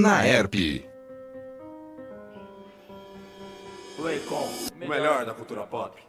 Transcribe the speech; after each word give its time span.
na 0.00 0.24
ERP. 0.24 0.86
Playcom, 3.96 4.48
o 4.80 4.88
melhor 4.88 5.26
da 5.26 5.34
cultura 5.34 5.66
pop. 5.66 6.00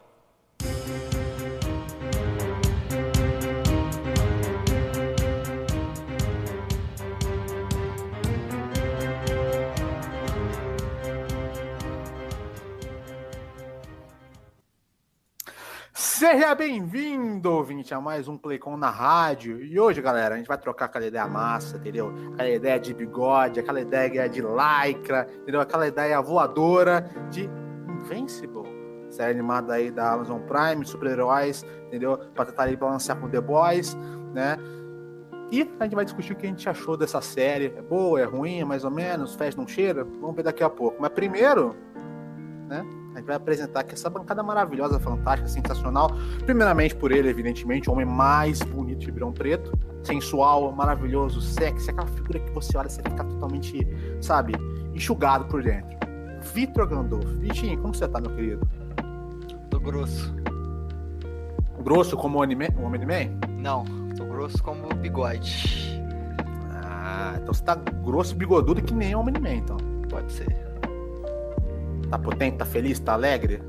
Seja 16.20 16.54
bem-vindo, 16.54 17.50
ouvinte, 17.50 17.94
a 17.94 17.98
mais 17.98 18.28
um 18.28 18.36
Playcom 18.36 18.76
na 18.76 18.90
rádio. 18.90 19.58
E 19.64 19.80
hoje, 19.80 20.02
galera, 20.02 20.34
a 20.34 20.36
gente 20.36 20.48
vai 20.48 20.58
trocar 20.58 20.84
aquela 20.84 21.06
ideia 21.06 21.26
massa, 21.26 21.78
entendeu? 21.78 22.12
Aquela 22.34 22.50
ideia 22.50 22.78
de 22.78 22.92
bigode, 22.92 23.58
aquela 23.58 23.80
ideia 23.80 24.28
de 24.28 24.42
lycra, 24.42 25.26
entendeu? 25.40 25.62
Aquela 25.62 25.88
ideia 25.88 26.20
voadora 26.20 27.08
de 27.30 27.48
Invincible. 27.88 28.68
Série 29.08 29.30
animada 29.30 29.72
aí 29.72 29.90
da 29.90 30.12
Amazon 30.12 30.42
Prime, 30.42 30.84
super-heróis, 30.84 31.64
entendeu? 31.86 32.18
Pra 32.34 32.44
tentar 32.44 32.64
aí 32.64 32.76
balancear 32.76 33.18
com 33.18 33.26
The 33.26 33.40
Boys, 33.40 33.96
né? 34.34 34.58
E 35.50 35.66
a 35.80 35.84
gente 35.84 35.94
vai 35.94 36.04
discutir 36.04 36.34
o 36.34 36.36
que 36.36 36.44
a 36.44 36.50
gente 36.50 36.68
achou 36.68 36.98
dessa 36.98 37.22
série. 37.22 37.72
É 37.74 37.80
boa, 37.80 38.20
é 38.20 38.24
ruim, 38.24 38.60
é 38.60 38.64
mais 38.66 38.84
ou 38.84 38.90
menos, 38.90 39.36
fez, 39.36 39.56
não 39.56 39.66
cheira? 39.66 40.04
Vamos 40.04 40.36
ver 40.36 40.42
daqui 40.42 40.62
a 40.62 40.68
pouco. 40.68 40.98
Mas 41.00 41.12
primeiro, 41.12 41.74
né? 42.68 42.84
Gente 43.20 43.26
vai 43.26 43.36
apresentar 43.36 43.80
aqui 43.80 43.92
essa 43.92 44.08
bancada 44.08 44.42
maravilhosa, 44.42 44.98
fantástica, 44.98 45.46
sensacional. 45.46 46.10
Primeiramente 46.46 46.96
por 46.96 47.12
ele, 47.12 47.28
evidentemente, 47.28 47.90
o 47.90 47.92
homem 47.92 48.06
mais 48.06 48.60
bonito 48.62 49.00
de 49.00 49.06
Ribeirão 49.06 49.30
Preto. 49.30 49.78
Sensual, 50.02 50.72
maravilhoso, 50.72 51.38
sexy, 51.42 51.90
aquela 51.90 52.06
figura 52.06 52.40
que 52.40 52.50
você 52.50 52.78
olha 52.78 52.86
e 52.86 52.90
você 52.90 53.02
fica 53.02 53.22
totalmente, 53.22 53.86
sabe, 54.22 54.54
enxugado 54.94 55.44
por 55.44 55.62
dentro. 55.62 55.90
Vitor 56.54 56.86
Gandolfo. 56.86 57.28
Vitinho, 57.36 57.78
como 57.78 57.94
você 57.94 58.08
tá, 58.08 58.18
meu 58.22 58.34
querido? 58.34 58.66
Tô 59.68 59.78
grosso. 59.78 60.34
Grosso 61.84 62.16
como 62.16 62.38
o 62.38 62.42
anime, 62.42 62.68
o 62.78 62.84
Homem-Man? 62.84 63.38
Não, 63.58 63.84
tô 64.16 64.24
grosso 64.24 64.62
como 64.62 64.88
bigode. 64.94 66.02
Ah, 66.70 67.34
então 67.36 67.52
você 67.52 67.62
tá 67.62 67.74
grosso 67.74 68.34
e 68.34 68.38
bigodudo 68.38 68.80
que 68.80 68.94
nem 68.94 69.14
o 69.14 69.20
Homem-Man, 69.20 69.56
então. 69.56 69.76
Pode 70.08 70.32
ser. 70.32 70.69
Tá 72.10 72.18
potente, 72.18 72.56
tá 72.56 72.64
feliz, 72.64 72.98
tá 72.98 73.12
alegre? 73.12 73.62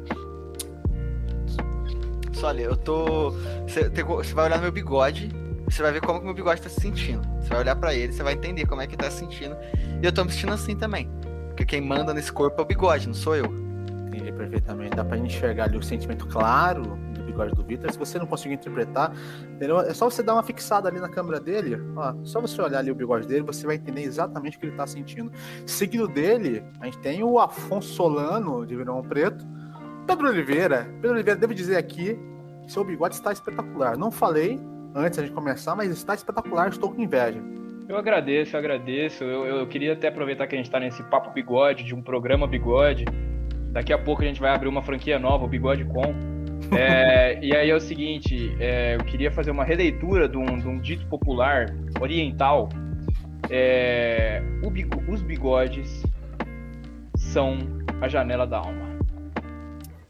Só 2.33 2.47
olha, 2.47 2.63
eu 2.63 2.75
tô. 2.75 3.31
Você, 3.67 4.33
vai 4.33 4.45
olhar 4.45 4.57
no 4.57 4.63
meu 4.63 4.71
bigode, 4.71 5.29
você 5.69 5.83
vai 5.83 5.91
ver 5.91 6.01
como 6.01 6.19
que 6.19 6.25
meu 6.25 6.33
bigode 6.33 6.61
tá 6.61 6.69
se 6.69 6.81
sentindo. 6.81 7.21
Você 7.39 7.49
vai 7.49 7.59
olhar 7.59 7.75
pra 7.75 7.93
ele, 7.93 8.11
você 8.11 8.23
vai 8.23 8.33
entender 8.33 8.65
como 8.65 8.81
é 8.81 8.87
que 8.87 8.97
tá 8.97 9.11
se 9.11 9.19
sentindo. 9.19 9.55
E 10.01 10.05
eu 10.05 10.11
tô 10.11 10.25
me 10.25 10.31
sentindo 10.31 10.53
assim 10.53 10.75
também. 10.75 11.07
Porque 11.49 11.65
quem 11.65 11.81
manda 11.81 12.13
nesse 12.13 12.31
corpo 12.31 12.59
é 12.59 12.63
o 12.63 12.67
bigode, 12.67 13.07
não 13.07 13.13
sou 13.13 13.35
eu. 13.35 13.45
Entendi 14.07 14.31
perfeitamente. 14.31 14.95
Dá 14.95 15.05
pra 15.05 15.17
enxergar 15.17 15.65
ali 15.65 15.77
o 15.77 15.83
sentimento 15.83 16.25
claro 16.27 16.97
bigode 17.31 17.53
do 17.55 17.63
Vitor. 17.63 17.91
Se 17.91 17.97
você 17.97 18.19
não 18.19 18.25
conseguir 18.25 18.55
interpretar, 18.55 19.13
entendeu? 19.43 19.79
é 19.79 19.93
só 19.93 20.09
você 20.09 20.21
dar 20.21 20.33
uma 20.33 20.43
fixada 20.43 20.89
ali 20.89 20.99
na 20.99 21.09
câmera 21.09 21.39
dele. 21.39 21.77
Ó, 21.95 22.13
só 22.23 22.39
você 22.41 22.61
olhar 22.61 22.79
ali 22.79 22.91
o 22.91 22.95
bigode 22.95 23.27
dele, 23.27 23.43
você 23.43 23.65
vai 23.65 23.75
entender 23.75 24.03
exatamente 24.03 24.57
o 24.57 24.59
que 24.59 24.65
ele 24.67 24.75
tá 24.75 24.85
sentindo. 24.85 25.31
Seguido 25.65 26.07
dele, 26.07 26.63
a 26.79 26.85
gente 26.85 26.99
tem 26.99 27.23
o 27.23 27.39
Afonso 27.39 27.89
Solano, 27.93 28.65
de 28.65 28.75
Verão 28.75 29.01
Preto. 29.01 29.45
Pedro 30.05 30.27
Oliveira. 30.27 30.87
Pedro 31.01 31.15
Oliveira, 31.15 31.39
devo 31.39 31.53
dizer 31.53 31.77
aqui 31.77 32.19
seu 32.67 32.83
bigode 32.83 33.15
está 33.15 33.31
espetacular. 33.31 33.97
Não 33.97 34.09
falei 34.09 34.59
antes 34.95 35.21
de 35.23 35.29
começar, 35.31 35.75
mas 35.75 35.91
está 35.91 36.15
espetacular. 36.15 36.69
Estou 36.69 36.91
com 36.91 37.01
inveja. 37.01 37.41
Eu 37.87 37.97
agradeço, 37.97 38.55
eu 38.55 38.59
agradeço. 38.59 39.23
Eu, 39.23 39.45
eu 39.45 39.67
queria 39.67 39.93
até 39.93 40.07
aproveitar 40.07 40.47
que 40.47 40.55
a 40.55 40.57
gente 40.57 40.67
está 40.67 40.79
nesse 40.79 41.03
papo 41.03 41.31
bigode, 41.31 41.83
de 41.83 41.93
um 41.93 42.01
programa 42.01 42.47
bigode. 42.47 43.05
Daqui 43.71 43.91
a 43.91 43.97
pouco 43.97 44.21
a 44.21 44.25
gente 44.25 44.39
vai 44.39 44.51
abrir 44.51 44.67
uma 44.67 44.81
franquia 44.81 45.19
nova, 45.19 45.45
o 45.45 45.47
Bigode 45.47 45.85
Com. 45.85 46.13
É, 46.71 47.37
e 47.43 47.53
aí 47.55 47.69
é 47.69 47.75
o 47.75 47.81
seguinte, 47.81 48.55
é, 48.59 48.95
eu 48.95 49.03
queria 49.03 49.29
fazer 49.29 49.51
uma 49.51 49.63
releitura 49.63 50.27
de 50.27 50.37
um, 50.37 50.57
de 50.57 50.67
um 50.67 50.79
dito 50.79 51.05
popular 51.07 51.65
oriental. 51.99 52.69
É, 53.49 54.41
bigo, 54.71 55.03
os 55.11 55.21
bigodes 55.21 56.03
são 57.15 57.57
a 57.99 58.07
janela 58.07 58.47
da 58.47 58.59
alma. 58.59 58.89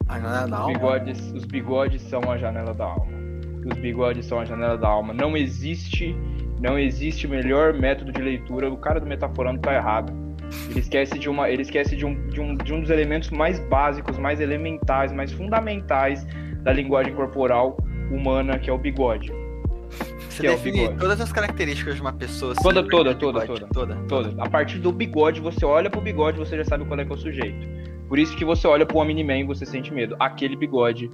A 0.07 0.19
janela 0.19 0.47
da 0.47 0.55
os 0.55 0.61
alma? 0.61 0.73
Bigodes, 0.73 1.31
os 1.31 1.45
bigodes 1.45 2.01
são 2.03 2.21
a 2.31 2.37
janela 2.37 2.73
da 2.73 2.85
alma. 2.85 3.11
Os 3.65 3.77
bigodes 3.79 4.25
são 4.27 4.39
a 4.39 4.45
janela 4.45 4.77
da 4.77 4.87
alma. 4.87 5.13
Não 5.13 5.35
existe, 5.35 6.15
não 6.59 6.77
existe 6.77 7.27
melhor 7.27 7.73
método 7.73 8.11
de 8.11 8.21
leitura. 8.21 8.71
O 8.71 8.77
cara 8.77 8.99
do 8.99 9.07
metaforando 9.07 9.59
tá 9.61 9.73
errado. 9.73 10.13
Ele 10.69 10.79
esquece 10.79 11.17
de 11.17 11.29
uma, 11.29 11.49
ele 11.49 11.61
esquece 11.63 11.95
de 11.95 12.05
um, 12.05 12.27
de 12.27 12.39
um, 12.39 12.55
de 12.55 12.73
um 12.73 12.81
dos 12.81 12.89
elementos 12.89 13.29
mais 13.31 13.59
básicos, 13.59 14.17
mais 14.19 14.39
elementais, 14.39 15.11
mais 15.11 15.31
fundamentais 15.31 16.27
da 16.63 16.71
linguagem 16.73 17.13
corporal 17.13 17.77
humana, 18.11 18.57
que 18.59 18.69
é 18.69 18.73
o 18.73 18.77
bigode. 18.77 19.31
Você 20.29 20.47
é 20.47 20.51
define 20.51 20.79
bigode. 20.81 20.99
todas 20.99 21.19
as 21.21 21.31
características 21.31 21.95
de 21.95 22.01
uma 22.01 22.13
pessoa. 22.13 22.53
assim, 22.53 22.63
Toda, 22.63 22.87
toda, 22.87 23.15
toda, 23.15 23.45
toda, 23.45 23.67
toda, 23.67 23.95
Toda. 24.07 24.43
A 24.43 24.49
partir 24.49 24.79
do 24.79 24.91
bigode, 24.91 25.41
você 25.41 25.65
olha 25.65 25.89
pro 25.89 25.99
bigode, 26.01 26.37
você 26.37 26.57
já 26.57 26.65
sabe 26.65 26.85
qual 26.85 26.99
é 26.99 27.05
que 27.05 27.11
é 27.11 27.15
o 27.15 27.17
sujeito. 27.17 27.67
Por 28.07 28.17
isso 28.19 28.35
que 28.35 28.45
você 28.45 28.67
olha 28.67 28.85
pro 28.85 28.97
Omni-Man 28.97 29.39
e 29.39 29.43
você 29.43 29.65
sente 29.65 29.93
medo. 29.93 30.15
Aquele 30.19 30.55
bigode 30.55 31.09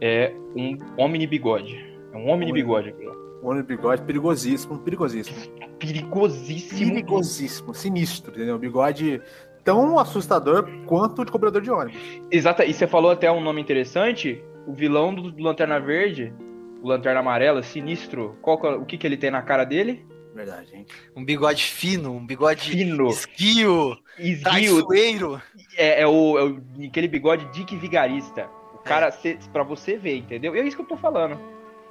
é 0.00 0.32
um 0.56 0.76
Omni-bigode. 0.96 1.76
É 2.12 2.16
um 2.16 2.28
Omni-bigode. 2.28 2.90
aquilo. 2.90 3.20
O 3.42 3.48
homem 3.48 3.62
bigode 3.62 4.02
perigosíssimo, 4.02 4.78
perigosíssimo. 4.78 5.36
Perigosíssimo. 5.78 6.90
Perigosíssimo, 6.92 7.74
sinistro, 7.74 8.32
entendeu? 8.32 8.58
Bigode 8.58 9.20
tão 9.64 9.98
assustador 9.98 10.68
quanto 10.86 11.22
o 11.22 11.24
de 11.24 11.32
cobrador 11.32 11.62
de 11.62 11.70
ônibus. 11.70 11.98
Exata, 12.30 12.64
e 12.64 12.74
você 12.74 12.86
falou 12.86 13.10
até 13.10 13.30
um 13.32 13.40
nome 13.40 13.60
interessante. 13.60 14.42
O 14.66 14.72
vilão 14.74 15.14
do, 15.14 15.30
do 15.32 15.42
Lanterna 15.42 15.78
Verde, 15.80 16.32
o 16.82 16.88
Lanterna 16.88 17.20
Amarela, 17.20 17.62
sinistro. 17.62 18.36
Qual, 18.42 18.58
que 18.60 18.66
é- 18.66 18.70
o 18.76 18.84
que, 18.84 18.98
que 18.98 19.06
ele 19.06 19.16
tem 19.16 19.30
na 19.30 19.42
cara 19.42 19.64
dele? 19.64 20.04
Verdade, 20.34 20.74
hein? 20.76 20.86
Um 21.16 21.24
bigode 21.24 21.64
fino, 21.64 22.12
um 22.12 22.24
bigode 22.24 22.70
Fino. 22.70 23.08
esguio, 23.08 23.98
Esguio. 24.18 24.42
traiçoeiro. 24.44 25.42
É, 25.76 26.02
é 26.02 26.06
o, 26.06 26.38
é 26.38 26.44
o- 26.44 26.62
aquele 26.86 27.08
bigode 27.08 27.44
Dick 27.52 27.74
Vigarista. 27.76 28.48
O 28.74 28.78
cara, 28.78 29.10
cê, 29.10 29.36
pra 29.52 29.62
você 29.64 29.96
ver, 29.96 30.16
entendeu? 30.16 30.54
E 30.54 30.60
é 30.60 30.62
isso 30.66 30.76
que 30.76 30.82
eu 30.82 30.86
tô 30.86 30.96
falando. 30.96 31.38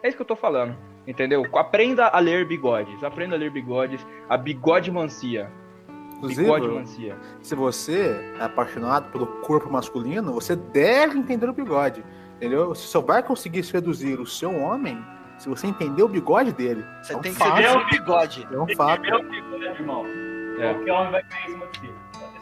É 0.01 0.07
isso 0.07 0.15
que 0.15 0.21
eu 0.23 0.27
tô 0.27 0.35
falando. 0.37 0.75
Entendeu? 1.05 1.45
Aprenda 1.53 2.07
a 2.07 2.19
ler 2.19 2.47
bigodes. 2.47 3.03
Aprenda 3.03 3.35
a 3.35 3.37
ler 3.37 3.51
bigodes. 3.51 4.05
A 4.29 4.37
bigode 4.37 4.89
mancia. 4.91 5.51
Inclusive, 6.15 6.41
Bigode 6.41 6.67
mancia. 6.67 7.17
se 7.41 7.55
você 7.55 8.15
é 8.39 8.43
apaixonado 8.43 9.09
pelo 9.11 9.25
corpo 9.41 9.69
masculino, 9.71 10.33
você 10.33 10.55
deve 10.55 11.17
entender 11.17 11.47
o 11.49 11.53
bigode. 11.53 12.03
Entendeu? 12.39 12.73
Se 12.73 12.87
só 12.87 13.01
vai 13.01 13.21
conseguir 13.21 13.63
seduzir 13.63 14.17
o 14.17 14.25
seu 14.25 14.55
homem 14.55 15.03
se 15.37 15.49
você 15.49 15.67
entender 15.67 16.01
o 16.01 16.07
bigode 16.07 16.53
dele. 16.53 16.85
Você 17.03 17.13
é 17.13 17.17
um 17.17 17.19
tem 17.19 17.33
que 17.33 17.37
fato. 17.37 17.57
ver 17.57 17.77
o 17.77 17.85
bigode. 17.89 18.47
É 18.49 18.57
um 18.57 18.75
fato. 18.75 19.01
Meu 19.01 19.23
bigode, 19.29 19.65
irmão. 19.65 20.05
É. 20.57 20.73
Qualquer 20.73 20.91
homem 20.93 21.11
vai 21.11 21.23
cair 21.23 21.43
em 21.43 21.51
cima 21.51 21.65
de 21.67 21.79
ti. 21.81 21.93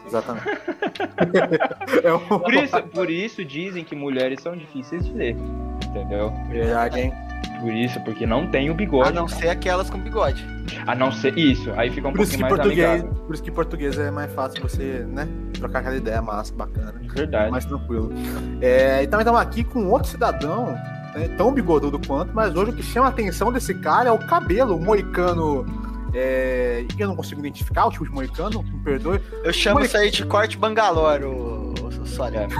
Exatamente. 0.06 0.46
é 2.04 2.12
um 2.12 2.38
Por 2.38 2.54
isso, 2.54 2.82
por 2.82 3.10
isso 3.10 3.44
dizem 3.44 3.84
que 3.84 3.96
mulheres 3.96 4.40
são 4.40 4.56
difíceis 4.56 5.04
de 5.04 5.12
ler. 5.12 5.36
Entendeu? 5.84 6.32
Verdade, 6.48 7.00
hein? 7.00 7.12
Por 7.60 7.72
isso, 7.72 8.00
porque 8.00 8.24
não 8.26 8.46
tem 8.46 8.68
o 8.70 8.72
A 8.72 8.76
bigode. 8.76 9.12
não 9.14 9.26
ser 9.26 9.48
aquelas 9.48 9.90
com 9.90 9.98
bigode. 9.98 10.46
A 10.86 10.94
não 10.94 11.10
ser 11.10 11.36
isso. 11.36 11.72
Aí 11.76 11.90
fica 11.90 12.06
um 12.08 12.12
Por 12.12 12.18
pouquinho 12.18 12.40
mais 12.42 12.54
português, 12.54 12.88
amigável. 12.90 13.14
por 13.24 13.34
isso 13.34 13.42
que 13.42 13.50
português 13.50 13.98
é 13.98 14.10
mais 14.10 14.32
fácil 14.32 14.62
você, 14.62 15.04
né? 15.08 15.26
Trocar 15.54 15.80
aquela 15.80 15.96
ideia 15.96 16.22
massa, 16.22 16.54
bacana. 16.54 16.94
Verdade. 17.12 17.50
mais 17.50 17.64
tranquilo. 17.64 18.12
É, 18.60 19.02
e 19.02 19.06
também 19.06 19.24
estamos 19.24 19.40
aqui 19.40 19.64
com 19.64 19.88
outro 19.88 20.08
cidadão, 20.08 20.66
né, 21.14 21.28
tão 21.36 21.52
bigodudo 21.52 21.98
quanto, 22.06 22.32
mas 22.34 22.54
hoje 22.54 22.70
o 22.70 22.74
que 22.74 22.82
chama 22.82 23.06
a 23.06 23.10
atenção 23.10 23.50
desse 23.52 23.74
cara 23.74 24.08
é 24.10 24.12
o 24.12 24.18
cabelo, 24.18 24.76
o 24.76 24.80
moicano. 24.80 25.66
É, 26.14 26.86
que 26.96 27.02
eu 27.02 27.08
não 27.08 27.14
consigo 27.16 27.40
identificar 27.40 27.84
o 27.86 27.90
tipo 27.90 28.04
de 28.04 28.10
moicano, 28.10 28.62
me 28.62 28.78
perdoe. 28.82 29.20
Eu 29.44 29.52
chamo 29.52 29.76
Olha- 29.76 29.84
isso 29.86 29.96
aí 29.96 30.10
de 30.10 30.24
corte 30.24 30.56
bangalore, 30.56 31.24
o, 31.24 31.74
o 32.00 32.06
Sólia. 32.06 32.46
Que 32.46 32.54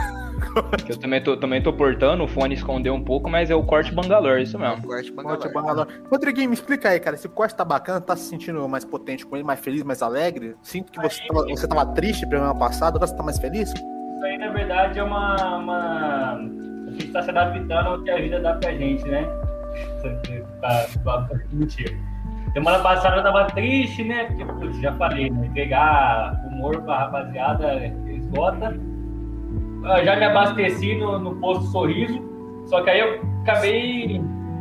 eu 0.89 0.99
também 0.99 1.23
tô, 1.23 1.37
também 1.37 1.63
tô 1.63 1.73
portando, 1.73 2.25
o 2.25 2.29
fone 2.29 2.55
escondeu 2.55 2.95
um 2.95 3.03
pouco, 3.03 3.29
mas 3.29 3.51
é 3.51 3.55
o 3.55 3.63
corte 3.63 3.93
Bangalore, 3.93 4.43
isso 4.43 4.59
mesmo. 4.59 4.83
Corte 4.87 5.13
Corte 5.13 5.53
bangalore. 5.53 5.53
Bangalore. 5.53 5.89
Rodriguinho, 6.11 6.49
me 6.49 6.55
explica 6.55 6.91
aí, 6.91 7.01
cara. 7.01 7.17
Esse 7.17 7.29
corte 7.29 7.55
tá 7.55 7.65
bacana, 7.65 8.01
tá 8.01 8.17
se 8.17 8.29
sentindo 8.29 8.67
mais 8.69 8.85
potente 8.85 9.27
com 9.27 9.37
ele, 9.37 9.45
mais 9.45 9.61
feliz, 9.61 9.83
mais 9.83 10.03
alegre? 10.03 10.57
Sinto 10.63 10.93
que 10.93 11.01
você 11.01 11.21
tava, 11.27 11.47
você 11.47 11.69
tava 11.69 11.87
triste 11.95 12.25
no 12.25 12.31
programa 12.31 12.59
passado, 12.59 12.97
agora 12.97 13.07
você 13.07 13.17
tá 13.17 13.23
mais 13.23 13.39
feliz? 13.39 13.71
Isso 13.71 14.25
aí, 14.25 14.39
na 14.39 14.49
verdade, 14.49 14.99
é 14.99 15.03
uma. 15.03 15.57
uma... 15.57 16.35
A 16.35 16.91
gente 16.91 17.13
tá 17.13 17.23
se 17.23 17.31
adaptando 17.31 17.87
ao 17.87 18.03
que 18.03 18.11
a 18.11 18.17
vida 18.17 18.41
dá 18.41 18.55
pra 18.55 18.73
gente, 18.73 19.05
né? 19.05 19.27
Isso 19.75 20.07
aqui 20.07 20.43
tá, 20.61 20.87
tá 21.05 21.29
mentira. 21.53 21.95
Semana 22.53 22.79
passada 22.81 23.17
eu 23.17 23.23
tava 23.23 23.45
triste, 23.47 24.03
né? 24.05 24.25
Porque, 24.25 24.45
putz, 24.45 24.81
já 24.81 24.93
falei, 24.95 25.31
né? 25.31 25.47
Entregar 25.47 26.35
humor 26.47 26.81
pra 26.83 26.99
rapaziada 27.01 27.87
esgota. 28.09 28.88
Eu 29.83 30.05
já 30.05 30.17
me 30.17 30.25
abasteci 30.25 30.95
no, 30.97 31.19
no 31.19 31.35
posto 31.37 31.65
Sorriso, 31.67 32.21
só 32.67 32.83
que 32.83 32.91
aí 32.91 33.01
eu 33.01 33.21
acabei. 33.43 34.21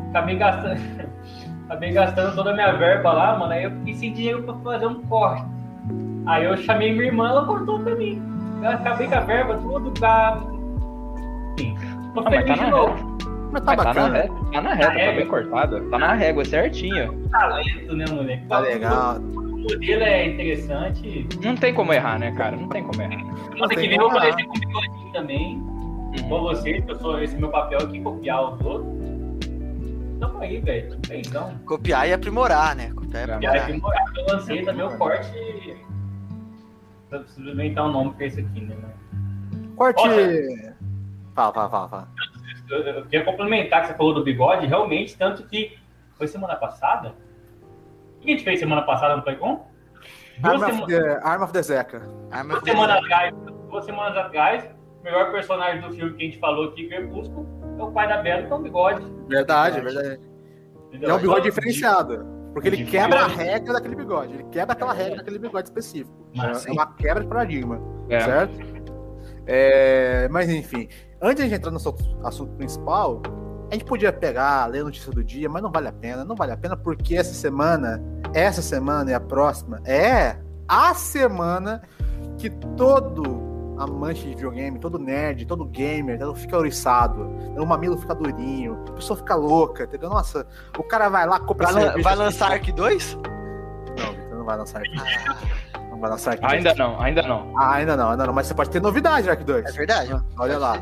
Acabei 0.09 0.35
gastando. 0.37 0.79
acabei 1.67 1.91
gastando 1.91 2.35
toda 2.35 2.51
a 2.51 2.53
minha 2.53 2.71
verba 2.73 3.11
lá, 3.13 3.37
mano. 3.37 3.51
Aí 3.53 3.63
eu 3.63 3.71
fiquei 3.71 3.93
sem 3.95 4.13
dinheiro 4.13 4.43
pra 4.43 4.53
fazer 4.55 4.85
um 4.87 5.01
corte. 5.03 5.45
Aí 6.25 6.45
eu 6.45 6.55
chamei 6.57 6.91
minha 6.93 7.05
irmã, 7.05 7.29
ela 7.29 7.45
cortou 7.45 7.79
pra 7.79 7.95
mim. 7.95 8.21
Eu 8.61 8.69
acabei 8.71 9.07
com 9.07 9.15
a 9.15 9.19
verba, 9.21 9.57
tudo 9.57 9.91
pra. 9.91 10.37
Enfim. 11.59 11.75
Tô 12.13 12.21
Ah, 12.21 12.29
feliz 12.29 12.45
tá 12.47 12.53
de 12.53 12.59
na 12.61 12.69
novo. 12.69 13.17
Mas 13.51 13.63
tá 13.63 13.75
Mas 13.75 13.85
tá 13.85 13.93
na 13.93 13.93
bacana. 13.93 14.17
régua, 14.17 14.37
tá 14.51 14.61
na 14.61 14.73
régua, 14.73 14.91
tá 14.91 14.97
régua. 14.97 15.13
bem 15.15 15.27
cortada. 15.27 15.81
Tá 15.89 15.97
na 15.99 16.13
régua, 16.13 16.45
certinho. 16.45 17.23
Talento, 17.31 17.95
né, 17.95 18.05
moleque? 18.11 18.45
Tá 18.47 18.59
legal. 18.59 19.17
O 19.67 19.73
modelo 19.73 20.03
é 20.03 20.25
interessante. 20.27 21.27
Não 21.43 21.55
tem 21.55 21.73
como 21.73 21.91
errar, 21.91 22.17
né, 22.19 22.31
cara? 22.31 22.55
Não 22.55 22.69
tem 22.69 22.83
como 22.83 23.01
errar. 23.01 23.19
Semana 23.51 23.67
tem 23.67 23.77
que 23.79 23.87
vem 23.89 23.97
eu 23.97 24.07
aparecer 24.07 24.45
com 24.45 24.51
o 24.57 24.59
bigodinho 24.59 25.11
também. 25.13 25.59
Com 26.29 26.35
Uhum. 26.35 26.41
vocês, 26.41 26.83
que 26.85 26.91
eu 26.91 26.95
sou 26.95 27.21
esse 27.21 27.35
é 27.35 27.39
meu 27.39 27.49
papel 27.49 27.79
aqui, 27.79 28.01
copiar 28.01 28.53
os 28.53 28.61
outros. 28.65 28.87
Tamo 30.19 30.39
aí, 30.39 30.59
velho. 30.61 30.97
Então. 31.11 31.57
Copiar 31.65 32.07
e 32.07 32.13
aprimorar, 32.13 32.75
né? 32.75 32.91
Copiar 32.95 33.27
e 33.27 33.31
É. 33.31 33.39
E 33.41 33.45
aí, 33.47 33.59
aprimorar. 33.59 34.03
eu 34.15 34.23
eu 34.25 34.33
lancei 34.33 34.61
também 34.63 34.85
o 34.85 34.97
corte. 34.97 35.77
Eu 37.11 37.19
preciso 37.19 37.49
inventar 37.49 37.85
um 37.85 37.91
nome 37.91 38.13
pra 38.13 38.25
isso 38.25 38.39
aqui, 38.39 38.61
né? 38.61 38.75
Corte. 39.75 40.01
Fala, 41.35 41.53
fala, 41.53 41.69
fala, 41.69 41.89
fala. 41.89 42.07
Eu, 42.69 42.79
eu 42.79 43.03
queria 43.03 43.23
complementar 43.25 43.81
que 43.81 43.87
você 43.87 43.93
falou 43.93 44.13
do 44.13 44.23
bigode, 44.23 44.65
realmente, 44.65 45.15
tanto 45.17 45.43
que 45.43 45.77
foi 46.17 46.27
semana 46.27 46.55
passada. 46.55 47.13
O 48.27 48.29
que 48.29 48.33
a 48.33 48.35
gente 48.35 48.43
fez 48.43 48.59
semana 48.59 48.81
passada 48.81 49.15
no 49.15 49.23
Playcom? 49.23 49.65
Arm 50.43 50.59
sema- 50.59 50.83
of, 50.83 50.85
the, 50.87 51.19
Arm 51.23 51.43
of 51.43 51.53
the 51.53 51.61
Zeca. 51.63 52.01
Arma 52.29 52.55
duas 52.55 52.65
semanas 52.65 52.97
atrás, 52.97 53.33
duas 53.69 53.85
semanas 53.85 54.17
atrás, 54.17 54.69
o 54.99 55.03
melhor 55.05 55.31
personagem 55.31 55.81
do 55.81 55.95
filme 55.95 56.13
que 56.17 56.23
a 56.23 56.25
gente 56.25 56.37
falou 56.37 56.67
aqui, 56.67 56.89
Crepúsculo, 56.89 57.47
é 57.79 57.83
o 57.83 57.89
pai 57.89 58.05
da 58.09 58.21
Bela, 58.21 58.43
que 58.45 58.51
é 58.51 58.55
um 58.55 58.61
bigode. 58.61 59.01
Verdade, 59.29 59.79
verdade. 59.79 60.19
entendeu? 60.89 61.07
E 61.07 61.11
é 61.11 61.13
um 61.13 61.19
bigode 61.19 61.39
Então, 61.39 61.49
diferenciado. 61.49 62.25
Porque 62.51 62.67
ele 62.67 62.83
quebra 62.83 63.21
a 63.21 63.27
regra 63.27 63.71
daquele 63.73 63.95
bigode. 63.95 64.33
Ele 64.33 64.43
quebra 64.51 64.73
aquela 64.73 64.91
regra 64.91 65.15
daquele 65.15 65.39
bigode 65.39 65.69
específico. 65.69 66.29
Mas, 66.35 66.65
É 66.67 66.71
uma 66.71 66.93
quebra 66.95 67.23
de 67.23 67.29
paradigma. 67.29 67.79
É. 68.09 68.19
Certo? 68.19 68.59
É, 69.45 70.27
mas 70.29 70.49
enfim, 70.49 70.89
antes 71.21 71.37
de 71.37 71.43
a 71.43 71.45
gente 71.45 71.59
entrar 71.59 71.71
no 71.71 71.77
assunto 72.27 72.51
principal, 72.57 73.21
a 73.69 73.73
gente 73.73 73.85
podia 73.85 74.11
pegar, 74.13 74.65
ler 74.67 74.79
a 74.81 74.83
notícia 74.85 75.11
do 75.11 75.23
dia, 75.23 75.49
mas 75.49 75.61
não 75.61 75.71
vale 75.71 75.87
a 75.87 75.91
pena. 75.93 76.23
Não 76.23 76.35
vale 76.35 76.51
a 76.51 76.57
pena 76.57 76.75
porque 76.77 77.15
essa 77.15 77.33
semana, 77.33 78.01
essa 78.33 78.61
semana 78.61 79.11
e 79.11 79.13
a 79.13 79.19
próxima 79.19 79.81
é 79.85 80.37
a 80.67 80.93
semana 80.93 81.81
que 82.37 82.49
todo 82.49 83.45
amante 83.79 84.21
de 84.23 84.29
videogame, 84.29 84.79
todo 84.79 84.97
nerd, 84.97 85.45
todo 85.45 85.63
gamer, 85.65 86.17
todo 86.17 86.33
fica 86.35 86.57
oriçado, 86.57 87.21
o 87.57 87.65
mamilo 87.65 87.95
fica 87.97 88.15
durinho, 88.15 88.83
a 88.89 88.91
pessoa 88.93 89.15
fica 89.17 89.35
louca, 89.35 89.83
entendeu? 89.83 90.09
Nossa, 90.09 90.47
o 90.77 90.83
cara 90.83 91.09
vai 91.09 91.27
lá, 91.27 91.39
compra 91.39 91.67
Vai, 91.71 91.83
cerveja- 91.83 92.03
vai 92.03 92.15
lançar 92.15 92.51
Ark 92.53 92.71
2? 92.71 93.15
Não, 93.99 94.13
Victor, 94.13 94.37
não 94.37 94.45
vai 94.45 94.57
lançar 94.57 94.79
aqui. 94.79 94.95
Ah, 95.73 95.79
Não 95.91 95.99
vai 95.99 96.09
lançar 96.09 96.33
aqui. 96.33 96.45
Ainda 96.45 96.73
não, 96.75 96.99
ainda 97.01 97.21
não. 97.23 97.53
Ah, 97.57 97.73
ainda 97.75 97.95
não, 97.97 98.11
ainda 98.11 98.25
não. 98.25 98.33
Mas 98.33 98.47
você 98.47 98.53
pode 98.55 98.69
ter 98.71 98.81
novidade, 98.81 99.29
Ark 99.29 99.43
2. 99.43 99.65
é 99.65 99.71
verdade. 99.71 100.23
Olha 100.39 100.57
lá. 100.57 100.77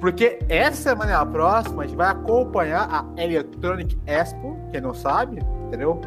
Porque 0.00 0.38
essa 0.48 0.90
semana 0.90 1.10
é 1.10 1.14
a 1.14 1.26
próxima, 1.26 1.82
a 1.82 1.86
gente 1.86 1.96
vai 1.96 2.08
acompanhar 2.08 2.88
a 2.90 3.22
Electronic 3.22 3.98
Expo, 4.06 4.56
quem 4.70 4.80
não 4.80 4.94
sabe, 4.94 5.40
entendeu? 5.66 6.00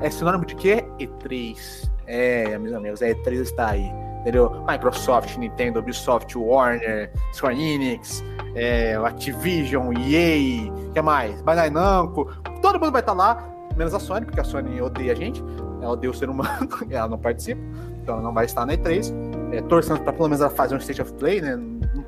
É 0.00 0.10
sinônimo 0.10 0.46
de 0.46 0.54
quê? 0.54 0.84
E3. 0.98 1.90
É, 2.06 2.56
meus 2.58 2.74
amigos, 2.74 3.02
a 3.02 3.08
E3 3.08 3.32
está 3.42 3.70
aí, 3.70 3.92
entendeu? 4.20 4.64
Microsoft, 4.66 5.36
Nintendo, 5.36 5.80
Ubisoft, 5.80 6.36
Warner, 6.38 7.12
Square 7.34 7.60
Enix, 7.60 8.24
é, 8.54 8.94
Activision, 8.96 9.92
EA, 9.92 10.72
o 10.72 10.92
que 10.92 11.02
mais? 11.02 11.42
Bandai 11.42 11.68
Namco, 11.68 12.32
todo 12.62 12.80
mundo 12.80 12.92
vai 12.92 13.02
estar 13.02 13.12
lá, 13.12 13.46
menos 13.76 13.92
a 13.92 14.00
Sony, 14.00 14.24
porque 14.24 14.40
a 14.40 14.44
Sony 14.44 14.80
odeia 14.80 15.12
a 15.12 15.14
gente, 15.14 15.44
ela 15.82 15.92
odeia 15.92 16.10
o 16.10 16.14
ser 16.14 16.30
humano, 16.30 16.66
ela 16.88 17.08
não 17.08 17.18
participa, 17.18 17.60
então 18.02 18.14
ela 18.14 18.22
não 18.22 18.32
vai 18.32 18.46
estar 18.46 18.64
na 18.64 18.72
E3 18.72 19.12
é, 19.52 19.60
torcendo 19.62 20.00
pra 20.00 20.12
pelo 20.12 20.28
menos 20.28 20.40
ela 20.40 20.50
fazer 20.50 20.74
um 20.74 20.78
state 20.78 21.02
of 21.02 21.12
play, 21.14 21.42
né? 21.42 21.58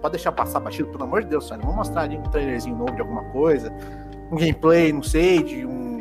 Pode 0.00 0.12
deixar 0.12 0.32
passar 0.32 0.60
batido, 0.60 0.88
pelo 0.88 1.04
amor 1.04 1.22
de 1.22 1.28
Deus, 1.28 1.44
Sony. 1.44 1.60
Vamos 1.62 1.76
mostrar 1.76 2.02
ali 2.02 2.16
um 2.16 2.22
trailerzinho 2.22 2.76
novo 2.76 2.94
de 2.94 3.00
alguma 3.00 3.24
coisa, 3.24 3.72
um 4.30 4.36
gameplay, 4.36 4.92
não 4.92 5.02
sei, 5.02 5.42
de 5.42 5.66
um. 5.66 5.98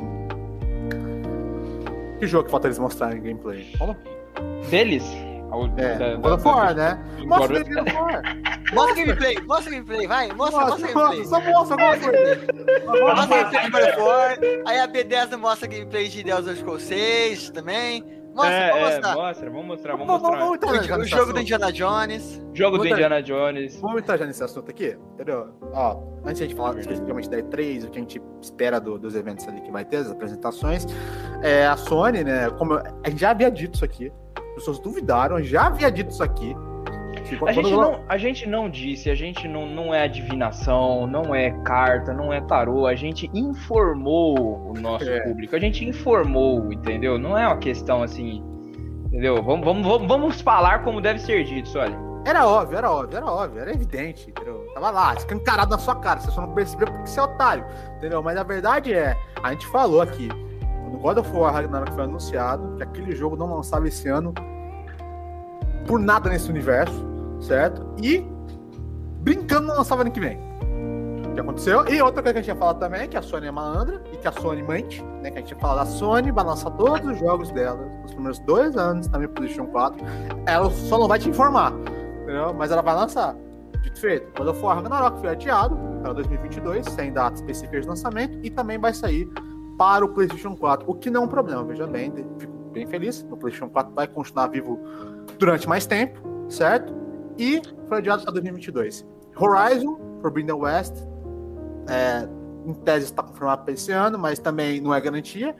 Que 2.19 2.27
jogo 2.27 2.45
que 2.45 2.51
falta 2.51 2.67
eles 2.67 2.79
mostrarem 2.79 3.21
gameplay? 3.21 3.73
Vamos? 3.77 3.97
Deles? 4.69 5.03
É, 5.77 5.95
da- 5.97 6.15
God 6.17 6.33
of 6.33 6.43
da- 6.43 6.49
War, 6.51 6.75
né? 6.75 6.99
Mostra 7.25 7.63
God 7.63 7.71
o 7.71 7.73
God 7.75 7.87
of 7.87 7.95
War. 7.95 8.21
Mostra 8.73 8.95
gameplay, 8.95 9.35
mostra 9.47 9.71
gameplay, 9.71 10.07
vai, 10.07 10.31
mostra, 10.33 10.59
mostra 10.65 10.87
gameplay. 10.93 11.25
só 11.25 11.39
mostra 11.41 11.73
alguma 11.73 11.97
coisa. 11.97 12.11
Mostra 13.15 13.43
gameplay 13.43 13.63
de 13.63 13.71
God 13.71 13.89
of 13.89 13.99
War, 14.01 14.37
aí 14.67 14.79
a 14.79 14.87
B10 14.87 15.37
mostra 15.37 15.67
gameplay 15.67 16.07
de 16.07 16.23
Deus 16.23 16.47
Ex 16.47 16.59
Scrolls 16.59 16.85
6 16.85 17.49
também. 17.49 18.03
Mostra, 18.39 18.53
é, 18.55 18.69
vamos 18.71 18.87
é, 18.89 18.91
mostrar. 18.95 19.15
mostra, 19.15 19.49
vamos 19.49 19.65
mostrar, 19.67 19.91
vamos 19.93 20.07
Vamos, 20.07 20.21
mostrar. 20.21 20.39
vamos 20.39 20.55
entrar 20.55 20.71
O, 20.71 20.83
já 20.83 20.97
o 20.97 21.03
jogo 21.19 21.33
do. 21.33 21.39
Indiana 21.41 21.71
Jones. 21.71 22.41
Jogo 22.53 22.77
do 22.77 22.87
Indiana 22.87 23.21
Jones. 23.21 23.79
Vamos 23.79 24.01
entrar 24.01 24.17
já 24.17 24.25
nesse 24.25 24.43
assunto 24.43 24.69
aqui, 24.71 24.97
entendeu? 25.13 25.49
Ó, 25.73 26.01
antes 26.23 26.37
de 26.37 26.43
a 26.43 26.47
gente 26.47 26.55
falar 26.55 26.77
especificamente 26.79 27.29
da 27.29 27.37
E3, 27.37 27.85
o 27.85 27.89
que 27.89 27.97
a 27.97 28.01
gente 28.01 28.21
espera 28.41 28.79
do- 28.79 28.97
dos 28.99 29.15
eventos 29.15 29.47
ali 29.47 29.61
que 29.61 29.71
vai 29.71 29.85
ter, 29.85 29.97
as 29.97 30.11
apresentações, 30.11 30.85
é, 31.41 31.65
a 31.67 31.77
Sony, 31.77 32.23
né, 32.23 32.49
como 32.51 32.73
eu- 32.73 32.83
a 33.03 33.09
gente 33.09 33.19
já 33.21 33.31
havia 33.31 33.49
dito 33.51 33.75
isso 33.75 33.85
aqui, 33.85 34.11
as 34.37 34.53
pessoas 34.55 34.79
duvidaram, 34.79 35.41
já 35.43 35.67
havia 35.67 35.91
dito 35.91 36.11
isso 36.11 36.23
aqui. 36.23 36.55
A 37.45 37.51
gente, 37.51 37.71
não, 37.71 37.99
a 38.07 38.17
gente 38.17 38.47
não 38.47 38.69
disse, 38.69 39.09
a 39.09 39.15
gente 39.15 39.47
não, 39.47 39.65
não 39.65 39.93
é 39.93 40.03
adivinação, 40.03 41.05
não 41.07 41.33
é 41.33 41.51
carta, 41.63 42.13
não 42.13 42.31
é 42.31 42.41
tarô, 42.41 42.85
a 42.85 42.95
gente 42.95 43.29
informou 43.33 44.69
o 44.69 44.73
nosso 44.79 45.09
É. 45.09 45.19
público, 45.21 45.55
a 45.55 45.59
gente 45.59 45.83
informou, 45.85 46.71
entendeu? 46.71 47.17
Não 47.17 47.37
é 47.37 47.47
uma 47.47 47.57
questão 47.57 48.01
assim, 48.03 48.43
entendeu? 49.07 49.41
Vamos, 49.43 49.65
vamos, 49.65 49.85
vamos, 49.85 50.07
vamos 50.07 50.41
falar 50.41 50.83
como 50.83 51.01
deve 51.01 51.19
ser 51.19 51.43
dito, 51.43 51.77
olha. 51.77 51.97
Era 52.25 52.45
óbvio, 52.45 52.77
era 52.77 52.91
óbvio, 52.91 53.17
era 53.17 53.25
óbvio, 53.25 53.61
era 53.61 53.71
evidente, 53.71 54.29
entendeu? 54.29 54.67
Tava 54.73 54.91
lá, 54.91 55.13
escancarado 55.15 55.71
na 55.71 55.77
sua 55.77 55.95
cara, 55.95 56.19
você 56.19 56.29
só 56.31 56.41
não 56.41 56.53
percebeu 56.53 56.87
porque 56.87 57.07
você 57.07 57.19
é 57.19 57.23
otário, 57.23 57.65
entendeu? 57.97 58.21
Mas 58.21 58.37
a 58.37 58.43
verdade 58.43 58.93
é, 58.93 59.15
a 59.41 59.51
gente 59.51 59.65
falou 59.67 60.01
aqui, 60.01 60.27
quando 60.83 60.97
God 60.99 61.17
of 61.17 61.31
War 61.35 61.53
Ragnarok 61.53 61.93
foi 61.93 62.03
anunciado, 62.03 62.75
que 62.75 62.83
aquele 62.83 63.15
jogo 63.15 63.35
não 63.35 63.55
lançava 63.55 63.87
esse 63.87 64.07
ano 64.09 64.33
por 65.87 65.99
nada 65.99 66.29
nesse 66.29 66.49
universo, 66.49 67.07
certo? 67.41 67.85
E 68.01 68.25
brincando 69.21 69.67
não 69.67 69.77
lançava 69.77 70.01
ano 70.01 70.11
que 70.11 70.19
vem. 70.19 70.37
O 71.29 71.33
que 71.33 71.41
aconteceu? 71.41 71.87
E 71.87 72.01
outra 72.01 72.23
coisa 72.23 72.33
que 72.33 72.39
a 72.39 72.41
gente 72.41 72.47
ia 72.47 72.55
falar 72.55 72.73
também 72.75 73.01
é 73.01 73.07
que 73.07 73.17
a 73.17 73.21
Sony 73.21 73.47
é 73.47 73.51
malandra 73.51 74.01
e 74.11 74.17
que 74.17 74.27
a 74.27 74.31
Sony 74.31 74.63
mente, 74.63 75.03
né? 75.21 75.31
Que 75.31 75.37
a 75.37 75.41
gente 75.41 75.51
ia 75.51 75.59
falar 75.59 75.83
da 75.83 75.85
Sony, 75.85 76.31
vai 76.31 76.43
lançar 76.43 76.71
todos 76.71 77.07
os 77.07 77.19
jogos 77.19 77.51
dela 77.51 77.85
nos 78.01 78.11
primeiros 78.11 78.39
dois 78.39 78.75
anos, 78.75 79.07
também 79.07 79.27
PlayStation 79.27 79.67
4. 79.67 80.03
Ela 80.45 80.69
só 80.69 80.97
não 80.97 81.07
vai 81.07 81.19
te 81.19 81.29
informar, 81.29 81.73
entendeu? 82.23 82.53
Mas 82.53 82.71
ela 82.71 82.81
vai 82.81 82.95
lançar. 82.95 83.35
Dito 83.81 83.99
feito, 83.99 84.37
God 84.37 84.49
of 84.49 84.61
War 84.61 84.75
Ragnarok 84.77 85.19
foi 85.19 85.29
adiado 85.29 85.77
para 86.01 86.13
2022, 86.13 86.85
sem 86.87 87.13
data 87.13 87.35
específica 87.35 87.79
de 87.79 87.87
lançamento, 87.87 88.37
e 88.43 88.49
também 88.49 88.77
vai 88.77 88.93
sair 88.93 89.29
para 89.77 90.03
o 90.03 90.09
PlayStation 90.09 90.57
4, 90.57 90.89
o 90.89 90.93
que 90.93 91.09
não 91.09 91.21
é 91.21 91.25
um 91.25 91.27
problema, 91.27 91.63
veja 91.63 91.87
bem, 91.87 92.11
fico 92.37 92.53
bem 92.73 92.85
feliz. 92.85 93.25
O 93.31 93.37
PlayStation 93.37 93.69
4 93.69 93.93
vai 93.93 94.07
continuar 94.07 94.47
vivo 94.47 94.77
durante 95.37 95.69
mais 95.69 95.85
tempo, 95.85 96.19
certo? 96.49 96.93
E 97.39 97.61
foi 97.87 97.99
adiado 97.99 98.23
para 98.23 98.33
2022. 98.33 99.07
Horizon, 99.37 99.97
Forbidden 100.21 100.55
West, 100.55 100.93
é, 101.87 102.27
em 102.65 102.73
tese 102.73 103.05
está 103.05 103.23
confirmado 103.23 103.63
para 103.63 103.73
esse 103.73 103.93
ano, 103.93 104.19
mas 104.19 104.39
também 104.39 104.81
não 104.81 104.93
é 104.93 104.99
garantia. 104.99 105.55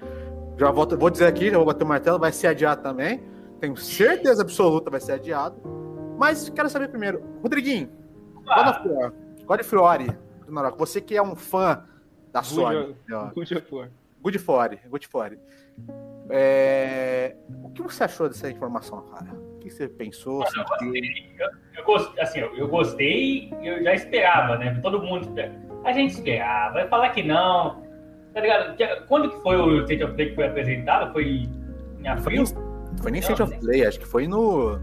Já 0.57 0.69
volto, 0.71 0.97
vou 0.97 1.09
dizer 1.09 1.25
aqui, 1.25 1.49
já 1.49 1.55
vou 1.55 1.65
bater 1.65 1.85
o 1.85 1.87
martelo, 1.87 2.19
vai 2.19 2.33
ser 2.33 2.47
adiado 2.47 2.83
também. 2.83 3.23
Tenho 3.61 3.77
certeza 3.77 4.41
absoluta 4.41 4.91
vai 4.91 4.99
ser 4.99 5.13
adiado. 5.13 5.55
Mas 6.17 6.49
quero 6.49 6.69
saber 6.69 6.89
primeiro, 6.89 7.23
Rodriguinho, 7.41 7.89
God 8.33 8.67
of 8.67 8.89
War, 8.89 9.13
God 9.45 9.61
of 9.61 9.75
War, 9.75 9.99
Ragnarok, 10.41 10.77
você 10.77 10.99
que 10.99 11.15
é 11.15 11.21
um 11.21 11.33
fã 11.33 11.85
da 12.33 12.43
Sony, 12.43 12.93
ó, 13.09 13.27
Good 13.33 13.55
of 13.55 13.73
War. 13.73 13.89
Good 14.21 14.37
for, 14.39 14.69
Good 14.89 15.07
for. 15.07 15.37
É... 16.29 17.37
O 17.63 17.69
que 17.69 17.81
você 17.81 18.03
achou 18.03 18.27
dessa 18.27 18.51
informação, 18.51 19.01
cara? 19.03 19.48
O 19.59 19.61
que 19.61 19.69
você 19.69 19.89
pensou? 19.89 20.39
Olha, 20.39 20.47
eu 20.47 20.91
sentiu? 20.93 21.45
Eu, 21.77 21.83
gost- 21.83 22.17
assim, 22.17 22.39
eu, 22.39 22.55
eu 22.55 22.67
gostei 22.69 23.51
eu 23.61 23.83
já 23.83 23.93
esperava, 23.93 24.57
né? 24.57 24.79
Todo 24.81 25.01
mundo. 25.01 25.27
A 25.83 25.91
gente 25.91 26.11
esperava. 26.11 26.75
Vai 26.75 26.87
falar 26.87 27.09
que 27.09 27.21
não. 27.21 27.83
Tá 28.33 28.39
ligado? 28.39 28.77
Quando 29.07 29.29
que 29.29 29.41
foi 29.41 29.57
o 29.57 29.81
State 29.81 30.01
of 30.05 30.13
Play 30.13 30.29
que 30.29 30.35
foi 30.35 30.47
apresentado? 30.47 31.11
Foi 31.11 31.25
em 31.25 31.49
Foi 31.99 32.07
abril? 32.07 32.43
nem, 32.45 32.97
foi 33.01 33.11
nem 33.11 33.19
State 33.19 33.41
of 33.41 33.57
Play, 33.59 33.85
acho 33.85 33.99
que 33.99 34.07
foi 34.07 34.27
no. 34.27 34.79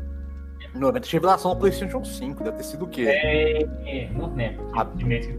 No 0.75 0.88
evento 0.90 1.04
de 1.06 1.12
revelação 1.12 1.54
do 1.54 1.61
PlayStation 1.61 2.04
5. 2.04 2.45
Deve 2.45 2.56
ter 2.59 2.64
sido 2.64 2.85
o 2.85 2.88
quê? 2.88 3.06
É, 3.09 3.62
é, 3.62 4.11
não 4.12 4.35
lembro. 4.35 4.71
Ah. 4.76 4.85
que 4.85 5.04
foi. 5.04 5.37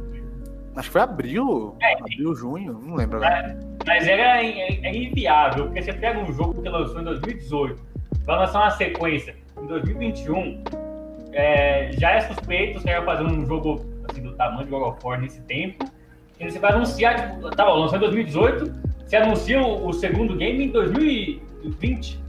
Acho 0.75 0.89
que 0.89 0.94
foi 0.94 1.01
abril. 1.01 1.77
Abril, 2.01 2.34
junho, 2.36 2.74
não 2.74 2.96
lembro 2.96 3.17
agora. 3.17 3.56
Mas 3.86 4.08
era 4.08 4.44
é, 4.44 4.79
é 4.84 4.96
inviável, 4.96 5.65
porque 5.65 5.84
você 5.84 5.94
pega 5.94 6.20
um 6.20 6.32
jogo 6.34 6.60
que 6.62 6.67
lançou 6.67 7.01
em 7.01 7.03
2018, 7.03 7.82
vai 8.27 8.38
lançar 8.38 8.60
uma 8.60 8.72
sequência 8.72 9.36
em 9.60 9.65
2021, 9.65 10.63
é, 11.31 11.91
já 11.93 12.12
é 12.12 12.22
suspeito 12.22 12.81
você 12.81 12.93
vai 12.93 13.05
fazer 13.05 13.24
um 13.24 13.46
jogo 13.46 13.86
assim, 14.10 14.22
do 14.22 14.34
tamanho 14.34 14.65
de 14.65 14.69
God 14.69 14.93
of 14.93 15.00
War 15.03 15.19
nesse 15.19 15.41
tempo, 15.43 15.86
e 16.39 16.51
você 16.51 16.60
vai 16.60 16.74
anunciar, 16.74 17.15
tipo, 17.15 17.50
tá 17.55 17.65
bom, 17.65 17.77
lançou 17.77 17.98
em 17.98 18.01
2018, 18.01 18.75
você 19.05 19.15
anuncia 19.15 19.62
o, 19.62 19.88
o 19.88 19.93
segundo 19.93 20.36
game 20.36 20.65
em 20.65 20.69
2020. 20.69 22.19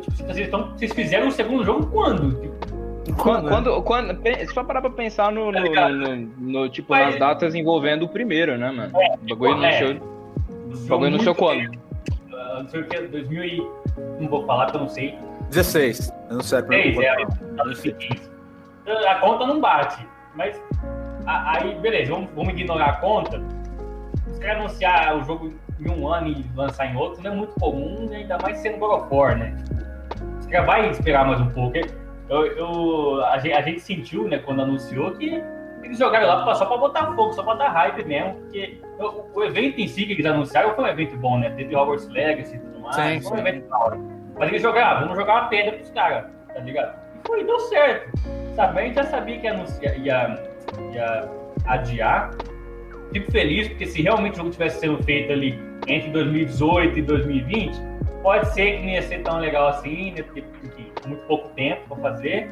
tipo, 0.00 0.16
vocês, 0.16 0.38
estão, 0.38 0.70
vocês 0.70 0.92
fizeram 0.92 1.28
o 1.28 1.32
segundo 1.32 1.62
jogo 1.62 1.86
quando? 1.86 2.40
Tipo, 2.40 2.80
quando, 3.18 3.48
quando, 3.48 3.82
quando, 3.82 4.18
só 4.54 4.64
parar 4.64 4.80
pra 4.80 4.90
pensar 4.90 5.30
no, 5.30 5.52
no, 5.52 5.60
no, 5.60 5.88
no, 5.88 6.16
no 6.38 6.68
tipo, 6.70 6.94
nas 6.94 7.18
datas 7.18 7.54
envolvendo 7.54 8.04
o 8.04 8.08
primeiro, 8.08 8.56
né, 8.56 8.70
mano? 8.70 8.92
É, 8.98 9.14
o 9.14 9.28
bagulho 9.28 9.56
no 9.56 9.64
é. 9.64 9.78
show. 9.78 9.96
O 10.58 10.88
bagulho 10.88 11.10
no 11.10 11.22
seu 11.22 11.34
quando? 11.34 11.70
Não 12.62 12.68
sei 12.68 12.80
o 12.80 12.84
que, 12.86 13.00
2000 13.08 13.44
e... 13.44 13.70
Não 14.20 14.28
vou 14.28 14.44
falar 14.46 14.66
porque 14.66 14.76
eu 14.78 14.82
não 14.82 14.88
sei. 14.88 15.18
16. 15.50 16.12
Eu 16.28 16.34
não 16.36 16.42
sei. 16.42 16.58
a 16.58 16.62
Três, 16.62 16.96
pergunta. 16.96 17.40
é, 17.62 17.64
no 17.64 17.74
seguinte. 17.74 18.22
A 19.08 19.14
conta 19.16 19.46
não 19.46 19.60
bate. 19.60 20.06
Mas 20.34 20.60
aí, 21.26 21.74
beleza, 21.80 22.12
vamos, 22.12 22.30
vamos 22.34 22.52
ignorar 22.52 22.86
a 22.86 22.92
conta. 22.96 23.40
Os 24.30 24.38
caras 24.38 24.58
anunciar 24.58 25.16
o 25.16 25.24
jogo 25.24 25.52
em 25.80 25.90
um 25.90 26.06
ano 26.08 26.28
e 26.28 26.44
lançar 26.54 26.86
em 26.86 26.96
outro 26.96 27.22
não 27.22 27.32
é 27.32 27.34
muito 27.34 27.54
comum, 27.58 28.06
né? 28.08 28.18
ainda 28.18 28.38
mais 28.38 28.58
sendo 28.58 28.78
God 28.78 29.02
of 29.10 29.34
né? 29.38 29.56
Os 30.38 30.46
caras 30.46 30.66
vai 30.66 30.90
esperar 30.90 31.26
mais 31.26 31.40
um 31.40 31.50
pouco. 31.50 31.76
Eu, 32.28 32.46
eu- 32.46 33.24
a, 33.24 33.38
gente, 33.38 33.54
a 33.54 33.62
gente 33.62 33.80
sentiu, 33.80 34.28
né, 34.28 34.38
quando 34.38 34.62
anunciou, 34.62 35.10
que 35.12 35.42
eles 35.82 35.98
jogaram 35.98 36.26
lá 36.26 36.54
só 36.54 36.66
pra 36.66 36.76
botar 36.76 37.06
fogo, 37.14 37.32
só 37.32 37.42
pra 37.42 37.54
dar 37.54 37.68
hype 37.68 38.04
mesmo, 38.04 38.34
porque 38.34 38.80
o, 38.98 39.38
o 39.38 39.44
evento 39.44 39.80
em 39.80 39.88
si 39.88 40.06
que 40.06 40.12
eles 40.12 40.26
anunciaram 40.26 40.74
foi 40.74 40.84
um 40.84 40.88
evento 40.88 41.16
bom, 41.16 41.38
né? 41.38 41.50
Teve 41.50 41.74
Hogwarts 41.74 42.08
Legacy 42.08 42.56
e 42.56 42.58
tudo 42.58 42.80
mais, 42.80 42.96
Sim, 42.96 43.20
foi 43.22 43.32
um 43.32 43.42
sim. 43.42 43.48
evento 43.48 43.68
da 43.68 43.78
hora. 43.78 43.98
Mas 44.38 44.48
eles 44.48 44.62
jogaram, 44.62 44.96
ah, 44.96 45.00
vamos 45.00 45.16
jogar 45.16 45.32
uma 45.34 45.48
pedra 45.48 45.72
pros 45.72 45.90
caras, 45.90 46.26
tá 46.54 46.60
ligado? 46.60 46.98
E 47.16 47.26
foi, 47.26 47.44
deu 47.44 47.58
certo. 47.60 48.10
Sabe, 48.54 48.80
a 48.80 48.84
gente 48.84 48.94
já 48.94 49.04
sabia 49.04 49.38
que 49.38 49.46
ia, 49.46 49.52
anunciar, 49.52 49.98
ia, 49.98 50.38
ia 50.92 51.28
adiar. 51.66 52.30
Fico 53.12 53.30
feliz, 53.32 53.68
porque 53.68 53.86
se 53.86 54.02
realmente 54.02 54.34
o 54.34 54.36
jogo 54.38 54.50
tivesse 54.50 54.80
sendo 54.80 55.02
feito 55.02 55.32
ali 55.32 55.58
entre 55.86 56.10
2018 56.10 56.98
e 56.98 57.02
2020, 57.02 57.80
pode 58.22 58.52
ser 58.54 58.76
que 58.76 58.82
não 58.82 58.88
ia 58.90 59.02
ser 59.02 59.22
tão 59.22 59.38
legal 59.38 59.68
assim, 59.68 60.12
né? 60.12 60.22
Porque, 60.22 60.44
enfim, 60.64 60.92
muito 61.06 61.26
pouco 61.26 61.48
tempo 61.50 61.94
pra 61.94 62.10
fazer. 62.10 62.48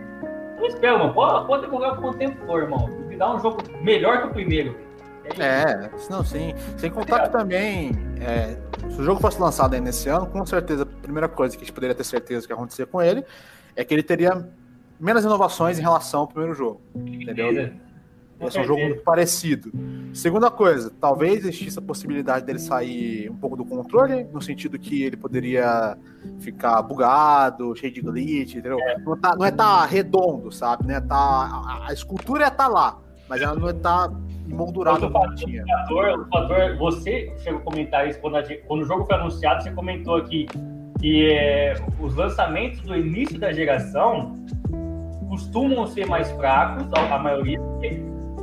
Eu 0.59 0.67
espero, 0.67 0.99
mano. 0.99 1.15
Pode, 1.15 1.47
pode 1.47 1.63
demorar 1.63 1.97
quanto 1.97 2.19
tempo 2.19 2.37
for, 2.47 2.63
irmão. 2.63 2.89
Dá 3.19 3.35
um 3.35 3.41
jogo 3.41 3.59
melhor 3.83 4.23
que 4.23 4.29
o 4.29 4.31
primeiro. 4.31 4.77
É, 5.39 5.91
não, 6.09 6.25
sim. 6.25 6.55
Sem 6.77 6.91
contar 6.91 7.25
que 7.25 7.31
também, 7.31 7.91
é, 8.21 8.57
se 8.91 9.01
o 9.01 9.05
jogo 9.05 9.21
fosse 9.21 9.41
lançado 9.41 9.75
aí 9.75 9.81
nesse 9.81 10.09
ano, 10.09 10.27
com 10.27 10.47
certeza, 10.47 10.85
a 10.85 10.87
primeira 10.87 11.29
coisa 11.29 11.57
que 11.57 11.63
a 11.63 11.67
gente 11.67 11.75
poderia 11.75 11.95
ter 11.95 12.05
certeza 12.05 12.47
que 12.47 12.53
ia 12.53 12.57
acontecer 12.57 12.87
com 12.87 13.03
ele 13.03 13.25
é 13.77 13.85
que 13.85 13.93
ele 13.93 14.03
teria 14.03 14.49
menos 14.99 15.25
inovações 15.25 15.79
em 15.79 15.83
relação 15.83 16.21
ao 16.21 16.29
primeiro 16.29 16.55
jogo. 16.55 16.81
Entendeu? 16.95 17.73
É 18.41 18.61
um 18.61 18.65
jogo 18.65 18.81
muito 18.81 19.03
parecido. 19.03 19.73
Segunda 20.15 20.49
coisa, 20.49 20.93
talvez 21.01 21.45
existisse 21.45 21.79
a 21.79 21.83
possibilidade 21.83 22.47
dele 22.47 22.61
sair 22.61 23.29
um 23.29 23.37
pouco 23.37 23.57
do 23.57 23.65
controle, 23.65 24.25
no 24.33 24.41
sentido 24.41 24.79
que 24.79 25.03
ele 25.03 25.17
poderia 25.17 25.99
ficar 26.39 26.81
bugado, 26.83 27.75
cheio 27.75 27.93
de 27.93 28.01
glitch, 28.01 28.55
entendeu? 28.55 28.79
Não, 29.05 29.17
tá, 29.17 29.35
não 29.35 29.45
é 29.45 29.51
tá 29.51 29.85
redondo, 29.85 30.53
sabe? 30.53 30.87
Né? 30.87 31.01
Tá, 31.01 31.17
a, 31.17 31.89
a 31.89 31.93
escultura 31.93 32.45
é 32.47 32.51
tá 32.51 32.69
lá, 32.69 33.01
mas 33.29 33.43
ela 33.43 33.55
não 33.55 33.69
é 33.69 33.73
tá 33.73 34.11
emoldurada 34.49 35.05
Outro 35.05 35.13
como 35.13 35.25
fator, 35.25 35.37
tinha. 35.37 35.65
fator, 36.31 36.77
você 36.79 37.33
chegou 37.39 37.61
a 37.61 37.63
comentar 37.63 38.09
isso 38.09 38.19
quando, 38.21 38.37
a 38.37 38.43
quando 38.67 38.81
o 38.83 38.85
jogo 38.85 39.05
foi 39.05 39.17
anunciado, 39.17 39.63
você 39.63 39.71
comentou 39.71 40.17
aqui 40.17 40.47
que 41.01 41.31
é, 41.31 41.75
os 42.01 42.15
lançamentos 42.17 42.81
do 42.81 42.97
início 42.97 43.39
da 43.39 43.53
geração 43.53 44.35
costumam 45.29 45.87
ser 45.87 46.07
mais 46.07 46.31
fracos, 46.33 46.87
a, 46.95 47.19
maioria, 47.19 47.61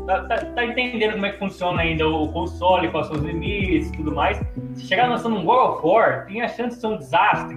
tá, 0.06 0.24
tá- 0.24 0.46
tá 0.46 0.66
entendendo 0.66 1.14
como 1.14 1.26
é 1.26 1.32
que 1.32 1.40
funciona 1.40 1.82
ainda 1.82 2.08
o 2.08 2.30
console, 2.30 2.90
quais 2.90 3.08
são 3.08 3.18
os 3.18 3.24
limites 3.24 3.90
e 3.90 3.94
tudo 3.94 4.14
mais. 4.14 4.40
Se 4.76 4.86
chegar 4.86 5.10
lançando 5.10 5.36
um 5.36 5.44
God 5.44 5.78
of 5.78 5.86
War, 5.88 6.26
tem 6.28 6.42
a 6.42 6.48
chance 6.48 6.76
de 6.76 6.82
ser 6.82 6.88
um 6.88 6.98
desastre. 6.98 7.56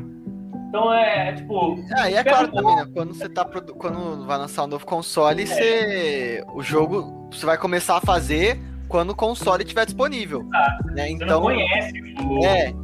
Então 0.69 0.93
é 0.93 1.33
tipo. 1.33 1.79
Ah, 1.97 2.11
e 2.11 2.15
é 2.15 2.23
claro 2.25 2.49
também, 2.53 2.77
né? 2.77 2.87
Quando 2.93 3.15
você 3.15 3.29
tá 3.29 3.45
produ- 3.45 3.75
quando 3.75 4.27
vai 4.27 4.37
lançar 4.39 4.65
um 4.65 4.67
novo 4.67 4.85
console, 4.85 5.47
você 5.47 6.45
o 6.53 6.63
jogo 6.63 7.29
você 7.31 7.47
vai 7.47 7.57
começar 7.57 7.97
a 7.97 8.01
fazer 8.01 8.61
quando 8.89 9.11
o 9.11 9.15
console 9.15 9.63
estiver 9.63 9.85
disponível, 9.87 10.45
né? 10.45 11.09
Você 11.09 11.17
não 11.17 11.27
Então, 11.27 11.43
conhece 11.43 11.93
o 12.23 12.45
é, 12.45 12.75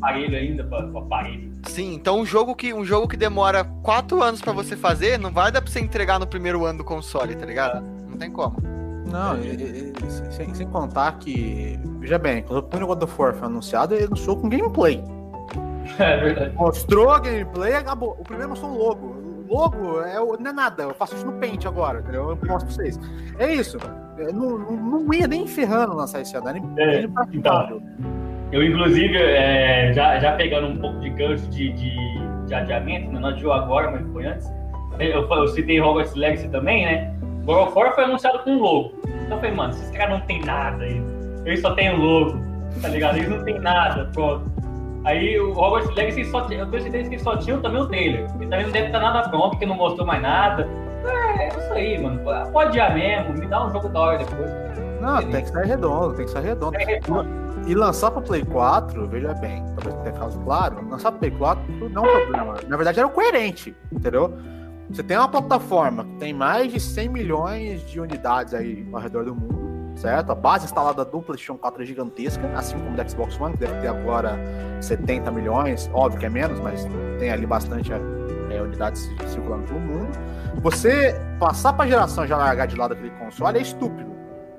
aparelho 0.00 0.36
ainda, 0.36 0.64
pra- 0.64 0.84
o 0.86 0.98
aparelho. 0.98 1.52
sim, 1.66 1.94
então 1.94 2.20
um 2.20 2.26
jogo 2.26 2.54
que 2.56 2.72
um 2.74 2.84
jogo 2.84 3.06
que 3.08 3.16
demora 3.16 3.64
quatro 3.82 4.20
anos 4.22 4.40
pra 4.40 4.52
você 4.52 4.76
fazer, 4.76 5.18
não 5.18 5.30
vai 5.32 5.52
dar 5.52 5.62
pra 5.62 5.70
você 5.70 5.80
entregar 5.80 6.18
no 6.18 6.26
primeiro 6.26 6.64
ano 6.64 6.78
do 6.78 6.84
console, 6.84 7.34
tá 7.36 7.46
ligado? 7.46 7.80
Não 8.08 8.16
tem 8.16 8.30
como. 8.30 8.56
Não, 9.10 9.38
e- 9.38 9.46
e- 9.48 9.92
e- 9.92 10.32
sem, 10.32 10.52
sem 10.54 10.66
contar 10.68 11.18
que, 11.18 11.78
veja 12.00 12.18
bem, 12.18 12.42
quando 12.42 12.58
o 12.58 12.62
primeiro 12.64 12.86
God 12.94 13.02
of 13.04 13.14
War 13.20 13.32
foi 13.34 13.46
anunciado, 13.46 13.94
ele 13.94 14.04
anunciou 14.04 14.36
com 14.36 14.48
gameplay. 14.48 15.02
É 15.98 16.16
verdade. 16.16 16.54
Mostrou 16.54 17.10
a 17.10 17.18
gameplay, 17.18 17.74
acabou. 17.74 18.16
O 18.18 18.24
primeiro 18.24 18.50
mostrou 18.50 18.72
o 18.72 18.78
logo. 18.78 19.06
O 19.06 19.54
logo 19.54 20.00
é, 20.02 20.16
não 20.16 20.50
é 20.50 20.52
nada, 20.52 20.82
eu 20.82 20.94
faço 20.94 21.14
isso 21.14 21.24
no 21.24 21.32
Paint 21.32 21.64
agora, 21.64 22.00
entendeu? 22.00 22.30
Eu 22.30 22.38
mostro 22.46 22.66
pra 22.66 22.68
vocês. 22.68 23.00
É 23.38 23.52
isso. 23.52 23.78
É, 24.18 24.32
Não, 24.32 24.58
não, 24.58 24.76
não 24.76 25.14
ia 25.14 25.26
nem 25.26 25.46
ferrando 25.46 25.96
lançar 25.96 26.20
esse 26.20 26.36
ano, 26.36 26.48
É, 26.76 27.02
impraticável. 27.02 27.82
Eu, 28.52 28.62
inclusive, 28.62 29.16
é, 29.16 29.92
já, 29.92 30.18
já 30.18 30.32
pegando 30.32 30.68
um 30.68 30.76
pouco 30.78 30.98
de 31.00 31.10
gancho 31.10 31.46
de, 31.48 31.72
de, 31.72 31.94
de 32.46 32.54
adiamento, 32.54 33.10
né? 33.12 33.20
não 33.20 33.28
adiou 33.28 33.52
agora, 33.52 33.90
mas 33.90 34.06
foi 34.12 34.26
antes. 34.26 34.50
Eu, 34.98 35.28
eu 35.28 35.48
citei 35.48 35.80
Hogwarts 35.80 36.14
Legacy 36.14 36.48
também, 36.48 36.84
né? 36.84 37.14
God 37.44 37.68
of 37.68 37.78
War 37.78 37.94
foi 37.94 38.04
anunciado 38.04 38.40
com 38.40 38.58
logo. 38.58 38.92
Então 39.04 39.36
eu 39.36 39.40
falei, 39.40 39.52
mano, 39.52 39.72
esses 39.72 39.90
caras 39.90 40.18
não 40.18 40.26
tem 40.26 40.40
nada 40.44 40.82
aí. 40.84 41.02
Eles 41.44 41.60
só 41.60 41.72
tem 41.74 41.94
o 41.94 41.96
logo, 41.96 42.38
tá 42.82 42.88
ligado? 42.88 43.16
Eles 43.16 43.28
não 43.28 43.44
tem 43.44 43.58
nada, 43.60 44.10
pronto. 44.12 44.50
Aí 45.04 45.38
o 45.40 45.52
Hogwarts 45.52 45.94
Legacy 45.94 46.24
só 46.26 46.42
tinha, 46.42 46.60
eu 46.60 46.66
tenho 46.70 46.82
certeza 46.82 47.10
que 47.10 47.18
só 47.18 47.36
tinham 47.36 47.60
também 47.60 47.80
o 47.80 47.86
trailer. 47.86 48.24
E 48.40 48.46
também 48.46 48.64
não 48.64 48.72
deve 48.72 48.86
estar 48.86 49.00
nada 49.00 49.28
pronto, 49.28 49.50
porque 49.50 49.66
não 49.66 49.76
mostrou 49.76 50.06
mais 50.06 50.20
nada. 50.20 50.68
É, 51.06 51.44
é 51.44 51.48
isso 51.48 51.72
aí, 51.72 51.98
mano. 52.02 52.20
Pode 52.52 52.70
adiar 52.70 52.94
mesmo, 52.94 53.34
me 53.38 53.46
dá 53.46 53.66
um 53.66 53.70
jogo 53.72 53.88
da 53.88 54.00
hora 54.00 54.18
depois. 54.18 54.50
Não, 55.00 55.18
tem 55.22 55.42
que 55.42 55.48
sair 55.48 55.66
redondo, 55.66 56.14
tem 56.14 56.24
que 56.24 56.30
sair 56.30 56.44
redondo. 56.44 56.76
É, 56.76 57.00
E 57.66 57.74
lançar 57.74 58.10
pro 58.10 58.20
Play 58.22 58.44
4, 58.44 59.06
veja 59.08 59.32
bem, 59.34 59.64
talvez 59.76 59.94
tenha 60.02 60.12
caso 60.14 60.38
claro, 60.40 60.88
lançar 60.88 61.10
pro 61.12 61.20
Play 61.20 61.30
4 61.30 61.88
não 61.90 62.04
é 62.04 62.16
um 62.16 62.20
problema. 62.22 62.54
Na 62.66 62.76
verdade, 62.76 62.98
era 62.98 63.06
o 63.06 63.10
coerente, 63.10 63.76
entendeu? 63.92 64.36
Você 64.90 65.02
tem 65.02 65.16
uma 65.18 65.28
plataforma 65.28 66.04
que 66.04 66.14
tem 66.16 66.32
mais 66.32 66.72
de 66.72 66.80
100 66.80 67.08
milhões 67.10 67.86
de 67.86 68.00
unidades 68.00 68.54
aí 68.54 68.88
ao 68.92 69.00
redor 69.00 69.24
do 69.24 69.34
mundo, 69.34 69.57
certo? 70.00 70.30
A 70.30 70.34
base 70.34 70.64
instalada 70.64 71.04
do 71.04 71.20
PlayStation 71.20 71.56
4 71.56 71.82
é 71.82 71.86
gigantesca, 71.86 72.48
assim 72.54 72.78
como 72.78 72.96
do 72.96 73.10
Xbox 73.10 73.38
One, 73.40 73.54
que 73.54 73.60
deve 73.60 73.80
ter 73.80 73.88
agora 73.88 74.38
70 74.80 75.30
milhões, 75.30 75.90
óbvio 75.92 76.20
que 76.20 76.26
é 76.26 76.30
menos, 76.30 76.60
mas 76.60 76.86
tem 77.18 77.30
ali 77.30 77.46
bastante 77.46 77.92
é, 77.92 78.62
unidades 78.62 79.10
circulando 79.26 79.64
pelo 79.64 79.80
mundo. 79.80 80.08
Você 80.62 81.20
passar 81.38 81.72
pra 81.72 81.86
geração 81.86 82.24
e 82.24 82.28
já 82.28 82.36
largar 82.36 82.66
de 82.66 82.76
lado 82.76 82.92
aquele 82.92 83.10
console 83.10 83.58
é 83.58 83.62
estúpido. 83.62 84.08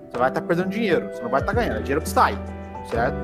Você 0.09 0.17
vai 0.17 0.29
estar 0.29 0.41
perdendo 0.41 0.69
dinheiro, 0.69 1.09
você 1.13 1.21
não 1.21 1.29
vai 1.29 1.39
estar 1.39 1.53
ganhando, 1.53 1.77
é 1.77 1.81
dinheiro 1.81 2.01
que 2.01 2.09
sai, 2.09 2.37
certo? 2.89 3.15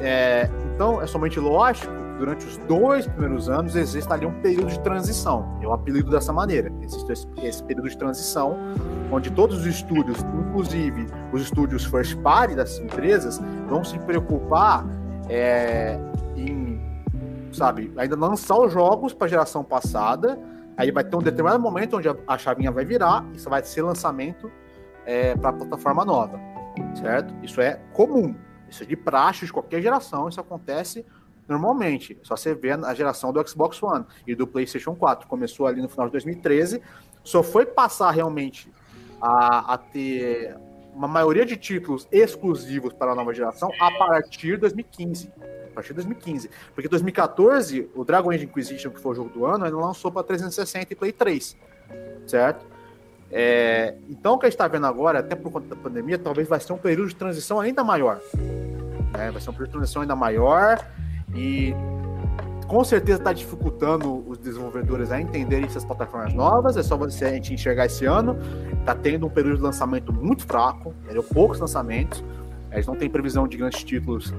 É, 0.00 0.48
então, 0.74 1.02
é 1.02 1.06
somente 1.06 1.38
lógico 1.38 2.01
durante 2.22 2.46
os 2.46 2.56
dois 2.56 3.04
primeiros 3.04 3.48
anos 3.48 3.74
existe 3.74 4.12
ali 4.12 4.24
um 4.24 4.40
período 4.40 4.68
de 4.68 4.78
transição. 4.78 5.58
Eu 5.60 5.72
apelido 5.72 6.08
dessa 6.08 6.32
maneira. 6.32 6.72
Existe 6.80 7.10
esse, 7.10 7.26
esse 7.38 7.64
período 7.64 7.88
de 7.88 7.98
transição, 7.98 8.56
onde 9.10 9.28
todos 9.28 9.58
os 9.58 9.66
estúdios, 9.66 10.18
inclusive 10.22 11.08
os 11.32 11.42
estúdios 11.42 11.84
first 11.84 12.16
party 12.18 12.54
das 12.54 12.78
empresas, 12.78 13.40
vão 13.68 13.82
se 13.82 13.98
preocupar 13.98 14.86
é, 15.28 15.98
em, 16.36 16.80
sabe, 17.52 17.92
ainda 17.96 18.14
lançar 18.14 18.56
os 18.56 18.72
jogos 18.72 19.12
para 19.12 19.26
a 19.26 19.30
geração 19.30 19.64
passada. 19.64 20.38
Aí 20.76 20.92
vai 20.92 21.02
ter 21.02 21.16
um 21.16 21.22
determinado 21.22 21.60
momento 21.60 21.96
onde 21.96 22.08
a, 22.08 22.14
a 22.28 22.38
chavinha 22.38 22.70
vai 22.70 22.84
virar, 22.84 23.26
isso 23.34 23.50
vai 23.50 23.64
ser 23.64 23.82
lançamento 23.82 24.48
é, 25.04 25.34
para 25.34 25.50
a 25.50 25.52
plataforma 25.54 26.04
nova, 26.04 26.38
certo? 26.94 27.34
Isso 27.42 27.60
é 27.60 27.80
comum. 27.92 28.32
Isso 28.68 28.84
é 28.84 28.86
de 28.86 28.96
praxe 28.96 29.44
de 29.44 29.52
qualquer 29.52 29.82
geração, 29.82 30.28
isso 30.28 30.40
acontece 30.40 31.04
normalmente. 31.52 32.18
Só 32.22 32.36
você 32.36 32.54
vê 32.54 32.72
a 32.72 32.94
geração 32.94 33.32
do 33.32 33.48
Xbox 33.48 33.82
One 33.82 34.04
e 34.26 34.34
do 34.34 34.46
PlayStation 34.46 34.94
4. 34.94 35.28
Começou 35.28 35.66
ali 35.66 35.80
no 35.80 35.88
final 35.88 36.06
de 36.06 36.12
2013, 36.12 36.82
só 37.22 37.42
foi 37.42 37.64
passar 37.64 38.10
realmente 38.10 38.70
a, 39.20 39.74
a 39.74 39.78
ter 39.78 40.56
uma 40.94 41.08
maioria 41.08 41.46
de 41.46 41.56
títulos 41.56 42.06
exclusivos 42.12 42.92
para 42.92 43.12
a 43.12 43.14
nova 43.14 43.32
geração 43.32 43.70
a 43.80 43.90
partir 43.92 44.52
de 44.52 44.56
2015. 44.58 45.32
A 45.70 45.74
partir 45.74 45.88
de 45.88 45.94
2015. 45.94 46.50
Porque 46.74 46.88
2014, 46.88 47.90
o 47.94 48.04
Dragon 48.04 48.30
Age 48.30 48.44
Inquisition, 48.44 48.90
que 48.90 49.00
foi 49.00 49.12
o 49.12 49.14
jogo 49.14 49.30
do 49.30 49.46
ano, 49.46 49.64
ainda 49.64 49.76
lançou 49.76 50.12
para 50.12 50.22
360 50.22 50.92
e 50.92 50.96
Play 50.96 51.12
3. 51.12 51.56
Certo? 52.26 52.66
É, 53.30 53.94
então, 54.10 54.34
o 54.34 54.38
que 54.38 54.44
a 54.44 54.48
gente 54.50 54.54
está 54.54 54.68
vendo 54.68 54.86
agora, 54.86 55.20
até 55.20 55.34
por 55.34 55.50
conta 55.50 55.74
da 55.74 55.76
pandemia, 55.76 56.18
talvez 56.18 56.46
vai 56.46 56.60
ser 56.60 56.74
um 56.74 56.78
período 56.78 57.08
de 57.08 57.16
transição 57.16 57.58
ainda 57.58 57.82
maior. 57.82 58.20
Né? 59.16 59.30
Vai 59.30 59.40
ser 59.40 59.48
um 59.48 59.54
período 59.54 59.68
de 59.68 59.72
transição 59.72 60.02
ainda 60.02 60.14
maior 60.14 60.78
e 61.34 61.74
com 62.66 62.82
certeza 62.84 63.18
está 63.18 63.32
dificultando 63.32 64.24
os 64.26 64.38
desenvolvedores 64.38 65.12
a 65.12 65.20
entenderem 65.20 65.66
essas 65.66 65.84
plataformas 65.84 66.32
novas. 66.32 66.76
É 66.76 66.82
só 66.82 66.96
você 66.96 67.24
a 67.26 67.32
gente 67.32 67.52
enxergar 67.52 67.86
esse 67.86 68.06
ano. 68.06 68.36
Está 68.80 68.94
tendo 68.94 69.26
um 69.26 69.30
período 69.30 69.56
de 69.56 69.62
lançamento 69.62 70.12
muito 70.12 70.46
fraco, 70.46 70.94
entendeu? 71.04 71.22
poucos 71.22 71.58
lançamentos. 71.58 72.24
Eles 72.70 72.86
não 72.86 72.96
têm 72.96 73.10
previsão 73.10 73.46
de 73.46 73.56
grandes 73.58 73.84
títulos 73.84 74.32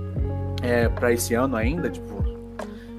é, 0.64 0.90
para 0.90 1.14
esse 1.14 1.36
ano 1.36 1.56
ainda. 1.56 1.90
Tipo, 1.90 2.24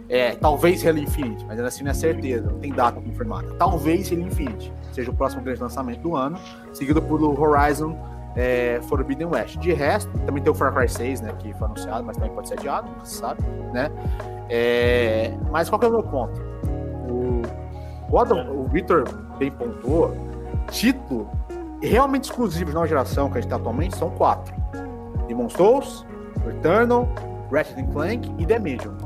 É, 0.09 0.37
talvez 0.37 0.87
Halo 0.87 0.99
Infinite, 0.99 1.45
mas 1.45 1.57
ainda 1.57 1.67
assim 1.67 1.83
não 1.83 1.91
é 1.91 1.95
certeza, 1.95 2.49
não 2.49 2.61
tem 2.61 2.73
data 2.73 3.01
confirmada. 3.01 3.49
Talvez 3.55 4.13
Halo 4.13 4.21
Infinite 4.21 4.73
seja 4.93 5.11
o 5.11 5.15
próximo 5.15 5.43
grande 5.43 5.61
lançamento 5.61 6.01
do 6.03 6.15
ano, 6.15 6.39
seguido 6.73 7.01
por 7.03 7.21
Horizon 7.23 7.99
é, 8.37 8.81
Forbidden 8.89 9.29
West. 9.29 9.57
De 9.59 9.73
resto, 9.73 10.11
também 10.27 10.43
tem 10.43 10.51
o 10.53 10.55
Far 10.55 10.73
Cry 10.75 10.89
6, 10.89 11.21
né, 11.21 11.33
que 11.39 11.53
foi 11.55 11.67
anunciado, 11.67 12.05
mas 12.05 12.17
também 12.17 12.33
pode 12.33 12.49
ser 12.49 12.55
adiado, 12.55 12.89
sabe, 13.05 13.43
né? 13.73 13.91
É, 14.49 15.33
mas 15.51 15.69
qual 15.69 15.79
que 15.79 15.87
é 15.87 15.89
o 15.89 15.93
meu 15.93 16.03
ponto? 16.03 16.41
O, 17.09 17.43
o, 18.11 18.19
Adam, 18.19 18.51
o 18.55 18.65
Victor 18.65 19.05
bem 19.39 19.51
pontuou, 19.51 20.15
título 20.71 21.29
realmente 21.81 22.25
exclusivos 22.25 22.75
na 22.75 22.87
geração 22.87 23.31
que 23.31 23.39
a 23.39 23.41
gente 23.41 23.51
tem 23.51 23.59
atualmente 23.59 23.97
são 23.97 24.11
quatro. 24.11 24.55
Demon 25.27 25.49
Souls, 25.49 26.07
Returnal, 26.45 27.09
Ratchet 27.51 27.87
Clank 27.93 28.33
e 28.39 28.47
The 28.47 28.59
Medium. 28.59 28.97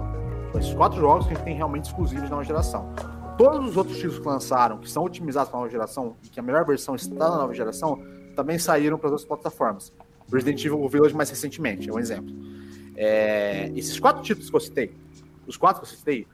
São 0.53 0.61
esses 0.61 0.75
quatro 0.75 0.99
jogos 0.99 1.27
que 1.27 1.33
a 1.33 1.37
gente 1.37 1.45
tem 1.45 1.57
realmente 1.57 1.87
exclusivos 1.87 2.25
na 2.25 2.37
nova 2.37 2.45
geração. 2.45 2.93
Todos 3.37 3.71
os 3.71 3.77
outros 3.77 3.97
títulos 3.97 4.19
que 4.19 4.27
lançaram, 4.27 4.79
que 4.79 4.91
são 4.91 5.05
otimizados 5.05 5.49
para 5.51 5.59
a 5.59 5.61
nova 5.61 5.71
geração 5.71 6.17
e 6.25 6.29
que 6.29 6.41
a 6.41 6.43
melhor 6.43 6.65
versão 6.65 6.95
está 6.95 7.31
na 7.31 7.37
nova 7.37 7.55
geração, 7.55 8.01
também 8.39 8.57
saíram 8.57 8.97
para 8.97 9.09
as 9.09 9.13
outras 9.13 9.27
plataformas. 9.27 9.93
Resident 10.33 10.65
Evil 10.65 10.89
Village 10.89 11.15
mais 11.15 11.29
recentemente, 11.29 11.91
é 11.91 11.93
um 11.93 11.99
exemplo. 11.99 12.33
É, 12.97 13.73
esses 13.75 13.99
quatro 13.99 14.23
títulos 14.23 14.49
que 14.49 14.55
eu 14.55 14.61
citei, 14.61 14.95
os 15.45 15.57
quatro 15.57 15.83
que 15.83 15.89
eu 15.89 15.97
citei, 15.97 16.27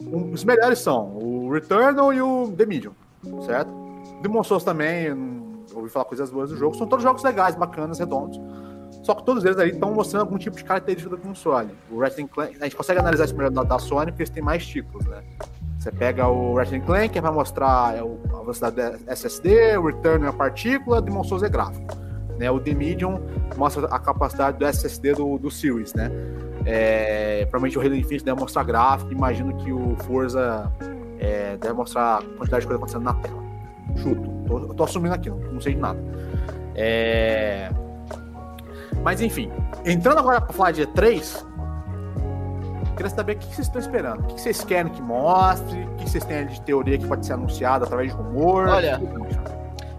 um, 0.00 0.32
os 0.32 0.42
melhores 0.42 0.80
são 0.80 1.16
o 1.16 1.52
Returnal 1.52 2.12
e 2.12 2.20
o 2.20 2.52
The 2.56 2.66
Medium, 2.66 2.94
certo? 3.46 3.70
Demon 4.20 4.42
Souls 4.42 4.64
também, 4.64 5.12
ouvi 5.72 5.88
falar 5.88 6.04
coisas 6.06 6.30
boas 6.30 6.50
do 6.50 6.56
jogo, 6.56 6.76
são 6.76 6.88
todos 6.88 7.04
jogos 7.04 7.22
legais, 7.22 7.54
bacanas, 7.54 8.00
redondos. 8.00 8.40
Só 9.04 9.14
que 9.14 9.24
todos 9.24 9.44
eles 9.44 9.58
aí 9.58 9.70
estão 9.70 9.92
mostrando 9.92 10.22
algum 10.22 10.38
tipo 10.38 10.56
de 10.56 10.64
característica 10.64 11.14
do 11.14 11.20
console. 11.20 11.70
O 11.90 11.98
Ratchet 11.98 12.28
Clank, 12.28 12.56
a 12.60 12.64
gente 12.64 12.76
consegue 12.76 12.98
analisar 12.98 13.24
isso 13.24 13.36
melhor 13.36 13.50
da, 13.50 13.62
da 13.62 13.78
Sony 13.78 14.10
porque 14.10 14.22
eles 14.22 14.30
têm 14.30 14.42
mais 14.42 14.66
títulos, 14.66 15.04
né? 15.06 15.22
Você 15.82 15.90
pega 15.90 16.28
o 16.28 16.54
Ratchet 16.54 16.80
Clank, 16.86 17.08
que 17.08 17.20
vai 17.20 17.32
mostrar 17.32 17.96
é 17.96 17.98
a 17.98 18.38
velocidade 18.38 18.76
SSD, 19.08 19.76
o 19.78 19.86
Return 19.86 20.24
é 20.24 20.28
a 20.28 20.32
partícula, 20.32 21.02
Demon 21.02 21.24
Souls 21.24 21.42
é 21.42 21.48
gráfico. 21.48 21.98
Né? 22.38 22.48
O 22.48 22.60
The 22.60 22.72
Medium 22.72 23.20
mostra 23.56 23.86
a 23.86 23.98
capacidade 23.98 24.58
do 24.58 24.64
SSD 24.64 25.14
do, 25.14 25.38
do 25.38 25.50
Series, 25.50 25.92
né? 25.92 26.08
É, 26.64 27.40
provavelmente 27.50 27.78
o 27.78 27.80
Halo 27.80 27.96
Infinite 27.96 28.24
deve 28.24 28.38
mostrar 28.38 28.62
gráfico, 28.62 29.10
imagino 29.10 29.56
que 29.56 29.72
o 29.72 29.96
Forza 30.04 30.70
é, 31.18 31.56
deve 31.56 31.74
mostrar 31.74 32.18
a 32.18 32.22
quantidade 32.22 32.60
de 32.60 32.66
coisa 32.68 32.76
acontecendo 32.76 33.02
na 33.02 33.14
tela. 33.14 33.42
Chuto, 33.96 34.30
tô, 34.46 34.58
eu 34.60 34.74
tô 34.74 34.84
assumindo 34.84 35.16
aqui, 35.16 35.30
não 35.30 35.60
sei 35.60 35.74
de 35.74 35.80
nada. 35.80 35.98
É... 36.76 37.72
Mas 39.02 39.20
enfim, 39.20 39.50
entrando 39.84 40.20
agora 40.20 40.40
para 40.40 40.52
falar 40.52 40.70
de 40.70 40.86
E3, 40.86 41.44
queria 42.92 43.10
saber 43.10 43.36
o 43.36 43.38
que 43.38 43.46
vocês 43.46 43.66
estão 43.66 43.80
esperando. 43.80 44.20
O 44.20 44.26
que 44.34 44.40
vocês 44.40 44.64
querem 44.64 44.92
que 44.92 45.02
mostre? 45.02 45.82
O 45.84 45.96
que 45.96 46.08
vocês 46.08 46.24
têm 46.24 46.46
de 46.46 46.60
teoria 46.62 46.98
que 46.98 47.06
pode 47.06 47.24
ser 47.26 47.34
anunciado 47.34 47.84
através 47.84 48.10
de 48.10 48.16
rumor? 48.16 48.68
Olha, 48.68 49.00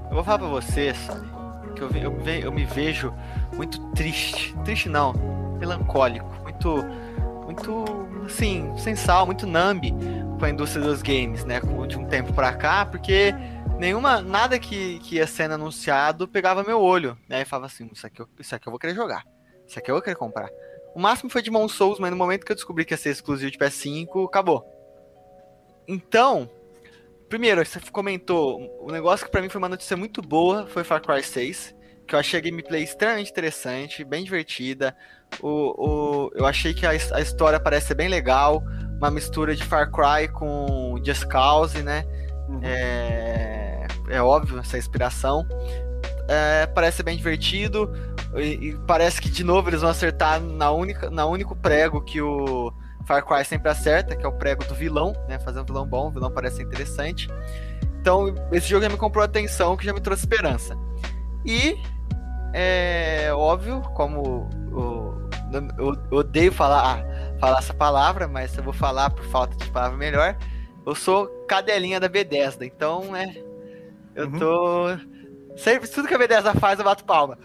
eu 0.09 0.15
vou 0.15 0.23
falar 0.23 0.39
pra 0.39 0.47
vocês 0.47 0.97
que 1.75 1.81
eu, 1.81 1.89
eu, 1.91 2.21
eu 2.43 2.51
me 2.51 2.65
vejo 2.65 3.13
muito 3.53 3.79
triste. 3.91 4.55
Triste 4.63 4.89
não, 4.89 5.13
melancólico. 5.59 6.29
Muito, 6.43 6.85
muito, 7.45 7.85
assim, 8.25 8.71
sem 8.77 8.95
sal, 8.95 9.25
muito 9.25 9.47
nambi 9.47 9.93
com 10.39 10.45
a 10.45 10.49
indústria 10.49 10.83
dos 10.83 11.01
games, 11.01 11.45
né? 11.45 11.59
De 11.87 11.97
um 11.97 12.05
tempo 12.05 12.33
pra 12.33 12.53
cá, 12.53 12.85
porque 12.85 13.33
nenhuma, 13.77 14.21
nada 14.21 14.59
que, 14.59 14.99
que 14.99 15.15
ia 15.15 15.27
sendo 15.27 15.53
anunciado 15.55 16.27
pegava 16.27 16.63
meu 16.63 16.79
olho. 16.81 17.17
Né? 17.27 17.41
E 17.41 17.45
falava 17.45 17.67
assim, 17.67 17.89
isso 17.91 18.05
aqui, 18.05 18.21
eu, 18.21 18.27
isso 18.39 18.55
aqui 18.55 18.67
eu 18.67 18.71
vou 18.71 18.79
querer 18.79 18.95
jogar. 18.95 19.23
Isso 19.67 19.79
aqui 19.79 19.89
eu 19.89 19.95
vou 19.95 20.01
querer 20.01 20.15
comprar. 20.15 20.49
O 20.95 20.99
máximo 20.99 21.29
foi 21.29 21.41
de 21.41 21.49
Mon 21.49 21.67
Souls, 21.67 21.99
mas 21.99 22.11
no 22.11 22.17
momento 22.17 22.45
que 22.45 22.51
eu 22.51 22.55
descobri 22.55 22.85
que 22.85 22.93
ia 22.93 22.97
ser 22.97 23.09
exclusivo 23.09 23.51
de 23.51 23.57
PS5, 23.57 24.25
acabou. 24.25 24.63
Então, 25.87 26.49
primeiro, 27.27 27.65
você 27.65 27.79
comentou, 27.91 28.61
o 28.81 28.91
negócio 28.91 29.25
que 29.25 29.31
para 29.31 29.41
mim 29.41 29.49
foi 29.49 29.59
uma 29.59 29.69
notícia 29.69 29.97
muito 29.97 30.21
boa 30.21 30.67
foi 30.67 30.83
Far 30.83 31.01
Cry 31.01 31.23
6, 31.23 31.75
que 32.07 32.15
eu 32.15 32.19
achei 32.19 32.39
a 32.39 32.43
gameplay 32.43 32.83
extremamente 32.83 33.31
interessante, 33.31 34.03
bem 34.03 34.23
divertida. 34.23 34.95
O, 35.41 35.47
o, 35.47 36.31
eu 36.35 36.45
achei 36.45 36.73
que 36.73 36.85
a, 36.85 36.91
a 36.91 37.21
história 37.21 37.59
parece 37.59 37.87
ser 37.87 37.95
bem 37.95 38.07
legal, 38.07 38.63
uma 38.97 39.09
mistura 39.09 39.55
de 39.55 39.63
Far 39.63 39.91
Cry 39.91 40.27
com 40.31 41.01
Just 41.03 41.25
Cause, 41.25 41.81
né? 41.81 42.05
Uhum. 42.47 42.59
É, 42.61 43.87
é 44.09 44.21
óbvio 44.21 44.59
essa 44.59 44.77
inspiração. 44.77 45.47
É, 46.27 46.65
parece 46.67 47.03
bem 47.03 47.17
divertido. 47.17 47.91
E, 48.35 48.69
e, 48.69 48.77
parece 48.87 49.21
que 49.21 49.29
de 49.29 49.43
novo 49.43 49.69
eles 49.69 49.81
vão 49.81 49.89
acertar 49.89 50.39
na 50.41 50.71
única, 50.71 51.09
na 51.09 51.25
único 51.25 51.55
prego 51.55 52.01
que 52.01 52.21
o 52.21 52.73
Far 53.05 53.25
Cry 53.25 53.45
sempre 53.45 53.69
acerta, 53.69 54.15
que 54.15 54.25
é 54.25 54.27
o 54.27 54.31
prego 54.31 54.63
do 54.65 54.73
vilão, 54.73 55.13
né? 55.27 55.39
Fazer 55.39 55.59
um 55.59 55.65
vilão 55.65 55.85
bom, 55.85 56.07
o 56.07 56.11
vilão 56.11 56.31
parece 56.31 56.61
interessante. 56.63 57.29
Então, 57.99 58.33
esse 58.51 58.67
jogo 58.67 58.83
já 58.83 58.89
me 58.89 58.97
comprou 58.97 59.23
atenção, 59.23 59.77
que 59.77 59.85
já 59.85 59.93
me 59.93 60.01
trouxe 60.01 60.23
esperança. 60.23 60.77
E 61.45 61.77
é 62.53 63.31
óbvio, 63.33 63.81
como 63.93 64.49
o, 64.71 65.29
eu, 65.77 65.93
eu 66.11 66.17
odeio 66.17 66.51
falar, 66.51 67.03
falar 67.39 67.59
essa 67.59 67.73
palavra, 67.73 68.27
mas 68.27 68.55
eu 68.57 68.63
vou 68.63 68.73
falar 68.73 69.09
por 69.09 69.25
falta 69.25 69.55
de 69.55 69.69
palavra 69.69 69.97
melhor. 69.97 70.37
Eu 70.85 70.95
sou 70.95 71.27
cadelinha 71.47 71.99
da 71.99 72.09
Bethesda, 72.09 72.65
então, 72.65 73.11
né? 73.11 73.35
Eu 74.15 74.27
uhum. 74.27 74.39
tô. 74.39 74.85
Sempre, 75.57 75.87
tudo 75.87 76.07
que 76.07 76.13
a 76.13 76.17
Bethesda 76.17 76.53
faz, 76.55 76.79
eu 76.79 76.85
bato 76.85 77.05
palma. 77.05 77.37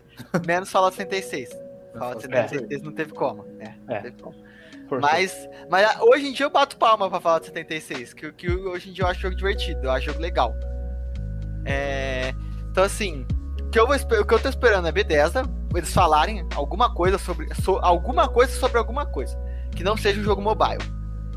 Menos 0.46 0.70
Fallout 0.70 0.96
76. 0.96 1.50
Fallout 1.98 2.22
76 2.22 2.80
é. 2.80 2.84
não 2.84 2.92
teve 2.92 3.12
como. 3.12 3.44
É, 3.60 3.74
é. 3.88 4.00
Teve 4.00 4.22
como. 4.22 4.34
Mas, 5.00 5.48
mas 5.70 5.98
hoje 6.00 6.26
em 6.26 6.32
dia 6.32 6.44
eu 6.44 6.50
bato 6.50 6.76
palma 6.76 7.08
pra 7.08 7.18
Fallout 7.18 7.46
76, 7.46 8.12
que, 8.12 8.30
que 8.32 8.50
hoje 8.50 8.90
em 8.90 8.92
dia 8.92 9.04
eu 9.04 9.08
acho 9.08 9.20
jogo 9.20 9.34
divertido, 9.34 9.84
eu 9.84 9.90
acho 9.90 10.06
jogo 10.06 10.20
legal. 10.20 10.54
É, 11.64 12.34
então 12.70 12.84
assim, 12.84 13.26
o 13.58 13.70
que, 13.70 13.80
eu 13.80 13.86
vou, 13.86 13.96
o 13.96 14.26
que 14.26 14.34
eu 14.34 14.38
tô 14.38 14.50
esperando 14.50 14.86
é 14.86 14.92
Bethesda, 14.92 15.44
eles 15.74 15.94
falarem 15.94 16.46
alguma 16.54 16.92
coisa 16.92 17.16
sobre, 17.16 17.48
so, 17.54 17.78
alguma 17.80 18.28
coisa 18.28 18.52
sobre 18.52 18.76
alguma 18.76 19.06
coisa. 19.06 19.34
Que 19.74 19.82
não 19.82 19.96
seja 19.96 20.20
um 20.20 20.24
jogo 20.24 20.42
mobile 20.42 20.82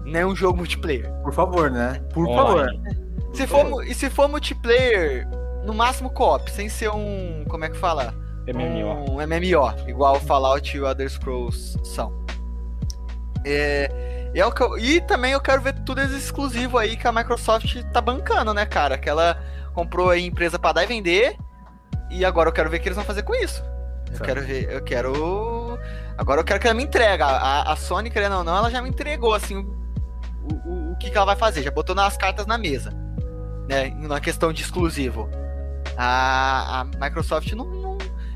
nem 0.06 0.24
um 0.24 0.36
jogo 0.36 0.58
multiplayer. 0.58 1.12
Por 1.24 1.34
favor, 1.34 1.70
né? 1.72 2.00
Por 2.13 2.28
favor. 2.28 2.70
Se 3.34 3.46
for, 3.48 3.86
e 3.86 3.94
se 3.94 4.10
for 4.10 4.30
multiplayer, 4.30 5.28
no 5.65 5.74
máximo 5.74 6.10
co-op, 6.10 6.50
sem 6.50 6.70
ser 6.70 6.89
um. 6.89 7.44
Como 7.50 7.65
é 7.65 7.70
que 7.70 7.78
fala? 7.78 8.13
MMO. 8.47 9.12
Um 9.12 9.15
MMO, 9.15 9.89
igual 9.89 10.19
Fallout 10.19 10.75
e 10.75 10.79
o 10.79 10.88
Other 10.88 11.10
Scrolls 11.10 11.77
são. 11.84 12.13
É, 13.43 14.31
é 14.34 14.45
o 14.45 14.51
que 14.51 14.62
eu, 14.62 14.77
e 14.77 15.01
também 15.01 15.31
eu 15.31 15.41
quero 15.41 15.62
ver 15.62 15.73
tudo 15.86 16.01
exclusivo 16.01 16.77
aí 16.77 16.97
que 16.97 17.08
a 17.08 17.12
Microsoft 17.12 17.81
tá 17.93 18.01
bancando, 18.01 18.53
né, 18.53 18.65
cara? 18.65 18.97
Que 18.97 19.10
ela 19.10 19.41
comprou 19.73 20.10
a 20.10 20.17
empresa 20.17 20.58
para 20.60 20.73
dar 20.73 20.84
e 20.84 20.88
vender. 20.88 21.38
E 22.10 22.23
agora 22.23 22.49
eu 22.49 22.53
quero 22.53 22.69
ver 22.69 22.77
o 22.77 22.79
que 22.79 22.88
eles 22.88 22.95
vão 22.95 23.05
fazer 23.05 23.23
com 23.23 23.34
isso. 23.36 23.63
Eu 24.12 24.19
quero 24.19 24.41
ver, 24.41 24.69
eu 24.71 24.81
quero. 24.84 25.77
Agora 26.17 26.41
eu 26.41 26.45
quero 26.45 26.60
que 26.60 26.67
ela 26.67 26.75
me 26.75 26.84
entregue. 26.84 27.23
A, 27.23 27.71
a 27.71 27.75
Sony, 27.75 28.10
querendo 28.10 28.38
ou 28.38 28.43
não, 28.43 28.55
ela 28.55 28.69
já 28.69 28.81
me 28.81 28.89
entregou 28.89 29.34
assim 29.34 29.58
o, 29.58 29.65
o, 30.65 30.91
o 30.91 30.97
que, 30.97 31.10
que 31.10 31.17
ela 31.17 31.25
vai 31.25 31.36
fazer, 31.36 31.63
já 31.63 31.71
botou 31.71 31.95
nas 31.95 32.15
cartas 32.15 32.45
na 32.45 32.58
mesa, 32.58 32.91
né? 33.67 33.89
Na 34.01 34.19
questão 34.19 34.53
de 34.53 34.62
exclusivo. 34.62 35.29
A, 35.97 36.81
a 36.81 36.84
Microsoft 36.84 37.51
não, 37.53 37.65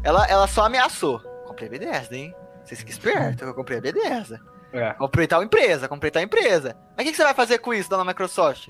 ela, 0.03 0.27
ela 0.27 0.47
só 0.47 0.65
ameaçou. 0.65 1.19
Comprei 1.45 1.67
a 1.67 1.71
Bethesda, 1.71 2.15
hein? 2.15 2.33
Vocês 2.63 2.83
que 2.83 2.91
esperto, 2.91 3.43
eu 3.43 3.53
comprei 3.53 3.79
a 3.79 3.81
Bethesda. 3.81 4.39
É. 4.71 4.93
Comprei 4.93 5.27
tal 5.27 5.43
empresa, 5.43 5.88
comprei 5.88 6.12
tal 6.12 6.21
empresa. 6.21 6.75
Mas 6.95 7.03
o 7.03 7.05
que, 7.05 7.12
que 7.12 7.17
você 7.17 7.23
vai 7.23 7.33
fazer 7.33 7.57
com 7.59 7.73
isso, 7.73 7.89
dona 7.89 8.03
Microsoft? 8.03 8.69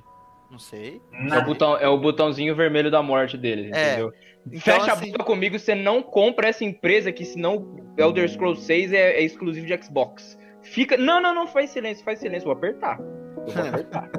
Não 0.49 0.57
sei. 0.57 1.01
É 1.31 1.37
o, 1.37 1.45
botão, 1.45 1.77
é 1.77 1.87
o 1.87 1.97
botãozinho 1.97 2.55
vermelho 2.55 2.89
da 2.89 3.03
morte 3.03 3.37
deles, 3.37 3.71
é. 3.73 3.89
entendeu? 3.89 4.13
Então, 4.47 4.59
Fecha 4.61 4.93
assim... 4.93 5.09
a 5.09 5.11
boca 5.11 5.23
comigo, 5.23 5.59
você 5.59 5.75
não 5.75 6.01
compra 6.01 6.47
essa 6.47 6.63
empresa 6.63 7.11
que 7.11 7.23
senão 7.23 7.93
Elder 7.97 8.27
Scrolls 8.27 8.63
6 8.63 8.93
é, 8.93 9.11
é 9.11 9.21
exclusivo 9.21 9.67
de 9.67 9.83
Xbox. 9.83 10.37
Fica. 10.63 10.97
Não, 10.97 11.21
não, 11.21 11.35
não, 11.35 11.47
faz 11.47 11.69
silêncio, 11.69 12.03
faz 12.03 12.19
silêncio, 12.19 12.45
vou 12.45 12.53
apertar. 12.53 12.99
Eu 12.99 13.53
vou 13.53 13.67
apertar. 13.67 14.09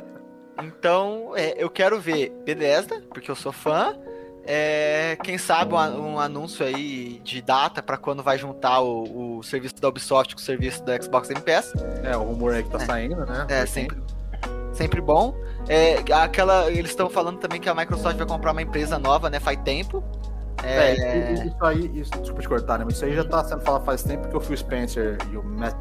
então, 0.62 1.32
é, 1.36 1.54
eu 1.56 1.70
quero 1.70 1.98
ver 1.98 2.30
Bethesda, 2.44 3.02
porque 3.08 3.30
eu 3.30 3.36
sou 3.36 3.52
fã. 3.52 3.98
É, 4.44 5.16
quem 5.22 5.36
sabe 5.36 5.74
um, 5.74 6.14
um, 6.14 6.18
anúncio 6.18 6.64
aí 6.64 7.20
de 7.22 7.42
data 7.42 7.82
para 7.82 7.96
quando 7.96 8.22
vai 8.22 8.38
juntar 8.38 8.80
o, 8.80 9.38
o, 9.38 9.42
serviço 9.42 9.76
da 9.80 9.88
Ubisoft 9.88 10.34
com 10.34 10.40
o 10.40 10.44
serviço 10.44 10.82
da 10.82 11.00
Xbox 11.00 11.28
Game 11.28 11.42
Pass. 11.42 11.72
É, 12.02 12.16
o 12.16 12.22
rumor 12.22 12.54
aí 12.54 12.62
que 12.62 12.70
tá 12.70 12.78
é. 12.78 12.86
saindo, 12.86 13.26
né? 13.26 13.46
É, 13.48 13.66
sempre, 13.66 14.02
sempre 14.72 15.00
bom. 15.00 15.34
É, 15.68 16.02
aquela, 16.14 16.70
eles 16.70 16.90
estão 16.90 17.10
falando 17.10 17.38
também 17.38 17.60
que 17.60 17.68
a 17.68 17.74
Microsoft 17.74 18.16
vai 18.16 18.26
comprar 18.26 18.52
uma 18.52 18.62
empresa 18.62 18.98
nova, 18.98 19.28
né? 19.28 19.38
Faz 19.38 19.58
tempo. 19.62 20.02
É, 20.62 20.96
é 20.96 21.32
isso 21.32 21.64
aí, 21.64 21.90
isso, 21.94 22.10
desculpa 22.12 22.42
te 22.42 22.48
cortar, 22.48 22.78
né? 22.78 22.84
Mas 22.84 22.94
isso 22.94 23.04
aí 23.04 23.14
já 23.14 23.24
tá 23.24 23.44
sendo 23.44 23.62
falado 23.62 23.84
faz 23.84 24.02
tempo 24.02 24.28
que 24.28 24.36
o 24.36 24.40
Phil 24.40 24.56
Spencer 24.56 25.16
e 25.32 25.36
o 25.36 25.42
Matt, 25.42 25.76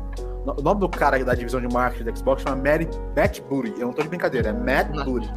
O 0.46 0.62
nome 0.62 0.80
do 0.80 0.90
cara 0.90 1.24
da 1.24 1.36
divisão 1.36 1.60
de 1.62 1.68
marketing 1.74 2.06
da 2.06 2.16
Xbox 2.16 2.42
chama 2.44 2.56
Matt, 2.56 2.96
Matt 3.16 3.42
Booty. 3.42 3.74
Eu 3.80 3.88
não 3.88 3.94
tô 3.94 4.02
de 4.02 4.08
brincadeira, 4.10 4.50
é 4.50 4.54
Matt 4.54 4.90
Não. 4.90 5.06
Booty. 5.06 5.30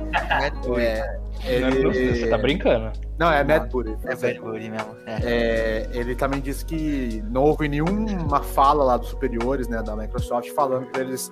É, 0.81 1.19
É, 1.45 1.61
Não, 1.61 1.93
sei, 1.93 2.15
Você 2.15 2.29
tá 2.29 2.39
brincando? 2.39 2.93
Não, 3.19 3.31
é 3.31 3.43
Matt 3.43 3.71
Booty. 3.71 3.97
é 4.05 4.15
Bad 4.15 4.41
Bunny 4.41 4.71
mesmo. 4.71 4.97
É. 5.07 5.19
É, 5.23 5.89
ele 5.93 6.15
também 6.15 6.41
disse 6.41 6.65
que 6.65 7.23
não 7.31 7.43
houve 7.43 7.69
nenhuma 7.69 8.43
fala 8.43 8.85
lá 8.85 8.97
dos 8.97 9.09
superiores, 9.09 9.69
né, 9.69 9.83
da 9.83 9.97
Microsoft, 9.97 10.51
falando 10.53 10.87
para 10.87 11.03
eles 11.03 11.31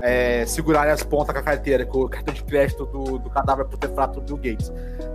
é, 0.00 0.44
segurarem 0.46 0.92
as 0.92 1.02
pontas 1.02 1.32
com 1.32 1.40
a 1.40 1.42
carteira, 1.42 1.86
com 1.86 2.00
o 2.00 2.08
cartão 2.08 2.34
de 2.34 2.42
crédito 2.44 2.86
do, 2.86 3.18
do 3.18 3.30
cadáver 3.30 3.64
por 3.66 3.78
ter 3.78 3.88
frato 3.94 4.20
do 4.20 4.36
Bill 4.36 4.52
Gates, 4.52 4.70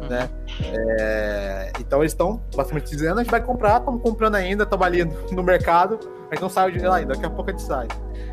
né? 0.10 0.30
É, 0.74 1.72
então 1.80 2.00
eles 2.00 2.12
estão 2.14 2.42
basicamente 2.56 2.90
dizendo, 2.90 3.20
a 3.20 3.24
gente 3.24 3.32
vai 3.32 3.42
comprar, 3.42 3.80
estamos 3.80 4.02
comprando 4.02 4.36
ainda, 4.36 4.64
estamos 4.64 4.86
ali 4.86 5.04
no 5.32 5.44
mercado, 5.44 6.00
gente 6.36 6.42
não 6.42 6.50
saiu 6.50 6.72
de 6.72 6.80
lá 6.86 6.98
ainda, 6.98 7.14
daqui 7.14 7.26
a 7.26 7.30
pouco 7.30 7.50
a 7.50 7.54
gente 7.54 7.64
sai. 7.64 7.88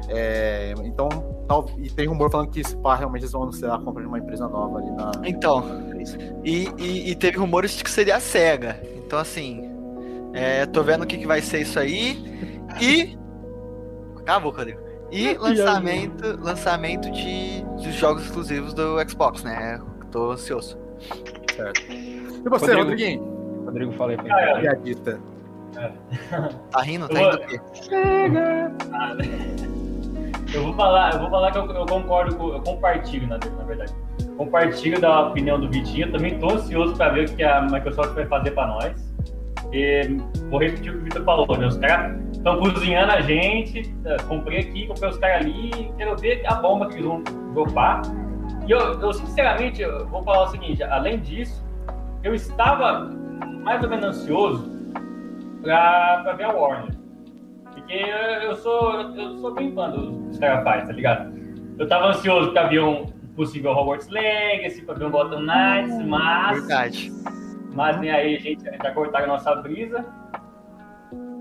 É, 0.09 0.74
então, 0.85 1.09
tal, 1.48 1.66
e 1.78 1.88
tem 1.90 2.07
rumor 2.07 2.30
falando 2.30 2.50
que 2.50 2.61
esse 2.61 2.76
pá 2.76 2.94
realmente 2.96 3.22
eles 3.22 3.33
vão 3.33 3.42
anunciar 3.44 3.74
a 3.74 3.78
compra 3.78 4.02
de 4.02 4.09
uma 4.09 4.18
empresa 4.18 4.48
nova 4.48 4.78
ali 4.78 4.90
na... 4.92 5.11
Então, 5.24 5.64
E, 6.44 6.68
e- 6.78 7.11
e 7.11 7.14
teve 7.14 7.38
rumores 7.38 7.72
de 7.72 7.85
que 7.85 7.90
seria 7.90 8.16
a 8.16 8.20
SEGA. 8.20 8.80
Então, 8.96 9.18
assim, 9.18 9.70
é, 10.33 10.66
tô 10.66 10.83
vendo 10.83 11.02
o 11.04 11.07
que, 11.07 11.16
que 11.16 11.26
vai 11.26 11.40
ser 11.40 11.61
isso 11.62 11.78
aí. 11.78 12.22
E. 12.80 13.16
Acabou, 14.18 14.50
Rodrigo. 14.52 14.80
E 15.12 15.35
lançamento, 15.38 16.38
lançamento 16.42 17.11
de, 17.11 17.62
de 17.76 17.92
jogos 17.92 18.24
exclusivos 18.24 18.74
do 18.74 18.96
Xbox, 19.09 19.44
né? 19.44 19.80
Tô 20.11 20.33
ansioso. 20.33 20.76
E 21.88 22.48
você, 22.48 22.66
Rodrigo. 22.74 22.80
Rodriguinho? 22.90 23.62
Rodrigo, 23.64 23.92
falei 23.92 24.16
pra 24.16 24.35
Ah, 24.35 24.59
ele. 24.59 25.07
Tá 26.70 26.80
rindo? 26.82 27.08
Tá 27.08 27.18
rindo 27.18 27.37
o 27.37 27.46
quê? 27.46 27.60
Eu 30.54 30.62
vou 30.64 30.74
falar, 30.74 31.14
eu 31.14 31.20
vou 31.20 31.30
falar 31.30 31.50
que 31.50 31.58
eu, 31.58 31.66
eu 31.70 31.87
concordo 31.87 32.37
com, 32.37 32.48
eu 32.52 32.60
compartilho, 32.60 33.26
na, 33.26 33.38
na 33.38 33.64
verdade. 33.64 33.92
Compartilho 34.37 35.00
da 35.00 35.28
opinião 35.28 35.58
do 35.60 35.68
Vitinho. 35.68 36.12
Também 36.12 36.38
tô 36.38 36.50
ansioso 36.52 36.94
para 36.96 37.10
ver 37.10 37.28
o 37.28 37.32
que 37.34 37.42
a 37.42 37.62
Microsoft 37.62 38.14
vai 38.14 38.26
fazer 38.26 38.52
para 38.52 38.66
nós. 38.68 39.14
E 39.72 40.16
vou 40.50 40.60
repetir 40.60 40.90
o 40.92 40.94
que 40.94 41.00
o 41.00 41.04
Vitor 41.04 41.24
falou, 41.24 41.56
né? 41.58 41.66
Os 41.66 41.76
caras 41.78 42.16
estão 42.32 42.58
cozinhando 42.60 43.12
a 43.12 43.20
gente. 43.20 43.92
eh, 44.04 44.16
Comprei 44.28 44.60
aqui, 44.60 44.87
comprei 44.87 45.10
os 45.10 45.18
caras 45.18 45.40
ali. 45.44 45.90
Quero 45.96 46.16
ver 46.16 46.42
a 46.46 46.54
bomba 46.54 46.87
que 46.87 46.94
eles 46.94 47.06
vão 47.06 47.22
dropar. 47.52 48.02
E 48.66 48.70
eu, 48.70 48.78
eu, 49.00 49.12
sinceramente, 49.12 49.82
eu 49.82 50.06
vou 50.06 50.22
falar 50.22 50.44
o 50.44 50.48
seguinte: 50.48 50.82
além 50.84 51.18
disso, 51.18 51.64
eu 52.22 52.32
estava 52.34 53.10
mais 53.64 53.82
ou 53.82 53.90
menos 53.90 54.04
ansioso 54.04 54.73
para 55.64 56.33
ver 56.35 56.44
a 56.44 56.53
Warner. 56.53 56.94
Porque 57.72 57.92
eu, 57.92 58.16
eu 58.42 58.57
sou 58.57 59.00
eu 59.00 59.38
sou 59.38 59.55
bem 59.55 59.72
fã 59.74 59.90
dos 59.90 60.35
Starfights, 60.37 60.87
tá 60.87 60.92
ligado? 60.92 61.35
Eu 61.79 61.88
tava 61.88 62.07
ansioso 62.09 62.53
pra 62.53 62.68
ver 62.68 62.81
um 62.83 63.07
possível 63.35 63.72
Hogwarts 63.72 64.09
Legacy, 64.09 64.83
pra 64.83 64.94
ver 64.94 65.07
um 65.07 65.11
Gotham 65.11 65.40
Knights, 65.40 66.07
mas, 66.07 66.59
Verdade. 66.61 67.12
mas 67.72 67.98
nem 68.00 68.11
aí, 68.12 68.38
gente, 68.38 68.62
já 68.64 68.90
cortaram 68.92 69.24
a 69.24 69.29
nossa 69.29 69.55
brisa. 69.57 70.05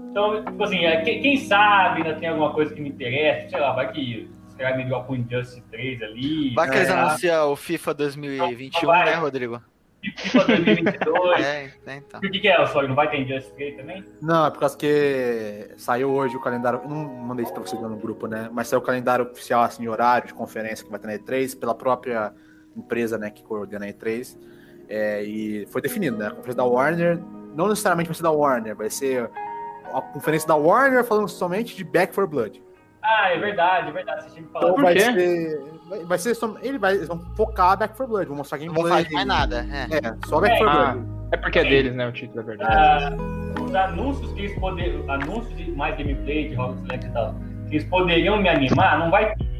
Então, 0.09 0.43
tipo 0.43 0.63
assim, 0.63 0.86
é, 0.86 1.01
quem, 1.01 1.21
quem 1.21 1.38
sabe 1.38 2.01
ainda 2.01 2.15
tem 2.19 2.29
alguma 2.29 2.51
coisa 2.53 2.73
que 2.73 2.81
me 2.81 2.89
interessa, 2.89 3.49
sei 3.49 3.59
lá, 3.59 3.73
vai 3.73 3.91
que 3.91 4.29
os 4.47 4.55
caras 4.55 4.77
me 4.77 4.86
dropam 4.86 5.15
um 5.15 5.19
Injustice 5.19 5.62
3 5.71 6.01
ali. 6.03 6.53
Vai 6.55 6.69
que 6.69 6.75
eles 6.77 6.89
É. 6.89 6.93
anunciam 6.93 7.51
o 7.51 7.55
FIFA 7.55 7.93
2021, 7.95 8.88
Vai. 8.88 9.05
né, 9.05 9.13
Rodrigo? 9.15 9.62
FIFA 10.11 10.45
2022. 10.45 11.45
É, 11.45 11.71
é, 11.85 11.95
então. 11.95 12.19
E 12.23 12.27
o 12.27 12.31
que, 12.31 12.39
que 12.39 12.47
é, 12.47 12.61
o 12.61 12.67
Sório? 12.67 12.89
Não 12.89 12.95
vai 12.95 13.09
ter 13.09 13.21
Injustice 13.21 13.53
3 13.55 13.77
também? 13.77 14.05
Não, 14.21 14.45
é 14.45 14.51
por 14.51 14.59
causa 14.59 14.77
que 14.77 15.71
saiu 15.77 16.11
hoje 16.11 16.35
o 16.35 16.39
calendário. 16.39 16.81
eu 16.83 16.89
Não 16.89 17.05
mandei 17.05 17.43
isso 17.43 17.53
pra 17.53 17.61
você 17.61 17.75
no 17.75 17.97
grupo, 17.97 18.27
né? 18.27 18.49
Mas 18.51 18.67
saiu 18.67 18.79
o 18.79 18.83
calendário 18.83 19.25
oficial, 19.25 19.63
assim, 19.63 19.83
de 19.83 19.89
horário 19.89 20.27
de 20.27 20.33
conferência 20.33 20.83
que 20.83 20.91
vai 20.91 20.99
ter 20.99 21.07
na 21.07 21.13
E3, 21.13 21.57
pela 21.59 21.73
própria 21.73 22.33
empresa, 22.75 23.17
né, 23.17 23.29
que 23.29 23.43
coordena 23.43 23.85
a 23.85 23.89
E3. 23.89 24.37
É, 24.89 25.23
e 25.23 25.65
foi 25.67 25.81
definido, 25.81 26.17
né? 26.17 26.27
A 26.27 26.31
conferência 26.31 26.57
da 26.57 26.65
Warner, 26.65 27.19
não 27.55 27.67
necessariamente 27.67 28.07
vai 28.07 28.15
ser 28.15 28.23
da 28.23 28.31
Warner, 28.31 28.75
vai 28.75 28.89
ser 28.89 29.29
a 29.93 30.01
conferência 30.01 30.47
da 30.47 30.55
Warner 30.55 31.03
falando 31.03 31.27
somente 31.27 31.75
de 31.75 31.83
Back 31.83 32.13
for 32.13 32.27
Blood. 32.27 32.61
Ah, 33.01 33.29
é 33.29 33.39
verdade, 33.39 33.89
é 33.89 33.91
verdade. 33.91 34.23
Você 34.23 34.29
tinha 34.31 34.43
me 34.43 34.51
falado. 34.51 34.71
Então 34.71 34.75
Por 34.75 34.83
vai 34.83 34.93
quê? 34.93 35.01
ser. 35.01 35.72
Vai, 35.89 35.99
vai 36.05 36.17
ser 36.17 36.33
som- 36.35 36.55
ele 36.61 36.77
vai, 36.77 36.95
eles 36.95 37.07
vão 37.07 37.19
focar 37.35 37.77
Back 37.77 37.95
for 37.97 38.07
Blood, 38.07 38.27
vão 38.27 38.37
mostrar 38.37 38.57
Não 38.59 38.65
gameplay. 38.67 38.89
vou 38.91 38.97
fazer 39.03 39.13
mais 39.13 39.27
nada. 39.27 39.65
É. 39.71 39.95
É, 39.97 40.15
só 40.27 40.39
Back 40.39 40.57
for 40.57 40.67
Ah, 40.69 40.91
Blood. 40.93 41.07
é 41.31 41.37
porque 41.37 41.59
é 41.59 41.63
deles, 41.63 41.93
né? 41.95 42.07
O 42.07 42.11
título, 42.11 42.39
é 42.41 42.43
verdade. 42.43 42.73
Ah, 42.75 43.61
os 43.61 43.75
anúncios 43.75 44.31
que 44.33 44.39
eles 44.41 44.59
poderiam. 44.59 45.09
Anúncios 45.11 45.55
de 45.57 45.71
mais 45.71 45.97
gameplay 45.97 46.49
de 46.49 46.55
Hogwarts 46.55 46.83
Legacy 46.87 47.07
e 47.07 47.11
tal. 47.11 47.35
Que 47.69 47.75
eles 47.75 47.83
poderiam 47.89 48.37
me 48.41 48.49
animar, 48.49 48.99
não 48.99 49.11
vai 49.11 49.35
ter. 49.35 49.53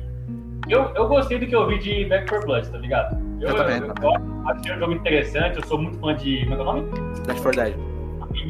Eu, 0.70 0.84
eu 0.96 1.08
gostei 1.10 1.38
do 1.40 1.46
que 1.46 1.54
eu 1.56 1.68
vi 1.68 1.78
de 1.80 2.06
Back 2.06 2.30
4 2.30 2.48
Blood, 2.48 2.70
tá 2.70 2.78
ligado? 2.78 3.18
Eu, 3.42 3.50
Eu 3.50 3.56
também, 3.58 3.78
eu, 3.80 3.94
também. 3.94 4.14
achei 4.48 4.74
um 4.76 4.80
jogo 4.80 4.94
interessante, 4.94 5.58
eu 5.58 5.66
sou 5.68 5.78
muito 5.78 6.00
fã 6.00 6.16
de. 6.16 6.40
Como 6.46 6.54
é 6.54 6.56
que 6.56 6.62
é 6.62 6.64
o 6.64 6.66
nome? 6.66 6.90
Back 7.28 7.40
for 7.42 7.54
Dead. 7.54 7.76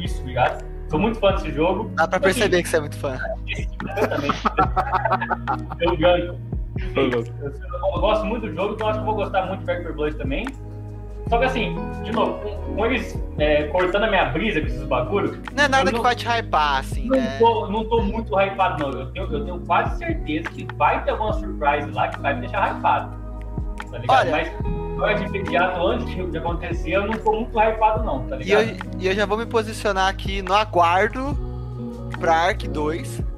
Isso, 0.02 0.24
ligado? 0.24 0.64
Sou 0.88 0.98
muito 1.00 1.18
fã 1.18 1.32
desse 1.32 1.50
jogo. 1.50 1.90
Dá 1.96 2.06
pra 2.06 2.20
perceber 2.20 2.62
que 2.62 2.68
você 2.68 2.76
é 2.76 2.80
muito 2.80 2.96
fã. 2.96 3.18
Esse 3.48 3.66
tipo 3.66 3.88
eu 3.88 4.08
também. 4.08 4.30
eu 5.80 5.96
ganho. 5.96 6.38
Eu, 6.96 8.00
gosto 8.00 8.24
muito 8.26 8.46
do 8.46 8.54
jogo, 8.54 8.74
então 8.74 8.88
acho 8.88 8.98
que 8.98 9.04
vou 9.04 9.14
gostar 9.14 9.46
muito 9.46 9.60
de 9.60 9.66
Back 9.66 9.82
4 9.82 9.96
Blood 9.96 10.16
também. 10.16 10.46
Só 11.28 11.38
que 11.38 11.44
assim, 11.46 11.74
de 12.02 12.12
novo, 12.12 12.38
com, 12.76 12.84
eles 12.84 13.18
é, 13.38 13.64
cortando 13.68 14.04
a 14.04 14.08
minha 14.08 14.26
brisa 14.26 14.60
com 14.60 14.66
esses 14.66 14.82
bagulho, 14.82 15.40
Não 15.56 15.64
é 15.64 15.68
nada 15.68 15.84
Eu 15.84 15.86
que 15.86 15.92
não- 15.94 16.02
vai 16.02 16.14
te 16.14 16.26
hypar, 16.28 16.80
assim, 16.80 17.06
Não 17.08 17.16
né? 17.16 17.38
tô, 17.38 17.66
não 17.68 17.84
tô 17.88 18.02
muito 18.02 18.38
hypado, 18.38 18.82
não. 18.82 18.90
Eu 19.00 19.06
tenho, 19.06 19.32
eu 19.32 19.44
tenho 19.44 19.58
quase 19.60 19.96
certeza 19.98 20.50
que 20.50 20.66
vai 20.76 21.02
ter 21.02 21.12
alguma 21.12 21.32
surprise 21.32 21.90
lá 21.92 22.08
que 22.08 22.20
vai 22.20 22.34
me 22.34 22.40
deixar 22.40 22.76
hypado. 22.76 23.14
Tá 23.90 23.98
ligado? 23.98 24.18
Olha- 24.20 24.30
Mas 24.30 24.52
agora 24.96 25.14
de 25.14 25.24
imediato, 25.24 25.86
antes 25.86 26.30
de, 26.30 26.38
acontecer, 26.38 26.90
eu 26.90 27.06
não 27.06 27.14
tô 27.14 27.32
muito 27.32 27.58
hypado, 27.58 28.04
não, 28.04 28.24
tá 28.26 28.36
E 28.36 28.50
eu, 28.50 28.60
ligado? 28.60 28.96
e 29.00 29.06
eu 29.08 29.14
já 29.14 29.24
vou 29.24 29.38
me 29.38 29.46
posicionar 29.46 30.08
aqui 30.08 30.42
no 30.42 30.52
aguardo 30.52 31.36
pra 32.20 32.34
Ark 32.34 32.68
2, 32.68 33.08
Verdade, 33.08 33.22
tem 33.22 33.22
arte 33.22 33.33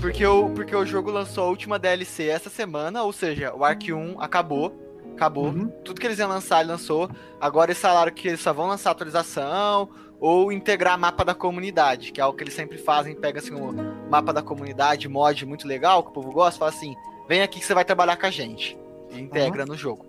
porque 0.00 0.26
o, 0.26 0.50
porque 0.50 0.74
o 0.74 0.84
jogo 0.84 1.10
lançou 1.10 1.44
a 1.44 1.48
última 1.48 1.78
DLC 1.78 2.26
essa 2.28 2.50
semana, 2.50 3.02
ou 3.02 3.12
seja, 3.12 3.54
o 3.54 3.64
Ark 3.64 3.92
1 3.92 4.20
acabou. 4.20 4.74
Acabou. 5.14 5.46
Uhum. 5.46 5.68
Tudo 5.84 6.00
que 6.00 6.06
eles 6.06 6.18
iam 6.18 6.28
lançar, 6.28 6.60
ele 6.60 6.70
lançou. 6.70 7.10
Agora 7.40 7.70
eles 7.70 7.80
falaram 7.80 8.12
que 8.12 8.28
eles 8.28 8.40
só 8.40 8.52
vão 8.52 8.68
lançar 8.68 8.90
atualização 8.90 9.88
ou 10.20 10.50
integrar 10.52 10.98
mapa 10.98 11.24
da 11.24 11.34
comunidade, 11.34 12.12
que 12.12 12.20
é 12.20 12.24
algo 12.24 12.36
que 12.36 12.44
eles 12.44 12.54
sempre 12.54 12.76
fazem, 12.78 13.14
pega 13.14 13.38
assim 13.38 13.54
o 13.54 13.72
mapa 14.10 14.32
da 14.32 14.42
comunidade, 14.42 15.08
mod 15.08 15.46
muito 15.46 15.66
legal, 15.66 16.02
que 16.02 16.10
o 16.10 16.12
povo 16.12 16.32
gosta, 16.32 16.58
fala 16.58 16.70
assim, 16.70 16.94
vem 17.28 17.42
aqui 17.42 17.60
que 17.60 17.64
você 17.64 17.74
vai 17.74 17.84
trabalhar 17.84 18.16
com 18.16 18.26
a 18.26 18.30
gente. 18.30 18.76
E 19.10 19.20
integra 19.20 19.64
no 19.64 19.76
jogo. 19.76 20.06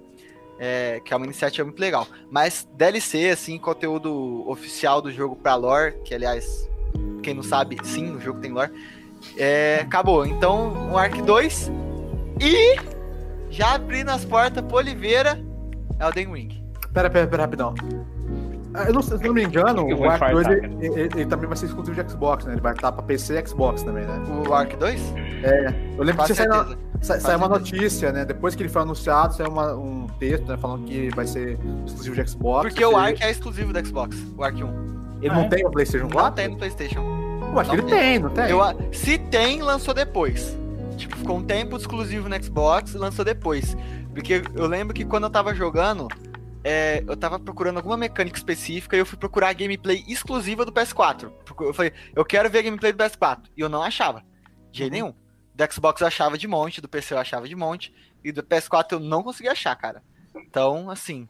É, 0.62 1.00
que 1.06 1.13
é 1.13 1.18
uma 1.18 1.26
iniciativa 1.26 1.65
muito 1.65 1.80
legal. 1.80 2.06
Mas 2.30 2.68
DLC, 2.74 3.30
assim, 3.30 3.58
conteúdo 3.58 4.44
oficial 4.50 5.02
do 5.02 5.12
jogo 5.12 5.36
pra 5.36 5.56
lore, 5.56 5.96
que 6.04 6.13
aliás, 6.13 6.70
quem 7.24 7.34
não 7.34 7.44
sabe, 7.44 7.78
sim, 7.84 8.13
o 8.15 8.20
jogo 8.20 8.39
tem 8.39 8.52
lore. 8.52 8.72
É, 9.38 9.80
acabou. 9.82 10.26
Então, 10.26 10.92
o 10.92 10.98
Ark 10.98 11.22
2 11.22 11.72
e 12.40 12.78
já 13.50 13.76
abrindo 13.76 14.10
as 14.10 14.24
portas 14.26 14.64
pro 14.64 14.78
Oliveira, 14.78 15.40
Elden 16.00 16.34
Ring. 16.34 16.64
Pera, 16.94 17.10
pera, 17.10 17.28
pera, 17.28 17.44
rapidão. 17.44 17.74
Ah, 18.74 18.84
Eu 18.84 18.94
não, 18.94 19.02
se 19.02 19.12
eu 19.14 19.20
não 19.20 19.34
me 19.34 19.44
engano, 19.44 19.84
o 19.84 20.04
Ark 20.10 20.32
2 20.32 20.46
infartar, 20.48 20.54
ele, 20.64 20.86
ele- 20.86 21.02
ele 21.16 21.26
também 21.26 21.48
vai 21.48 21.58
ser 21.58 21.66
exclusivo 21.66 22.02
de 22.04 22.10
Xbox, 22.10 22.46
né? 22.46 22.54
Ele 22.54 22.62
vai 22.62 22.74
estar 22.74 22.92
pra 22.92 23.02
PC 23.02 23.40
e 23.40 23.48
Xbox 23.48 23.82
também, 23.82 24.06
né? 24.06 24.22
O 24.48 24.54
Ark 24.54 24.76
2? 24.76 25.02
Eu 25.98 26.04
lembro 26.04 26.16
Quase 26.18 26.34
que 26.34 26.38
saiu, 26.38 26.52
uma 26.52 26.78
certeza. 27.02 27.48
notícia, 27.48 28.12
né? 28.12 28.26
Depois 28.26 28.54
que 28.56 28.62
ele 28.62 28.70
foi 28.70 28.82
anunciado, 28.84 29.34
saiu 29.34 29.50
uma- 29.50 29.74
um 29.76 30.06
texto, 30.20 30.46
né? 30.48 30.56
Falando 30.58 30.86
que 30.86 31.10
vai 31.16 31.26
ser 31.26 31.58
exclusivo 31.86 32.16
de 32.16 32.30
Xbox. 32.30 32.70
Porque 32.70 32.86
o 32.86 32.96
Ark 32.96 33.22
é 33.24 33.32
exclusivo 33.32 33.74
do 33.74 33.86
Xbox, 33.88 34.16
o 34.38 34.44
Ark 34.44 34.64
1. 34.64 34.68
Ele 35.22 35.30
Ah, 35.32 35.34
não 35.34 35.42
é? 35.44 35.48
tem 35.50 35.66
o 35.66 35.72
PlayStation 35.72 36.08
4? 36.08 36.28
Não 36.30 36.32
tem 36.36 36.48
no 36.50 36.58
PlayStation. 36.58 37.19
Eu 37.52 37.60
acho 37.60 37.70
que 37.72 37.76
ele 37.78 37.88
tem, 37.90 38.20
não 38.20 38.30
tem? 38.30 38.50
Eu, 38.50 38.60
se 38.94 39.18
tem, 39.18 39.62
lançou 39.62 39.94
depois. 39.94 40.58
Tipo, 40.98 41.16
ficou 41.18 41.38
um 41.38 41.44
tempo 41.44 41.76
exclusivo 41.78 42.28
no 42.30 42.44
Xbox 42.44 42.94
lançou 42.94 43.24
depois. 43.26 43.76
Porque 44.14 44.42
eu 44.56 44.68
lembro 44.68 44.94
que 44.94 45.06
quando 45.06 45.24
eu 45.26 45.30
tava 45.30 45.54
jogando, 45.56 46.08
é, 46.64 47.04
eu 47.08 47.16
tava 47.16 47.40
procurando 47.40 47.78
alguma 47.78 47.96
mecânica 47.98 48.38
específica 48.38 48.96
e 48.96 49.00
eu 49.00 49.06
fui 49.06 49.18
procurar 49.18 49.50
a 49.50 49.54
gameplay 49.54 50.04
exclusiva 50.08 50.66
do 50.66 50.72
PS4. 50.72 51.30
Procu- 51.46 51.64
Eu 51.66 51.74
falei, 51.74 51.94
eu 52.16 52.26
quero 52.26 52.50
ver 52.50 52.60
a 52.60 52.64
gameplay 52.64 52.92
do 52.92 52.98
PS4. 53.04 53.44
E 53.56 53.62
eu 53.62 53.70
não 53.70 53.82
achava. 53.82 54.24
De 54.72 54.80
jeito 54.80 54.92
nenhum. 54.92 55.14
Do 55.56 55.74
Xbox 55.74 56.02
eu 56.02 56.08
achava 56.08 56.38
de 56.38 56.48
monte, 56.48 56.82
do 56.82 56.88
PC 56.88 57.14
eu 57.14 57.18
achava 57.20 57.48
de 57.48 57.56
monte. 57.56 57.94
E 58.24 58.32
do 58.32 58.44
PS4 58.44 58.92
eu 58.94 59.00
não 59.00 59.24
conseguia 59.24 59.52
achar, 59.54 59.76
cara. 59.76 60.02
Então, 60.36 60.90
assim. 60.90 61.28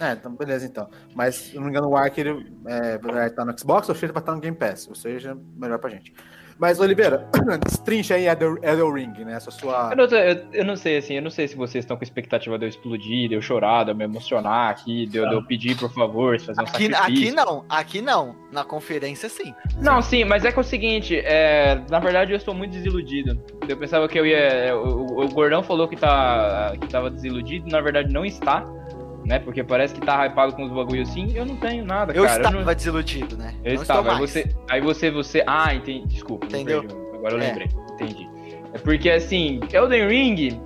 É, 0.00 0.12
então 0.12 0.32
beleza 0.34 0.64
então. 0.66 0.88
Mas, 1.14 1.34
se 1.34 1.56
não 1.56 1.64
me 1.64 1.70
engano, 1.70 1.88
o 1.88 1.96
Ark 1.96 2.18
ele 2.20 2.46
é, 2.66 2.98
vai 2.98 3.26
estar 3.26 3.44
no 3.44 3.58
Xbox 3.58 3.88
ou 3.88 3.94
seja, 3.94 4.12
vai 4.12 4.22
estar 4.22 4.34
no 4.34 4.40
Game 4.40 4.56
Pass. 4.56 4.86
Ou 4.88 4.94
seja, 4.94 5.36
melhor 5.56 5.78
pra 5.78 5.90
gente. 5.90 6.12
Mas, 6.60 6.80
Oliveira, 6.80 7.28
destrincha 7.64 8.16
aí 8.16 8.26
Elden 8.26 8.56
Elden 8.62 8.92
Ring, 8.92 9.24
né? 9.24 9.34
Essa 9.34 9.48
sua. 9.50 9.90
Eu 9.92 9.96
não, 9.96 10.08
sei- 10.08 10.30
eu, 10.32 10.46
eu 10.52 10.64
não 10.64 10.74
sei, 10.74 10.96
assim, 10.96 11.14
eu 11.14 11.22
não 11.22 11.30
sei 11.30 11.46
se 11.46 11.54
vocês 11.54 11.84
estão 11.84 11.96
com 11.96 12.02
expectativa 12.02 12.58
de 12.58 12.64
eu 12.64 12.68
explodir, 12.68 13.28
de 13.28 13.34
eu 13.36 13.40
chorar, 13.42 13.84
de 13.84 13.92
eu 13.92 13.94
me 13.94 14.02
emocionar 14.02 14.70
aqui, 14.72 15.06
de 15.06 15.18
eu, 15.18 15.28
de 15.28 15.34
eu 15.36 15.44
pedir, 15.44 15.76
por 15.78 15.92
favor, 15.92 16.36
fazer 16.40 16.60
um 16.60 16.64
Aqui, 16.64 16.90
sacrifício. 16.92 17.28
aqui 17.28 17.30
não, 17.36 17.64
aqui 17.68 18.02
não. 18.02 18.34
Na 18.50 18.64
conferência 18.64 19.28
sim. 19.28 19.54
Não, 19.80 20.02
sim, 20.02 20.24
mas 20.24 20.44
é 20.44 20.50
que 20.50 20.58
é 20.58 20.60
o 20.60 20.64
seguinte, 20.64 21.16
é, 21.16 21.80
na 21.88 22.00
verdade 22.00 22.32
eu 22.32 22.36
estou 22.36 22.52
muito 22.54 22.72
desiludido. 22.72 23.40
Eu 23.68 23.76
pensava 23.76 24.08
que 24.08 24.18
eu 24.18 24.26
ia. 24.26 24.74
O, 24.76 25.20
o- 25.20 25.24
o 25.26 25.28
Gordão 25.28 25.62
falou 25.62 25.86
que, 25.86 25.94
tá, 25.96 26.72
que 26.80 26.88
tava 26.88 27.08
desiludido, 27.08 27.68
na 27.70 27.80
verdade 27.80 28.12
não 28.12 28.24
está, 28.24 28.64
né? 29.28 29.38
Porque 29.38 29.62
parece 29.62 29.94
que 29.94 30.00
tá 30.00 30.26
hypado 30.26 30.54
com 30.54 30.64
os 30.64 30.72
bagulhos 30.72 31.10
assim. 31.10 31.30
Eu 31.34 31.44
não 31.44 31.54
tenho 31.56 31.84
nada, 31.84 32.12
Eu 32.14 32.24
cara. 32.24 32.36
estava 32.42 32.64
não, 32.64 32.74
desiludido, 32.74 33.36
né? 33.36 33.54
eu 33.62 33.74
não 33.74 33.82
estava. 33.82 34.12
Aí 34.14 34.18
você, 34.18 34.56
aí 34.68 34.80
você, 34.80 35.10
você. 35.10 35.44
Ah, 35.46 35.74
entendi. 35.74 36.06
Desculpa, 36.08 36.46
Entendeu? 36.46 36.80
perdi. 36.82 36.96
Agora 37.14 37.34
eu 37.34 37.40
É. 37.40 37.46
lembrei. 37.46 37.68
Entendi. 37.92 38.28
É 38.72 38.78
porque 38.78 39.10
assim, 39.10 39.60
Elden 39.72 40.08
Ring. 40.08 40.60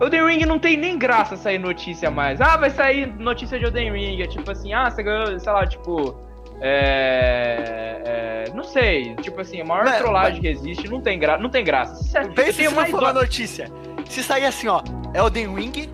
Elden 0.00 0.26
Ring 0.26 0.44
não 0.44 0.58
tem 0.58 0.76
nem 0.76 0.98
graça 0.98 1.36
sair 1.36 1.58
notícia 1.58 2.10
mais. 2.10 2.40
Ah, 2.40 2.56
vai 2.56 2.68
sair 2.70 3.06
notícia 3.18 3.58
de 3.58 3.64
Elden 3.64 3.92
Ring. 3.92 4.20
É 4.22 4.26
tipo 4.26 4.50
assim, 4.50 4.72
ah, 4.74 4.90
você 4.90 5.02
ganhou, 5.02 5.38
sei 5.40 5.52
lá, 5.52 5.66
tipo. 5.66 6.22
É, 6.60 8.00
é, 8.48 8.54
não 8.54 8.64
sei, 8.64 9.14
tipo 9.16 9.40
assim, 9.40 9.60
a 9.60 9.64
maior 9.64 9.84
Mas- 9.84 9.98
trollagem 9.98 10.40
que 10.40 10.48
existe 10.48 10.88
não 10.88 11.00
tem, 11.00 11.18
gra 11.18 11.36
não 11.38 11.50
tem 11.50 11.64
graça. 11.64 12.18
Eu 12.18 12.32
Pensa 12.32 12.52
se 12.52 12.64
não 12.74 12.86
for 12.86 13.00
uma 13.02 13.12
notícia. 13.12 13.68
Se 14.08 14.22
sair 14.22 14.44
assim, 14.44 14.68
ó, 14.68 14.82
Elden 15.14 15.54
Ring, 15.54 15.88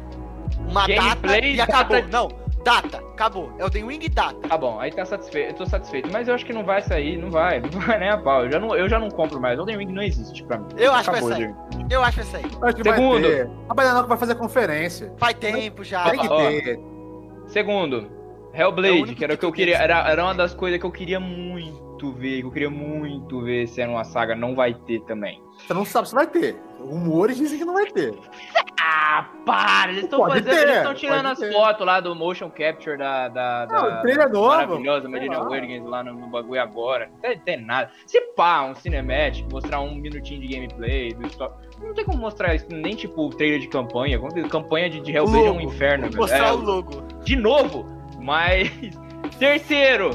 uma 0.70 0.86
data 0.86 0.94
Gameplay, 0.94 1.54
e 1.56 1.60
acabou. 1.60 1.96
data- 2.00 2.08
Não, 2.10 2.28
data, 2.64 2.98
acabou. 2.98 3.52
Elden 3.58 3.86
Ring 3.86 4.00
e 4.02 4.08
data. 4.08 4.36
Tá 4.48 4.56
bom, 4.56 4.78
aí 4.80 4.90
tá 4.92 5.04
satisfeito, 5.04 5.50
eu 5.50 5.54
tô 5.54 5.66
satisfeito. 5.66 6.10
Mas 6.12 6.28
eu 6.28 6.34
acho 6.34 6.44
que 6.46 6.52
não 6.52 6.64
vai 6.64 6.80
sair, 6.82 7.16
não 7.16 7.30
vai, 7.30 7.60
não 7.60 7.68
vai 7.70 7.98
nem 7.98 8.08
a 8.10 8.18
pau. 8.18 8.44
Eu 8.44 8.52
já 8.52 8.58
não, 8.60 8.74
eu 8.76 8.88
já 8.88 8.98
não 8.98 9.08
compro 9.10 9.40
mais. 9.40 9.58
Elden 9.58 9.76
Ring 9.78 9.92
não 9.92 10.02
existe 10.02 10.42
pra 10.44 10.58
mim. 10.58 10.66
Eu 10.76 10.92
acho 10.92 11.04
que 11.10 11.20
vai 11.20 11.20
Acabou, 11.20 11.36
sair. 11.36 11.54
Ring. 11.76 11.86
Eu 11.90 12.02
acho 12.02 12.18
que 12.18 12.24
vai 12.24 12.42
sair. 12.42 12.50
Acho 12.62 12.76
que 12.76 12.82
Segundo. 12.82 13.22
vai 13.22 13.30
ter. 13.30 13.50
A 13.68 13.74
Baiana 13.74 14.02
vai 14.04 14.18
fazer 14.18 14.34
conferência. 14.36 15.12
Faz 15.18 15.34
tempo 15.34 15.82
já. 15.84 16.08
Tem 16.10 16.20
que 16.20 16.28
ó. 16.28 16.36
ter. 16.36 16.80
Segundo, 17.46 18.08
É 18.52 18.62
Hellblade, 18.62 19.02
único 19.02 19.14
que 19.16 19.24
era 19.24 19.34
o 19.34 19.36
que 19.36 19.40
que 19.40 19.44
eu 19.44 19.48
eu 19.48 19.52
queria, 19.52 19.78
queria 19.78 19.84
era, 19.96 20.08
era 20.10 20.22
uma 20.24 20.34
das 20.34 20.54
coisas 20.54 20.78
que 20.78 20.86
eu 20.86 20.90
queria 20.90 21.18
muito 21.18 22.12
ver, 22.12 22.40
que 22.40 22.46
eu 22.46 22.50
queria 22.50 22.70
muito 22.70 23.40
ver 23.42 23.66
se 23.66 23.80
era 23.80 23.90
uma 23.90 24.04
saga, 24.04 24.34
não 24.34 24.54
vai 24.54 24.74
ter 24.74 25.00
também. 25.02 25.42
Você 25.58 25.74
não 25.74 25.84
sabe 25.84 26.08
se 26.08 26.14
vai 26.14 26.26
ter. 26.26 26.56
Rumores 26.80 27.36
dizem 27.36 27.58
que 27.58 27.64
não 27.64 27.74
vai 27.74 27.86
ter. 27.86 28.14
Ah, 28.82 29.28
para! 29.44 29.92
Eles 29.92 30.04
estão 30.04 30.20
fazendo, 30.26 30.44
ter, 30.44 30.62
eles 30.62 30.76
estão 30.76 30.94
tirando 30.94 31.26
as 31.26 31.38
ter. 31.38 31.52
fotos 31.52 31.86
lá 31.86 32.00
do 32.00 32.14
motion 32.14 32.50
capture 32.50 32.96
da, 32.96 33.28
da, 33.28 33.66
Não, 33.70 33.82
da 33.90 33.96
trailer 34.00 34.26
é 34.26 34.28
novo. 34.30 34.48
maravilhosa 34.48 35.08
Medina 35.08 35.38
lá. 35.38 35.48
Williams 35.48 35.88
lá 35.88 36.02
no, 36.02 36.14
no 36.14 36.26
bagulho 36.28 36.60
agora. 36.62 37.10
Não 37.12 37.20
tem, 37.20 37.38
tem 37.40 37.60
nada. 37.60 37.90
Se 38.06 38.20
pá, 38.34 38.62
um 38.64 38.74
cinematic, 38.74 39.46
mostrar 39.52 39.80
um 39.80 39.94
minutinho 39.94 40.40
de 40.40 40.48
gameplay, 40.48 41.12
do 41.12 41.28
não 41.80 41.94
tem 41.94 42.04
como 42.04 42.18
mostrar 42.18 42.54
isso, 42.54 42.66
nem 42.70 42.94
tipo 42.94 43.28
trailer 43.30 43.60
de 43.60 43.68
campanha. 43.68 44.18
Campanha 44.48 44.88
de, 44.90 45.00
de 45.00 45.12
Hellblade 45.16 45.46
é 45.46 45.50
um 45.50 45.60
inferno, 45.60 46.04
velho. 46.04 46.16
Mostrar 46.16 46.48
É, 46.48 46.52
o 46.52 46.56
logo. 46.56 47.02
de 47.22 47.36
novo. 47.36 47.84
Mas 48.18 48.70
terceiro, 49.38 50.10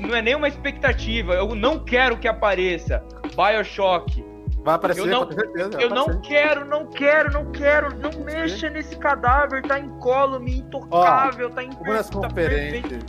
não 0.00 0.14
é 0.14 0.22
nenhuma 0.22 0.48
expectativa. 0.48 1.34
Eu 1.34 1.54
não 1.54 1.78
quero 1.78 2.16
que 2.18 2.28
apareça 2.28 3.02
BioShock. 3.36 4.24
Vai 4.64 4.74
aparecer, 4.74 5.00
Eu 5.00 5.06
não- 5.06 5.26
com 5.26 5.32
certeza. 5.32 5.80
Eu 5.80 5.90
não 5.90 6.20
quero, 6.20 6.64
não 6.66 6.86
quero, 6.86 7.32
não 7.32 7.46
quero. 7.50 7.96
Não 7.96 8.10
mexa 8.24 8.68
nesse 8.68 8.96
cadáver, 8.96 9.62
tá 9.62 9.78
incólume, 9.78 10.58
intocável, 10.58 11.50
tá 11.50 11.62
em 11.62 11.70
Uma 11.70 11.94
das 11.94 12.10
tá 12.10 12.18
conferências 12.20 13.02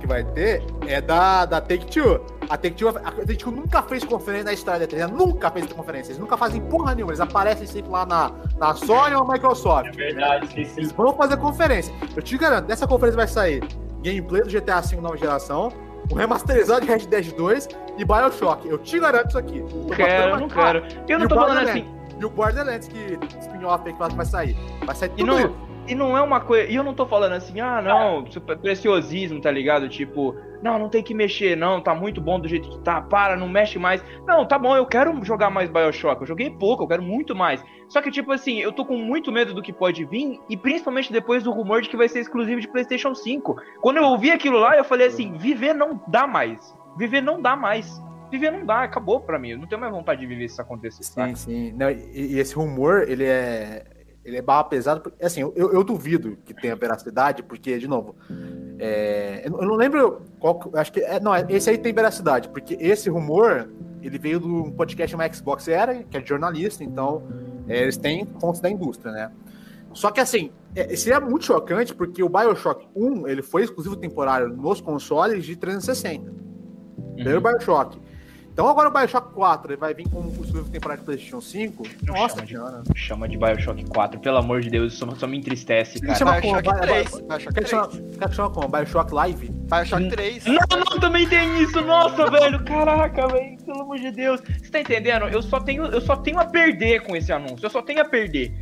que 0.00 0.06
vai 0.06 0.22
ter 0.24 0.62
é 0.86 1.00
da, 1.00 1.44
da 1.44 1.60
Take-Two. 1.60 2.24
A 2.48 2.56
Take-Two 2.56 2.88
a 2.88 2.92
Take-Two 3.12 3.50
nunca 3.52 3.82
fez 3.82 4.04
conferência 4.04 4.44
na 4.46 4.52
história 4.52 4.86
da 4.86 4.96
Nintendo, 4.96 5.16
nunca 5.26 5.50
fez 5.50 5.72
conferência. 5.72 6.10
Eles 6.10 6.18
nunca 6.20 6.36
fazem 6.36 6.60
porra 6.62 6.94
nenhuma. 6.94 7.12
Eles 7.12 7.20
aparecem 7.20 7.66
sempre 7.66 7.90
lá 7.90 8.04
na, 8.06 8.30
na 8.58 8.74
Sony 8.74 9.14
ou 9.14 9.24
na 9.24 9.34
É 9.34 9.36
Microsoft. 9.36 9.94
verdade, 9.96 10.46
esqueci. 10.46 10.80
Eles 10.80 10.92
vão 10.92 11.12
fazer 11.14 11.36
conferência. 11.36 11.92
Eu 12.16 12.22
te 12.22 12.36
garanto, 12.38 12.66
dessa 12.66 12.86
conferência 12.86 13.16
vai 13.16 13.28
sair 13.28 13.62
gameplay 14.02 14.42
do 14.42 14.48
GTA 14.48 14.80
V 14.80 14.96
nova 15.00 15.16
geração, 15.16 15.72
o 16.10 16.14
remasterizado 16.14 16.80
de 16.80 16.86
Red 16.86 17.06
Dead 17.06 17.32
2 17.34 17.68
e 17.98 18.04
Bioshock. 18.04 18.68
Eu 18.68 18.78
te 18.78 18.98
garanto 18.98 19.28
isso 19.28 19.38
aqui. 19.38 19.60
Botando 19.60 19.96
quero, 19.96 20.40
não 20.40 20.48
cara. 20.48 20.80
quero. 20.82 21.04
Eu 21.08 21.16
E 21.16 21.20
não 21.20 21.28
tô 21.28 21.34
falando 21.34 21.68
assim. 21.68 21.86
E 22.18 22.24
o 22.24 22.30
Borderlands, 22.30 22.88
que 22.88 23.18
spin-off 23.40 23.84
que 23.84 23.92
vai 23.92 24.26
sair. 24.26 24.56
Vai 24.84 24.94
sair 24.94 25.10
E 25.14 25.18
tudo 25.18 25.26
não, 25.26 25.38
isso. 25.38 25.67
E 25.88 25.94
não 25.94 26.16
é 26.16 26.22
uma 26.22 26.40
coisa. 26.40 26.70
E 26.70 26.74
eu 26.74 26.84
não 26.84 26.94
tô 26.94 27.06
falando 27.06 27.32
assim, 27.32 27.60
ah, 27.60 27.80
não, 27.80 28.30
super 28.30 28.58
preciosismo, 28.58 29.40
tá 29.40 29.50
ligado? 29.50 29.88
Tipo, 29.88 30.36
não, 30.62 30.78
não 30.78 30.88
tem 30.88 31.02
que 31.02 31.14
mexer, 31.14 31.56
não, 31.56 31.80
tá 31.80 31.94
muito 31.94 32.20
bom 32.20 32.38
do 32.38 32.48
jeito 32.48 32.68
que 32.68 32.78
tá, 32.80 33.00
para, 33.00 33.36
não 33.36 33.48
mexe 33.48 33.78
mais. 33.78 34.02
Não, 34.26 34.46
tá 34.46 34.58
bom, 34.58 34.76
eu 34.76 34.86
quero 34.86 35.24
jogar 35.24 35.50
mais 35.50 35.70
Bioshock. 35.70 36.20
Eu 36.20 36.26
joguei 36.26 36.50
pouco, 36.50 36.82
eu 36.82 36.88
quero 36.88 37.02
muito 37.02 37.34
mais. 37.34 37.64
Só 37.88 38.02
que, 38.02 38.10
tipo 38.10 38.32
assim, 38.32 38.58
eu 38.58 38.72
tô 38.72 38.84
com 38.84 38.96
muito 38.96 39.32
medo 39.32 39.54
do 39.54 39.62
que 39.62 39.72
pode 39.72 40.04
vir, 40.04 40.38
e 40.48 40.56
principalmente 40.56 41.12
depois 41.12 41.42
do 41.42 41.50
rumor 41.50 41.80
de 41.80 41.88
que 41.88 41.96
vai 41.96 42.08
ser 42.08 42.20
exclusivo 42.20 42.60
de 42.60 42.68
PlayStation 42.68 43.14
5. 43.14 43.56
Quando 43.80 43.96
eu 43.96 44.04
ouvi 44.04 44.30
aquilo 44.30 44.58
lá, 44.58 44.76
eu 44.76 44.84
falei 44.84 45.06
assim: 45.06 45.32
viver 45.32 45.74
não 45.74 46.00
dá 46.08 46.26
mais. 46.26 46.76
Viver 46.96 47.22
não 47.22 47.40
dá 47.40 47.56
mais. 47.56 48.02
Viver 48.30 48.50
não 48.50 48.66
dá, 48.66 48.82
acabou 48.82 49.20
pra 49.20 49.38
mim. 49.38 49.50
Eu 49.50 49.58
não 49.58 49.66
tenho 49.66 49.80
mais 49.80 49.92
vontade 49.92 50.20
de 50.20 50.26
viver 50.26 50.48
se 50.48 50.54
isso 50.54 50.62
acontecer. 50.62 51.02
Sim, 51.02 51.12
saca? 51.12 51.36
sim. 51.36 51.72
Não, 51.72 51.90
e, 51.90 52.34
e 52.34 52.38
esse 52.38 52.54
rumor, 52.54 53.04
ele 53.08 53.24
é. 53.24 53.84
Ele 54.24 54.36
é 54.36 54.42
barra 54.42 54.64
pesado. 54.64 55.00
porque, 55.00 55.24
Assim, 55.24 55.40
eu, 55.40 55.54
eu 55.56 55.82
duvido 55.84 56.36
que 56.44 56.52
tenha 56.52 56.76
veracidade, 56.76 57.42
porque, 57.42 57.78
de 57.78 57.88
novo, 57.88 58.14
é, 58.78 59.42
eu, 59.46 59.50
não- 59.50 59.74
lembro 59.76 60.22
qual. 60.38 60.60
Acho 60.74 60.92
que. 60.92 61.00
É, 61.00 61.18
não, 61.20 61.34
esse 61.48 61.70
aí 61.70 61.78
tem 61.78 61.92
veracidade, 61.92 62.48
porque 62.48 62.76
esse 62.80 63.08
rumor, 63.08 63.68
ele 64.02 64.18
veio 64.18 64.38
de 64.40 64.46
um 64.46 64.70
podcast 64.70 65.14
uma 65.14 65.32
Xbox 65.32 65.66
Era, 65.68 66.02
que 66.02 66.16
é 66.16 66.20
de 66.20 66.28
jornalista, 66.28 66.84
então 66.84 67.22
é, 67.68 67.82
eles 67.82 67.96
têm 67.96 68.26
fontes 68.40 68.60
da 68.60 68.68
indústria, 68.68 69.12
né? 69.12 69.30
Só 69.94 70.10
que 70.10 70.20
assim, 70.20 70.50
é, 70.76 70.94
seria 70.94 71.18
muito 71.18 71.44
chocante, 71.46 71.94
porque 71.94 72.22
o 72.22 72.28
Bioshock 72.28 72.86
1 72.94 73.26
ele 73.26 73.42
foi 73.42 73.62
exclusivo 73.62 73.96
temporário 73.96 74.48
nos 74.48 74.80
consoles 74.80 75.44
de 75.44 75.56
360. 75.56 76.30
Primeiro 77.14 77.38
Uhum. 77.44 77.52
Bioshock. 77.52 77.98
Então 78.58 78.68
agora 78.68 78.88
o 78.88 78.90
Bioshock 78.92 79.32
4 79.34 79.70
ele 79.70 79.76
vai 79.78 79.94
vir 79.94 80.08
como 80.08 80.28
exclusivo 80.30 80.68
temporário 80.68 81.00
de 81.00 81.04
PlayStation 81.06 81.40
5. 81.40 81.84
Não 82.02 82.14
Nossa 82.16 82.44
chama 82.44 82.82
de-. 82.82 82.98
Chama 82.98 83.28
de 83.28 83.38
Bioshock 83.38 83.84
4, 83.84 84.18
pelo 84.18 84.36
amor 84.36 84.62
de 84.62 84.68
Deus, 84.68 84.94
isso 84.94 85.06
só, 85.06 85.14
só 85.14 85.26
me 85.28 85.38
entristece, 85.38 86.00
cara. 86.00 86.18
chama 86.18 86.40
como? 86.40 86.54
Bioshock 86.60 86.66
Vai- 86.80 86.80
3. 87.04 87.10
vai- 87.12 87.22
Bioshock 87.22 87.54
Quer 87.54 87.62
que 87.62 87.68
3. 87.68 87.68
chama, 87.70 87.88
quer 88.18 88.28
que 88.28 88.34
chama 88.34 88.50
como? 88.50 88.68
Bioshock 88.68 89.14
Live? 89.14 89.48
Bioshock 89.48 90.08
3. 90.08 90.44
Não, 90.46 90.54
não, 90.76 90.98
também 91.00 91.28
tem 91.28 91.62
isso, 91.62 91.80
nossa, 91.82 92.28
velho, 92.28 92.64
caraca, 92.64 93.28
velho, 93.28 93.56
pelo 93.64 93.82
amor 93.82 93.96
de 93.96 94.10
Deus. 94.10 94.40
Você 94.40 94.70
tá 94.72 94.80
entendendo? 94.80 95.26
Eu 95.28 95.40
só 95.40 95.60
tenho, 95.60 95.84
eu 95.84 96.00
só 96.00 96.16
tenho 96.16 96.40
a 96.40 96.44
perder 96.44 97.02
com 97.04 97.14
esse 97.14 97.32
anúncio, 97.32 97.64
eu 97.64 97.70
só 97.70 97.80
tenho 97.80 98.00
a 98.02 98.04
perder. 98.04 98.52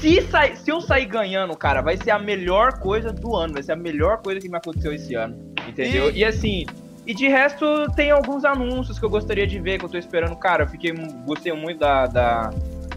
Se, 0.00 0.22
sai, 0.28 0.54
se 0.54 0.70
eu 0.70 0.80
sair 0.80 1.06
ganhando, 1.06 1.56
cara, 1.56 1.80
vai 1.82 1.96
ser 1.96 2.12
a 2.12 2.20
melhor 2.20 2.78
coisa 2.78 3.12
do 3.12 3.34
ano, 3.34 3.54
vai 3.54 3.64
ser 3.64 3.72
a 3.72 3.76
melhor 3.76 4.18
coisa 4.22 4.40
que 4.40 4.48
me 4.48 4.56
aconteceu 4.56 4.92
esse 4.92 5.12
ano, 5.16 5.36
entendeu? 5.68 6.08
E- 6.08 6.18
E, 6.20 6.24
assim, 6.24 6.66
e 7.10 7.14
de 7.14 7.28
resto 7.28 7.90
tem 7.96 8.10
alguns 8.10 8.44
anúncios 8.44 8.98
que 8.98 9.04
eu 9.04 9.10
gostaria 9.10 9.46
de 9.46 9.58
ver, 9.58 9.78
que 9.78 9.84
eu 9.84 9.88
tô 9.88 9.98
esperando, 9.98 10.36
cara, 10.36 10.64
eu 10.64 10.68
fiquei, 10.68 10.92
gostei 11.26 11.52
muito 11.52 11.78
da... 11.78 12.06
da 12.06 12.50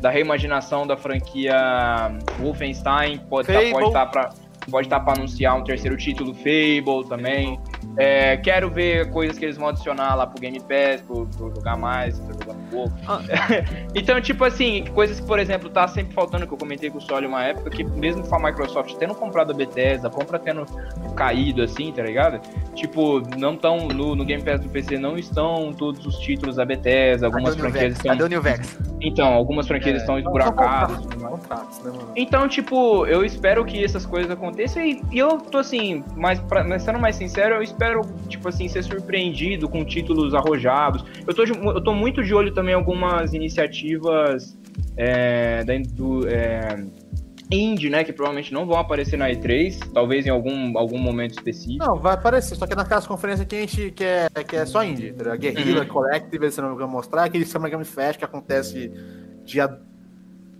da 0.04 0.10
reimaginação 0.10 0.86
da 0.86 0.97
franquia 0.97 1.56
Wolfenstein, 2.38 3.19
pode 3.30 3.49
estar 3.49 3.62
Fable. 3.62 3.71
pode 3.71 3.93
tá 3.93 4.06
pra, 4.06 4.30
pode 4.69 4.89
tá 4.89 4.99
pra 4.99 5.13
anunciar 5.13 5.58
um 5.58 5.63
terceiro 5.63 5.95
título, 5.95 6.34
Fable 6.34 7.08
também. 7.08 7.58
É, 7.97 8.38
quero 8.38 8.69
ver 8.69 9.10
coisas 9.12 9.38
que 9.38 9.45
eles 9.45 9.58
vão 9.58 9.69
adicionar 9.69 10.15
lá 10.15 10.25
pro 10.25 10.39
Game 10.41 10.60
Pass, 10.60 11.01
pro, 11.01 11.27
pro 11.27 11.53
jogar 11.53 11.77
mais, 11.77 12.17
tô 12.19 12.34
jogando 12.34 12.69
pouco. 12.69 12.93
Ah. 13.08 13.21
então, 13.93 14.19
tipo 14.19 14.43
assim, 14.43 14.86
coisas 14.93 15.19
que, 15.19 15.25
por 15.25 15.39
exemplo, 15.39 15.69
tá 15.69 15.88
sempre 15.88 16.13
faltando, 16.13 16.47
que 16.47 16.53
eu 16.53 16.58
comentei 16.58 16.89
com 16.89 16.97
o 16.97 17.01
Sólio 17.01 17.29
uma 17.29 17.43
época, 17.43 17.69
que 17.69 17.84
mesmo 17.84 18.27
com 18.27 18.36
a 18.36 18.39
Microsoft 18.39 18.95
tendo 18.95 19.13
comprado 19.13 19.51
a 19.51 19.53
Bethesda, 19.53 20.08
a 20.08 20.12
compra 20.12 20.39
tendo 20.39 20.65
caído 21.15 21.62
assim, 21.62 21.91
tá 21.91 22.03
ligado? 22.03 22.39
Tipo, 22.73 23.21
não 23.38 23.53
estão 23.53 23.88
no, 23.88 24.15
no 24.15 24.25
Game 24.25 24.43
Pass 24.43 24.60
do 24.62 24.69
PC, 24.69 24.97
não 24.97 25.17
estão 25.17 25.71
todos 25.73 26.06
os 26.06 26.17
títulos 26.17 26.56
da 26.56 26.65
Bethesda, 26.65 27.27
algumas 27.27 27.56
franquias 27.56 27.93
estão. 27.93 28.12
Cadê 28.12 28.23
o 28.23 28.27
New 28.27 28.41
Vex? 28.41 28.79
Então, 29.01 29.34
algumas 29.34 29.67
franquias 29.67 29.95
É. 29.95 29.97
estão 29.97 30.17
esburacadas. 30.17 30.97
Contratos, 30.97 31.84
né, 31.84 31.91
mano? 31.91 32.12
Então, 32.15 32.47
tipo, 32.47 33.06
eu 33.06 33.25
espero 33.25 33.65
que 33.65 33.84
essas 33.84 34.06
coisas 34.06 34.32
aconteçam 34.32 34.82
e, 34.84 35.01
e 35.12 35.19
eu 35.19 35.38
tô 35.39 35.58
assim, 35.58 36.03
mais 36.15 36.39
pra, 36.39 36.63
mas 36.63 36.84
sendo 36.84 36.99
mais 36.99 37.15
sincero, 37.15 37.56
eu 37.56 37.62
espero, 37.62 37.83
tipo 38.30 38.48
assim, 38.50 38.67
ser 38.67 38.84
surpreendido 38.84 39.67
com 39.69 39.84
títulos 39.86 40.34
arrojados. 40.34 41.04
Eu 41.28 41.34
tô, 41.34 41.43
eu 41.43 41.82
tô 41.84 41.93
muito 41.93 42.24
de 42.24 42.34
olho 42.34 42.54
também 42.54 42.74
em 42.74 42.78
algumas 42.78 43.34
iniciativas 43.34 44.58
é, 44.98 45.63
da, 45.63 45.74
do, 45.93 46.28
é, 46.28 46.86
indie, 47.52 47.89
né, 47.89 48.04
que 48.04 48.12
provavelmente 48.12 48.52
não 48.54 48.65
vão 48.65 48.78
aparecer 48.78 49.17
na 49.17 49.30
E3, 49.30 49.91
talvez 49.93 50.26
em 50.26 50.30
algum, 50.30 50.76
algum 50.78 50.98
momento 50.98 51.32
específico. 51.32 51.86
Não, 51.86 52.00
vai 52.00 52.13
aparecer, 52.15 52.56
só 52.56 52.65
que 52.65 52.74
naquelas 52.76 53.06
conferências 53.06 53.48
que 53.48 53.56
a 53.56 53.60
gente 53.60 53.91
quer, 53.91 54.30
que 54.48 54.56
é 54.56 54.65
só 54.65 54.84
indie, 54.84 55.13
tá 55.13 55.24
ligado? 55.24 55.39
Guerrilla, 55.39 55.82
Uhum. 55.82 55.88
Collective, 55.88 56.46
eles 56.46 56.58
não 56.58 56.76
vão 56.76 56.88
mostrar, 56.88 57.26
aquele 57.26 57.46
Summer 57.46 57.69
Game 57.69 57.86
Fest 57.86 58.17
que 58.17 58.26
acontece 58.26 58.91
dia, 59.46 59.67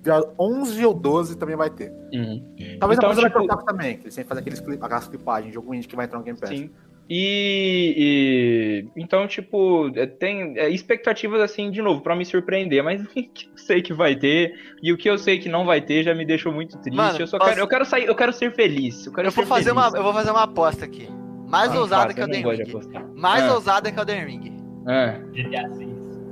dia 0.04 0.22
11 0.38 0.86
ou 0.86 0.94
12 0.94 1.36
também 1.38 1.56
vai 1.56 1.70
ter. 1.72 1.92
Uhum. 2.14 2.44
Talvez 2.80 3.00
Então, 3.00 3.10
a 3.10 3.14
coisa 3.16 3.30
tipo- 3.30 3.48
vai 3.48 3.66
também, 3.66 3.98
que 3.98 4.04
eles 4.04 4.14
sempre 4.14 4.30
fazem 4.30 4.42
aqueles 4.42 4.60
clip, 4.60 4.84
aquelas 4.84 5.08
clipagens 5.08 5.48
de 5.48 5.54
jogo 5.56 5.74
indie 5.74 5.88
que 5.88 5.96
vai 5.96 6.06
entrar 6.06 6.20
no 6.20 6.26
Game 6.26 6.40
Pass. 6.40 6.50
Sim. 6.50 6.70
E, 7.16 7.94
e- 7.98 9.02
então, 9.02 9.28
tipo, 9.28 9.92
é, 9.96 10.08
tem 10.08 10.58
é, 10.58 10.68
expectativas 10.70 11.40
assim, 11.42 11.70
de 11.70 11.80
novo, 11.82 12.02
pra 12.02 12.16
me 12.16 12.26
surpreender, 12.26 12.84
mas 12.84 13.02
o 13.06 13.08
que 13.08 13.46
eu 13.46 13.58
sei 13.58 13.82
que 13.84 13.94
vai 13.94 14.16
ter 14.16 14.54
e 14.82 14.92
o 14.92 14.98
que 14.98 15.08
eu 15.10 15.18
sei 15.18 15.38
que 15.38 15.48
não 15.48 15.64
vai 15.66 15.80
ter 15.80 16.04
já 16.04 16.16
me 16.16 16.26
deixou 16.26 16.52
muito 16.52 16.78
triste. 16.80 16.98
Mano, 16.98 17.20
eu 17.20 17.28
só 17.28 17.38
posso- 17.38 17.50
quero, 17.52 17.62
eu 17.62 17.68
quero 17.68 17.86
sair, 17.86 18.06
eu 18.06 18.16
quero 18.16 18.34
ser 18.34 18.52
feliz. 18.56 19.06
Eu, 19.06 19.14
quero 19.14 19.28
Eu 19.28 19.32
vou, 19.32 19.44
ser 19.44 19.50
fazer 19.50 19.72
uma, 19.72 19.84
feliz. 19.84 19.96
eu 19.98 20.04
vou 20.04 20.14
fazer 20.14 20.32
uma 20.32 20.44
aposta 20.44 20.86
aqui. 20.86 21.08
Mais 21.48 21.72
Ah, 21.72 21.80
ousada 21.80 22.02
cara, 22.02 22.14
que 22.16 22.22
o 22.40 22.44
não 22.44 22.52
Elden 22.52 22.66
Ring. 22.66 23.14
Mais 23.16 23.44
Ah. 23.44 23.54
ousada 23.54 23.92
que 23.92 24.00
o 24.00 24.02
Elden 24.02 24.26
Ring. 24.26 24.64
Ah, 24.88 25.20
GTA 25.32 25.70
6. 25.70 25.90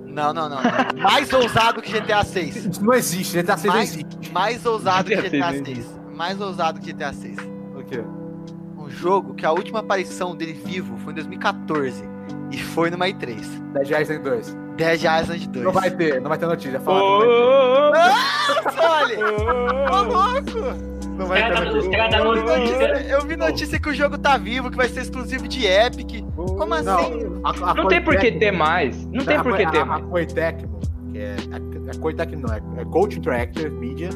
Não, 0.07 0.33
não, 0.33 0.49
não. 0.49 0.57
não. 0.61 1.03
Mais 1.03 1.31
ousado 1.31 1.81
que 1.81 1.91
GTA 1.91 2.23
6. 2.23 2.65
Isso 2.65 2.83
não 2.83 2.93
existe, 2.95 3.37
GTA 3.37 3.55
6 3.55 3.65
não 3.71 3.73
Mais, 3.79 3.89
existe. 3.95 4.31
mais 4.31 4.65
ousado 4.65 5.09
que 5.09 5.15
GTA 5.15 5.29
GTA 5.29 5.51
6. 5.51 5.77
6. 5.77 5.99
Mais 6.15 6.41
ousado 6.41 6.79
que 6.81 6.91
GTA 6.91 7.13
6. 7.13 7.37
O 7.75 7.83
quê? 7.85 8.03
Jogo 8.91 9.33
que 9.33 9.45
a 9.45 9.51
última 9.51 9.79
aparição 9.79 10.35
dele 10.35 10.53
vivo 10.53 10.97
foi 10.99 11.13
em 11.13 11.15
2014. 11.15 12.03
E 12.51 12.57
foi 12.57 12.89
numa 12.89 13.05
E3. 13.07 13.39
10 13.73 13.89
reais 13.89 14.07
tem 14.09 14.21
dois. 14.21 14.55
Dead 14.75 15.01
Island 15.03 15.47
2. 15.49 15.65
Não 15.65 15.71
vai 15.71 15.89
ter, 15.91 16.19
não 16.19 16.27
vai 16.29 16.37
ter 16.37 16.45
notícia. 16.47 16.79
Ô, 16.79 16.83
Fala, 16.83 17.01
ô, 17.01 17.91
Olha! 18.77 19.19
ô, 19.19 19.93
Ô, 19.93 19.99
ô, 19.99 20.03
louco! 20.03 20.91
não 21.17 21.25
vai 21.27 21.51
ter 21.51 21.59
notícia. 21.71 22.17
Eu 22.17 22.33
vi, 22.33 22.41
notícia. 22.41 22.87
notícia, 22.87 23.09
eu 23.09 23.21
vi 23.21 23.35
notícia 23.37 23.79
que 23.79 23.89
o 23.89 23.93
jogo 23.93 24.17
tá 24.17 24.37
vivo, 24.37 24.69
que 24.69 24.77
vai 24.77 24.89
ser 24.89 25.01
exclusivo 25.01 25.47
de 25.47 25.65
Epic. 25.65 26.25
Como 26.35 26.73
assim? 26.73 26.85
Não, 26.85 27.41
a, 27.43 27.71
a 27.71 27.73
Não 27.73 27.87
tem 27.87 28.01
por 28.01 28.17
que 28.17 28.31
ter 28.33 28.51
mais. 28.51 29.05
Não 29.07 29.23
tem 29.23 29.41
por 29.41 29.55
que 29.55 29.65
ter 29.71 29.83
mais. 29.85 30.03
A 30.03 30.07
Koei 30.07 30.25
Tecmo, 30.25 30.79
que 31.11 31.19
é. 31.19 31.35
A, 31.51 32.15
Tecmo 32.25 32.47
não, 32.47 32.53
é, 32.53 32.61
é 32.81 32.85
Coach 32.85 33.17
Interactive 33.17 33.69
Media. 33.69 34.09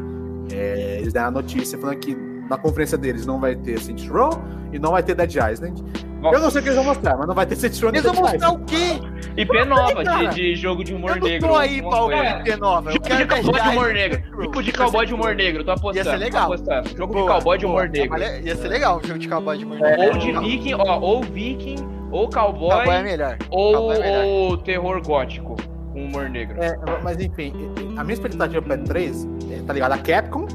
é, 0.52 0.98
eles 1.00 1.14
deram 1.14 1.28
a 1.28 1.32
notícia 1.32 1.78
falando 1.78 1.98
que 2.00 2.16
na 2.50 2.58
conferência 2.58 2.98
deles 2.98 3.26
não 3.26 3.40
vai 3.40 3.56
ter 3.56 3.80
Saints 3.80 4.08
Row 4.08 4.30
e 4.72 4.80
não 4.80 4.92
vai 4.92 5.04
ter 5.04 5.16
Dead 5.16 5.32
Island. 5.52 5.84
Eu 6.24 6.40
não 6.40 6.50
sei 6.50 6.60
o 6.60 6.64
que 6.64 6.70
eles 6.70 6.76
vão 6.78 6.86
mostrar, 6.86 7.16
mas 7.18 7.28
não 7.28 7.36
vai 7.36 7.46
ter 7.46 7.56
Saints 7.56 7.80
Row 7.82 7.92
nem 7.92 8.02
Eles 8.02 8.12
vão 8.12 8.22
mostrar 8.22 8.38
Island. 8.48 8.64
o 8.64 8.66
quê? 8.66 9.42
IP 9.42 9.66
nova 9.66 10.04
de, 10.04 10.28
de 10.36 10.56
jogo 10.56 10.84
de 10.84 10.94
humor 10.96 11.12
Eu 11.12 11.16
não 11.18 11.28
negro. 11.28 11.48
tô 11.50 11.56
aí 11.56 11.82
pra 11.82 12.02
ouvir 12.02 12.40
IP 12.40 12.56
nova. 12.56 12.90
Eu 12.90 12.94
Jogo 12.94 13.04
de 13.04 13.10
quero 13.10 13.28
cowboy 13.28 13.62
de 13.62 13.70
humor 13.70 13.94
negro. 13.94 14.22
Tipo 14.42 14.64
de 14.64 14.72
cowboy 14.72 15.06
de 15.06 15.14
humor 15.14 15.36
negro, 15.36 15.64
tô 15.64 15.72
apostando. 15.72 15.98
Ia 15.98 16.04
ser 16.04 16.18
legal. 16.18 16.52
Jogo 16.98 17.14
Boa, 17.14 17.26
de 17.26 17.32
cowboy 17.32 17.58
de 17.60 17.66
humor 17.66 17.90
negro. 17.90 18.18
Ia 18.44 18.56
ser 18.56 18.68
legal 18.70 18.98
um 19.04 19.08
jogo 19.08 19.20
de 19.20 19.28
cowboy 19.28 19.58
de 19.58 19.66
humor 19.66 19.80
negro. 19.80 20.04
Ou 20.04 20.18
de 20.18 20.32
viking, 20.32 20.74
ó, 20.74 21.00
ou 21.00 21.22
viking, 21.24 21.76
ou 22.12 22.30
cowboy, 22.30 22.70
Cowboy 22.72 22.96
é 22.96 23.04
melhor. 23.04 23.38
ou, 23.52 23.74
cowboy 23.74 23.96
é 23.98 24.00
melhor. 24.00 24.26
ou 24.26 24.58
terror 24.58 25.02
gótico 25.06 25.56
com 25.94 26.06
humor 26.06 26.28
negro. 26.30 26.58
É, 26.64 26.76
mas 27.04 27.20
enfim, 27.20 27.54
a 27.98 28.04
minha 28.04 28.14
expectativa 28.14 28.62
para 28.64 28.78
3 28.80 29.28
é, 29.52 29.62
tá 29.68 29.74
ligado? 29.74 29.92
A 29.92 29.98
Capcom, 30.00 30.48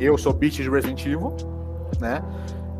eu 0.00 0.16
sou 0.18 0.32
beat 0.32 0.54
de 0.54 0.68
Resident 0.68 1.04
Evil, 1.04 1.36
né? 2.00 2.22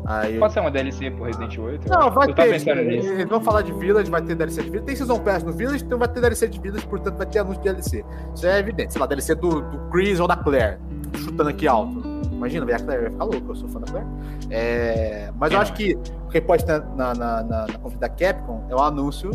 Aí, 0.05 0.39
Pode 0.39 0.53
ser 0.53 0.61
uma 0.61 0.71
DLC 0.71 1.11
pro 1.11 1.25
Resident 1.25 1.53
Evil 1.53 1.65
8? 1.65 1.89
Não, 1.89 2.11
vai 2.11 2.29
eu 2.29 2.35
ter. 2.35 2.67
Eles, 2.67 3.27
vão 3.27 3.41
falar 3.41 3.61
de 3.61 3.73
Village, 3.73 4.09
vai 4.09 4.21
ter 4.21 4.35
DLC 4.35 4.63
de 4.63 4.69
Village. 4.69 4.85
Tem 4.85 4.95
Season 4.95 5.19
Pass 5.19 5.43
no 5.43 5.51
Village, 5.51 5.83
então 5.83 5.99
vai 5.99 6.07
ter 6.07 6.21
DLC 6.21 6.47
de 6.47 6.59
Village, 6.61 6.87
portanto 6.87 7.17
vai 7.17 7.25
ter 7.25 7.39
anúncio 7.39 7.61
de 7.61 7.69
DLC. 7.69 8.05
Isso 8.33 8.47
é 8.47 8.59
evidente. 8.59 8.93
Sei 8.93 9.01
lá, 9.01 9.05
DLC 9.05 9.35
do, 9.35 9.61
do 9.61 9.77
Chris 9.89 10.19
ou 10.21 10.27
da 10.27 10.37
Claire. 10.37 10.77
Chutando 11.13 11.49
aqui 11.49 11.67
alto. 11.67 12.01
Imagina, 12.31 12.63
a 12.73 12.79
Claire 12.79 13.01
vai 13.01 13.11
ficar 13.11 13.23
louco, 13.25 13.51
eu 13.51 13.55
sou 13.55 13.67
fã 13.67 13.81
da 13.81 13.87
Claire. 13.87 14.07
É, 14.49 15.29
mas 15.35 15.51
eu 15.51 15.59
acho 15.59 15.73
que 15.73 15.95
o 15.95 16.29
que 16.29 16.39
pode 16.39 16.63
ter 16.65 16.81
na, 16.95 17.13
na, 17.13 17.43
na, 17.43 17.67
na 17.67 17.73
conferência 17.79 17.99
da 17.99 18.09
Capcom 18.09 18.65
é 18.69 18.75
o 18.75 18.79
anúncio 18.79 19.31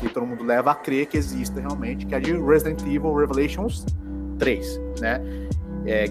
que 0.00 0.08
todo 0.08 0.26
mundo 0.26 0.44
leva 0.44 0.72
a 0.72 0.74
crer 0.74 1.06
que 1.06 1.16
exista 1.16 1.60
realmente, 1.60 2.04
que 2.04 2.14
é 2.14 2.20
de 2.20 2.32
Resident 2.32 2.82
Evil 2.82 3.14
Revelations 3.14 3.86
3, 4.38 4.80
né? 5.00 5.20
É, 5.86 6.08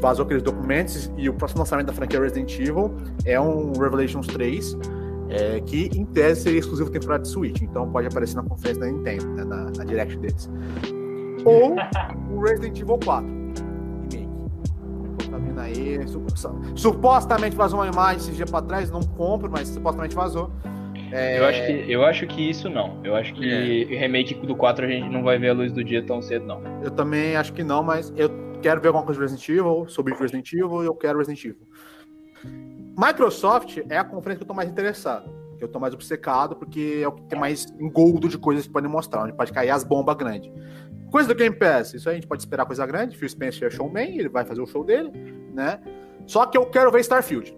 vazou 0.00 0.24
aqueles 0.24 0.42
documentos 0.42 1.10
e 1.16 1.28
o 1.28 1.34
próximo 1.34 1.60
lançamento 1.60 1.86
da 1.86 1.92
franquia 1.92 2.20
Resident 2.20 2.58
Evil 2.58 2.94
é 3.24 3.40
um 3.40 3.72
Revelations 3.72 4.26
3, 4.28 4.76
é, 5.30 5.60
que 5.60 5.90
em 5.94 6.04
tese 6.04 6.42
seria 6.42 6.58
exclusivo 6.60 6.90
temporário 6.90 7.22
de 7.24 7.28
Switch, 7.30 7.60
então 7.62 7.90
pode 7.90 8.06
aparecer 8.06 8.36
na 8.36 8.42
conferência 8.42 8.80
da 8.82 8.86
Nintendo, 8.90 9.26
né, 9.28 9.44
na, 9.44 9.64
na 9.64 9.84
Direct 9.84 10.16
deles. 10.18 10.50
Ou 11.44 11.76
o 12.34 12.40
Resident 12.42 12.78
Evil 12.80 12.98
4 13.04 13.26
remake. 13.26 14.28
Pô, 15.18 15.30
Tá 15.30 15.38
vindo 15.38 15.60
aí, 15.60 16.06
su- 16.08 16.22
su- 16.34 16.60
supostamente 16.74 17.56
vazou 17.56 17.80
uma 17.80 17.86
imagem 17.88 18.16
esses 18.18 18.36
dias 18.36 18.50
pra 18.50 18.62
trás, 18.62 18.90
não 18.90 19.00
compro, 19.00 19.50
mas 19.50 19.68
supostamente 19.68 20.14
vazou. 20.14 20.50
É, 21.10 21.38
Eu 21.38 21.46
acho, 21.46 21.66
que, 21.66 21.72
eu 21.92 22.04
acho 22.04 22.26
que 22.26 22.50
isso 22.50 22.68
não. 22.68 22.98
Eu 23.02 23.14
acho 23.16 23.32
que 23.34 23.40
o 23.90 23.98
remake 23.98 24.34
do 24.46 24.54
4 24.54 24.84
a 24.84 24.88
gente 24.88 25.08
não 25.08 25.22
vai 25.22 25.38
ver 25.38 25.50
a 25.50 25.54
luz 25.54 25.72
do 25.72 25.82
dia 25.82 26.02
tão 26.02 26.20
cedo, 26.20 26.44
não. 26.46 26.60
Eu 26.82 26.90
também 26.90 27.34
acho 27.36 27.52
que 27.54 27.62
não, 27.64 27.82
mas 27.82 28.12
eu 28.16 28.28
quero 28.60 28.80
ver 28.80 28.88
alguma 28.88 29.04
coisa 29.04 29.18
de 29.18 29.26
Resident 29.26 29.48
Evil, 29.48 29.88
sobre 29.88 30.14
Resident 30.14 30.52
Evil 30.52 30.82
eu 30.82 30.94
quero 30.94 31.18
Resident 31.18 31.44
Evil. 31.44 31.66
Microsoft 32.96 33.78
é 33.88 33.96
a 33.96 34.04
conferência 34.04 34.38
que 34.38 34.42
eu 34.44 34.48
tô 34.48 34.54
mais 34.54 34.68
interessado. 34.68 35.30
Que 35.56 35.64
eu 35.64 35.68
tô 35.68 35.80
mais 35.80 35.94
obcecado, 35.94 36.56
porque 36.56 37.00
é 37.02 37.08
o 37.08 37.12
que 37.12 37.22
tem 37.22 37.38
mais 37.38 37.66
engoldo 37.78 38.28
de 38.28 38.38
coisas 38.38 38.66
que 38.66 38.72
podem 38.72 38.90
mostrar, 38.90 39.24
onde 39.24 39.32
pode 39.32 39.52
cair 39.52 39.70
as 39.70 39.84
bombas 39.84 40.16
grandes. 40.16 40.50
Coisa 41.10 41.28
do 41.28 41.34
Game 41.34 41.56
Pass, 41.56 41.94
isso 41.94 42.08
aí 42.08 42.14
a 42.14 42.18
gente 42.18 42.28
pode 42.28 42.42
esperar 42.42 42.66
coisa 42.66 42.84
grande. 42.86 43.16
Phil 43.16 43.28
Spencer 43.28 43.68
é 43.68 43.70
showman, 43.70 44.18
ele 44.18 44.28
vai 44.28 44.44
fazer 44.44 44.60
o 44.60 44.66
show 44.66 44.84
dele, 44.84 45.10
né? 45.52 45.80
Só 46.26 46.44
que 46.46 46.58
eu 46.58 46.66
quero 46.66 46.92
ver 46.92 47.00
Starfield. 47.00 47.56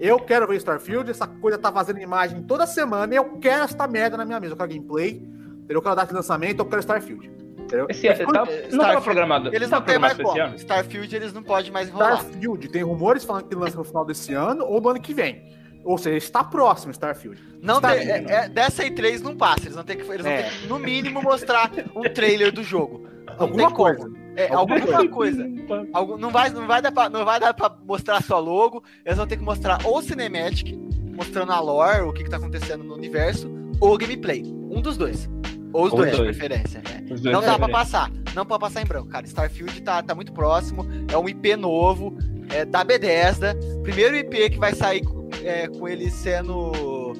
Eu 0.00 0.18
quero 0.18 0.46
ver 0.46 0.56
Starfield, 0.56 1.10
essa 1.10 1.26
coisa 1.26 1.56
tá 1.56 1.72
fazendo 1.72 2.00
imagem 2.00 2.42
toda 2.42 2.66
semana 2.66 3.14
e 3.14 3.16
eu 3.16 3.38
quero 3.38 3.64
esta 3.64 3.86
merda 3.86 4.16
na 4.16 4.24
minha 4.24 4.40
mesa. 4.40 4.54
Eu 4.54 4.56
quero 4.56 4.70
gameplay, 4.70 5.26
eu 5.68 5.80
quero 5.80 5.94
data 5.94 6.08
de 6.08 6.14
lançamento, 6.14 6.60
eu 6.60 6.66
quero 6.66 6.80
Starfield. 6.80 7.30
Entendeu? 7.68 7.86
Esse 7.90 8.06
ano, 8.08 8.32
tá, 8.32 8.32
não 8.32 8.44
tava 8.46 8.52
Starfield, 8.68 9.04
programado. 9.04 9.54
Eles 9.54 9.68
não 9.70 9.82
têm 9.82 9.98
mais 9.98 10.14
como. 10.14 10.40
ano? 10.40 10.56
Starfield 10.56 11.14
eles 11.14 11.32
não 11.34 11.42
podem 11.42 11.70
mais 11.70 11.88
enrolar. 11.88 12.14
Starfield, 12.14 12.68
tem 12.68 12.82
rumores 12.82 13.24
falando 13.24 13.44
que 13.46 13.54
lança 13.54 13.76
no 13.76 13.84
final 13.84 14.04
desse 14.06 14.32
ano 14.32 14.64
ou 14.64 14.80
no 14.80 14.88
ano 14.88 15.00
que 15.00 15.12
vem. 15.12 15.42
Ou 15.84 15.96
seja, 15.98 16.16
está 16.16 16.42
próximo 16.42 16.90
Starfield. 16.92 17.40
Não 17.62 17.76
Está 17.76 17.94
tem, 17.94 18.08
é, 18.10 18.24
é- 18.26 18.48
dessa 18.48 18.84
E3 18.84 19.20
não 19.20 19.36
passa. 19.36 19.64
Eles 19.64 19.74
vão 19.74 19.84
ter 19.84 19.96
que, 19.96 20.02
eles 20.10 20.22
vão 20.22 20.32
É. 20.32 20.42
ter 20.44 20.50
que, 20.50 20.66
no 20.66 20.78
mínimo, 20.78 21.22
mostrar 21.22 21.70
um 21.94 22.02
trailer 22.02 22.50
do 22.52 22.62
jogo. 22.62 23.06
Não 23.26 23.34
Alguma 23.38 23.70
coisa. 23.70 24.10
É, 24.36 24.52
Alguma 24.52 24.78
alguma 24.80 25.08
coisa. 25.08 25.46
Algu- 25.92 26.16
não, 26.16 26.30
vai, 26.30 26.48
não, 26.50 26.66
vai 26.66 26.80
dar 26.80 26.92
pra, 26.92 27.08
não 27.10 27.24
vai 27.24 27.38
dar 27.40 27.52
pra 27.54 27.70
mostrar 27.84 28.22
só 28.22 28.38
logo. 28.40 28.82
Eles 29.04 29.18
vão 29.18 29.26
ter 29.26 29.36
que 29.36 29.42
mostrar 29.44 29.78
ou 29.84 30.00
Cinematic, 30.02 30.74
mostrando 31.16 31.52
a 31.52 31.60
lore, 31.60 32.02
o 32.02 32.12
que, 32.12 32.24
que 32.24 32.30
tá 32.30 32.36
acontecendo 32.38 32.82
no 32.84 32.94
universo, 32.94 33.50
ou 33.80 33.96
gameplay. 33.98 34.42
Um 34.70 34.80
dos 34.80 34.96
dois. 34.96 35.28
Ou 35.72 35.84
os 35.86 35.92
Ou 35.92 35.98
dois, 35.98 36.10
os 36.12 36.16
de 36.16 36.22
dois. 36.24 36.36
preferência. 36.36 36.78
é. 36.78 37.12
Os 37.12 37.20
dois 37.20 37.32
Não 37.34 37.40
dá 37.40 37.58
pra 37.58 37.66
diferentes. 37.66 37.72
passar. 37.72 38.10
Não 38.34 38.46
pode 38.46 38.60
passar 38.60 38.82
em 38.82 38.86
branco, 38.86 39.08
cara. 39.08 39.26
Starfield 39.26 39.82
tá, 39.82 40.02
tá 40.02 40.14
muito 40.14 40.32
próximo. 40.32 40.86
É 41.12 41.16
um 41.18 41.28
IP 41.28 41.56
novo. 41.56 42.16
É 42.50 42.64
da 42.64 42.82
Bethesda. 42.84 43.54
Primeiro 43.82 44.16
IP 44.16 44.50
que 44.50 44.58
vai 44.58 44.74
sair 44.74 45.02
com- 45.04 45.28
é, 45.44 45.68
com 45.68 45.86
ele 45.88 46.10
sendo 46.10 47.12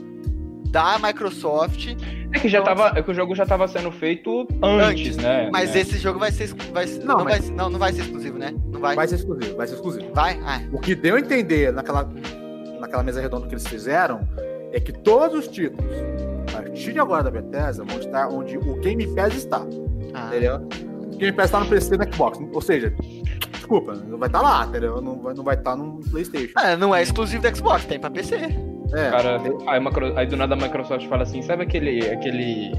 da 0.71 0.99
Microsoft. 0.99 1.89
É 2.35 2.39
que 2.39 2.49
já 2.49 2.63
tava, 2.63 2.93
é 2.99 3.03
que 3.03 3.11
o 3.11 3.15
jogo 3.15 3.35
já 3.35 3.47
tava 3.47 3.67
sendo 3.69 3.91
feito 3.91 4.47
antes, 4.63 5.09
Antes, 5.13 5.17
né? 5.17 5.49
Mas 5.51 5.75
É. 5.75 5.81
esse 5.81 5.97
jogo 5.99 6.19
vai 6.19 6.31
ser. 6.31 6.49
Vai, 6.73 6.85
Não, 6.87 7.19
não, 7.19 7.25
mas- 7.25 7.47
vai, 7.47 7.57
não, 7.57 7.71
não 7.71 7.79
vai 7.79 7.93
ser 7.93 8.03
exclusivo, 8.03 8.39
né? 8.39 8.55
Não 8.71 8.81
vai. 8.81 8.95
Vai 8.95 9.09
ser 9.09 9.15
exclusivo, 9.17 9.57
vai 9.57 9.67
ser 9.67 9.75
exclusivo. 9.75 10.13
Vai? 10.15 10.39
Ah, 10.45 10.61
O 10.73 10.79
que 10.79 10.95
deu 10.95 11.17
a 11.17 11.21
entender 11.21 11.73
naquela, 11.73 12.09
naquela 12.81 13.03
mesa 13.03 13.21
redonda 13.21 13.47
que 13.47 13.55
eles 13.55 13.67
fizeram 13.67 14.21
é 14.73 14.79
que 14.79 14.93
todos 14.93 15.39
os 15.39 15.49
títulos, 15.49 15.91
a 16.49 16.63
partir 16.63 16.93
de 16.93 16.99
agora 17.01 17.23
da 17.25 17.31
Bethesda, 17.31 17.85
vão 17.85 17.99
estar 17.99 18.29
onde 18.29 18.57
o 18.59 18.75
Game 18.81 19.07
Pass 19.15 19.35
está. 19.35 19.61
ah. 20.15 20.27
Entendeu? 20.29 20.57
O 21.13 21.17
Game 21.17 21.33
Pass 21.37 21.47
está 21.47 21.61
no 21.61 21.67
PC 21.67 21.95
e 21.95 21.99
no 21.99 22.15
Xbox. 22.15 22.39
Ou 22.53 22.61
seja, 22.61 22.93
desculpa, 23.53 23.95
não 23.95 24.19
vai 24.19 24.29
estar 24.29 24.41
lá, 24.41 24.67
entendeu? 24.67 25.01
Não 25.01 25.19
vai, 25.21 25.35
não 25.35 25.45
vai 25.45 25.55
estar 25.57 25.77
no 25.77 26.01
PlayStation. 26.11 26.53
Ah, 26.57 26.77
não 26.77 26.95
é 26.95 27.03
exclusivo 27.03 27.43
do 27.43 27.57
Xbox, 27.57 27.85
tem 27.85 27.99
pra 27.99 28.11
PC. 28.11 28.37
É, 28.95 29.11
Cara, 29.11 29.41
aí, 29.67 29.83
aí 30.17 30.27
do 30.27 30.37
nada 30.37 30.55
a 30.55 30.57
Microsoft 30.57 31.07
fala 31.09 31.23
assim, 31.23 31.43
sabe 31.43 31.65
aquele, 31.65 32.09
aquele 32.11 32.73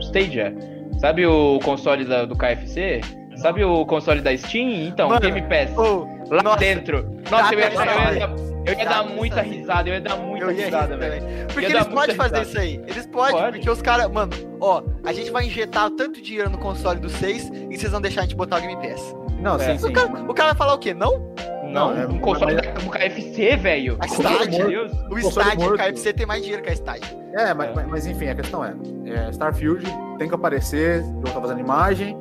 Stadia? 0.00 0.54
Sabe 1.00 1.26
o 1.26 1.58
console 1.64 2.04
da- 2.04 2.24
do 2.24 2.36
KFC? 2.36 3.00
Sabe 3.36 3.64
o 3.64 3.84
console 3.84 4.20
da 4.20 4.34
Steam? 4.36 4.86
Então, 4.88 5.08
Mano, 5.08 5.20
Game 5.20 5.42
Pass. 5.42 5.76
Ô, 5.76 6.06
lá 6.30 6.42
nossa, 6.42 6.58
dentro. 6.58 7.04
Nossa, 7.30 7.52
eu 7.54 7.58
ia, 7.58 7.66
eu 7.66 8.55
eu 8.66 8.78
ia 8.78 8.84
Dá 8.84 8.90
dar 8.90 9.02
muita 9.04 9.40
risada, 9.42 9.88
eu 9.88 9.94
ia 9.94 10.00
dar 10.00 10.16
muita 10.16 10.46
eu 10.46 10.50
risada, 10.54 10.96
velho. 10.96 11.22
Porque 11.52 11.66
eles 11.66 11.86
podem 11.86 12.14
fazer 12.16 12.38
risada. 12.38 12.48
isso 12.50 12.58
aí. 12.58 12.82
Eles 12.86 13.06
podem, 13.06 13.36
Pode. 13.36 13.52
porque 13.58 13.70
os 13.70 13.80
caras, 13.82 14.10
mano, 14.10 14.32
ó, 14.60 14.82
a 15.04 15.12
gente 15.12 15.30
vai 15.30 15.46
injetar 15.46 15.90
tanto 15.90 16.20
dinheiro 16.20 16.50
no 16.50 16.58
console 16.58 16.98
do 17.00 17.08
6 17.08 17.50
e 17.70 17.78
vocês 17.78 17.90
vão 17.92 18.00
deixar 18.00 18.20
a 18.20 18.24
gente 18.24 18.36
botar 18.36 18.58
o 18.58 18.60
Game 18.60 18.76
Pass. 18.76 19.14
não, 19.40 19.56
É. 19.56 19.58
sim, 19.58 19.78
sim. 19.78 19.88
O 19.88 19.92
cara, 19.92 20.08
o 20.30 20.34
cara 20.34 20.48
vai 20.50 20.56
falar 20.56 20.74
o 20.74 20.78
quê? 20.78 20.92
Não? 20.92 21.34
Não, 21.64 21.92
Não, 21.94 22.00
é- 22.02 22.06
um 22.06 22.18
console 22.20 22.54
mas- 22.54 22.64
da- 22.64 22.72
do 22.72 22.88
KFC, 22.90 23.56
velho. 23.56 23.96
A 24.00 24.06
Stadia. 24.06 24.64
Deus. 24.66 24.92
O 25.10 25.18
Stadia, 25.18 25.68
o. 25.68 25.76
KFC 25.76 26.12
tem 26.12 26.24
mais 26.24 26.40
dinheiro 26.42 26.62
que 26.62 26.70
a 26.70 26.72
Stadia. 26.72 27.26
É, 27.34 27.52
mas, 27.52 27.68
É. 27.70 27.72
mas- 27.74 27.86
mas 27.88 28.06
enfim, 28.06 28.28
a 28.28 28.34
questão 28.36 28.64
é, 28.64 28.72
é, 29.04 29.30
Starfield 29.30 29.84
tem 30.16 30.28
que 30.28 30.34
aparecer, 30.34 31.00
o 31.02 31.06
jogo 31.06 31.30
tá 31.32 31.40
fazendo 31.40 31.60
imagem, 31.60 32.16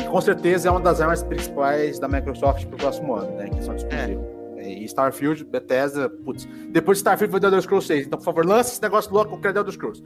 e 0.00 0.02
com 0.04 0.20
certeza 0.20 0.68
é 0.68 0.70
uma 0.70 0.80
das 0.80 1.00
armas 1.00 1.22
principais 1.22 1.98
da 2.00 2.08
Microsoft 2.08 2.64
pro 2.66 2.76
próximo 2.78 3.14
ano, 3.14 3.30
né? 3.36 3.48
Questão 3.50 3.74
de 3.76 3.82
exclusivo. 3.84 4.35
E 4.68 4.84
Starfield, 4.84 5.44
Bethesda, 5.44 6.08
putz. 6.08 6.46
Depois 6.70 6.98
de 6.98 7.00
Starfield 7.00 7.30
foi 7.30 7.40
The 7.40 7.46
Elder 7.46 7.62
Scrolls 7.62 7.86
6, 7.86 8.06
então 8.06 8.18
por 8.18 8.24
favor, 8.24 8.44
lance 8.44 8.72
esse 8.72 8.82
negócio 8.82 9.12
louco 9.12 9.30
com 9.30 9.36
o 9.36 9.40
The 9.40 9.48
Elder 9.48 9.72
Scrolls. 9.72 10.02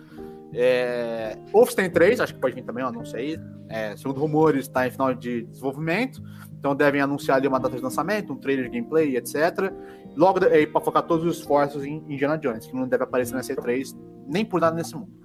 É, 0.53 1.37
Wolfenstein 1.53 1.91
3, 1.91 2.21
acho 2.21 2.35
que 2.35 2.41
pode 2.41 2.55
vir 2.55 2.63
também, 2.63 2.85
ó, 2.85 2.91
não 2.91 3.05
sei. 3.05 3.39
É, 3.69 3.97
segundo 3.97 4.19
rumores, 4.19 4.63
está 4.63 4.87
em 4.87 4.91
final 4.91 5.15
de 5.15 5.43
desenvolvimento. 5.43 6.23
Então 6.59 6.75
devem 6.75 7.01
anunciar 7.01 7.37
ali 7.37 7.47
uma 7.47 7.59
data 7.59 7.77
de 7.77 7.83
lançamento, 7.83 8.33
um 8.33 8.37
trailer 8.37 8.69
de 8.69 8.77
gameplay, 8.77 9.17
etc. 9.17 9.73
Logo 10.17 10.45
aí 10.45 10.67
para 10.67 10.81
focar 10.81 11.05
todos 11.05 11.25
os 11.25 11.39
esforços 11.39 11.85
em 11.85 12.05
Indiana 12.09 12.37
Jones, 12.37 12.67
que 12.67 12.75
não 12.75 12.87
deve 12.87 13.05
aparecer 13.05 13.35
na 13.35 13.41
C3 13.41 13.97
nem 14.27 14.45
por 14.45 14.61
nada 14.61 14.77
nesse 14.77 14.95
mundo. 14.95 15.21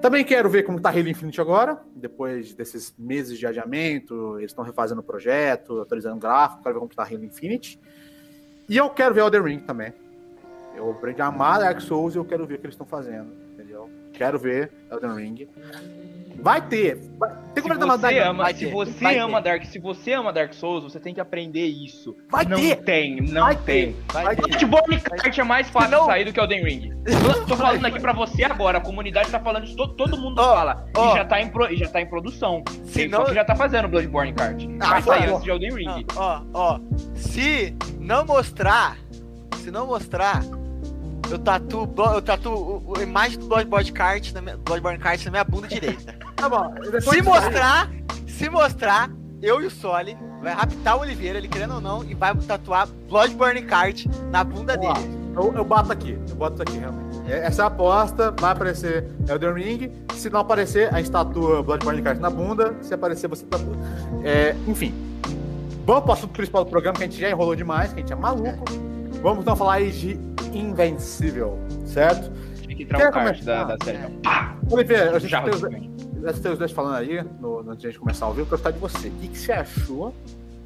Também 0.00 0.24
quero 0.24 0.48
ver 0.48 0.62
como 0.62 0.80
tá 0.80 0.90
Halo 0.90 1.08
Infinite 1.08 1.40
agora, 1.40 1.82
depois 1.94 2.54
desses 2.54 2.94
meses 2.96 3.36
de 3.36 3.46
adiamento, 3.46 4.38
eles 4.38 4.52
estão 4.52 4.64
refazendo 4.64 5.00
o 5.00 5.04
projeto, 5.04 5.80
atualizando 5.80 6.16
o 6.16 6.20
gráfico, 6.20 6.62
quero 6.62 6.74
ver 6.76 6.80
como 6.80 6.94
tá 6.94 7.02
Halo 7.02 7.24
Infinite. 7.24 7.80
E 8.68 8.76
eu 8.76 8.90
quero 8.90 9.14
ver 9.14 9.22
Elden 9.22 9.42
Ring 9.42 9.60
também. 9.60 9.92
Eu 10.76 10.90
aprendi 10.90 11.20
a 11.22 11.26
amar 11.26 11.60
Dark 11.60 11.80
Souls 11.80 12.14
e 12.14 12.18
eu 12.18 12.24
quero 12.24 12.46
ver 12.46 12.54
o 12.54 12.58
que 12.58 12.66
eles 12.66 12.74
estão 12.74 12.86
fazendo, 12.86 13.32
entendeu? 13.52 13.88
Quero 14.12 14.38
ver 14.38 14.70
Elden 14.90 15.14
Ring. 15.14 15.48
Vai 16.40 16.60
ter. 16.62 16.96
Vai, 17.18 17.30
tem 17.54 17.62
como 17.62 17.76
dar 17.76 17.86
você, 17.98 18.18
ama, 18.20 18.44
vai 18.44 18.54
se 18.54 18.64
ter, 18.66 18.72
você 18.72 19.04
vai 19.04 19.18
ama 19.18 19.40
Dark, 19.42 19.64
se 19.64 19.78
você 19.80 20.12
ama 20.12 20.32
Dark 20.32 20.52
Souls, 20.54 20.84
você 20.84 21.00
tem 21.00 21.12
que 21.12 21.20
aprender 21.20 21.66
isso. 21.66 22.16
Vai 22.30 22.44
não 22.44 22.56
ter. 22.56 22.76
tem, 22.76 23.20
não 23.20 23.42
Vai 23.42 23.56
tem. 23.56 23.96
Vai 24.12 24.24
Vai 24.24 24.36
ter. 24.36 24.42
Bloodborne 24.66 25.00
Kart 25.00 25.38
é 25.38 25.42
mais 25.42 25.68
fácil 25.68 25.90
Não. 25.90 26.00
de 26.00 26.06
sair 26.06 26.24
do 26.24 26.32
que 26.32 26.38
o 26.40 26.42
Elden 26.44 26.64
Ring. 26.64 26.90
Eu 27.06 27.44
tô 27.46 27.56
falando 27.56 27.84
aqui 27.84 27.98
pra 27.98 28.12
você 28.12 28.44
agora, 28.44 28.78
a 28.78 28.80
comunidade 28.80 29.30
tá 29.30 29.40
falando 29.40 29.64
isso, 29.64 29.76
todo, 29.76 29.94
todo 29.94 30.16
mundo 30.16 30.38
Ó, 30.40 30.54
fala. 30.54 30.86
ó. 30.96 31.12
E, 31.12 31.16
já 31.16 31.24
tá 31.24 31.40
em 31.40 31.48
pro- 31.48 31.72
e 31.72 31.76
já 31.76 31.88
tá 31.88 32.00
em 32.00 32.06
produção. 32.06 32.62
Se 32.84 33.08
Só 33.10 33.18
não- 33.18 33.24
que 33.26 33.34
já 33.34 33.44
tá 33.44 33.56
fazendo 33.56 33.88
Bloodborne 33.88 34.32
Kart. 34.32 34.62
Ah, 34.80 34.86
Vai 34.90 35.02
sair 35.02 35.28
antes 35.30 35.42
de 35.42 35.50
Elden 35.50 35.74
Ring. 35.74 36.06
Ó, 36.14 36.42
ó, 36.54 36.80
se 37.16 37.74
não 37.98 38.24
mostrar, 38.24 38.96
se 39.56 39.70
não 39.72 39.86
mostrar, 39.88 40.42
eu 41.30 41.38
tatuo, 41.38 41.88
eu 42.14 42.22
tatuo 42.22 42.52
o- 42.52 42.92
o- 42.92 42.98
a 42.98 43.02
imagem 43.02 43.38
do 43.38 43.46
Bloodborne 43.46 43.92
Kart 43.92 44.32
na 44.32 44.40
minha, 44.40 44.56
Bloodborne 44.56 44.98
Kart 44.98 45.24
na 45.24 45.30
minha 45.30 45.44
bunda 45.44 45.68
direita. 45.68 46.14
Tá 46.38 46.48
bom. 46.48 46.72
Se 47.00 47.20
mostrar, 47.20 47.90
se 48.28 48.48
mostrar, 48.48 49.10
eu 49.42 49.60
e 49.60 49.66
o 49.66 49.70
Soli 49.70 50.16
vai 50.40 50.52
raptar 50.54 50.96
o 50.96 51.00
Oliveira, 51.00 51.36
ele 51.36 51.48
querendo 51.48 51.74
ou 51.74 51.80
não, 51.80 52.04
e 52.04 52.14
vai 52.14 52.32
tatuar 52.36 52.86
Bloodborne 53.08 53.62
Kart 53.62 54.06
na 54.30 54.44
bunda 54.44 54.76
dele. 54.76 55.18
Eu, 55.34 55.52
eu 55.52 55.64
bato 55.64 55.90
aqui, 55.90 56.16
eu 56.28 56.36
boto 56.36 56.62
aqui, 56.62 56.78
realmente. 56.78 57.18
É- 57.28 57.44
Essa 57.46 57.62
é 57.62 57.64
a 57.64 57.66
aposta, 57.68 58.32
vai 58.40 58.52
aparecer 58.52 59.04
Elden 59.28 59.52
Ring. 59.52 59.92
Se 60.14 60.30
não 60.30 60.40
aparecer, 60.40 60.92
a 60.94 61.00
estátua 61.00 61.60
Bloodborne 61.62 62.02
Kart 62.02 62.18
na 62.20 62.30
bunda. 62.30 62.76
Se 62.82 62.94
aparecer, 62.94 63.26
você 63.28 63.44
tatua. 63.44 63.74
É, 64.22 64.54
enfim. 64.68 64.94
Vamos 65.84 66.04
pro 66.04 66.12
assunto 66.12 66.32
principal 66.32 66.64
do 66.64 66.70
programa, 66.70 66.96
que 66.98 67.02
a 67.04 67.06
gente 67.08 67.18
já 67.20 67.28
enrolou 67.30 67.56
demais, 67.56 67.92
que 67.92 67.98
a 67.98 68.02
gente 68.02 68.12
é 68.12 68.16
maluco. 68.16 68.64
Vamos 69.22 69.40
então 69.40 69.56
falar 69.56 69.74
aí 69.74 69.90
de 69.90 70.18
Invencível, 70.54 71.58
certo? 71.84 72.30
Tinha 72.62 72.76
que 72.76 72.82
entrar 72.84 73.08
um 73.08 73.12
kart 73.12 73.42
da, 73.42 73.64
da 73.64 73.84
série. 73.84 73.98
Não. 73.98 74.10
Oliveira, 74.70 75.16
a 75.16 75.18
gente 75.18 75.30
Já 75.30 75.42
tem 75.42 75.54
os, 75.54 76.40
tem 76.40 76.56
dois 76.56 76.72
falando 76.72 76.96
aí, 76.96 77.22
no, 77.40 77.60
antes 77.60 77.80
de 77.80 77.86
a 77.86 77.90
gente 77.90 78.00
começar 78.00 78.26
a 78.26 78.28
ouvir, 78.28 78.40
eu 78.40 78.46
quero 78.46 78.56
estar 78.56 78.70
de 78.70 78.78
você. 78.78 79.08
O 79.08 79.12
que, 79.12 79.28
que 79.28 79.38
você 79.38 79.52
achou 79.52 80.14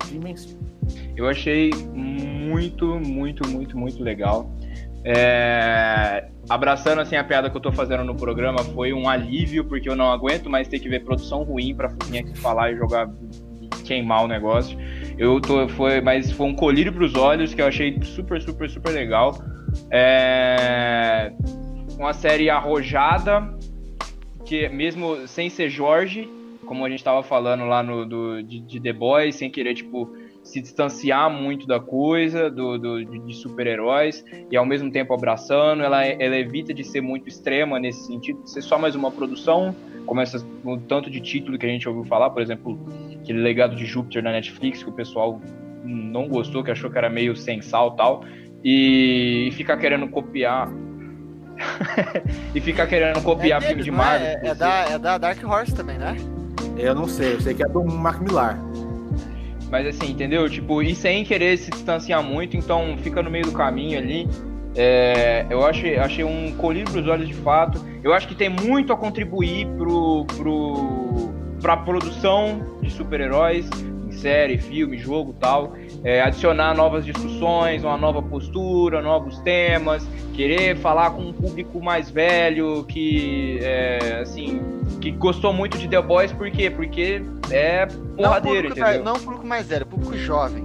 de 0.07 0.16
Invencível? 0.16 0.59
Eu 1.16 1.28
achei 1.28 1.70
muito, 1.94 2.86
muito, 3.00 3.48
muito, 3.48 3.76
muito 3.76 4.03
legal. 4.03 4.50
É, 5.05 6.28
Abraçando 6.48 7.00
assim 7.00 7.14
a 7.16 7.22
piada 7.22 7.48
que 7.48 7.57
eu 7.57 7.61
tô 7.61 7.70
fazendo 7.70 8.05
no 8.05 8.16
programa, 8.16 8.59
foi 8.59 8.92
um 8.92 9.09
alívio, 9.09 9.64
porque 9.64 9.88
eu 9.88 9.94
não 9.94 10.11
aguento 10.11 10.50
mais 10.50 10.66
ter 10.66 10.80
que 10.80 10.88
ver 10.88 11.05
produção 11.05 11.44
ruim 11.44 11.74
pra 11.74 11.88
vir 12.07 12.18
aqui 12.18 12.36
falar 12.38 12.72
e 12.72 12.76
jogar 12.76 13.09
queimar 13.83 14.24
o 14.24 14.28
negócio. 14.28 14.78
Eu 15.18 15.41
tô, 15.41 15.68
foi, 15.68 16.01
mas 16.01 16.30
foi 16.33 16.47
um 16.47 16.55
colírio 16.55 16.93
pros 16.93 17.14
olhos 17.14 17.55
que 17.55 17.61
eu 17.61 17.66
achei 17.66 17.99
super, 18.03 18.41
super, 18.41 18.68
super 18.68 18.93
legal. 18.93 19.35
É, 19.91 21.33
uma 21.99 22.12
série 22.12 22.51
arrojada, 22.51 23.55
que 24.45 24.68
mesmo 24.68 25.26
sem 25.26 25.49
ser 25.49 25.70
Jorge, 25.70 26.28
como 26.66 26.85
a 26.85 26.91
gente 26.91 27.05
tava 27.05 27.22
falando 27.22 27.64
lá 27.64 27.83
no 27.83 28.07
do, 28.07 28.43
de, 28.43 28.61
de 28.61 28.80
The 28.80 28.93
Boys, 28.93 29.37
sem 29.37 29.51
querer, 29.51 29.74
tipo, 29.74 30.14
se 30.43 30.61
distanciar 30.61 31.30
muito 31.30 31.66
da 31.66 31.78
coisa, 31.78 32.51
do, 32.51 32.76
do- 32.78 33.05
de, 33.05 33.34
super-heróis, 33.34 34.24
e 34.51 34.57
ao 34.57 34.66
mesmo 34.66 34.90
tempo 34.90 35.14
abraçando, 35.14 35.82
ela, 35.82 36.05
ela 36.05 36.36
evita 36.36 36.74
de 36.74 36.84
ser 36.84 37.01
muito 37.01 37.28
extrema 37.28 37.78
nesse 37.78 38.07
sentido, 38.07 38.43
de 38.43 38.51
ser 38.51 38.62
só 38.62 38.78
mais 38.78 38.95
uma 38.95 39.11
produção, 39.11 39.74
como 40.05 40.20
essas, 40.20 40.45
o 40.64 40.76
tanto 40.78 41.11
de 41.11 41.20
título 41.20 41.57
que 41.59 41.64
a 41.64 41.68
gente 41.68 41.88
ouviu 41.88 42.05
falar, 42.05 42.30
por 42.30 42.43
exemplo, 42.43 42.78
aquele 43.22 43.40
legado 43.40 43.76
de 43.76 43.86
Júpiter 43.86 44.22
na 44.22 44.32
Netflix, 44.32 44.82
que 44.82 44.90
o 44.90 44.93
pessoal 44.93 45.40
não 45.84 46.28
gostou, 46.28 46.62
que 46.62 46.70
achou 46.70 46.90
que 46.90 46.99
era 46.99 47.09
meio 47.09 47.36
sem 47.36 47.62
sal 47.62 47.93
e 47.95 47.97
tal, 47.97 48.24
e, 48.64 49.45
e 49.49 49.53
ficar 49.53 49.76
querendo 49.76 50.09
copiar. 50.09 50.68
e 52.55 52.61
ficar 52.61 52.86
querendo 52.86 53.22
copiar 53.22 53.61
filme 53.61 53.82
deles, 53.82 53.84
de 53.84 53.90
é? 53.90 53.95
Marvel. 53.95 54.26
É, 54.26 54.32
é 54.34 54.40
DC. 54.40 54.55
da, 54.57 54.84
é 54.90 54.99
da 54.99 55.18
Dark 55.18 55.45
Horse 55.45 55.74
também, 55.74 55.99
né? 55.99 56.16
Eu 56.76 56.95
não 56.95 57.07
sei, 57.07 57.34
eu 57.34 57.40
sei 57.40 57.55
que 57.55 57.62
é 57.62 57.68
do 57.68 57.84
Mark 57.84 58.20
Millar. 58.20 58.59
Mas 59.72 59.86
assim, 59.86 60.10
entendeu? 60.10 60.50
Tipo, 60.50 60.82
e 60.82 60.94
sem 60.94 61.24
querer 61.24 61.56
se 61.56 61.70
distanciar 61.70 62.22
muito, 62.22 62.54
então 62.58 62.94
fica 62.98 63.22
no 63.22 63.30
meio 63.30 63.46
do 63.46 63.52
caminho 63.52 63.98
ali. 63.98 64.28
É, 64.76 65.46
eu 65.48 65.64
achei, 65.64 65.96
achei 65.96 66.22
um 66.22 66.54
colírio 66.56 66.92
pros 66.92 67.08
olhos 67.08 67.26
de 67.26 67.32
fato. 67.32 67.82
Eu 68.04 68.12
acho 68.12 68.28
que 68.28 68.34
tem 68.34 68.50
muito 68.50 68.92
a 68.92 68.96
contribuir 68.98 69.66
pro, 69.78 70.26
pro, 70.36 71.32
pra 71.62 71.78
produção 71.78 72.78
de 72.82 72.90
super-heróis, 72.90 73.66
em 74.06 74.12
série, 74.12 74.58
filme, 74.58 74.98
jogo 74.98 75.34
tal. 75.40 75.72
É, 76.04 76.20
adicionar 76.20 76.74
novas 76.74 77.06
discussões, 77.06 77.82
uma 77.82 77.96
nova 77.96 78.20
postura, 78.20 79.00
novos 79.00 79.38
temas, 79.38 80.06
querer 80.33 80.76
falar 80.76 81.11
com 81.11 81.22
um 81.22 81.33
público 81.33 81.80
mais 81.83 82.11
velho 82.11 82.85
que, 82.85 83.59
é, 83.62 84.20
assim, 84.22 84.61
que 85.01 85.11
gostou 85.11 85.53
muito 85.53 85.76
de 85.78 85.89
The 85.89 86.01
Boys, 86.01 86.33
por 86.33 86.51
quê? 86.51 86.70
Porque 86.70 87.22
é 87.51 87.87
porradeiro, 88.16 88.68
não, 88.68 88.74
público, 88.74 88.78
entendeu? 88.80 89.05
não 89.05 89.14
público 89.14 89.47
mais 89.47 89.66
velho, 89.66 89.87
público 89.87 90.16
jovem. 90.16 90.64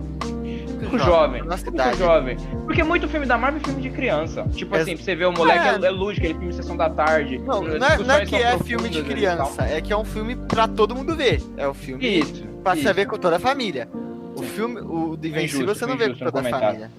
Público 0.77 0.99
jovem, 0.99 1.43
Nossa 1.43 1.65
público 1.65 1.97
jovem. 1.97 2.37
Porque 2.65 2.83
muito 2.83 3.07
filme 3.07 3.25
da 3.25 3.37
Marvel 3.37 3.59
é 3.61 3.65
filme 3.65 3.81
de 3.81 3.89
criança. 3.89 4.45
Tipo 4.53 4.75
É- 4.75 4.81
assim, 4.81 4.95
pra 4.95 5.03
você 5.03 5.15
ver 5.15 5.25
o 5.25 5.31
moleque 5.33 5.67
é, 5.67 5.71
É. 5.83 5.85
é 5.87 5.89
lúdico, 5.89 6.25
ele 6.25 6.35
filme 6.35 6.53
Sessão 6.53 6.77
da 6.77 6.89
Tarde. 6.89 7.39
Não, 7.39 7.61
não 7.61 7.87
é, 7.87 7.97
não 7.97 8.15
é 8.15 8.25
que 8.25 8.35
é 8.35 8.57
filme 8.59 8.87
de 8.87 9.01
criança, 9.03 9.63
é 9.63 9.81
que 9.81 9.91
é 9.91 9.97
um 9.97 10.05
filme 10.05 10.35
pra 10.35 10.67
todo 10.67 10.95
mundo 10.95 11.15
ver. 11.15 11.41
É 11.57 11.67
o 11.67 11.73
filme 11.73 12.19
Isso. 12.19 12.43
pra 12.63 12.73
isso. 12.75 12.83
você 12.83 12.93
ver 12.93 13.07
com 13.07 13.17
toda 13.17 13.37
a 13.37 13.39
família. 13.39 13.89
O 14.35 14.43
filme, 14.43 14.79
o 14.81 15.17
do 15.17 15.27
Invencível, 15.27 15.73
você 15.73 15.85
não 15.87 15.97
vê 15.97 16.09
com 16.09 16.25
toda 16.25 16.39
a 16.41 16.43
família. 16.43 16.91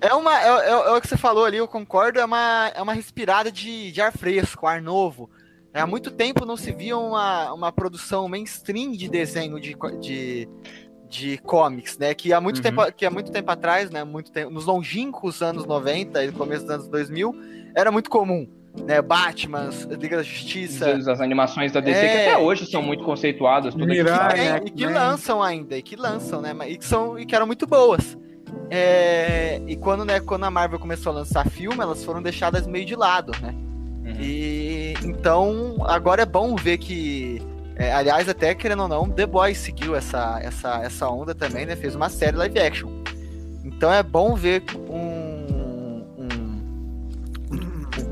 É 0.00 0.14
uma. 0.14 0.32
É, 0.40 0.48
é- 0.48 0.70
é 0.70 0.90
o 0.92 1.00
que 1.00 1.08
você 1.08 1.16
falou 1.16 1.44
ali, 1.44 1.56
eu 1.56 1.66
concordo, 1.68 2.18
é 2.20 2.24
uma, 2.24 2.70
é 2.74 2.80
uma 2.82 2.92
respirada 2.92 3.50
de, 3.50 3.90
de 3.90 4.00
ar 4.00 4.12
fresco, 4.12 4.66
ar 4.66 4.80
novo. 4.80 5.28
É, 5.74 5.80
há 5.80 5.86
muito 5.86 6.10
tempo 6.10 6.46
não 6.46 6.56
se 6.56 6.72
via 6.72 6.96
uma, 6.96 7.52
uma 7.52 7.72
produção 7.72 8.28
mainstream 8.28 8.92
de 8.92 9.08
desenho 9.08 9.60
de, 9.60 9.76
de, 10.00 10.48
de 11.08 11.38
comics, 11.38 11.98
né? 11.98 12.14
Que 12.14 12.32
há 12.32 12.40
muito, 12.40 12.56
Uhum. 12.58 12.62
tempo, 12.62 12.92
que 12.92 13.04
há 13.04 13.10
muito 13.10 13.30
tempo 13.30 13.50
atrás, 13.50 13.90
né? 13.90 14.02
Muito 14.04 14.32
tempo, 14.32 14.50
nos 14.50 14.64
longínquos 14.64 15.42
anos 15.42 15.66
90 15.66 16.24
e 16.24 16.26
no 16.28 16.32
começo 16.32 16.62
dos 16.62 16.70
anos 16.74 16.88
2000, 16.88 17.34
era 17.74 17.90
muito 17.92 18.08
comum. 18.08 18.48
Né, 18.86 19.02
Batman, 19.02 19.70
Liga 19.98 20.18
da 20.18 20.22
Justiça, 20.22 20.92
As, 20.92 21.08
as 21.08 21.20
animações 21.20 21.72
da 21.72 21.80
DC, 21.80 21.98
É. 21.98 22.08
que 22.08 22.30
até 22.30 22.38
hoje 22.38 22.64
são 22.70 22.80
muito 22.80 23.02
conceituadas, 23.02 23.74
todas 23.74 23.88
Mirai, 23.88 24.34
tem, 24.34 24.48
né, 24.52 24.60
e 24.64 24.70
que 24.70 24.86
lançam 24.86 25.42
ainda, 25.42 25.76
e 25.76 25.82
que 25.82 25.96
lançam, 25.96 26.40
né? 26.40 26.54
E 26.68 26.76
que, 26.78 26.84
são, 26.84 27.18
e 27.18 27.26
que 27.26 27.34
eram 27.34 27.46
muito 27.46 27.66
boas. 27.66 28.16
É, 28.70 29.60
e 29.66 29.76
quando, 29.76 30.04
né, 30.04 30.20
quando 30.20 30.44
a 30.44 30.50
Marvel 30.50 30.78
começou 30.78 31.12
a 31.12 31.16
lançar 31.16 31.48
filme, 31.48 31.80
elas 31.80 32.04
foram 32.04 32.22
deixadas 32.22 32.66
meio 32.66 32.84
de 32.84 32.94
lado, 32.94 33.32
né? 33.40 33.54
Uhum. 34.04 34.16
E 34.20 34.94
então 35.02 35.76
agora 35.86 36.22
é 36.22 36.26
bom 36.26 36.54
ver 36.54 36.78
que. 36.78 37.42
é, 37.76 37.92
aliás, 37.92 38.28
até 38.28 38.54
querendo 38.54 38.82
ou 38.82 38.88
não, 38.88 39.08
The 39.08 39.26
Boys 39.26 39.58
seguiu 39.58 39.94
essa, 39.94 40.38
essa, 40.42 40.82
essa 40.82 41.08
onda 41.08 41.34
também, 41.34 41.66
né? 41.66 41.76
Fez 41.76 41.94
uma 41.94 42.08
série 42.08 42.36
live 42.36 42.58
action. 42.58 42.90
Então 43.64 43.92
é 43.92 44.02
bom 44.02 44.34
ver 44.34 44.62
um. 44.88 46.04
um 46.18 46.58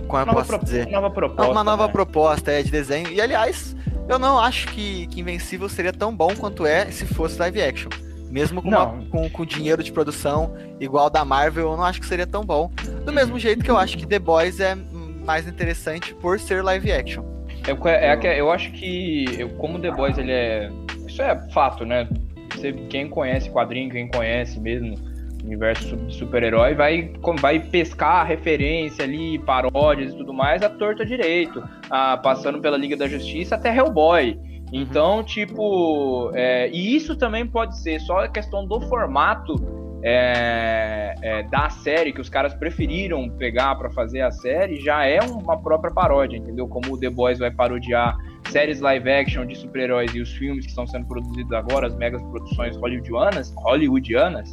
como 0.06 0.22
eu 0.22 0.26
Nova, 0.26 0.44
posso 0.44 0.64
dizer? 0.64 0.86
nova 0.88 1.10
proposta. 1.10 1.50
uma 1.50 1.64
nova 1.64 1.86
né? 1.86 1.92
proposta 1.92 2.52
é, 2.52 2.62
de 2.62 2.70
desenho. 2.70 3.08
E 3.08 3.20
aliás, 3.20 3.74
eu 4.08 4.18
não 4.18 4.38
acho 4.38 4.68
que, 4.68 5.06
que 5.08 5.20
Invencível 5.20 5.68
seria 5.68 5.92
tão 5.92 6.14
bom 6.14 6.34
quanto 6.36 6.64
é 6.64 6.90
se 6.90 7.04
fosse 7.06 7.38
live 7.38 7.60
action. 7.60 7.90
Mesmo 8.30 8.60
com, 8.60 8.68
uma- 8.68 9.04
com, 9.10 9.30
com 9.30 9.44
dinheiro 9.46 9.82
de 9.82 9.92
produção 9.92 10.54
igual 10.80 11.08
da 11.08 11.24
Marvel, 11.24 11.70
eu 11.70 11.76
não 11.76 11.84
acho 11.84 12.00
que 12.00 12.06
seria 12.06 12.26
tão 12.26 12.42
bom. 12.44 12.70
Do 13.04 13.12
mesmo 13.12 13.38
jeito 13.38 13.64
que 13.64 13.70
eu 13.70 13.76
acho 13.78 13.96
que 13.96 14.06
The 14.06 14.18
Boys 14.18 14.60
é 14.60 14.76
mais 15.24 15.46
interessante 15.46 16.14
por 16.14 16.38
ser 16.38 16.62
live 16.62 16.90
action. 16.92 17.24
Eu, 17.66 17.78
é, 17.88 18.16
que- 18.16 18.26
eu 18.26 18.50
acho 18.50 18.70
que, 18.72 19.24
eu, 19.38 19.48
como 19.50 19.78
The 19.78 19.90
Boys, 19.90 20.18
ele 20.18 20.32
é. 20.32 20.70
Isso 21.06 21.22
é 21.22 21.36
fato, 21.50 21.84
né? 21.84 22.08
Você, 22.54 22.72
quem 22.72 23.08
conhece 23.08 23.50
quadrinho, 23.50 23.90
quem 23.90 24.08
conhece 24.08 24.58
mesmo 24.60 24.94
o 25.42 25.46
universo 25.46 25.96
de 25.96 26.14
super-herói, 26.14 26.74
vai, 26.74 27.12
vai 27.40 27.60
pescar 27.60 28.16
a 28.16 28.24
referência 28.24 29.04
ali, 29.04 29.38
paródias 29.38 30.12
e 30.12 30.16
tudo 30.16 30.32
mais, 30.32 30.62
a 30.62 30.68
torta 30.68 31.04
direito. 31.06 31.62
Ah, 31.90 32.16
passando 32.16 32.60
pela 32.60 32.76
Liga 32.76 32.96
da 32.96 33.06
Justiça 33.08 33.54
até 33.54 33.74
Hellboy. 33.74 34.38
Então, 34.72 35.22
tipo. 35.22 36.30
é, 36.34 36.68
e 36.70 36.96
isso 36.96 37.16
também 37.16 37.46
pode 37.46 37.78
ser 37.78 38.00
só 38.00 38.24
a 38.24 38.28
questão 38.28 38.66
do 38.66 38.80
formato 38.82 39.54
é, 40.02 41.14
é, 41.22 41.42
da 41.44 41.68
série 41.70 42.12
que 42.12 42.20
os 42.20 42.28
caras 42.28 42.54
preferiram 42.54 43.28
pegar 43.30 43.74
pra 43.76 43.90
fazer 43.90 44.20
a 44.20 44.30
série 44.30 44.76
já 44.80 45.04
é 45.04 45.20
uma 45.20 45.56
própria 45.56 45.92
paródia, 45.92 46.36
entendeu? 46.36 46.68
Como 46.68 46.94
o 46.94 46.98
The 46.98 47.10
Boys 47.10 47.38
vai 47.38 47.50
parodiar 47.50 48.16
séries 48.48 48.80
live 48.80 49.10
action 49.10 49.46
de 49.46 49.56
super-heróis 49.56 50.14
e 50.14 50.20
os 50.20 50.32
filmes 50.32 50.64
que 50.64 50.70
estão 50.70 50.86
sendo 50.86 51.06
produzidos 51.06 51.52
agora, 51.52 51.88
as 51.88 51.96
megas 51.96 52.22
produções 52.22 52.76
hollywoodianas, 52.76 53.52
hollywoodianas 53.56 54.52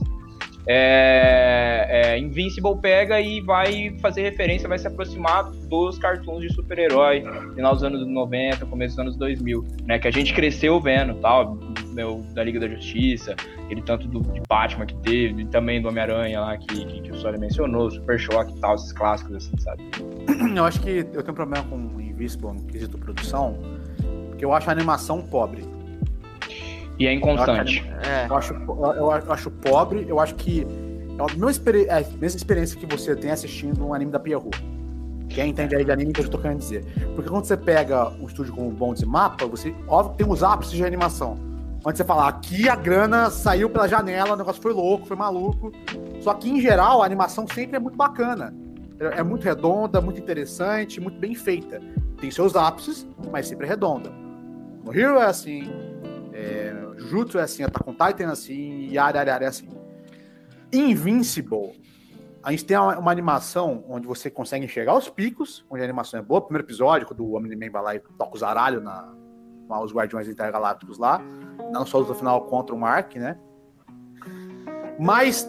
é, 0.66 1.88
é, 1.90 2.20
Invincible 2.20 2.78
pega 2.82 3.20
e 3.20 3.42
vai 3.42 3.96
fazer 4.02 4.22
referência, 4.22 4.68
vai 4.68 4.80
se 4.80 4.88
aproximar 4.88 5.52
dos 5.52 5.98
cartoons 5.98 6.42
de 6.42 6.54
super-herói, 6.54 7.24
final 7.54 7.74
dos 7.74 7.84
anos 7.84 8.08
90, 8.08 8.66
começo 8.68 8.96
dos 8.96 9.00
anos 9.00 9.18
2000, 9.18 9.66
né? 9.86 10.00
Que 10.00 10.08
a 10.08 10.12
gente 10.12 10.34
cresceu 10.34 10.80
vendo, 10.80 11.16
tal, 11.16 11.58
meu, 11.92 12.24
da 12.34 12.44
Liga 12.44 12.60
da 12.60 12.68
Justiça, 12.68 13.36
aquele 13.66 13.82
tanto 13.82 14.08
do, 14.08 14.22
de 14.22 14.42
Batman 14.48 14.86
que 14.86 14.96
teve, 14.98 15.42
e 15.42 15.46
também 15.46 15.82
do 15.82 15.90
Homem-Aranha 15.90 16.40
lá, 16.40 16.58
que, 16.58 16.86
que, 16.86 17.02
que 17.02 17.12
o 17.12 17.16
Sônia 17.16 17.40
mencionou, 17.40 17.92
Super 17.92 18.18
Shock 18.18 18.52
e 18.52 18.60
tal, 18.60 18.76
esses 18.76 18.94
clássicos, 18.94 19.36
assim, 19.36 19.58
sabe? 19.58 19.84
Eu 20.56 20.66
acho 20.66 20.80
que 20.82 20.90
eu 20.90 21.06
tenho 21.06 21.32
um 21.32 21.34
problema 21.34 21.66
com 21.66 21.76
o 21.76 22.02
Invisible 22.02 22.54
no 22.54 22.64
quesito 22.66 22.98
produção, 22.98 23.58
porque 24.30 24.46
eu 24.46 24.54
acho 24.54 24.70
a 24.70 24.74
animação 24.74 25.22
pobre. 25.22 25.64
E 27.00 27.08
é 27.08 27.14
inconstante. 27.14 27.84
É. 28.04 28.28
Eu 28.30 28.36
acho, 28.36 28.54
eu, 28.54 28.96
eu 28.96 29.32
acho 29.34 29.50
pobre, 29.50 30.06
eu 30.08 30.20
acho 30.20 30.36
que 30.36 30.66
é 31.18 31.22
a 31.22 31.26
mesma, 31.34 31.52
experi- 31.52 31.86
é 31.86 31.98
a 31.98 32.06
mesma 32.20 32.38
experiência 32.38 32.80
que 32.80 32.86
você 32.86 33.16
tem 33.16 33.32
assistindo 33.32 33.86
um 33.86 33.94
anime 33.94 34.12
da 34.12 34.20
Pierrot. 34.20 34.50
Quem 35.30 35.50
entende 35.50 35.76
aí 35.76 35.84
de 35.84 35.92
anime 35.92 36.14
que 36.14 36.22
eu 36.22 36.30
tô 36.30 36.38
querendo 36.38 36.60
dizer. 36.60 36.86
Porque 37.16 37.30
quando 37.30 37.46
você 37.46 37.58
pega 37.58 38.10
um 38.22 38.28
estúdio 38.28 38.54
como 38.54 38.70
Bonds 38.70 39.02
e 39.02 39.06
Mapa, 39.06 39.46
você, 39.48 39.74
óbvio, 39.88 40.16
tem 40.18 40.28
os 40.30 40.44
ápices 40.44 40.76
de 40.76 40.86
animação. 40.86 41.38
Onde 41.84 41.98
você 41.98 42.04
fala, 42.04 42.28
aqui 42.28 42.70
a 42.70 42.76
grana 42.76 43.30
saiu 43.30 43.70
pela 43.70 43.88
janela, 43.88 44.34
o 44.34 44.36
negócio 44.36 44.62
foi 44.62 44.72
louco, 44.72 45.06
foi 45.08 45.18
maluco. 45.18 45.72
Só 46.22 46.34
que, 46.36 46.50
em 46.50 46.62
geral, 46.62 47.02
a 47.02 47.06
animação 47.06 47.46
sempre 47.48 47.76
é 47.76 47.80
muito 47.80 47.98
bacana. 47.98 48.54
É 49.00 49.20
é 49.20 49.24
muito 49.24 49.44
redonda, 49.44 50.00
muito 50.00 50.20
interessante, 50.22 51.02
muito 51.02 51.18
bem 51.20 51.34
feita. 51.34 51.82
Tem 52.22 52.30
seus 52.32 52.56
ápices, 52.56 53.06
mas 53.32 53.48
sempre 53.48 53.66
é 53.66 53.70
redonda. 53.70 54.12
No 54.86 54.96
Hero 54.98 55.18
é 55.18 55.26
assim, 55.26 55.68
é, 56.34 56.74
Jujutsu 56.98 57.38
é 57.38 57.44
assim, 57.44 57.64
Attack 57.64 57.88
on 57.88 57.94
Titan 57.94 58.24
é 58.24 58.32
assim, 58.32 58.54
e 58.54 58.94
Yara 58.96 59.20
é 59.22 59.46
assim. 59.46 59.70
Invincible, 60.72 61.80
a 62.44 62.52
gente 62.52 62.66
tem 62.66 62.76
uma, 62.76 62.98
uma 63.00 63.12
animação 63.12 63.86
onde 63.88 64.06
você 64.06 64.30
consegue 64.30 64.66
enxergar 64.66 64.98
os 64.98 65.08
picos, 65.08 65.66
onde 65.70 65.82
a 65.82 65.86
animação 65.86 66.20
é 66.20 66.24
boa. 66.24 66.42
Primeiro 66.42 66.68
episódio, 66.68 67.08
quando 67.08 67.24
o 67.24 67.38
Omni-Man 67.38 67.72
vai 67.72 67.82
lá 67.82 67.96
e 67.96 68.00
toca 68.00 68.36
os 68.36 68.44
aralhos 68.44 68.84
na, 68.84 69.14
com 69.68 69.84
os 69.84 69.94
Guardiões 69.94 70.28
Intergalácticos 70.28 70.98
lá. 70.98 71.22
Não 71.72 71.86
só 71.86 72.02
no 72.02 72.14
final 72.14 72.42
contra 72.46 72.76
o 72.76 72.80
Mark, 72.80 73.16
né? 73.16 73.38
Mas, 75.00 75.48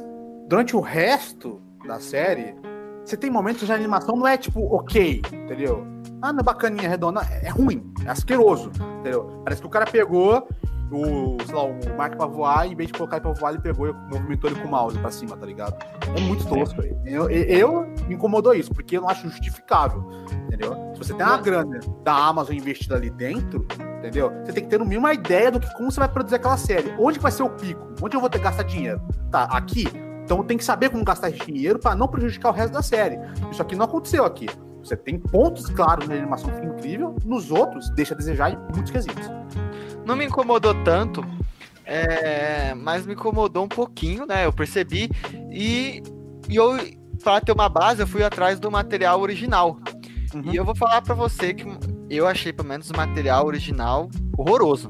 durante 0.49 0.76
o 0.76 0.80
resto 0.80 1.61
da 1.87 1.99
série, 1.99 2.55
você 3.05 3.16
tem 3.16 3.28
momentos 3.28 3.66
de 3.66 3.72
animação 3.72 4.16
não 4.16 4.26
é 4.26 4.37
tipo, 4.37 4.61
ok, 4.74 5.20
entendeu? 5.32 5.85
Ah, 6.22 6.32
não 6.32 6.41
é 6.41 6.43
bacaninha, 6.43 6.89
redonda. 6.89 7.22
É 7.43 7.49
ruim, 7.49 7.93
é 8.07 8.11
asqueroso, 8.11 8.70
entendeu? 9.01 9.43
Parece 9.45 9.61
que 9.61 9.66
o 9.66 9.70
cara 9.70 9.85
pegou 9.85 10.49
o, 10.95 11.36
sei 11.45 11.55
lá, 11.55 11.64
o 11.64 11.97
Mark 11.97 12.16
pra 12.16 12.26
voar, 12.26 12.66
e 12.66 12.72
em 12.72 12.76
vez 12.76 12.88
de 12.88 12.95
colocar 12.95 13.16
ele 13.16 13.22
pra 13.22 13.32
voar, 13.32 13.51
ele 13.51 13.62
pegou 13.62 13.88
e 13.88 13.92
movimentou 13.92 14.51
ele 14.51 14.61
com 14.61 14.68
o 14.68 14.70
mouse 14.70 14.99
pra 14.99 15.11
cima, 15.11 15.36
tá 15.36 15.47
ligado? 15.47 15.76
É 16.16 16.20
muito 16.20 16.47
tosco. 16.47 16.80
Eu, 17.05 17.28
eu, 17.30 17.45
eu 17.45 17.86
me 18.07 18.14
incomodou 18.14 18.55
isso, 18.55 18.72
porque 18.72 18.97
eu 18.97 19.03
não 19.03 19.09
acho 19.09 19.28
justificável, 19.28 20.09
entendeu? 20.47 20.74
Se 20.95 20.99
você 20.99 21.14
tem 21.14 21.26
uma 21.26 21.38
grana 21.38 21.80
da 22.03 22.14
Amazon 22.14 22.55
investida 22.55 22.97
ali 22.97 23.11
dentro, 23.11 23.66
entendeu? 23.99 24.30
Você 24.45 24.53
tem 24.53 24.64
que 24.64 24.70
ter 24.70 24.78
no 24.78 24.84
mínimo 24.84 25.07
uma 25.07 25.14
ideia 25.14 25.51
do 25.51 25.61
que 25.61 25.72
como 25.74 25.90
você 25.90 26.01
vai 26.01 26.09
produzir 26.09 26.36
aquela 26.36 26.57
série. 26.57 26.95
Onde 26.99 27.18
vai 27.18 27.32
ser 27.32 27.42
o 27.42 27.51
pico? 27.51 27.95
Onde 28.03 28.16
eu 28.16 28.20
vou 28.20 28.30
ter 28.30 28.38
que 28.38 28.45
gastar 28.45 28.62
dinheiro? 28.62 29.01
Tá, 29.30 29.45
aqui? 29.45 29.86
Então 30.24 30.42
tem 30.42 30.57
que 30.57 30.64
saber 30.64 30.90
como 30.90 31.05
gastar 31.05 31.30
esse 31.30 31.45
dinheiro 31.45 31.78
para 31.78 31.95
não 31.95 32.09
prejudicar 32.09 32.51
o 32.51 32.53
resto 32.53 32.72
da 32.72 32.82
série. 32.82 33.18
Isso 33.51 33.61
aqui 33.61 33.76
não 33.76 33.84
aconteceu 33.84 34.24
aqui. 34.24 34.47
Você 34.82 34.97
tem 34.97 35.18
pontos 35.18 35.68
claros 35.70 36.07
na 36.07 36.14
animação 36.14 36.51
que 36.51 36.61
é 36.61 36.64
incrível, 36.64 37.16
nos 37.24 37.51
outros 37.51 37.88
deixa 37.90 38.14
a 38.14 38.16
desejar 38.16 38.53
em 38.53 38.59
muitos 38.74 38.90
quesitos. 38.90 39.30
Não 40.05 40.16
me 40.16 40.26
incomodou 40.26 40.74
tanto, 40.84 41.24
é, 41.84 42.74
mas 42.74 43.07
me 43.07 43.14
incomodou 43.14 43.64
um 43.64 43.68
pouquinho, 43.68 44.26
né? 44.26 44.46
Eu 44.46 44.52
percebi. 44.52 45.11
E, 45.50 46.02
e 46.48 46.57
eu, 46.57 46.76
para 47.22 47.40
ter 47.40 47.52
uma 47.52 47.68
base, 47.68 48.02
eu 48.02 48.07
fui 48.07 48.22
atrás 48.22 48.59
do 48.59 48.70
material 48.70 49.20
original. 49.20 49.78
Uhum. 50.34 50.52
E 50.52 50.57
eu 50.57 50.64
vou 50.64 50.74
falar 50.74 51.02
pra 51.02 51.14
você 51.14 51.55
que 51.55 51.64
eu 52.11 52.26
achei, 52.26 52.52
pelo 52.52 52.68
menos, 52.68 52.90
o 52.90 52.96
material 52.96 53.46
original 53.46 54.11
horroroso. 54.36 54.88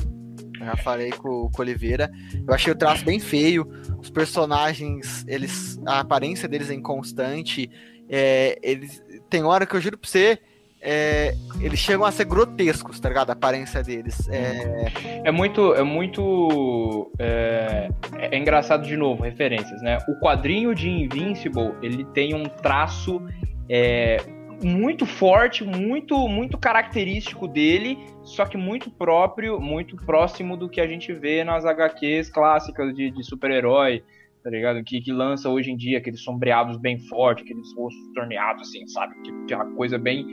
Eu 0.60 0.66
já 0.66 0.76
falei 0.76 1.10
com, 1.10 1.50
com 1.50 1.58
o 1.58 1.60
Oliveira. 1.60 2.10
Eu 2.46 2.54
achei 2.54 2.72
o 2.72 2.76
traço 2.76 3.04
bem 3.04 3.18
feio. 3.18 3.68
Os 4.00 4.10
personagens, 4.10 5.24
eles. 5.26 5.78
A 5.86 6.00
aparência 6.00 6.48
deles 6.48 6.70
é 6.70 6.74
inconstante. 6.74 7.70
É, 8.08 8.58
eles. 8.62 9.02
Tem 9.28 9.42
hora 9.42 9.66
que 9.66 9.74
eu 9.74 9.80
juro 9.80 9.98
pra 9.98 10.08
você. 10.08 10.38
É, 10.86 11.34
eles 11.60 11.78
chegam 11.78 12.04
a 12.04 12.12
ser 12.12 12.26
grotescos, 12.26 13.00
tá 13.00 13.08
ligado? 13.08 13.30
A 13.30 13.32
aparência 13.32 13.82
deles. 13.82 14.28
É, 14.28 14.92
É 15.24 15.30
muito. 15.30 15.74
É 15.74 15.82
muito. 15.82 17.10
É, 17.18 17.88
é 18.18 18.36
engraçado 18.36 18.86
de 18.86 18.94
novo, 18.94 19.22
referências, 19.22 19.80
né? 19.80 19.98
O 20.06 20.20
quadrinho 20.20 20.74
de 20.74 20.90
Invincible, 20.90 21.72
ele 21.82 22.04
tem 22.04 22.34
um 22.34 22.44
traço. 22.44 23.22
é, 23.68 24.18
muito 24.62 25.04
forte, 25.04 25.64
muito 25.64 26.28
muito 26.28 26.56
característico 26.56 27.48
dele, 27.48 27.98
só 28.22 28.44
que 28.46 28.56
muito 28.56 28.90
próprio, 28.90 29.60
muito 29.60 29.96
próximo 29.96 30.56
do 30.56 30.68
que 30.68 30.80
a 30.80 30.86
gente 30.86 31.12
vê 31.12 31.42
nas 31.42 31.64
HQs 31.64 32.30
clássicas 32.30 32.94
de, 32.94 33.10
de 33.10 33.24
super-herói, 33.24 34.02
tá 34.44 34.50
ligado? 34.50 34.84
Que, 34.84 35.00
que 35.00 35.10
lança 35.10 35.48
hoje 35.48 35.70
em 35.72 35.76
dia 35.76 35.96
aqueles 35.98 36.22
sombreados 36.22 36.76
bem 36.76 36.98
fortes, 37.08 37.42
aqueles 37.44 37.74
rostos 37.74 38.06
torneados, 38.14 38.68
assim, 38.68 38.86
sabe? 38.86 39.14
Que 39.46 39.54
é 39.54 39.56
uma 39.56 39.74
coisa 39.74 39.98
bem, 39.98 40.26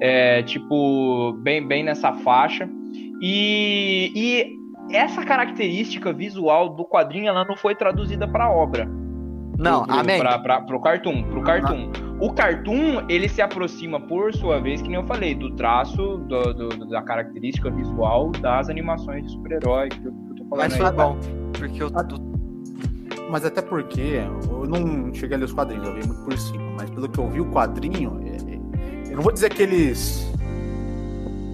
é, 0.00 0.40
tipo, 0.44 1.32
bem, 1.42 1.66
bem 1.66 1.82
nessa 1.82 2.12
faixa. 2.12 2.68
E, 3.20 4.12
e 4.14 4.94
essa 4.96 5.24
característica 5.24 6.12
visual 6.12 6.68
do 6.76 6.84
quadrinho, 6.84 7.26
ela 7.28 7.44
não 7.44 7.56
foi 7.56 7.74
traduzida 7.74 8.28
para 8.28 8.48
obra. 8.48 8.88
não, 9.58 9.84
pro, 9.84 9.94
amém. 9.96 10.20
Pra, 10.20 10.38
pra, 10.38 10.60
pro 10.60 10.80
cartoon, 10.80 11.24
pro 11.24 11.42
cartoon. 11.42 11.90
O 12.20 12.32
cartoon, 12.32 13.04
ele 13.08 13.28
se 13.28 13.42
aproxima, 13.42 13.98
por 14.00 14.32
sua 14.32 14.60
vez, 14.60 14.80
que 14.80 14.88
nem 14.88 14.96
eu 15.00 15.06
falei, 15.06 15.34
do 15.34 15.50
traço, 15.56 16.18
do, 16.18 16.54
do- 16.54 16.86
da 16.88 17.02
característica 17.02 17.68
visual 17.70 18.30
das 18.30 18.70
animações 18.70 19.24
de 19.24 19.32
super-herói 19.32 19.88
que 19.88 20.06
eu, 20.06 20.12
que 20.12 20.30
eu 20.30 20.36
tô 20.36 20.44
falando 20.44 20.70
Mas 20.70 20.72
aí. 20.74 20.78
foi 20.80 20.92
bom. 20.92 21.16
Porque 21.58 21.82
eu, 21.82 21.90
tô- 21.90 22.35
Mas 23.30 23.44
até 23.44 23.60
porque 23.60 24.22
eu 24.48 24.66
não 24.66 25.12
cheguei 25.12 25.36
a 25.36 25.38
ler 25.40 25.44
os 25.46 25.52
quadrinhos, 25.52 25.86
eu 25.86 25.94
vi 25.94 26.06
muito 26.06 26.22
por 26.22 26.38
cima. 26.38 26.64
Mas 26.76 26.90
pelo 26.90 27.08
que 27.08 27.18
eu 27.18 27.28
vi, 27.28 27.40
o 27.40 27.46
quadrinho, 27.46 28.20
é- 28.24 28.52
é- 28.52 29.12
eu 29.12 29.16
não 29.16 29.22
vou 29.22 29.32
dizer 29.32 29.50
que 29.52 29.62
eles, 29.62 30.30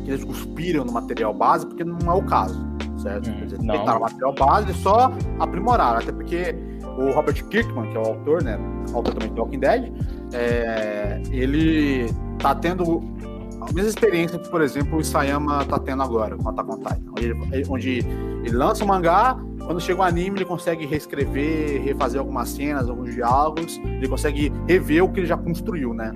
que 0.05 0.11
eles 0.11 0.23
cuspiram 0.25 0.85
no 0.85 0.93
material 0.93 1.33
base, 1.33 1.67
porque 1.67 1.83
não 1.85 1.99
é 2.11 2.15
o 2.15 2.23
caso, 2.23 2.59
certo? 2.99 3.31
Hum, 3.31 3.35
Quer 3.39 3.45
dizer, 3.47 3.59
tentaram 3.59 3.99
o 3.99 4.01
material 4.03 4.35
base 4.35 4.71
e 4.71 4.75
só 4.75 5.13
aprimoraram. 5.39 5.99
Até 6.01 6.13
porque 6.13 6.55
o 6.99 7.11
Robert 7.13 7.43
Kirkman, 7.49 7.91
que 7.91 7.97
é 7.97 8.01
o 8.01 8.05
autor, 8.07 8.43
né? 8.43 8.59
Autor 8.93 9.15
também 9.15 9.33
de 9.33 9.41
Walking 9.41 9.61
Dead, 9.61 9.93
é, 10.35 11.23
ele 11.31 12.13
tá 12.39 12.55
tendo 12.55 13.01
a 13.61 13.73
mesma 13.73 13.89
experiência 13.91 14.39
que, 14.39 14.49
por 14.51 14.61
exemplo, 14.61 14.99
o 14.99 15.01
Isayama 15.01 15.65
tá 15.65 15.79
tendo 15.79 16.03
agora 16.03 16.37
com 16.37 16.49
Attack 16.49 16.71
on 16.71 16.79
Titan. 16.79 17.11
Onde 17.13 17.25
ele, 17.25 17.65
onde 17.69 18.05
ele 18.45 18.57
lança 18.57 18.85
o 18.85 18.89
mangá, 18.89 19.37
quando 19.65 19.81
chega 19.81 20.01
o 20.01 20.03
anime, 20.03 20.39
ele 20.39 20.45
consegue 20.45 20.85
reescrever, 20.85 21.83
refazer 21.83 22.21
algumas 22.21 22.49
cenas, 22.49 22.89
alguns 22.89 23.15
diálogos, 23.15 23.81
ele 23.85 24.09
consegue 24.09 24.53
rever 24.67 25.05
o 25.05 25.09
que 25.11 25.21
ele 25.21 25.27
já 25.27 25.37
construiu, 25.37 25.95
né? 25.95 26.13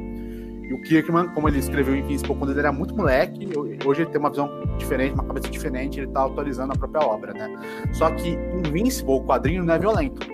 E 0.68 0.72
o 0.74 0.82
Kirkman, 0.82 1.28
como 1.28 1.48
ele 1.48 1.60
escreveu 1.60 1.94
em 1.94 2.00
Invincible 2.00 2.34
quando 2.34 2.50
ele 2.50 2.58
era 2.58 2.72
muito 2.72 2.94
moleque, 2.96 3.48
hoje 3.86 4.02
ele 4.02 4.10
tem 4.10 4.18
uma 4.18 4.30
visão 4.30 4.50
diferente, 4.78 5.14
uma 5.14 5.24
cabeça 5.24 5.48
diferente, 5.48 6.00
ele 6.00 6.08
tá 6.08 6.24
atualizando 6.24 6.72
a 6.72 6.76
própria 6.76 7.06
obra, 7.06 7.32
né? 7.32 7.56
Só 7.92 8.10
que 8.10 8.30
Invincible, 8.66 9.14
o 9.14 9.20
quadrinho, 9.22 9.64
não 9.64 9.74
é 9.74 9.78
violento, 9.78 10.26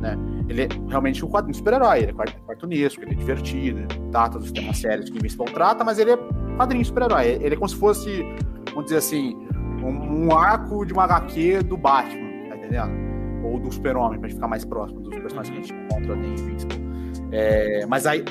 né? 0.00 0.16
Ele 0.48 0.62
é 0.62 0.68
realmente 0.88 1.22
um 1.24 1.28
quadrinho 1.28 1.54
super-herói, 1.54 1.98
ele 1.98 2.12
é 2.12 2.46
cartunesco, 2.46 3.02
ele 3.02 3.12
é 3.12 3.14
divertido, 3.14 3.80
ele 3.80 4.10
trata 4.10 4.38
dos 4.38 4.50
temas 4.50 4.78
sérios 4.78 5.10
que 5.10 5.18
Invincible 5.18 5.52
trata, 5.52 5.84
mas 5.84 5.98
ele 5.98 6.12
é 6.12 6.18
quadrinho 6.56 6.84
super-herói. 6.84 7.38
Ele 7.40 7.54
é 7.54 7.56
como 7.56 7.68
se 7.68 7.76
fosse, 7.76 8.24
vamos 8.70 8.84
dizer 8.84 8.96
assim, 8.96 9.36
um, 9.82 10.26
um 10.26 10.36
arco 10.36 10.84
de 10.84 10.92
uma 10.92 11.04
HQ 11.04 11.62
do 11.64 11.76
Batman, 11.76 12.48
tá 12.48 12.56
entendendo? 12.56 12.92
Ou 13.44 13.58
do 13.58 13.72
Super-Homem, 13.72 14.18
pra 14.20 14.28
gente 14.28 14.36
ficar 14.36 14.48
mais 14.48 14.64
próximo 14.64 15.00
dos 15.00 15.18
personagens 15.18 15.50
que 15.50 15.58
a 15.58 15.76
gente 15.76 15.84
encontra 15.84 16.16
em 16.16 16.32
Invincible. 16.34 16.82
É, 17.32 17.86
mas 17.86 18.06
aí, 18.06 18.24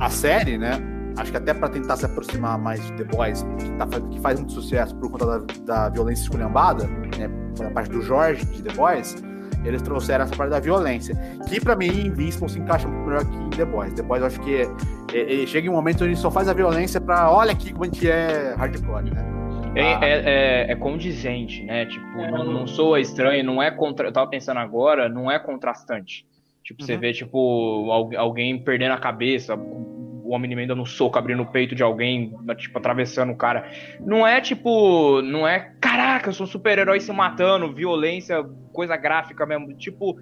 a 0.00 0.08
série, 0.10 0.56
né? 0.56 0.80
Acho 1.16 1.30
que 1.30 1.36
até 1.36 1.54
pra 1.54 1.68
tentar 1.68 1.96
se 1.96 2.04
aproximar 2.06 2.58
mais 2.58 2.84
de 2.84 2.92
The 2.94 3.04
Boys, 3.04 3.44
que, 3.58 3.70
tá 3.72 3.86
que 3.86 4.20
faz 4.20 4.40
muito 4.40 4.52
sucesso 4.52 4.94
por 4.96 5.10
conta 5.10 5.26
da, 5.26 5.38
da 5.64 5.88
violência 5.88 6.22
esculhambada, 6.22 6.86
né? 6.86 7.30
Pela 7.56 7.70
parte 7.70 7.90
do 7.90 8.02
Jorge 8.02 8.44
de 8.46 8.62
The 8.62 8.72
Boys, 8.72 9.14
eles 9.64 9.80
trouxeram 9.82 10.24
essa 10.24 10.34
parte 10.34 10.50
da 10.50 10.58
violência. 10.58 11.14
Que 11.48 11.60
pra 11.60 11.76
mim, 11.76 11.86
Invincible 12.06 12.48
se 12.48 12.58
encaixa 12.58 12.88
muito 12.88 13.06
melhor 13.06 13.24
que 13.24 13.36
em 13.36 13.50
The 13.50 13.64
Boys. 13.64 13.92
The 13.94 14.02
Boys 14.02 14.20
eu 14.22 14.26
acho 14.26 14.40
que 14.40 14.68
é, 15.12 15.42
é- 15.42 15.46
chega 15.46 15.68
em 15.68 15.70
um 15.70 15.74
momento 15.74 15.98
onde 16.02 16.12
ele 16.12 16.16
só 16.16 16.30
faz 16.30 16.48
a 16.48 16.52
violência 16.52 17.00
pra 17.00 17.30
olha 17.30 17.52
aqui 17.52 17.72
como 17.72 17.84
a 17.84 17.86
gente 17.86 18.08
é 18.10 18.54
hardcore, 18.56 19.14
né? 19.14 19.33
É, 19.76 19.82
Ah. 19.82 20.00
é, 20.02 20.10
é, 20.68 20.72
é 20.72 20.76
condizente, 20.76 21.62
né? 21.62 21.86
Tipo, 21.86 22.06
não, 22.30 22.44
não 22.44 22.66
soa 22.66 23.00
estranho, 23.00 23.42
não 23.44 23.62
é 23.62 23.70
contra. 23.70 24.08
Eu 24.08 24.12
tava 24.12 24.28
pensando 24.30 24.58
agora, 24.58 25.08
não 25.08 25.30
é 25.30 25.38
contrastante. 25.38 26.24
Tipo, 26.62 26.82
você 26.82 26.94
Uhum. 26.94 27.00
vê, 27.00 27.12
tipo, 27.12 27.90
al- 27.90 28.10
alguém 28.16 28.58
perdendo 28.58 28.92
a 28.92 28.98
cabeça, 28.98 29.54
o 29.54 30.30
Homem-Man 30.30 30.66
dando 30.66 30.80
um 30.82 30.86
soco, 30.86 31.18
abrindo 31.18 31.42
o 31.42 31.46
peito 31.46 31.74
de 31.74 31.82
alguém, 31.82 32.32
tipo, 32.56 32.78
atravessando 32.78 33.32
o 33.32 33.36
cara. 33.36 33.68
Não 34.00 34.26
é 34.26 34.40
tipo. 34.40 35.20
Não 35.22 35.46
é, 35.46 35.72
caraca, 35.80 36.28
eu 36.30 36.32
sou 36.32 36.44
um 36.44 36.48
super-herói 36.48 37.00
se 37.00 37.12
matando, 37.12 37.70
violência, 37.74 38.42
coisa 38.72 38.96
gráfica 38.96 39.44
mesmo. 39.44 39.74
Tipo, 39.74 40.16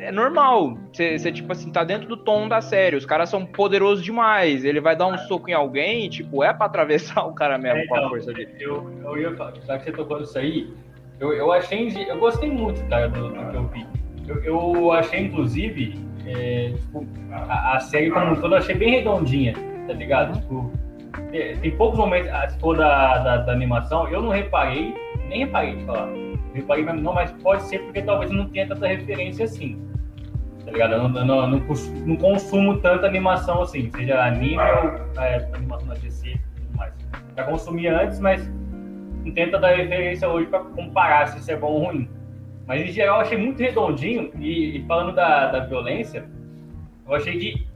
é 0.00 0.12
normal. 0.12 0.78
Você, 0.92 1.32
tipo 1.32 1.52
assim, 1.52 1.70
tá 1.70 1.84
dentro 1.84 2.08
do 2.08 2.16
tom 2.16 2.48
da 2.48 2.60
série. 2.60 2.96
Os 2.96 3.06
caras 3.06 3.28
são 3.28 3.44
poderosos 3.44 4.04
demais. 4.04 4.64
Ele 4.64 4.80
vai 4.80 4.96
dar 4.96 5.06
um 5.06 5.18
soco 5.18 5.50
em 5.50 5.54
alguém, 5.54 6.08
tipo, 6.08 6.42
é 6.42 6.52
pra 6.52 6.66
atravessar 6.66 7.24
o 7.26 7.32
cara 7.32 7.58
mesmo 7.58 7.78
É, 7.78 7.86
com 7.86 7.94
a 7.94 7.98
então, 7.98 8.10
força 8.10 8.32
dele. 8.32 8.54
Eu, 8.58 8.90
eu 9.04 9.18
ia 9.18 9.36
falar, 9.36 9.54
já 9.66 9.78
que 9.78 9.84
você 9.84 9.92
tocou 9.92 10.20
nisso 10.20 10.38
aí, 10.38 10.72
eu, 11.20 11.32
eu 11.32 11.52
achei. 11.52 11.88
Eu 12.08 12.18
gostei 12.18 12.50
muito, 12.50 12.82
cara, 12.88 13.08
do, 13.08 13.28
do 13.28 13.50
que 13.50 13.56
eu 13.56 13.66
vi. 13.68 13.86
Eu, 14.26 14.42
eu 14.44 14.92
achei, 14.92 15.20
inclusive, 15.20 15.98
é, 16.26 16.72
tipo, 16.76 17.06
a, 17.32 17.76
a 17.76 17.80
série 17.80 18.10
como 18.10 18.32
um 18.32 18.36
todo, 18.36 18.54
eu 18.54 18.58
achei 18.58 18.74
bem 18.74 18.90
redondinha, 18.90 19.54
tá 19.86 19.94
ligado? 19.94 20.38
Tipo, 20.38 20.70
tem, 21.30 21.56
tem 21.56 21.70
poucos 21.72 21.98
momentos, 21.98 22.30
for 22.60 22.76
da, 22.76 23.18
da, 23.18 23.36
da 23.38 23.52
animação, 23.52 24.06
eu 24.08 24.20
não 24.20 24.28
reparei, 24.28 24.94
nem 25.28 25.40
reparei 25.40 25.76
de 25.76 25.84
falar. 25.84 26.06
Não 26.06 26.38
reparei 26.52 26.84
não, 26.84 27.14
mas 27.14 27.32
pode 27.42 27.62
ser 27.62 27.78
porque 27.80 28.02
talvez 28.02 28.30
não 28.30 28.48
tenha 28.48 28.66
tanta 28.66 28.86
referência 28.86 29.44
assim. 29.46 29.87
Tá 30.68 30.72
ligado? 30.72 30.92
Eu 30.92 31.08
não, 31.08 31.24
não, 31.24 31.46
não 31.46 31.64
não 32.04 32.16
consumo 32.16 32.78
tanta 32.80 33.06
animação 33.06 33.62
assim, 33.62 33.90
seja 33.96 34.22
anime 34.22 34.58
ou 34.58 35.22
é, 35.22 35.48
animação 35.54 35.88
da 35.88 35.94
DC 35.94 36.28
e 36.28 36.38
tudo 36.38 36.76
mais. 36.76 36.92
Já 37.34 37.44
consumia 37.44 38.02
antes, 38.02 38.20
mas 38.20 38.46
não 39.24 39.32
tenta 39.32 39.58
dar 39.58 39.74
referência 39.74 40.28
hoje 40.28 40.46
para 40.48 40.60
comparar 40.60 41.28
se 41.28 41.38
isso 41.38 41.50
é 41.50 41.56
bom 41.56 41.68
ou 41.68 41.84
ruim. 41.84 42.10
Mas 42.66 42.82
em 42.82 42.92
geral 42.92 43.16
eu 43.16 43.22
achei 43.22 43.38
muito 43.38 43.62
redondinho 43.62 44.30
e, 44.38 44.76
e 44.76 44.84
falando 44.84 45.14
da, 45.14 45.50
da 45.50 45.60
violência, 45.60 46.26
eu 47.06 47.14
achei 47.14 47.38
que 47.38 47.66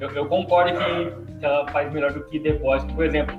eu, 0.00 0.10
eu 0.10 0.26
concordo 0.26 0.76
que, 0.76 1.34
que 1.38 1.44
ela 1.46 1.68
faz 1.68 1.92
melhor 1.92 2.12
do 2.12 2.24
que 2.24 2.40
The 2.40 2.54
Boys, 2.54 2.82
por 2.86 3.04
exemplo. 3.04 3.36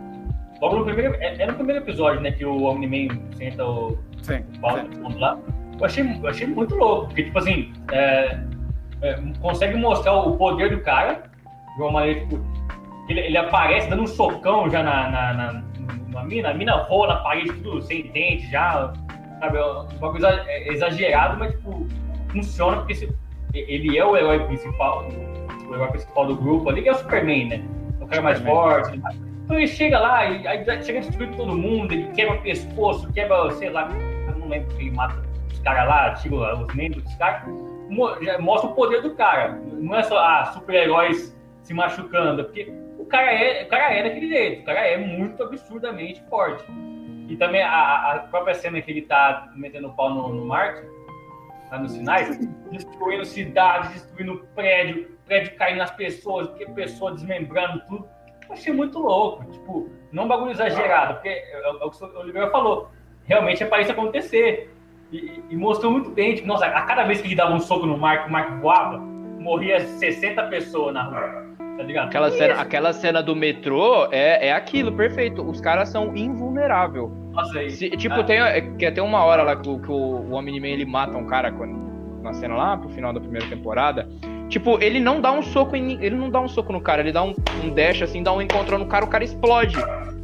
Logo 0.61 0.77
no 0.77 0.85
primeiro, 0.85 1.13
é, 1.15 1.41
é 1.41 1.45
no 1.45 1.55
primeiro 1.55 1.83
episódio, 1.83 2.21
né, 2.21 2.31
que 2.31 2.45
o 2.45 2.63
Omni-Man 2.63 3.19
senta 3.35 3.65
o 3.65 3.99
Sim. 4.21 4.43
pau 4.61 4.77
sim. 4.77 5.19
lá. 5.19 5.37
Eu 5.77 5.85
achei, 5.85 6.19
eu 6.23 6.29
achei 6.29 6.47
muito 6.47 6.73
louco, 6.73 7.07
porque 7.07 7.23
tipo 7.23 7.37
assim, 7.37 7.73
é, 7.91 8.39
é, 9.03 9.19
consegue 9.41 9.75
mostrar 9.77 10.13
o 10.13 10.35
poder 10.37 10.69
do 10.75 10.81
cara 10.81 11.23
de 11.75 11.81
uma 11.81 11.91
maneira 11.91 12.21
tipo, 12.21 12.39
ele, 13.09 13.19
ele 13.19 13.37
aparece 13.37 13.89
dando 13.89 14.03
um 14.03 14.07
socão 14.07 14.69
já 14.69 14.81
na, 14.81 15.09
na, 15.09 15.33
na, 15.33 15.63
na 16.09 16.23
mina, 16.23 16.49
a 16.49 16.53
mina 16.53 16.77
voa 16.83 17.07
na 17.07 17.15
parede, 17.17 17.51
tudo 17.53 17.81
sem 17.81 18.07
dente 18.07 18.49
já, 18.49 18.93
sabe? 19.39 19.57
É 19.57 19.65
Um 19.65 19.85
bagulho 19.99 20.17
exa- 20.19 20.43
é 20.47 20.67
exagerado, 20.71 21.37
mas 21.39 21.51
tipo, 21.51 21.85
funciona 22.29 22.77
porque 22.77 22.95
se- 22.95 23.13
ele 23.53 23.97
é 23.97 24.05
o 24.05 24.15
herói 24.15 24.39
principal, 24.45 25.05
o 25.69 25.75
herói 25.75 25.87
principal 25.89 26.25
do 26.27 26.35
grupo 26.35 26.69
ali, 26.69 26.81
que 26.81 26.89
é 26.89 26.91
o 26.91 26.95
Superman, 26.95 27.49
né? 27.49 27.63
O 27.99 28.07
cara 28.07 28.21
mais 28.21 28.39
forte. 28.39 29.01
Então 29.43 29.57
ele 29.57 29.67
chega 29.67 29.99
lá 29.99 30.25
e 30.25 30.47
aí 30.47 30.63
chega 30.83 31.01
destruindo 31.01 31.35
todo 31.35 31.53
mundo, 31.57 31.91
ele 31.93 32.07
quebra 32.13 32.35
o 32.35 32.41
pescoço, 32.41 33.11
quebra, 33.11 33.51
sei 33.51 33.69
lá, 33.69 33.89
não 34.39 34.47
lembro 34.47 34.73
que 34.75 34.83
ele 34.83 34.91
mata 34.91 35.21
os 35.51 35.59
caras 35.59 35.87
lá, 35.87 36.11
tira 36.13 36.55
os 36.55 36.73
membros 36.73 37.03
dos 37.03 37.15
caras. 37.15 37.43
Mostra 38.39 38.69
o 38.69 38.73
poder 38.73 39.01
do 39.01 39.15
cara. 39.15 39.59
Não 39.71 39.95
é 39.95 40.03
só 40.03 40.17
ah, 40.17 40.51
super-heróis 40.53 41.35
se 41.61 41.73
machucando, 41.73 42.43
porque 42.43 42.71
o 42.97 43.05
cara, 43.05 43.31
é, 43.31 43.63
o 43.63 43.67
cara 43.67 43.93
é 43.93 44.03
daquele 44.03 44.27
jeito, 44.27 44.61
o 44.61 44.65
cara 44.65 44.79
é 44.79 44.97
muito 44.97 45.41
absurdamente 45.41 46.21
forte. 46.29 46.63
E 47.27 47.35
também 47.37 47.61
a, 47.61 48.13
a 48.13 48.19
própria 48.19 48.53
cena 48.53 48.81
que 48.81 48.91
ele 48.91 49.03
tá 49.03 49.51
metendo 49.55 49.87
o 49.87 49.93
pau 49.93 50.09
no, 50.09 50.29
no 50.29 50.45
Mark, 50.45 50.83
lá 51.71 51.79
nos 51.79 51.93
sinais, 51.93 52.37
destruindo 52.71 53.25
cidades, 53.25 53.91
destruindo 53.91 54.47
prédio, 54.53 55.17
prédio 55.25 55.55
caindo 55.57 55.77
nas 55.77 55.91
pessoas, 55.91 56.47
porque 56.47 56.65
pessoa 56.67 57.13
desmembrando 57.13 57.81
tudo. 57.87 58.07
Eu 58.47 58.53
achei 58.53 58.73
muito 58.73 58.99
louco, 58.99 59.45
tipo, 59.51 59.89
não 60.11 60.25
um 60.25 60.27
bagulho 60.27 60.51
exagerado, 60.51 61.15
porque 61.15 61.29
é, 61.29 61.61
é 61.63 61.69
o 61.69 61.89
que 61.89 62.03
o 62.03 62.19
Oliveira 62.19 62.51
falou, 62.51 62.89
realmente 63.23 63.63
é 63.63 63.65
para 63.65 63.81
isso 63.81 63.91
acontecer. 63.91 64.72
E, 65.13 65.41
e- 65.51 65.55
mostrou 65.55 65.91
muito 65.91 66.09
bem, 66.09 66.33
tipo, 66.35 66.47
nossa, 66.47 66.65
a 66.65 66.81
cada 66.81 67.03
vez 67.03 67.21
que 67.21 67.27
ele 67.27 67.35
dava 67.35 67.53
um 67.53 67.59
soco 67.59 67.85
no 67.85 67.97
Mark, 67.97 68.27
o 68.27 68.31
Mark 68.31 68.59
voava, 68.59 68.97
morria 69.39 69.79
60 69.79 70.41
pessoas 70.47 70.93
na 70.93 71.03
rua, 71.03 71.45
tá 71.77 71.83
ligado? 71.83 72.07
Aquela 72.07 72.31
Que 72.31 72.37
cena, 72.37 72.53
isso? 72.53 72.61
aquela 72.61 72.93
cena 72.93 73.21
do 73.21 73.35
metrô 73.35 74.07
é, 74.11 74.47
é 74.47 74.51
aquilo, 74.53 74.91
perfeito. 74.91 75.41
Os 75.43 75.61
caras 75.61 75.89
são 75.89 76.15
invulneráveis. 76.17 77.09
Nossa, 77.31 77.59
aí. 77.59 77.69
Se- 77.69 77.89
tipo, 77.91 78.15
Ah. 78.15 78.23
tem, 78.23 78.39
é, 78.39 78.61
que 78.61 78.91
tem 78.91 79.03
uma 79.03 79.23
hora 79.23 79.43
lá 79.43 79.55
que, 79.55 79.69
o- 79.69 79.79
que 79.79 79.91
o, 79.91 79.93
o 79.93 80.33
Omni-Man 80.33 80.67
ele 80.67 80.85
mata 80.85 81.15
um 81.17 81.25
cara 81.25 81.51
quando, 81.51 81.75
na 82.23 82.33
cena 82.33 82.55
lá, 82.55 82.77
pro 82.77 82.89
final 82.89 83.13
da 83.13 83.19
primeira 83.19 83.47
temporada. 83.47 84.07
Tipo, 84.49 84.81
ele 84.81 84.99
não 84.99 85.19
dá 85.19 85.31
um 85.31 85.41
soco 85.41 85.75
em, 85.75 85.93
ele 86.03 86.15
não 86.15 86.29
dá 86.29 86.39
um 86.39 86.47
soco 86.47 86.71
no 86.71 86.79
cara, 86.81 87.01
ele 87.01 87.11
dá 87.11 87.23
um, 87.23 87.33
um 87.63 87.69
dash 87.69 88.01
assim, 88.03 88.21
dá 88.21 88.31
um 88.31 88.41
encontrão 88.41 88.77
no 88.77 88.85
cara, 88.85 89.03
o 89.03 89.07
cara 89.07 89.23
explode. 89.23 89.75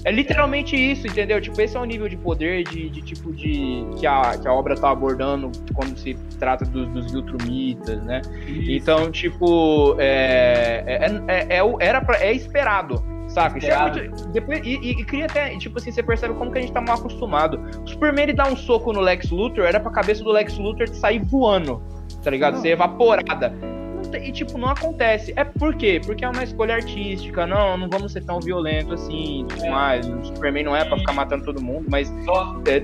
É 0.05 0.11
literalmente 0.11 0.75
isso, 0.77 1.07
entendeu? 1.07 1.41
Tipo, 1.41 1.59
esse 1.61 1.75
é 1.75 1.79
o 1.79 1.83
nível 1.83 2.07
de 2.07 2.15
poder 2.15 2.63
de, 2.63 2.89
de 2.89 3.01
tipo 3.01 3.33
de 3.33 3.85
que 3.97 4.07
a, 4.07 4.37
que 4.37 4.47
a 4.47 4.53
obra 4.53 4.75
tá 4.75 4.91
abordando 4.91 5.51
quando 5.73 5.97
se 5.97 6.13
trata 6.39 6.63
dos, 6.63 6.87
dos 6.89 7.11
Viltrumitas, 7.11 8.01
né? 8.03 8.21
Então, 8.47 9.11
tipo, 9.11 9.95
é, 9.99 10.83
é, 10.85 11.55
é, 11.55 11.57
é 11.57 11.61
era 11.81 11.99
pra, 11.99 12.17
é 12.23 12.31
esperado, 12.31 13.03
saca? 13.27 13.57
Isso 13.57 13.67
é 13.67 13.77
muito- 14.05 14.27
depois, 14.29 14.61
e, 14.65 14.77
e, 14.77 14.91
e 14.91 15.03
cria 15.03 15.25
até, 15.25 15.49
tipo 15.57 15.77
assim, 15.77 15.91
você 15.91 16.01
percebe 16.01 16.33
como 16.35 16.51
que 16.51 16.59
a 16.59 16.61
gente 16.61 16.71
tá 16.71 16.79
mal 16.79 16.97
acostumado. 16.97 17.59
O 17.83 17.87
Superman 17.89 18.23
ele 18.23 18.33
dá 18.33 18.47
um 18.47 18.55
soco 18.55 18.93
no 18.93 19.01
Lex 19.01 19.29
Luthor, 19.31 19.65
era 19.65 19.79
pra 19.81 19.91
cabeça 19.91 20.23
do 20.23 20.31
Lex 20.31 20.57
Luthor 20.57 20.87
sair 20.87 21.19
voando, 21.25 21.83
tá 22.23 22.29
ligado? 22.31 22.55
Não. 22.55 22.61
Ser 22.61 22.69
evaporada. 22.69 23.53
E, 24.17 24.31
tipo, 24.31 24.57
não 24.57 24.69
acontece. 24.69 25.33
É 25.35 25.43
por 25.43 25.75
quê? 25.75 26.01
Porque 26.05 26.23
é 26.25 26.29
uma 26.29 26.43
escolha 26.43 26.75
artística. 26.75 27.45
Não, 27.45 27.77
não 27.77 27.89
vamos 27.89 28.11
ser 28.11 28.23
tão 28.23 28.39
violentos 28.39 29.01
assim, 29.03 29.45
tudo 29.49 29.65
É. 29.65 29.69
mais. 29.69 30.07
O 30.07 30.23
Superman 30.25 30.63
não 30.63 30.75
é 30.75 30.83
pra 30.85 30.97
ficar 30.97 31.13
matando 31.13 31.45
todo 31.45 31.61
mundo, 31.61 31.85
mas 31.89 32.07
Só, 32.25 32.59
É. 32.67 32.81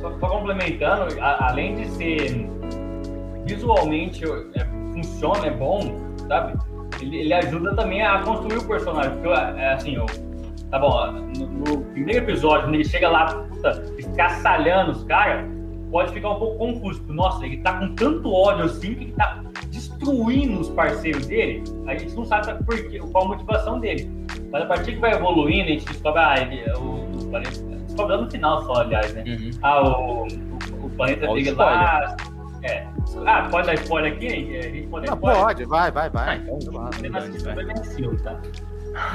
só, 0.00 0.18
só 0.18 0.28
complementando, 0.28 1.20
a- 1.20 1.48
além 1.50 1.74
de 1.76 1.86
ser 1.90 2.46
visualmente 3.46 4.24
é, 4.24 4.64
funciona, 4.92 5.46
é 5.46 5.50
bom, 5.50 5.80
sabe? 6.28 6.58
Ele, 7.00 7.16
ele 7.18 7.34
ajuda 7.34 7.74
também 7.76 8.02
a 8.02 8.20
construir 8.22 8.58
o 8.58 8.64
personagem. 8.66 9.12
Porque, 9.12 9.28
é, 9.28 9.72
assim, 9.72 9.98
ó, 9.98 10.06
tá 10.70 10.78
bom, 10.78 11.12
no, 11.38 11.46
no 11.46 11.80
primeiro 11.92 12.24
episódio, 12.24 12.62
quando 12.64 12.74
ele 12.74 12.84
chega 12.84 13.08
lá, 13.08 13.26
puta, 13.26 13.82
escaçalhando 13.98 14.92
os 14.92 15.04
caras, 15.04 15.44
pode 15.90 16.12
ficar 16.12 16.30
um 16.30 16.38
pouco 16.38 16.58
confuso. 16.58 17.00
Tipo, 17.00 17.12
Nossa, 17.12 17.44
ele 17.46 17.58
tá 17.58 17.78
com 17.78 17.94
tanto 17.94 18.32
ódio 18.32 18.64
assim 18.64 18.94
que 18.94 19.04
ele 19.04 19.12
tá 19.12 19.42
destruindo 20.06 20.60
os 20.60 20.68
parceiros 20.70 21.26
dele. 21.26 21.64
A 21.86 21.96
gente 21.96 22.14
não 22.14 22.24
sabe 22.24 22.62
por 22.64 22.76
quê, 22.88 23.00
qual 23.12 23.24
a 23.24 23.28
motivação 23.28 23.80
dele. 23.80 24.10
Mas 24.50 24.62
a 24.62 24.66
partir 24.66 24.92
que 24.92 25.00
vai 25.00 25.12
evoluindo, 25.12 25.64
a 25.64 25.72
gente 25.72 25.84
descobre, 25.86 26.20
ah, 26.20 26.40
ele, 26.40 26.70
o, 26.72 27.24
o 27.24 27.30
planeta. 27.30 27.76
Descobre 27.86 28.16
no 28.18 28.30
final 28.30 28.62
só, 28.62 28.74
aliás, 28.82 29.14
né? 29.14 29.24
Ah, 29.62 29.82
o, 29.82 30.22
o, 30.22 30.86
o 30.86 30.90
planeta 30.90 31.26
dele 31.26 31.50
lá. 31.52 32.16
É. 32.62 32.86
Ah, 33.26 33.48
pode 33.50 33.66
dar 33.66 33.74
spoiler 33.74 34.12
aqui? 34.12 34.26
A 34.26 34.62
gente 34.62 34.86
pode 34.88 35.06
dar 35.06 35.12
Não, 35.12 35.18
spoiler? 35.18 35.42
pode, 35.42 35.64
vai, 35.64 35.90
vai, 35.90 36.10
vai. 36.10 36.28
Ah, 36.28 36.36
então, 36.36 36.58
é 36.58 38.16
tá? 38.22 38.40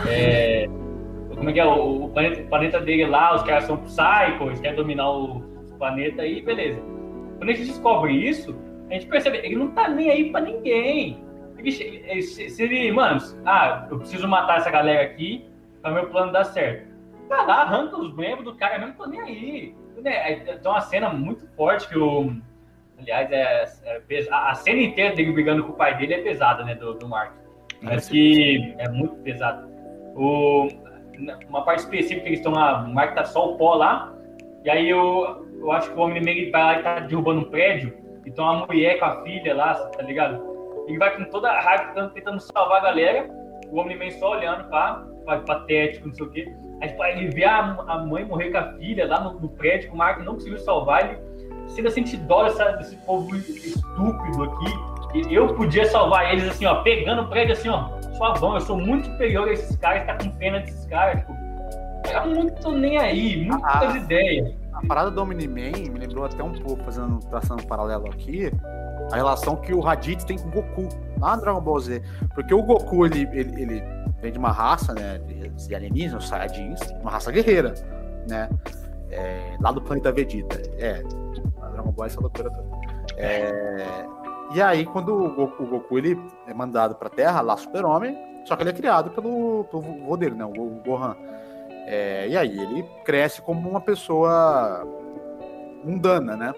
É, 0.08 0.68
como 1.36 1.50
é 1.50 1.54
que 1.54 1.60
é? 1.60 1.66
O, 1.66 2.06
o 2.06 2.10
planeta, 2.10 2.42
o 2.42 2.48
planeta 2.48 2.80
dele 2.80 3.06
lá, 3.08 3.36
os 3.36 3.44
caras 3.44 3.66
são 3.66 3.78
psychos, 3.78 4.60
querem 4.60 4.76
dominar 4.76 5.10
o 5.10 5.42
planeta 5.78 6.22
aí, 6.22 6.42
beleza. 6.42 6.82
Quando 7.38 7.50
a 7.50 7.54
gente 7.54 7.68
descobre 7.68 8.14
isso, 8.14 8.56
a 8.92 9.00
gente 9.00 9.08
percebe, 9.08 9.38
ele 9.38 9.56
não 9.56 9.72
tá 9.72 9.88
nem 9.88 10.10
aí 10.10 10.32
pra 10.32 10.42
ninguém. 10.42 11.24
Ele, 11.58 11.72
se, 12.22 12.50
se 12.50 12.64
ele, 12.64 12.92
mano, 12.92 13.22
ah, 13.46 13.88
eu 13.90 14.00
preciso 14.00 14.28
matar 14.28 14.58
essa 14.58 14.70
galera 14.70 15.04
aqui 15.04 15.46
pra 15.82 15.92
meu 15.92 16.08
plano 16.10 16.32
dar 16.32 16.44
certo. 16.44 16.92
Vai 17.30 17.46
lá, 17.46 17.62
arranca 17.62 17.98
os 17.98 18.14
membros 18.16 18.44
do 18.44 18.56
cara 18.56 18.78
mesmo, 18.80 18.96
tô 18.96 19.06
nem 19.06 19.22
aí. 19.22 19.76
Né? 20.02 20.36
Tem 20.40 20.72
uma 20.72 20.82
cena 20.82 21.10
muito 21.10 21.48
forte 21.56 21.88
que 21.88 21.98
o. 21.98 22.36
Aliás, 23.00 23.32
é, 23.32 23.66
é 24.10 24.28
a 24.32 24.54
cena 24.54 24.82
inteira 24.82 25.16
dele 25.16 25.32
brigando 25.32 25.64
com 25.64 25.72
o 25.72 25.76
pai 25.76 25.98
dele 25.98 26.16
é 26.16 26.22
pesada, 26.22 26.64
né? 26.64 26.76
Do, 26.76 26.94
do 26.96 27.08
Mark. 27.08 27.34
Mas 27.82 28.10
que 28.10 28.76
é 28.78 28.90
muito 28.90 29.16
pesado. 29.18 29.68
O, 30.16 30.68
uma 31.48 31.64
parte 31.64 31.80
específica 31.80 32.22
que 32.22 32.28
eles 32.28 32.40
estão 32.40 32.52
lá, 32.52 32.84
o 32.84 32.94
Mark 32.94 33.16
tá 33.16 33.24
só 33.24 33.54
o 33.54 33.58
pó 33.58 33.76
lá, 33.76 34.14
e 34.64 34.70
aí 34.70 34.90
eu, 34.90 35.48
eu 35.60 35.72
acho 35.72 35.92
que 35.92 35.98
o 35.98 36.02
Homem-Man 36.02 36.32
ele 36.32 36.52
vai 36.52 36.84
tá 36.84 37.00
derrubando 37.00 37.42
um 37.42 37.50
prédio, 37.50 38.01
então 38.26 38.48
a 38.48 38.66
mulher 38.66 39.00
com 39.00 39.06
a 39.06 39.22
filha 39.24 39.56
lá, 39.56 39.74
tá 39.74 40.04
ligado? 40.04 40.42
Ele 40.88 40.98
vai 40.98 41.16
com 41.16 41.24
toda 41.26 41.50
a 41.50 41.62
raiva 41.62 42.10
tentando, 42.14 42.40
salvar 42.40 42.80
a 42.80 42.84
galera, 42.84 43.30
o 43.70 43.80
Homem-Man 43.80 44.10
só 44.12 44.32
olhando, 44.32 44.70
pá, 44.70 45.04
pá, 45.26 45.38
patético, 45.40 46.08
não 46.08 46.14
sei 46.16 46.26
o 46.26 46.30
quê. 46.30 46.56
Aí 46.82 46.90
pá, 46.94 47.10
ele 47.12 47.28
vê 47.30 47.46
a, 47.46 47.60
a 47.88 48.00
mãe 48.00 48.26
morrer 48.26 48.52
com 48.52 48.58
a 48.58 48.74
filha 48.74 49.08
lá 49.08 49.22
no, 49.22 49.40
no 49.40 49.50
prédio, 49.50 49.90
que 49.90 49.96
o 49.96 49.98
Mark 49.98 50.20
não 50.20 50.34
conseguiu 50.34 50.58
salvar, 50.60 51.06
ele 51.10 51.20
chega 51.76 51.88
a 51.90 51.92
sentir 51.92 52.18
dó 52.18 52.44
dessa, 52.44 52.72
desse 52.74 52.96
povo 52.98 53.36
estúpido 53.36 54.44
aqui. 54.44 55.28
E 55.30 55.34
eu 55.34 55.54
podia 55.56 55.86
salvar 55.86 56.32
eles 56.32 56.48
assim, 56.50 56.66
ó, 56.66 56.82
pegando 56.84 57.24
o 57.24 57.28
prédio 57.28 57.54
assim, 57.54 57.70
ó, 57.70 57.90
suavão. 58.14 58.56
Eu 58.56 58.62
sou 58.62 58.78
muito 58.78 59.08
superior 59.08 59.48
a 59.48 59.54
esses 59.54 59.76
caras, 59.76 60.06
tá 60.06 60.18
com 60.18 60.30
pena 60.38 60.60
desses 60.60 60.86
caras, 60.86 61.20
tipo. 61.20 61.34
É 62.08 62.26
muito 62.26 62.72
nem 62.72 62.98
aí, 62.98 63.46
muitas 63.46 63.94
Ah. 63.94 63.98
ideias. 63.98 64.61
A 64.84 64.88
parada 64.88 65.12
do 65.12 65.22
Omni-Man 65.22 65.92
me 65.92 66.00
lembrou 66.00 66.26
até 66.26 66.44
um 66.44 66.54
pouco, 66.54 66.84
fazendo, 66.84 67.20
traçando 67.30 67.62
um 67.64 67.68
paralelo 67.68 68.08
aqui, 68.08 68.52
a 69.12 69.16
relação 69.16 69.56
que 69.56 69.74
o 69.74 69.80
Raditz 69.80 70.24
tem 70.24 70.38
com 70.38 70.48
o 70.48 70.52
Goku, 70.52 70.90
lá 71.20 71.36
no 71.36 71.42
Dragon 71.42 71.62
Ball 71.62 71.80
Z. 71.80 72.02
Porque 72.34 72.54
o 72.54 72.64
Goku, 72.64 73.06
ele, 73.06 73.30
ele, 73.32 73.62
ele 73.62 73.84
vem 74.22 74.32
de 74.32 74.40
uma 74.40 74.52
raça, 74.52 74.94
né, 74.94 75.20
de, 75.20 75.76
alienígenas, 75.76 76.28
Saiyajins, 76.28 76.80
uma 77.02 77.12
raça 77.12 77.32
guerreira, 77.32 77.74
né, 78.28 78.50
é, 79.10 79.56
lá 79.60 79.72
do 79.72 79.82
planeta 79.82 80.12
Vegeta. 80.12 80.62
É, 80.78 81.04
a 81.62 81.68
Dragon 81.68 81.92
Ball 81.92 82.06
é 82.06 82.08
essa 82.08 82.20
loucura 82.20 82.50
toda. 82.50 82.82
É, 83.18 84.06
E 84.54 84.62
aí, 84.62 84.86
quando 84.86 85.14
o 85.14 85.34
Goku, 85.34 85.64
o 85.64 85.68
Goku, 85.68 85.98
ele 85.98 86.20
é 86.48 86.54
mandado 86.54 86.96
pra 86.96 87.10
Terra, 87.10 87.42
lá 87.42 87.56
super-homem, 87.56 88.18
só 88.46 88.56
que 88.56 88.64
ele 88.64 88.72
é 88.72 88.74
criado 88.74 89.12
pelo, 89.12 89.64
pelo 89.66 89.82
vô 89.82 90.18
dele, 90.18 90.36
né? 90.36 90.44
O 90.46 90.82
Gohan. 90.84 91.16
É, 91.94 92.26
e 92.30 92.38
aí, 92.38 92.58
ele 92.58 92.84
cresce 93.04 93.42
como 93.42 93.70
uma 93.70 93.82
pessoa 93.82 94.88
mundana, 95.84 96.38
né? 96.38 96.54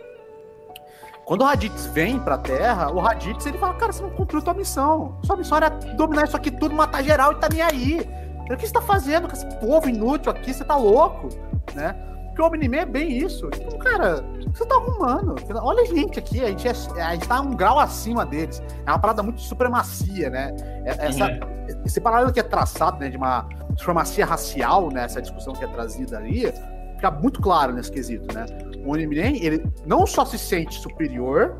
Quando 1.25 1.41
o 1.41 1.45
Raditz 1.45 1.87
vem 1.87 2.19
pra 2.19 2.37
Terra, 2.37 2.91
o 2.91 2.99
Raditz 2.99 3.43
ele 3.47 3.57
fala: 3.57 3.73
Cara, 3.73 3.91
você 3.91 4.03
não 4.03 4.11
cumpriu 4.11 4.41
tua 4.43 4.53
missão. 4.53 5.17
Sua 5.23 5.35
missão 5.35 5.57
era 5.57 5.69
dominar 5.69 6.25
isso 6.25 6.37
aqui 6.37 6.51
tudo, 6.51 6.75
matar 6.75 7.03
geral 7.03 7.31
e 7.31 7.35
tá 7.35 7.47
nem 7.51 7.61
aí. 7.63 8.07
O 8.41 8.55
que 8.57 8.67
você 8.67 8.73
tá 8.73 8.81
fazendo 8.81 9.27
com 9.27 9.33
esse 9.33 9.47
povo 9.57 9.89
inútil 9.89 10.31
aqui? 10.31 10.53
Você 10.53 10.63
tá 10.63 10.75
louco, 10.75 11.29
né? 11.73 11.95
Porque 12.27 12.41
o 12.41 12.45
Omni-Man 12.45 12.77
é 12.77 12.85
bem 12.85 13.09
isso. 13.17 13.49
Então, 13.55 13.77
cara, 13.79 14.23
você 14.53 14.65
tá 14.65 14.75
arrumando? 14.75 15.35
Olha 15.61 15.81
a 15.83 15.85
gente 15.85 16.19
aqui, 16.19 16.43
a 16.43 16.47
gente, 16.47 16.67
é, 16.67 17.01
a 17.01 17.13
gente 17.13 17.27
tá 17.27 17.39
um 17.39 17.55
grau 17.55 17.79
acima 17.79 18.25
deles. 18.25 18.61
É 18.85 18.89
uma 18.91 18.99
parada 18.99 19.23
muito 19.23 19.37
de 19.37 19.43
supremacia, 19.47 20.29
né? 20.29 20.53
É- 20.83 21.07
Essa, 21.07 21.39
Esse 21.85 22.01
paralelo 22.01 22.33
que 22.33 22.39
é 22.39 22.43
traçado, 22.43 22.99
né, 22.99 23.09
de 23.09 23.15
uma 23.17 23.47
supremacia 23.77 24.25
racial, 24.25 24.89
né, 24.91 25.03
essa 25.05 25.21
discussão 25.21 25.53
que 25.53 25.63
é 25.63 25.67
trazida 25.67 26.17
ali, 26.17 26.51
fica 26.95 27.11
muito 27.11 27.41
claro 27.41 27.73
nesse 27.73 27.91
quesito, 27.91 28.33
né? 28.33 28.45
O 28.85 28.91
Omni-Man, 28.91 29.37
ele 29.41 29.63
não 29.85 30.05
só 30.05 30.23
se 30.25 30.37
sente 30.37 30.75
superior, 30.75 31.55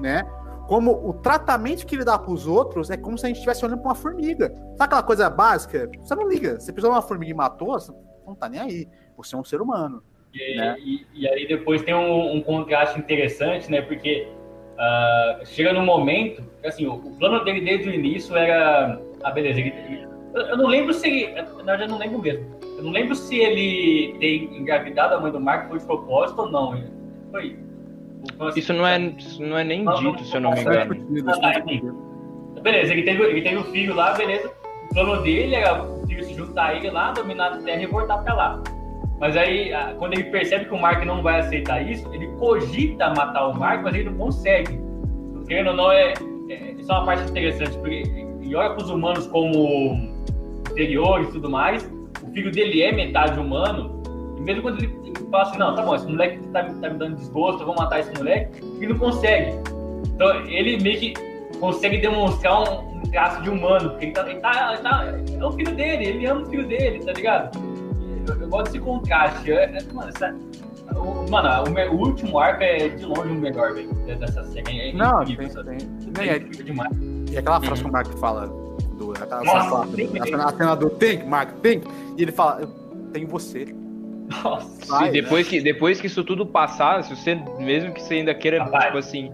né? 0.00 0.22
Como 0.68 0.90
o 1.08 1.12
tratamento 1.14 1.86
que 1.86 1.94
ele 1.94 2.04
dá 2.04 2.18
pros 2.18 2.46
outros 2.46 2.90
é 2.90 2.96
como 2.96 3.16
se 3.16 3.24
a 3.24 3.28
gente 3.28 3.36
estivesse 3.36 3.64
olhando 3.64 3.78
pra 3.80 3.90
uma 3.90 3.94
formiga. 3.94 4.48
Sabe 4.76 4.82
aquela 4.82 5.02
coisa 5.02 5.30
básica? 5.30 5.88
Você 6.00 6.14
não 6.14 6.28
liga. 6.28 6.58
Você 6.58 6.72
pisou 6.72 6.90
numa 6.90 7.00
formiga 7.02 7.30
e 7.30 7.34
matou, 7.34 7.68
você 7.78 7.92
não 8.26 8.34
tá 8.34 8.48
nem 8.48 8.60
aí. 8.60 8.88
Você 9.16 9.36
é 9.36 9.38
um 9.38 9.44
ser 9.44 9.60
humano. 9.60 10.02
E, 10.34 10.56
né? 10.56 10.76
e- 10.80 11.06
e 11.14 11.28
aí 11.28 11.46
depois 11.46 11.82
tem 11.82 11.94
um, 11.94 12.34
um 12.36 12.42
contraste 12.42 12.98
interessante, 12.98 13.70
né? 13.70 13.80
Porque 13.80 14.28
ah, 14.78 15.40
chega 15.44 15.72
num 15.72 15.84
momento, 15.84 16.42
assim, 16.64 16.84
o, 16.86 16.94
o 16.94 17.16
plano 17.16 17.44
dele 17.44 17.60
desde 17.60 17.88
o 17.88 17.94
início 17.94 18.36
era. 18.36 19.00
Ah, 19.22 19.30
beleza. 19.30 19.60
ele- 19.60 19.72
ele- 19.88 20.15
eu, 20.36 20.56
não 20.56 20.66
lembro 20.66 20.92
se 20.92 21.08
ele. 21.08 21.32
Na 21.34 21.42
verdade, 21.42 21.82
eu 21.84 21.88
não 21.88 21.98
lembro 21.98 22.18
mesmo. 22.18 22.46
Eu 22.76 22.84
não 22.84 22.90
lembro 22.90 23.14
se 23.14 23.36
ele 23.36 24.16
ter 24.18 24.44
engravidado 24.54 25.14
a 25.14 25.20
mãe 25.20 25.32
do 25.32 25.40
Marco 25.40 25.68
foi 25.68 25.78
de 25.78 25.84
propósito 25.86 26.42
ou 26.42 26.50
não. 26.50 26.78
Foi. 27.30 27.58
Assim, 28.40 28.60
Isso 28.60 28.72
não 28.72 28.86
é, 28.86 28.98
isso 28.98 29.42
não 29.42 29.58
é 29.58 29.64
nem 29.64 29.82
Não, 29.82 30.00
não, 30.00 30.12
dito, 30.12 30.24
se 30.24 30.36
eu 30.36 30.40
não 30.40 30.52
me 30.52 30.58
é 30.58 30.62
engano. 30.62 30.96
Ah, 31.28 31.40
tá, 31.40 31.52
é. 31.52 32.60
Beleza, 32.60 32.92
ele 32.92 33.02
teve, 33.02 33.22
ele 33.22 33.42
teve 33.42 33.56
o 33.56 33.64
filho 33.64 33.94
lá, 33.94 34.14
beleza. 34.14 34.50
O 34.90 34.94
plano 34.94 35.22
dele 35.22 35.54
era 35.54 35.82
o 35.82 36.06
filho 36.06 36.24
se 36.24 36.34
juntar 36.34 36.66
a 36.66 36.74
ele 36.74 36.90
lá, 36.90 37.12
dominar 37.12 37.52
a 37.52 37.58
terra 37.58 37.82
e 37.82 37.86
voltar 37.86 38.18
pra 38.18 38.34
lá. 38.34 38.62
Mas 39.18 39.36
aí, 39.36 39.70
quando 39.98 40.14
ele 40.14 40.24
percebe 40.24 40.66
que 40.66 40.74
o 40.74 40.78
Mark 40.78 41.04
não 41.04 41.22
vai 41.22 41.40
aceitar 41.40 41.80
isso, 41.80 42.12
ele 42.12 42.26
cogita 42.38 43.14
matar 43.14 43.48
o 43.48 43.58
Mark, 43.58 43.82
mas 43.82 43.94
ele 43.94 44.10
não 44.10 44.18
consegue. 44.18 44.78
Querendo 45.46 45.70
ou 45.70 45.76
não, 45.76 45.92
é, 45.92 46.12
é, 46.50 46.72
isso 46.72 46.90
é 46.90 46.94
uma 46.94 47.06
parte 47.06 47.30
interessante, 47.30 47.78
porque 47.78 48.02
ele 48.42 48.54
olha 48.54 48.70
para 48.70 48.84
os 48.84 48.90
humanos 48.90 49.26
como 49.28 50.15
inferiores 50.76 51.28
e 51.28 51.32
tudo 51.32 51.48
mais. 51.50 51.90
O 52.22 52.30
filho 52.32 52.50
dele 52.52 52.82
é 52.82 52.92
metade 52.92 53.38
humano, 53.40 54.02
e 54.36 54.40
mesmo 54.42 54.62
quando 54.62 54.78
ele, 54.82 54.92
fala 55.30 55.42
assim: 55.44 55.58
não, 55.58 55.74
tá 55.74 55.82
bom, 55.82 55.94
esse 55.94 56.06
moleque 56.06 56.38
tá, 56.48 56.62
me- 56.62 56.80
tá 56.80 56.90
me 56.90 56.98
dando 56.98 57.16
desgosto, 57.16 57.62
eu 57.62 57.66
vou 57.66 57.74
matar 57.76 58.00
esse 58.00 58.12
moleque, 58.16 58.62
ele 58.80 58.92
não 58.92 58.98
consegue. 58.98 59.52
Então, 60.14 60.40
ele 60.46 60.82
meio 60.82 60.98
que 61.00 61.14
consegue 61.60 61.98
demonstrar 61.98 62.60
um, 62.62 62.96
um 62.98 63.02
traço 63.02 63.42
de 63.42 63.50
humano, 63.50 63.90
porque 63.90 64.06
ele 64.06 64.12
tá, 64.12 64.28
ele 64.30 64.40
tá- 64.40 64.72
ele 64.74 64.82
tá- 64.82 65.04
é 65.40 65.44
o 65.46 65.52
filho 65.52 65.74
dele, 65.74 66.04
ele 66.06 66.26
ama 66.26 66.42
o 66.42 66.46
filho 66.46 66.66
dele, 66.66 66.98
tá 67.04 67.12
ligado? 67.12 67.58
Eu, 68.28 68.34
eu 68.40 68.48
gosto 68.48 68.64
desse 68.72 68.80
contraste. 68.80 69.52
É, 69.52 69.64
é, 69.64 69.92
mano, 69.94 70.08
essa- 70.14 70.34
o, 70.94 71.30
mano, 71.30 71.48
o, 71.92 71.96
último 71.96 72.38
arco 72.38 72.62
é 72.62 72.88
de 72.88 73.04
longe 73.04 73.28
o 73.30 73.34
melhor, 73.34 73.74
velho, 73.74 73.92
dessa 74.18 74.42
série. 74.44 74.90
É 74.90 74.92
Não, 74.92 75.22
incrível, 75.22 75.44
tem, 75.64 75.80
sabe? 75.80 76.12
tem. 76.14 76.28
É 76.28 76.32
É, 76.32 76.36
incrível 76.36 76.64
demais. 76.66 76.96
E 77.30 77.38
aquela 77.38 77.60
frase 77.60 77.82
que 77.82 77.88
o 77.88 77.92
Mark 77.92 78.06
fala 78.18 78.46
do. 78.96 79.12
Aquela, 79.12 79.44
Nossa, 79.44 79.70
fala- 79.70 79.86
tem- 79.88 80.10
a, 80.20 80.24
cena, 80.24 80.44
a 80.44 80.52
cena 80.52 80.74
do 80.76 80.90
Think, 80.90 81.24
Mark, 81.26 81.50
Think, 81.62 81.86
e 82.16 82.22
ele 82.22 82.32
fala, 82.32 82.62
eu 82.62 82.68
tenho 83.12 83.26
você. 83.28 83.66
Nossa. 84.42 84.86
Vai, 84.92 85.06
Se 85.06 85.12
depois, 85.12 85.48
que, 85.48 85.60
depois 85.60 86.00
que 86.00 86.06
isso 86.08 86.24
tudo 86.24 86.44
passar, 86.44 87.02
se 87.04 87.14
você, 87.14 87.34
mesmo 87.58 87.92
que 87.92 88.02
você 88.02 88.14
ainda 88.14 88.34
queira, 88.34 88.62
Rapaz. 88.64 88.86
tipo 88.86 88.98
assim, 88.98 89.30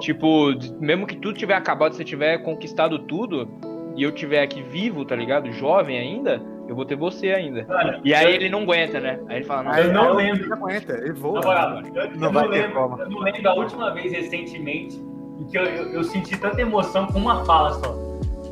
tipo, 0.00 0.50
mesmo 0.80 1.06
que 1.06 1.16
tudo 1.16 1.36
tiver 1.38 1.54
acabado, 1.54 1.94
você 1.94 2.04
tiver 2.04 2.38
conquistado 2.38 2.98
tudo, 2.98 3.48
e 3.96 4.02
eu 4.02 4.12
tiver 4.12 4.42
aqui 4.42 4.60
vivo, 4.62 5.04
tá 5.04 5.14
ligado? 5.16 5.50
Jovem 5.52 5.98
ainda, 5.98 6.42
eu 6.68 6.74
vou 6.74 6.84
ter 6.84 6.96
você 6.96 7.28
ainda. 7.30 7.64
Mano, 7.68 8.00
E 8.04 8.12
aí 8.12 8.26
eu- 8.26 8.32
ele 8.32 8.48
não 8.50 8.62
aguenta, 8.62 8.98
né? 9.00 9.18
Aí 9.28 9.36
ele 9.36 9.44
fala, 9.44 9.62
não, 9.62 9.70
Aí 9.72 9.84
eu 9.86 9.92
não 9.92 10.20
ele 10.20 10.32
lembro. 10.32 10.52
aguenta, 10.54 10.92
ele 10.92 11.12
voa. 11.12 11.40
Moral, 11.40 11.80
eu, 11.80 11.94
eu 11.94 12.10
Não 12.10 12.18
não, 12.18 12.32
vai 12.32 12.42
ter 12.44 12.48
lembro, 12.50 12.72
como. 12.74 13.00
eu 13.00 13.10
não 13.10 13.18
lembro 13.20 13.48
a 13.48 13.54
última 13.54 13.94
vez 13.94 14.12
recentemente 14.12 14.96
em 15.40 15.44
que 15.46 15.56
eu, 15.56 15.64
eu, 15.64 15.84
eu 15.92 16.04
senti 16.04 16.36
tanta 16.36 16.60
emoção 16.60 17.06
com 17.06 17.18
uma 17.18 17.44
fala 17.44 17.72
só. 17.74 17.96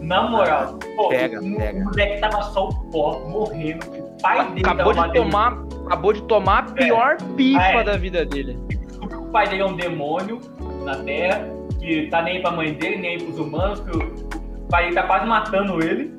Na 0.03 0.29
moral, 0.29 0.79
pô, 0.97 1.09
Pega, 1.09 1.41
o, 1.41 1.57
pega. 1.57 1.85
moleque 1.85 2.21
tava 2.21 2.43
só 2.43 2.69
o 2.69 2.75
pó, 2.91 3.21
morrendo. 3.29 3.87
O 3.87 4.23
pai 4.23 4.47
dele 4.53 4.67
acabou 4.69 4.93
de 4.93 5.13
tomar, 5.13 5.63
acabou 5.87 6.13
de 6.13 6.23
tomar 6.25 6.59
a 6.59 6.63
pior 6.73 7.17
pifa 7.37 7.63
É. 7.63 7.85
da 7.85 7.97
vida 7.97 8.25
dele. 8.27 8.59
o 9.01 9.27
pai 9.27 9.49
dele 9.49 9.63
é 9.63 9.67
um 9.67 9.77
demônio 9.77 10.41
na 10.85 10.97
Terra, 10.97 11.47
que 11.79 12.09
tá 12.09 12.21
nem 12.23 12.37
aí 12.37 12.43
pra 12.43 12.51
mãe 12.51 12.75
dele, 12.75 12.97
nem 12.99 13.19
pros 13.19 13.39
humanos, 13.39 13.81
que 13.81 13.97
o, 13.97 14.67
pai 14.69 14.85
dele 14.85 14.95
tá 14.97 15.05
quase 15.05 15.27
matando 15.27 15.83
ele. 15.85 16.15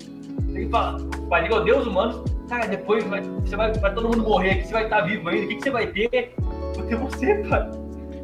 Ele 0.50 0.70
fala, 0.70 0.98
o 1.02 1.28
pai 1.28 1.42
dele 1.44 1.54
odeia 1.56 1.78
os 1.80 1.88
humanos. 1.88 2.24
Cara, 2.48 2.68
depois 2.68 3.04
vai, 3.06 3.22
você 3.22 3.56
vai, 3.56 3.74
vai 3.74 3.94
todo 3.94 4.06
mundo 4.10 4.22
morrer 4.24 4.52
aqui, 4.52 4.68
você 4.68 4.74
vai 4.74 4.84
estar 4.86 5.02
vivo 5.02 5.28
ainda. 5.28 5.46
O 5.46 5.48
que, 5.50 5.56
que 5.56 5.64
você 5.64 5.72
vai 5.72 5.88
ter? 5.88 6.34
Vou 6.76 6.86
ter 6.86 6.96
você, 6.96 7.36
pai. 7.50 7.70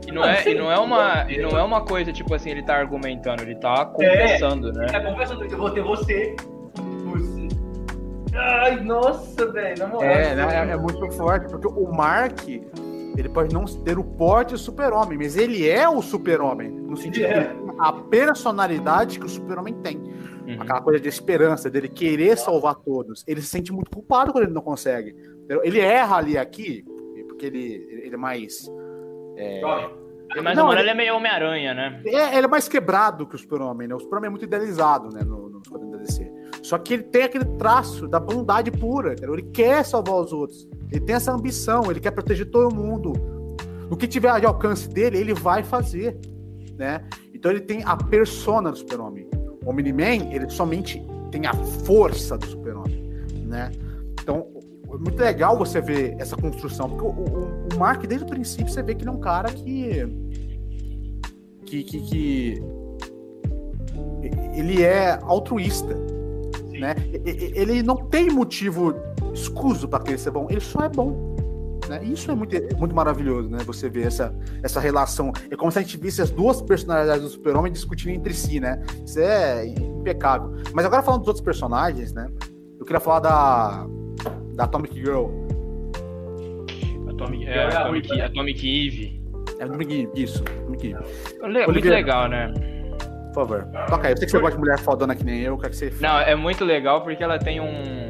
E 0.10 0.12
não 0.12 0.26
é, 0.26 0.50
e 0.50 0.56
não 0.56 0.72
é 0.72 0.80
uma, 0.80 1.32
e 1.32 1.38
não 1.38 1.52
é 1.52 1.64
uma 1.64 1.82
coisa 1.86 2.12
tipo 2.12 2.34
assim, 2.34 2.50
ele 2.50 2.64
tá 2.64 2.76
argumentando, 2.76 3.44
ele 3.44 3.52
É. 3.52 3.56
tá 3.56 3.86
confessando, 3.86 4.74
né? 4.74 4.86
Ele 4.86 4.92
tá 4.92 5.04
conversando, 5.04 5.46
eu 5.46 5.58
vou 5.58 5.70
ter 5.70 5.84
você. 5.84 6.36
Você. 7.06 7.48
Ai, 8.36 8.80
nossa, 8.84 9.52
velho, 9.52 9.78
na 9.78 9.88
moral. 9.88 10.10
É, 10.10 10.36
né, 10.36 10.48
é, 10.52 10.72
é 10.72 10.78
muito 10.78 11.12
forte, 11.12 11.48
porque 11.48 11.68
o 11.68 11.92
Mark, 11.92 12.48
ele 12.48 13.30
pode 13.30 13.54
não 13.54 13.66
ter 13.66 14.00
o 14.00 14.04
porte 14.04 14.54
do 14.54 14.58
super-homem, 14.58 15.16
mas 15.16 15.38
ele 15.38 15.70
é 15.70 15.88
o 15.88 16.02
super-homem, 16.02 16.72
no 16.72 16.98
sentido 16.98 17.26
é. 17.28 17.56
a 17.78 17.94
personalidade 17.94 19.20
que 19.20 19.26
o 19.28 19.30
super-homem 19.30 19.76
tem. 19.76 19.98
Uhum. 19.98 20.58
Aquela 20.60 20.82
coisa 20.82 21.00
de 21.00 21.08
esperança, 21.08 21.70
dele 21.70 21.88
querer 21.88 22.36
salvar 22.36 22.76
todos. 22.76 23.24
Ele 23.28 23.42
se 23.42 23.48
sente 23.48 23.72
muito 23.72 23.92
culpado 23.92 24.32
quando 24.32 24.46
ele 24.46 24.54
não 24.54 24.64
consegue. 24.64 25.16
Ele 25.64 25.80
erra 25.80 26.18
ali 26.18 26.36
aqui, 26.36 26.84
porque 27.28 27.46
ele, 27.46 28.02
ele 28.04 28.16
é 28.16 28.18
mais. 28.18 28.66
Jovem. 29.62 29.99
Mas 30.44 30.56
Não, 30.56 30.66
o 30.66 30.68
mano, 30.68 30.80
ele- 30.80 30.90
é 30.90 30.94
meio 30.94 31.16
Homem-Aranha, 31.16 31.74
né? 31.74 32.02
É, 32.06 32.38
ele 32.38 32.46
é 32.46 32.48
mais 32.48 32.68
quebrado 32.68 33.26
que 33.26 33.36
o 33.36 33.38
Super-Homem, 33.38 33.88
né? 33.88 33.96
O 33.96 34.00
Super-Homem 34.00 34.28
é 34.28 34.30
muito 34.30 34.46
idealizado, 34.46 35.10
né? 35.14 35.22
No, 35.24 35.60
quadrinhos 35.70 35.98
da 35.98 36.04
DC. 36.04 36.32
Só 36.64 36.78
que 36.78 36.94
ele 36.94 37.04
tem 37.04 37.24
aquele 37.24 37.46
traço 37.46 38.08
da 38.08 38.20
bondade 38.20 38.70
pura, 38.72 39.14
entendeu? 39.14 39.34
Ele 39.34 39.50
quer 39.52 39.84
salvar 39.84 40.16
os 40.16 40.32
outros. 40.32 40.68
Ele 40.92 41.02
tem 41.02 41.16
essa 41.16 41.32
ambição, 41.34 41.90
ele 41.90 42.00
quer 42.00 42.12
proteger 42.12 42.50
todo 42.50 42.74
mundo. 42.74 43.14
O 43.90 43.98
que 43.98 44.08
tiver 44.08 44.40
de 44.40 44.46
alcance 44.46 44.88
dele, 44.88 45.18
ele 45.18 45.34
vai 45.34 45.64
fazer, 45.64 46.18
né? 46.78 47.04
Então 47.34 47.50
ele 47.52 47.62
tem 47.62 47.84
a 47.84 47.96
persona 47.98 48.72
do 48.72 48.78
Super-Homem. 48.78 49.28
O 49.66 49.70
Omni-Man, 49.70 50.32
ele 50.32 50.50
somente 50.50 51.04
tem 51.32 51.46
a 51.48 51.54
força 51.54 52.38
do 52.38 52.46
Super-Homem, 52.46 53.04
né? 53.46 53.72
Então, 54.22 54.48
muito 54.98 55.20
legal 55.20 55.58
você 55.58 55.80
ver 55.82 56.16
essa 56.20 56.36
construção, 56.36 56.90
porque 56.90 57.06
o, 57.06 57.10
o, 57.10 57.76
o 57.76 57.80
Mark, 57.80 58.06
desde 58.06 58.26
o 58.26 58.30
princípio, 58.30 58.72
você 58.72 58.82
vê 58.82 58.96
que 58.96 59.04
ele 59.04 59.10
é 59.10 59.14
um 59.14 59.20
cara 59.20 59.52
que 59.52 60.06
que, 61.66 61.84
que, 61.84 62.02
que 62.02 62.64
ele 64.56 64.84
é 64.84 65.20
altruísta, 65.22 65.96
né? 66.80 66.96
Ele 67.24 67.84
não 67.84 67.96
tem 67.96 68.30
motivo 68.30 68.96
escuso 69.34 69.88
para 69.88 70.04
querer 70.04 70.18
ser 70.18 70.32
bom, 70.32 70.48
ele 70.50 70.62
só 70.62 70.82
é 70.82 70.90
bom. 70.90 71.30
Né? 71.88 72.02
E 72.04 72.14
Isso 72.14 72.30
é 72.30 72.36
muito, 72.36 72.56
muito 72.78 72.96
maravilhoso, 72.96 73.50
né? 73.50 73.60
Você 73.66 73.90
ver 73.90 74.08
essa, 74.08 74.34
essa 74.62 74.80
relação. 74.80 75.32
É 75.50 75.56
como 75.56 75.72
se 75.72 75.80
a 75.80 75.82
gente 75.82 75.98
visse 75.98 76.22
as 76.22 76.30
duas 76.30 76.62
personalidades 76.62 77.24
do 77.24 77.30
super-homem 77.30 77.72
discutindo 77.72 78.12
entre 78.12 78.34
si, 78.34 78.60
né? 78.60 78.80
Isso 79.04 79.20
é 79.20 79.66
impecável. 79.66 80.54
Mas 80.72 80.86
agora 80.86 81.02
falando 81.02 81.22
dos 81.22 81.30
outros 81.30 81.44
personagens, 81.44 82.14
né? 82.14 82.28
Eu 82.80 82.86
queria 82.86 83.00
falar 83.00 83.20
da, 83.20 83.88
da 84.60 84.66
Atomic 84.66 84.94
Girl. 84.94 85.28
Atomic, 87.10 87.48
é, 87.48 87.52
era 87.58 87.80
Atomic, 87.80 88.10
né? 88.16 88.26
Atomic 88.26 88.88
Eve. 88.88 89.22
É 89.58 89.64
Atomic 89.64 89.94
Eve, 90.02 90.12
isso. 90.24 90.44
Atomic 90.44 90.88
Eve. 90.92 91.04
Le- 91.42 91.48
Muito 91.48 91.70
Oliveira. 91.70 91.96
legal, 91.96 92.28
né? 92.28 92.54
Por 93.34 93.36
favor. 93.48 93.66
Toca 93.90 94.08
aí. 94.08 94.14
Eu 94.14 94.18
sei 94.18 94.26
que 94.26 94.32
você 94.32 94.40
gosta 94.40 94.56
de 94.56 94.60
mulher 94.60 94.80
fodona 94.80 95.16
que 95.16 95.24
nem 95.24 95.40
eu, 95.42 95.58
quero 95.58 95.70
que 95.72 95.78
você. 95.78 95.94
Não, 96.02 96.20
é 96.20 96.36
muito 96.36 96.66
legal 96.66 97.02
porque 97.04 97.24
ela 97.24 97.40
tem 97.40 97.62
um. 97.62 98.09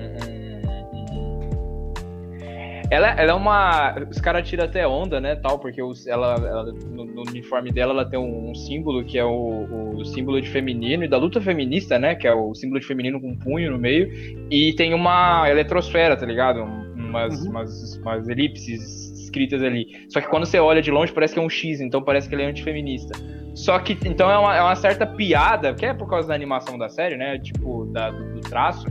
Um- 2.89 2.93
Ela, 2.93 3.07
ela 3.11 3.31
é 3.31 3.33
uma. 3.33 3.95
Os 4.09 4.19
caras 4.19 4.47
tiram 4.47 4.65
até 4.65 4.87
onda, 4.87 5.19
né? 5.21 5.35
Tal, 5.35 5.59
porque 5.59 5.81
os, 5.81 6.07
ela, 6.07 6.33
ela- 6.35 6.71
no, 6.91 7.05
no 7.05 7.21
uniforme 7.21 7.71
dela 7.71 7.93
ela 7.93 8.05
tem 8.05 8.19
um, 8.19 8.53
símbolo 8.55 9.03
que 9.03 9.17
é 9.17 9.23
o, 9.25 9.93
o 9.95 10.05
símbolo 10.05 10.41
de 10.41 10.49
feminino 10.49 11.03
e 11.03 11.07
da 11.07 11.17
luta 11.17 11.39
feminista, 11.41 11.97
né? 11.99 12.15
Que 12.15 12.27
é 12.27 12.33
o 12.33 12.53
símbolo 12.55 12.79
de 12.79 12.85
feminino 12.87 13.19
com 13.21 13.29
um 13.29 13.37
punho 13.37 13.71
no 13.71 13.77
meio. 13.77 14.09
E 14.51 14.73
tem 14.73 14.93
uma 14.93 15.49
eletrosfera, 15.49 16.15
tá 16.17 16.25
ligado? 16.25 16.61
Um- 16.61 16.89
um- 16.97 17.09
umas, 17.09 17.41
Uhum. 17.43 17.49
umas, 17.51 17.95
umas 17.97 18.27
elipses 18.29 19.09
escritas 19.23 19.61
ali. 19.63 19.85
Só 20.09 20.19
que 20.21 20.27
quando 20.27 20.45
você 20.45 20.59
olha 20.59 20.81
de 20.81 20.89
longe 20.91 21.11
parece 21.11 21.33
que 21.33 21.39
é 21.39 21.43
um 21.43 21.49
X, 21.49 21.81
então 21.81 22.01
parece 22.01 22.27
que 22.27 22.35
ele 22.35 22.43
é 22.43 22.47
antifeminista. 22.47 23.17
Só 23.55 23.77
que, 23.79 23.97
então 24.07 24.29
é 24.31 24.37
uma, 24.37 24.55
é 24.55 24.61
uma 24.61 24.75
certa 24.75 25.05
piada, 25.05 25.73
que 25.73 25.85
é 25.85 25.93
por 25.93 26.07
causa 26.07 26.27
da 26.29 26.33
animação 26.35 26.77
da 26.77 26.87
série, 26.89 27.17
né? 27.17 27.37
Tipo, 27.39 27.85
da- 27.87 28.09
do, 28.11 28.33
do 28.35 28.41
traço. 28.41 28.85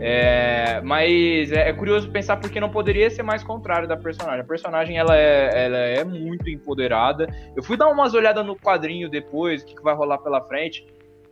É, 0.00 0.80
mas 0.82 1.50
é, 1.50 1.68
é 1.68 1.72
curioso 1.72 2.10
pensar 2.10 2.36
porque 2.36 2.60
não 2.60 2.68
poderia 2.68 3.08
ser 3.10 3.22
mais 3.22 3.42
contrário 3.42 3.88
da 3.88 3.96
personagem. 3.96 4.40
A 4.40 4.44
personagem 4.44 4.98
ela 4.98 5.16
é, 5.16 5.66
ela 5.66 5.78
é 5.78 6.04
muito 6.04 6.48
empoderada. 6.50 7.26
Eu 7.56 7.62
fui 7.62 7.76
dar 7.76 7.88
umas 7.88 8.14
olhadas 8.14 8.44
no 8.44 8.56
quadrinho 8.56 9.08
depois, 9.08 9.62
o 9.62 9.66
que, 9.66 9.74
que 9.74 9.82
vai 9.82 9.94
rolar 9.94 10.18
pela 10.18 10.42
frente. 10.42 10.86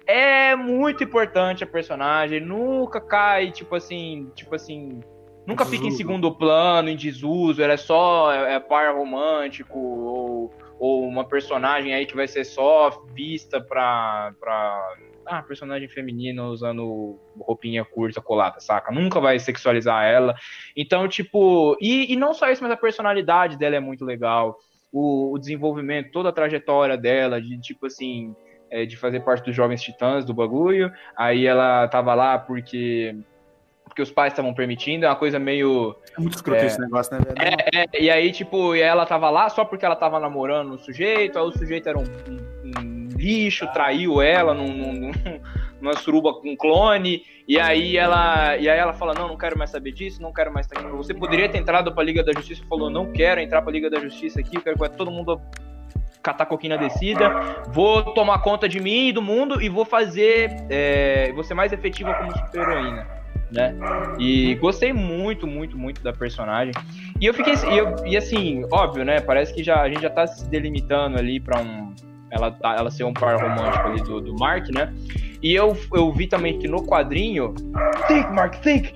É 0.06 0.54
muito 0.54 1.02
importante 1.02 1.64
a 1.64 1.66
personagem, 1.66 2.40
nunca 2.40 3.00
cai, 3.00 3.50
tipo 3.50 3.74
assim, 3.74 4.30
tipo 4.34 4.54
assim, 4.54 5.00
nunca 5.46 5.64
fica 5.64 5.86
em 5.86 5.90
segundo 5.90 6.30
plano, 6.34 6.90
em 6.90 6.96
desuso, 6.96 7.62
ela 7.62 7.72
é 7.72 7.78
só 7.78 8.30
é, 8.30 8.54
é 8.54 8.60
par 8.60 8.94
romântico 8.94 9.78
ou, 9.78 10.52
ou 10.78 11.08
uma 11.08 11.24
personagem 11.24 11.94
aí 11.94 12.04
que 12.04 12.14
vai 12.14 12.28
ser 12.28 12.44
só 12.44 13.02
vista 13.14 13.62
pra, 13.62 14.34
pra 14.38 14.94
ah, 15.26 15.42
personagem 15.42 15.88
feminina 15.88 16.44
usando 16.44 17.18
roupinha 17.38 17.84
curta 17.84 18.20
colada, 18.20 18.60
saca? 18.60 18.92
Nunca 18.92 19.20
vai 19.20 19.38
sexualizar 19.38 20.04
ela. 20.04 20.34
Então, 20.76 21.06
tipo, 21.08 21.76
e, 21.80 22.12
e 22.12 22.16
não 22.16 22.34
só 22.34 22.50
isso, 22.50 22.62
mas 22.62 22.72
a 22.72 22.76
personalidade 22.76 23.56
dela 23.56 23.76
é 23.76 23.80
muito 23.80 24.04
legal. 24.04 24.58
O, 24.92 25.32
o 25.32 25.38
desenvolvimento, 25.38 26.12
toda 26.12 26.28
a 26.28 26.32
trajetória 26.32 26.96
dela, 26.96 27.40
de 27.42 27.58
tipo 27.60 27.86
assim, 27.86 28.34
é, 28.70 28.84
de 28.86 28.96
fazer 28.96 29.20
parte 29.20 29.44
dos 29.44 29.54
Jovens 29.54 29.82
Titãs 29.82 30.24
do 30.24 30.32
bagulho. 30.32 30.92
Aí 31.16 31.46
ela 31.46 31.88
tava 31.88 32.14
lá 32.14 32.38
porque. 32.38 33.16
Porque 33.84 34.00
os 34.02 34.10
pais 34.10 34.32
estavam 34.32 34.52
permitindo, 34.54 35.04
é 35.04 35.08
uma 35.08 35.14
coisa 35.14 35.38
meio. 35.38 35.94
É 36.16 36.20
muito 36.20 36.34
escroto 36.34 36.62
É. 36.62 36.66
esse 36.66 36.80
negócio, 36.80 37.12
né, 37.16 37.20
velho? 37.24 37.36
É, 37.72 38.02
e 38.02 38.10
aí, 38.10 38.32
tipo, 38.32 38.74
e 38.74 38.80
ela 38.80 39.04
tava 39.06 39.30
lá 39.30 39.48
só 39.48 39.64
porque 39.64 39.84
ela 39.84 39.94
tava 39.94 40.18
namorando 40.18 40.72
o 40.72 40.78
sujeito, 40.78 41.38
aí 41.38 41.44
o 41.44 41.52
sujeito 41.52 41.88
era 41.88 41.98
um, 41.98 42.02
um- 42.02 42.80
um 42.80 42.93
lixo, 43.24 43.66
traiu 43.72 44.20
ela 44.20 44.52
num, 44.54 44.68
num- 44.68 44.92
num- 44.92 45.12
numa 45.80 45.94
suruba 45.96 46.32
com 46.34 46.56
clone, 46.56 47.22
e 47.48 47.58
aí 47.58 47.96
ela. 47.96 48.56
E 48.56 48.68
aí 48.68 48.78
ela 48.78 48.92
fala, 48.92 49.12
não, 49.14 49.28
não 49.28 49.36
quero 49.36 49.58
mais 49.58 49.70
saber 49.70 49.92
disso, 49.92 50.20
não 50.22 50.32
quero 50.32 50.52
mais 50.52 50.66
estar 50.66 50.80
aqui. 50.80 50.90
Você 50.96 51.12
poderia 51.14 51.48
ter 51.48 51.58
entrado 51.58 51.92
pra 51.94 52.02
Liga 52.04 52.22
da 52.22 52.32
Justiça, 52.32 52.62
falou, 52.68 52.88
não 52.90 53.12
quero 53.12 53.40
entrar 53.40 53.60
pra 53.62 53.72
Liga 53.72 53.90
da 53.90 53.98
Justiça 54.00 54.40
aqui, 54.40 54.60
quero 54.60 54.78
que 54.78 54.96
todo 54.96 55.10
mundo 55.10 55.40
catar 56.22 56.46
coquinha 56.46 56.78
descida, 56.78 57.28
vou 57.68 58.02
tomar 58.14 58.38
conta 58.38 58.66
de 58.66 58.80
mim 58.80 59.08
e 59.08 59.12
do 59.12 59.20
mundo 59.20 59.60
e 59.60 59.68
vou 59.68 59.84
fazer. 59.84 60.50
É, 60.70 61.30
vou 61.34 61.44
ser 61.44 61.52
mais 61.54 61.72
efetiva 61.72 62.14
como 62.14 62.32
super-heroína. 62.32 63.06
Né? 63.52 63.76
E 64.18 64.54
gostei 64.56 64.92
muito, 64.92 65.46
muito, 65.46 65.76
muito 65.78 66.02
da 66.02 66.12
personagem. 66.12 66.72
E 67.20 67.26
eu 67.26 67.34
fiquei. 67.34 67.52
E, 67.70 67.76
eu- 67.78 67.94
e 68.06 68.16
assim, 68.16 68.64
óbvio, 68.72 69.04
né? 69.04 69.20
Parece 69.20 69.54
que 69.54 69.62
já, 69.62 69.80
a 69.82 69.88
gente 69.88 70.00
já 70.02 70.10
tá 70.10 70.26
se 70.26 70.48
delimitando 70.48 71.18
ali 71.18 71.38
pra 71.38 71.60
um. 71.60 71.94
Ela, 72.30 72.50
tá- 72.50 72.74
ela 72.76 72.90
ser 72.90 73.04
um 73.04 73.12
par 73.12 73.36
romântico 73.40 73.88
ali 73.88 74.02
do, 74.02 74.20
do 74.20 74.34
Mark, 74.36 74.68
né? 74.74 74.92
E 75.42 75.54
eu, 75.54 75.76
eu 75.92 76.10
vi 76.12 76.26
também 76.26 76.58
que 76.58 76.66
no 76.66 76.82
quadrinho. 76.84 77.54
Think, 78.08 78.32
Mark, 78.32 78.54
think! 78.62 78.92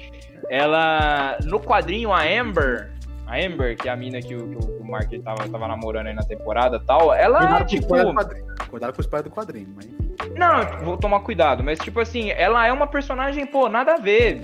Ela. 0.50 1.36
No 1.44 1.60
quadrinho, 1.60 2.12
a 2.12 2.22
Amber. 2.22 2.90
A 3.26 3.36
Amber, 3.36 3.76
que 3.76 3.88
é 3.88 3.92
a 3.92 3.96
mina 3.96 4.20
que 4.20 4.34
o, 4.34 4.48
que 4.48 4.82
o 4.82 4.84
Mark 4.84 5.10
tava, 5.22 5.46
tava 5.48 5.68
namorando 5.68 6.06
aí 6.06 6.14
na 6.14 6.22
temporada 6.22 6.76
e 6.82 6.86
tal, 6.86 7.12
ela, 7.12 7.38
Cuidado 7.40 7.58
com 7.58 7.64
o 7.64 7.66
tipo. 7.66 8.14
quadrinho. 8.14 8.46
Cuidado 8.70 8.92
com 8.94 8.98
o 8.98 9.02
spoiler 9.02 9.28
do 9.28 9.34
quadrinho, 9.34 9.68
mas. 9.76 9.86
Não, 10.34 10.84
vou 10.84 10.96
tomar 10.96 11.20
cuidado, 11.20 11.62
mas 11.62 11.78
tipo 11.78 12.00
assim, 12.00 12.30
ela 12.30 12.66
é 12.66 12.72
uma 12.72 12.86
personagem, 12.86 13.46
pô, 13.46 13.68
nada 13.68 13.94
a 13.94 13.98
ver. 13.98 14.40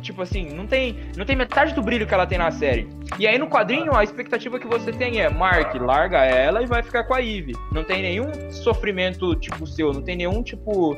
Tipo 0.00 0.22
assim, 0.22 0.48
não 0.54 0.66
tem, 0.66 0.96
não 1.16 1.24
tem 1.24 1.36
metade 1.36 1.74
do 1.74 1.82
brilho 1.82 2.06
que 2.06 2.14
ela 2.14 2.26
tem 2.26 2.38
na 2.38 2.50
série. 2.50 2.88
E 3.18 3.26
aí 3.26 3.38
no 3.38 3.48
quadrinho, 3.48 3.94
a 3.94 4.02
expectativa 4.02 4.58
que 4.58 4.66
você 4.66 4.92
tem 4.92 5.20
é 5.20 5.28
Mark, 5.28 5.74
larga 5.74 6.24
ela 6.24 6.62
e 6.62 6.66
vai 6.66 6.82
ficar 6.82 7.04
com 7.04 7.14
a 7.14 7.20
Eve. 7.20 7.52
Não 7.72 7.84
tem 7.84 8.02
nenhum 8.02 8.30
sofrimento 8.50 9.34
tipo 9.36 9.66
seu, 9.66 9.92
não 9.92 10.02
tem 10.02 10.16
nenhum 10.16 10.42
tipo. 10.42 10.96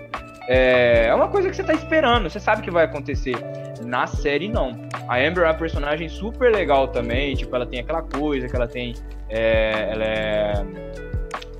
É, 0.48 1.06
é 1.06 1.14
uma 1.14 1.28
coisa 1.28 1.48
que 1.48 1.56
você 1.56 1.62
tá 1.62 1.72
esperando, 1.72 2.28
você 2.28 2.40
sabe 2.40 2.62
que 2.62 2.70
vai 2.70 2.84
acontecer. 2.84 3.36
Na 3.84 4.06
série, 4.06 4.48
não. 4.48 4.88
A 5.08 5.18
Amber 5.18 5.44
é 5.44 5.48
uma 5.48 5.54
personagem 5.54 6.08
super 6.08 6.52
legal 6.52 6.88
também, 6.88 7.34
tipo, 7.34 7.54
ela 7.54 7.66
tem 7.66 7.80
aquela 7.80 8.02
coisa 8.02 8.48
que 8.48 8.54
ela 8.54 8.66
tem. 8.68 8.94
é, 9.28 9.88
ela 9.90 10.04
é. 10.04 10.52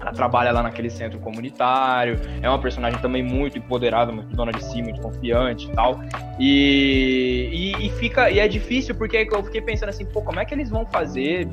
Ela 0.00 0.12
trabalha 0.12 0.50
lá 0.50 0.62
naquele 0.62 0.90
centro 0.90 1.18
comunitário, 1.20 2.20
é 2.42 2.48
uma 2.48 2.58
personagem 2.60 3.00
também 3.00 3.22
muito 3.22 3.56
empoderada, 3.56 4.10
muito 4.10 4.34
dona 4.34 4.52
de 4.52 4.64
si, 4.64 4.82
muito 4.82 5.00
confiante 5.00 5.68
e 5.68 5.72
tal. 5.72 6.00
E, 6.40 7.48
e, 7.52 7.86
e 7.86 7.90
fica. 7.90 8.28
E 8.28 8.40
é 8.40 8.48
difícil 8.48 8.94
porque 8.96 9.28
eu 9.30 9.44
fiquei 9.44 9.60
pensando 9.60 9.90
assim, 9.90 10.04
pô, 10.04 10.20
como 10.22 10.40
é 10.40 10.44
que 10.44 10.52
eles 10.52 10.68
vão 10.68 10.84
fazer? 10.86 11.48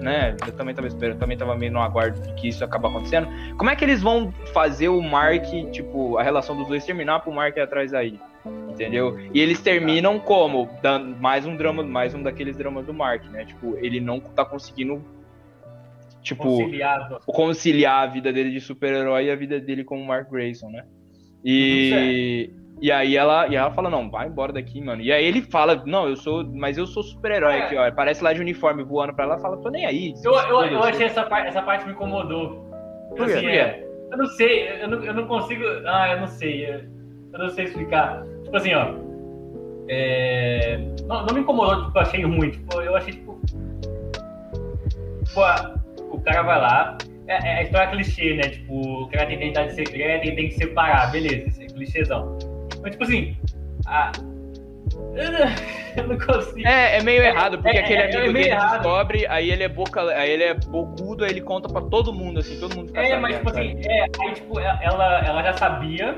Né? 0.00 0.36
Eu 0.46 0.52
também 0.52 0.74
tava 0.74 0.86
esperando, 0.86 1.18
também 1.18 1.36
tava 1.36 1.54
meio 1.56 1.72
no 1.72 1.80
aguardo 1.80 2.20
de 2.20 2.32
que 2.34 2.48
isso 2.48 2.64
acaba 2.64 2.88
acontecendo. 2.88 3.28
Como 3.58 3.68
é 3.68 3.76
que 3.76 3.84
eles 3.84 4.00
vão 4.00 4.32
fazer 4.54 4.88
o 4.88 5.02
Mark, 5.02 5.44
tipo, 5.72 6.16
a 6.16 6.22
relação 6.22 6.56
dos 6.56 6.68
dois 6.68 6.84
terminar 6.84 7.20
pro 7.20 7.32
Mark 7.32 7.56
ir 7.56 7.60
atrás 7.60 7.92
aí? 7.92 8.18
Entendeu? 8.70 9.18
E 9.34 9.40
eles 9.40 9.60
terminam 9.60 10.18
como? 10.18 10.70
Dando 10.80 11.16
mais 11.18 11.44
um 11.44 11.54
drama, 11.54 11.82
mais 11.82 12.14
um 12.14 12.22
daqueles 12.22 12.56
dramas 12.56 12.86
do 12.86 12.94
Mark, 12.94 13.24
né? 13.26 13.44
Tipo, 13.44 13.76
ele 13.76 14.00
não 14.00 14.20
tá 14.20 14.44
conseguindo. 14.44 15.04
Tipo, 16.22 16.42
Conciliado. 16.44 17.18
conciliar 17.26 18.02
a 18.02 18.06
vida 18.06 18.32
dele 18.32 18.50
de 18.50 18.60
super-herói 18.60 19.26
e 19.26 19.30
a 19.30 19.36
vida 19.36 19.58
dele 19.58 19.82
como 19.84 20.04
Mark 20.04 20.30
Grayson, 20.30 20.68
né? 20.70 20.84
E, 21.42 22.50
e 22.80 22.92
aí 22.92 23.16
ela, 23.16 23.48
e 23.48 23.56
ela 23.56 23.70
fala, 23.70 23.88
não, 23.88 24.10
vai 24.10 24.28
embora 24.28 24.52
daqui, 24.52 24.80
mano. 24.82 25.00
E 25.00 25.10
aí 25.10 25.24
ele 25.24 25.40
fala, 25.40 25.82
não, 25.86 26.06
eu 26.08 26.16
sou, 26.16 26.44
mas 26.44 26.76
eu 26.76 26.86
sou 26.86 27.02
super-herói 27.02 27.54
É. 27.54 27.62
aqui, 27.62 27.76
ó. 27.76 27.86
Aparece 27.88 28.22
lá 28.22 28.32
de 28.34 28.40
uniforme 28.40 28.82
voando 28.84 29.14
pra 29.14 29.24
ela, 29.24 29.38
fala, 29.38 29.56
tô 29.58 29.70
nem 29.70 29.86
aí. 29.86 30.12
Eu, 30.22 30.32
eu, 30.34 30.64
eu 30.66 30.82
achei 30.82 31.06
essa 31.06 31.22
parte, 31.24 31.48
essa 31.48 31.62
parte 31.62 31.86
me 31.86 31.92
incomodou. 31.92 32.68
Por 33.16 33.26
quê? 33.26 33.32
Assim, 33.32 33.46
é, 33.46 33.86
eu 34.12 34.18
não 34.18 34.26
sei, 34.26 34.82
eu 34.82 34.88
não, 34.88 35.02
eu 35.04 35.14
não 35.14 35.26
consigo. 35.26 35.64
Ah, 35.86 36.12
eu 36.12 36.20
não 36.20 36.26
sei. 36.28 36.66
Eu, 36.68 36.80
eu 37.32 37.38
não 37.38 37.48
sei 37.48 37.64
explicar. 37.64 38.22
Tipo 38.44 38.56
assim, 38.56 38.74
ó. 38.74 38.94
é, 39.88 40.78
não, 41.06 41.24
não 41.24 41.34
me 41.34 41.40
incomodou, 41.40 41.86
tipo, 41.86 41.98
achei 41.98 42.22
ruim. 42.24 42.50
Tipo, 42.50 42.82
eu 42.82 42.94
achei, 42.96 43.14
tipo. 43.14 43.40
Tipo, 45.24 45.40
a- 45.42 45.79
o 46.20 46.24
cara 46.24 46.42
vai 46.42 46.60
lá. 46.60 46.98
É, 47.26 47.34
é 47.34 47.54
a 47.58 47.62
história 47.62 47.88
clichê, 47.88 48.34
né? 48.34 48.42
Tipo, 48.42 49.02
o 49.04 49.08
cara 49.08 49.26
tem 49.26 49.36
identidade 49.36 49.74
secreta 49.74 50.26
e 50.26 50.34
tem 50.34 50.48
que 50.48 50.54
separar, 50.54 51.10
beleza, 51.12 51.48
esse 51.48 51.64
é 51.64 51.66
clichêzão. 51.66 52.38
Mas, 52.82 52.92
tipo 52.92 53.04
assim. 53.04 53.36
A... 53.86 54.10
Eu 55.96 56.06
não 56.08 56.18
consigo. 56.18 56.66
É, 56.66 56.98
é 56.98 57.02
meio 57.02 57.22
errado, 57.22 57.58
porque 57.58 57.76
É, 57.76 57.80
aquele 57.80 58.00
é, 58.02 58.10
é 58.10 58.16
amigo 58.16 58.32
dele 58.32 58.48
errado. 58.48 58.72
descobre, 58.82 59.26
aí 59.28 59.50
ele 59.50 59.62
é 59.64 59.68
boca, 59.68 60.02
aí 60.12 60.30
ele 60.30 60.44
é 60.44 60.54
bocudo, 60.54 61.24
aí 61.24 61.30
ele 61.30 61.40
conta 61.40 61.68
pra 61.68 61.80
todo 61.82 62.12
mundo, 62.12 62.38
assim, 62.40 62.58
todo 62.60 62.76
mundo 62.76 62.88
fica 62.88 63.00
É, 63.00 63.04
sabendo, 63.06 63.22
mas 63.22 63.36
tipo 63.36 63.50
sabe? 63.50 63.66
assim, 63.66 63.82
é, 63.88 64.02
aí 64.02 64.34
tipo, 64.34 64.60
ela, 64.60 65.18
ela 65.26 65.42
já 65.42 65.52
sabia, 65.54 66.16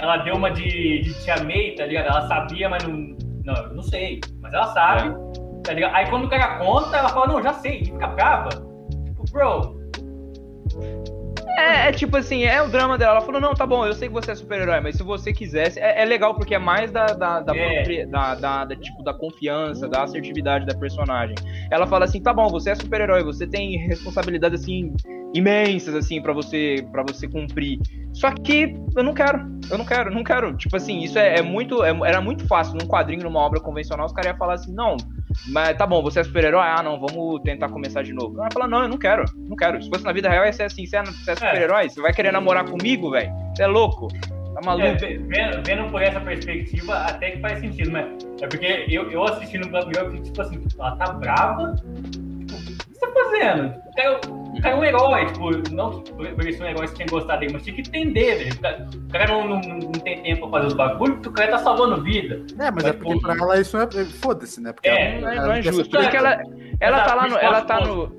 ela- 0.00 0.18
deu 0.18 0.34
uma 0.36 0.50
de, 0.50 1.00
de 1.00 1.14
tia 1.24 1.36
May, 1.44 1.72
tá 1.72 1.86
ligado? 1.86 2.06
Ela 2.08 2.28
sabia, 2.28 2.68
mas 2.68 2.82
não. 2.84 3.14
Não, 3.44 3.54
eu 3.62 3.74
não 3.74 3.82
sei. 3.82 4.20
Mas 4.40 4.54
ela 4.54 4.66
sabe, 4.68 5.08
É. 5.08 5.62
tá 5.64 5.72
ligado? 5.74 5.94
Aí 5.94 6.06
quando 6.08 6.24
o 6.24 6.28
cara 6.30 6.56
conta, 6.58 6.96
ela 6.96 7.08
fala, 7.10 7.26
não, 7.26 7.42
já 7.42 7.52
sei, 7.54 7.80
e 7.80 7.84
fica 7.86 8.06
brava. 8.06 8.48
Bro, 9.34 9.80
É, 11.58 11.88
é 11.88 11.92
tipo 11.92 12.16
assim, 12.16 12.44
é 12.44 12.62
o 12.62 12.68
drama 12.68 12.96
dela. 12.96 13.12
Ela 13.16 13.20
falou, 13.20 13.40
não, 13.40 13.52
tá 13.52 13.66
bom, 13.66 13.84
eu 13.84 13.92
sei 13.92 14.06
que 14.08 14.14
você 14.14 14.30
é 14.30 14.34
super-herói, 14.34 14.80
mas 14.80 14.96
se 14.96 15.02
você 15.02 15.32
quisesse. 15.32 15.78
É, 15.80 16.02
é 16.02 16.04
legal 16.04 16.34
porque 16.34 16.54
é 16.54 16.58
mais 16.58 16.90
da, 16.92 17.06
da, 17.06 17.40
da, 17.40 17.56
É. 17.56 17.74
propria- 17.74 18.06
da, 18.06 18.34
da- 18.36 18.64
da, 18.64 18.76
tipo, 18.76 19.02
da 19.02 19.12
confiança, 19.12 19.88
da 19.88 20.04
assertividade 20.04 20.66
da 20.66 20.74
personagem. 20.76 21.34
Ela 21.70 21.86
fala 21.86 22.04
assim, 22.04 22.20
tá 22.22 22.32
bom, 22.32 22.48
você 22.48 22.70
é 22.70 22.74
super-herói, 22.76 23.22
você 23.24 23.44
tem 23.46 23.76
responsabilidades 23.88 24.62
assim 24.62 24.94
imensas 25.34 25.96
assim 25.96 26.22
para 26.22 26.32
você 26.32 26.86
para 26.92 27.02
você 27.02 27.26
cumprir. 27.26 27.80
Só 28.12 28.30
que 28.30 28.76
eu 28.96 29.02
não 29.02 29.12
quero, 29.12 29.40
eu 29.68 29.76
não 29.76 29.84
quero, 29.84 30.14
não 30.14 30.22
quero. 30.22 30.56
Tipo 30.56 30.76
assim, 30.76 31.00
isso 31.00 31.18
é, 31.18 31.38
é 31.38 31.42
muito, 31.42 31.82
é- 31.82 31.90
era 32.08 32.20
muito 32.20 32.46
fácil 32.46 32.76
num 32.80 32.86
quadrinho, 32.86 33.24
numa 33.24 33.40
obra 33.40 33.58
convencional, 33.60 34.06
os 34.06 34.12
caras 34.12 34.30
iam 34.30 34.38
falar 34.38 34.54
assim, 34.54 34.72
não, 34.72 34.96
mas 35.48 35.76
tá 35.76 35.86
bom, 35.86 36.02
você 36.02 36.20
é 36.20 36.24
super-herói, 36.24 36.62
ah, 36.66 36.82
não, 36.82 36.98
vamos 36.98 37.40
tentar 37.42 37.68
começar 37.68 38.02
de 38.02 38.12
novo. 38.12 38.38
Ela 38.40 38.48
fala, 38.52 38.66
não, 38.68 38.82
eu 38.82 38.88
não 38.88 38.98
quero, 38.98 39.24
não 39.36 39.56
quero. 39.56 39.82
Se 39.82 39.88
fosse 39.88 40.04
na 40.04 40.12
vida 40.12 40.28
real, 40.28 40.44
ia 40.44 40.52
ser 40.52 40.64
assim, 40.64 40.86
você 40.86 40.96
é, 40.96 41.02
você 41.04 41.30
é 41.32 41.34
super-herói, 41.34 41.88
você 41.88 42.00
vai 42.00 42.12
querer 42.12 42.32
namorar 42.32 42.64
comigo, 42.64 43.10
velho? 43.10 43.30
Você 43.54 43.62
é 43.62 43.66
louco? 43.66 44.08
Tá 44.54 44.60
maluco? 44.64 44.86
é, 44.86 44.94
ve- 44.94 45.18
vendo, 45.18 45.62
vendo 45.66 45.90
por 45.90 46.00
essa 46.00 46.20
perspectiva, 46.20 46.94
até 46.94 47.32
que 47.32 47.40
faz 47.40 47.58
sentido, 47.58 47.90
mas 47.90 48.06
é 48.40 48.46
porque 48.46 48.86
eu, 48.88 49.10
eu 49.10 49.24
assistindo 49.24 49.64
o 49.66 49.70
Mirror, 49.70 50.04
eu 50.04 50.10
fico 50.12 50.22
tipo 50.22 50.40
assim, 50.42 50.64
ela 50.78 50.96
tá 50.96 51.12
brava, 51.12 51.74
tipo, 51.74 52.54
o 52.54 52.64
que 52.64 52.76
você 52.92 53.00
tá 53.00 53.12
fazendo? 53.12 53.74
Cara, 53.96 54.20
o 54.58 54.62
cara 54.62 54.74
é 54.76 54.78
um 54.78 54.84
herói, 54.84 55.26
tipo, 55.26 55.74
não 55.74 56.00
que 56.02 56.12
por 56.12 56.26
um 56.26 56.66
herói 56.66 56.86
tinha 56.88 57.06
que 57.06 57.10
gostar 57.10 57.36
dele, 57.36 57.52
mas 57.54 57.62
tinha 57.64 57.74
que 57.74 57.82
entender, 57.82 58.54
velho. 58.60 58.88
O 59.08 59.12
cara, 59.12 59.26
não, 59.28 59.48
não, 59.48 59.60
não 59.60 59.92
tem 59.92 60.22
tempo 60.22 60.48
pra 60.48 60.58
fazer 60.58 60.66
os 60.68 60.74
bagulhos, 60.74 61.14
porque 61.16 61.28
o 61.28 61.32
cara 61.32 61.50
tá 61.52 61.58
salvando 61.58 62.02
vida. 62.02 62.44
É, 62.58 62.70
mas 62.70 62.74
Mas, 62.74 62.84
é 62.86 62.92
porque 62.92 63.14
pô, 63.14 63.20
pra 63.20 63.34
ela 63.34 63.60
isso 63.60 63.76
é. 63.76 63.82
é- 63.84 64.04
Foda-se, 64.04 64.60
né? 64.60 64.72
Porque 64.72 64.88
É, 64.88 65.20
ela- 65.20 65.34
Não 65.46 65.52
é, 65.52 65.58
é 65.58 65.62
justo. 65.62 65.90
Porque 65.96 66.16
ela, 66.16 66.40
ela 66.80 67.00
tá 67.02 67.14
lá 67.14 67.28
no. 67.28 67.36
Ela 67.38 67.60
tá 67.62 67.80
no. 67.80 68.16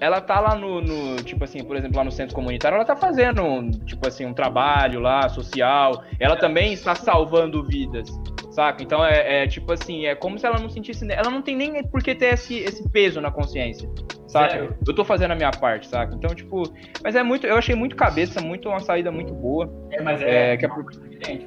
Ela 0.00 0.20
tá 0.20 0.38
lá 0.40 0.54
no, 0.54 0.80
no, 0.80 1.16
tipo 1.24 1.42
assim, 1.42 1.64
por 1.64 1.74
exemplo, 1.76 1.96
lá 1.96 2.04
no 2.04 2.12
centro 2.12 2.32
comunitário, 2.34 2.76
ela 2.76 2.84
tá 2.84 2.94
fazendo, 2.94 3.68
tipo 3.84 4.06
assim, 4.06 4.24
um 4.24 4.32
trabalho 4.32 5.00
lá, 5.00 5.28
social. 5.28 6.04
Ela 6.20 6.36
também 6.36 6.72
está 6.72 6.94
salvando 6.94 7.64
vidas. 7.66 8.08
Saca? 8.50 8.82
Então 8.82 9.04
é, 9.04 9.44
é, 9.44 9.46
tipo 9.46 9.72
assim, 9.72 10.06
é 10.06 10.14
como 10.14 10.38
se 10.38 10.46
ela 10.46 10.58
não 10.58 10.70
sentisse. 10.70 11.06
Ela 11.10 11.30
não 11.30 11.42
tem 11.42 11.56
nem 11.56 11.82
por 11.84 12.02
que 12.02 12.14
ter 12.14 12.34
esse, 12.34 12.56
esse 12.58 12.88
peso 12.88 13.20
na 13.20 13.30
consciência. 13.30 13.88
Saca? 14.26 14.50
Sério? 14.50 14.76
Eu 14.86 14.94
tô 14.94 15.04
fazendo 15.04 15.32
a 15.32 15.34
minha 15.34 15.50
parte, 15.50 15.86
saca? 15.86 16.14
Então, 16.14 16.34
tipo. 16.34 16.62
Mas 17.02 17.14
é 17.14 17.22
muito. 17.22 17.46
Eu 17.46 17.56
achei 17.56 17.74
muito 17.74 17.94
cabeça, 17.94 18.40
muito 18.40 18.68
uma 18.68 18.80
saída 18.80 19.10
muito 19.10 19.32
boa. 19.34 19.70
É, 19.90 20.02
mas 20.02 20.22
é, 20.22 20.54
É, 20.54 20.56
que 20.56 20.66
é 20.66 20.68
evidente. 20.68 21.46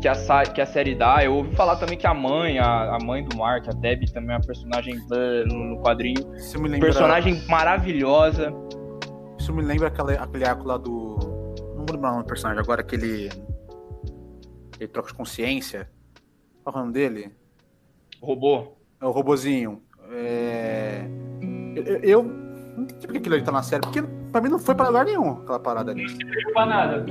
Que 0.00 0.08
a, 0.08 0.42
que 0.42 0.60
a 0.60 0.66
série 0.66 0.94
dá. 0.94 1.24
Eu 1.24 1.34
ouvi 1.34 1.54
falar 1.56 1.76
também 1.76 1.96
que 1.96 2.06
a 2.06 2.14
mãe, 2.14 2.58
a, 2.58 2.96
a 2.96 2.98
mãe 3.04 3.24
do 3.24 3.36
Mark, 3.36 3.66
a 3.68 3.72
Debbie, 3.72 4.12
também 4.12 4.34
é 4.34 4.38
uma 4.38 4.44
personagem 4.44 4.94
no 5.08 5.46
no 5.46 5.82
quadrinho. 5.82 6.34
Isso 6.36 6.60
me 6.60 6.68
lembra, 6.68 6.86
Personagem 6.86 7.42
maravilhosa. 7.48 8.52
Isso 9.38 9.52
me 9.52 9.62
lembra 9.62 9.88
aquele, 9.88 10.16
aquele 10.16 10.44
arco 10.44 10.66
lá 10.66 10.76
do. 10.76 11.16
Não 11.74 11.86
vou 11.86 11.92
lembrar 11.92 12.10
o 12.10 12.12
nome 12.12 12.24
do 12.24 12.28
personagem 12.28 12.62
agora, 12.62 12.82
aquele. 12.82 13.30
Ele 14.78 14.88
troca 14.88 15.08
de 15.08 15.14
consciência. 15.14 15.88
Qual 16.66 16.74
é 16.74 16.78
o 16.78 16.80
nome 16.80 16.92
dele? 16.92 17.30
Robô. 18.20 18.72
É 19.00 19.06
o 19.06 19.12
robozinho. 19.12 19.80
É... 20.10 21.02
Eu, 21.76 21.96
eu- 22.02 22.22
não 22.24 22.82
entendi 22.82 23.06
por 23.06 23.12
que 23.12 23.18
aquilo 23.18 23.34
ali 23.36 23.44
tá 23.44 23.52
na 23.52 23.62
série, 23.62 23.82
porque 23.82 24.02
pra 24.32 24.40
mim 24.40 24.48
não 24.48 24.58
foi 24.58 24.74
pra 24.74 24.88
lugar 24.88 25.04
nenhum 25.04 25.42
aquela 25.42 25.60
parada 25.60 25.92
ali. 25.92 26.02
Não 26.02 26.08
serviu 26.08 26.52
pra 26.52 26.66
nada. 26.66 27.06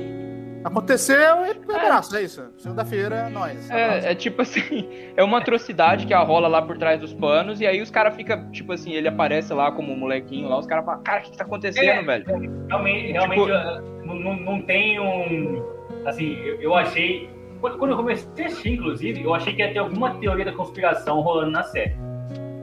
Aconteceu 0.66 1.16
e 1.18 1.24
é 1.24 1.52
abraço, 1.76 2.18
é 2.18 2.24
isso. 2.24 2.44
Segunda-feira 2.58 3.16
é 3.16 3.30
nóis. 3.30 3.72
abraço. 3.72 4.08
É, 4.08 4.12
é 4.12 4.16
tipo 4.16 4.42
assim, 4.42 4.90
é 5.16 5.24
uma 5.24 5.38
atrocidade 5.38 6.06
que 6.06 6.14
rola 6.14 6.50
lá 6.50 6.62
por 6.62 6.78
trás 6.78 7.00
dos 7.00 7.14
panos, 7.14 7.62
e 7.62 7.66
aí 7.66 7.82
os 7.82 7.90
caras 7.90 8.14
ficam, 8.14 8.52
tipo 8.52 8.74
assim, 8.74 8.92
ele 8.92 9.08
aparece 9.08 9.54
lá 9.54 9.72
como 9.72 9.94
um 9.94 9.98
molequinho 9.98 10.50
lá, 10.50 10.60
os 10.60 10.68
caras 10.68 10.84
falam, 10.84 11.02
cara, 11.02 11.20
o 11.22 11.24
que, 11.24 11.32
que 11.32 11.38
tá 11.38 11.46
acontecendo, 11.46 11.88
É. 11.88 12.02
velho? 12.04 12.26
Realmente, 12.68 13.12
realmente 13.14 13.40
Tipo- 13.42 14.06
não, 14.06 14.16
não, 14.16 14.36
não 14.36 14.62
tem 14.64 15.00
um. 15.00 15.64
Assim, 16.06 16.34
eu, 16.44 16.60
eu 16.62 16.76
achei. 16.76 17.30
Quando, 17.74 17.92
eu 17.92 17.98
comecei 17.98 18.44
a 18.44 18.48
assistir, 18.48 18.74
inclusive, 18.74 19.24
eu 19.24 19.34
achei 19.34 19.54
que 19.54 19.62
ia 19.62 19.74
ter 19.74 19.80
alguma 19.80 20.12
teoria 20.20 20.46
da 20.46 20.52
conspiração 20.52 21.22
rolando 21.22 21.52
na 21.52 21.64
série. 21.64 21.96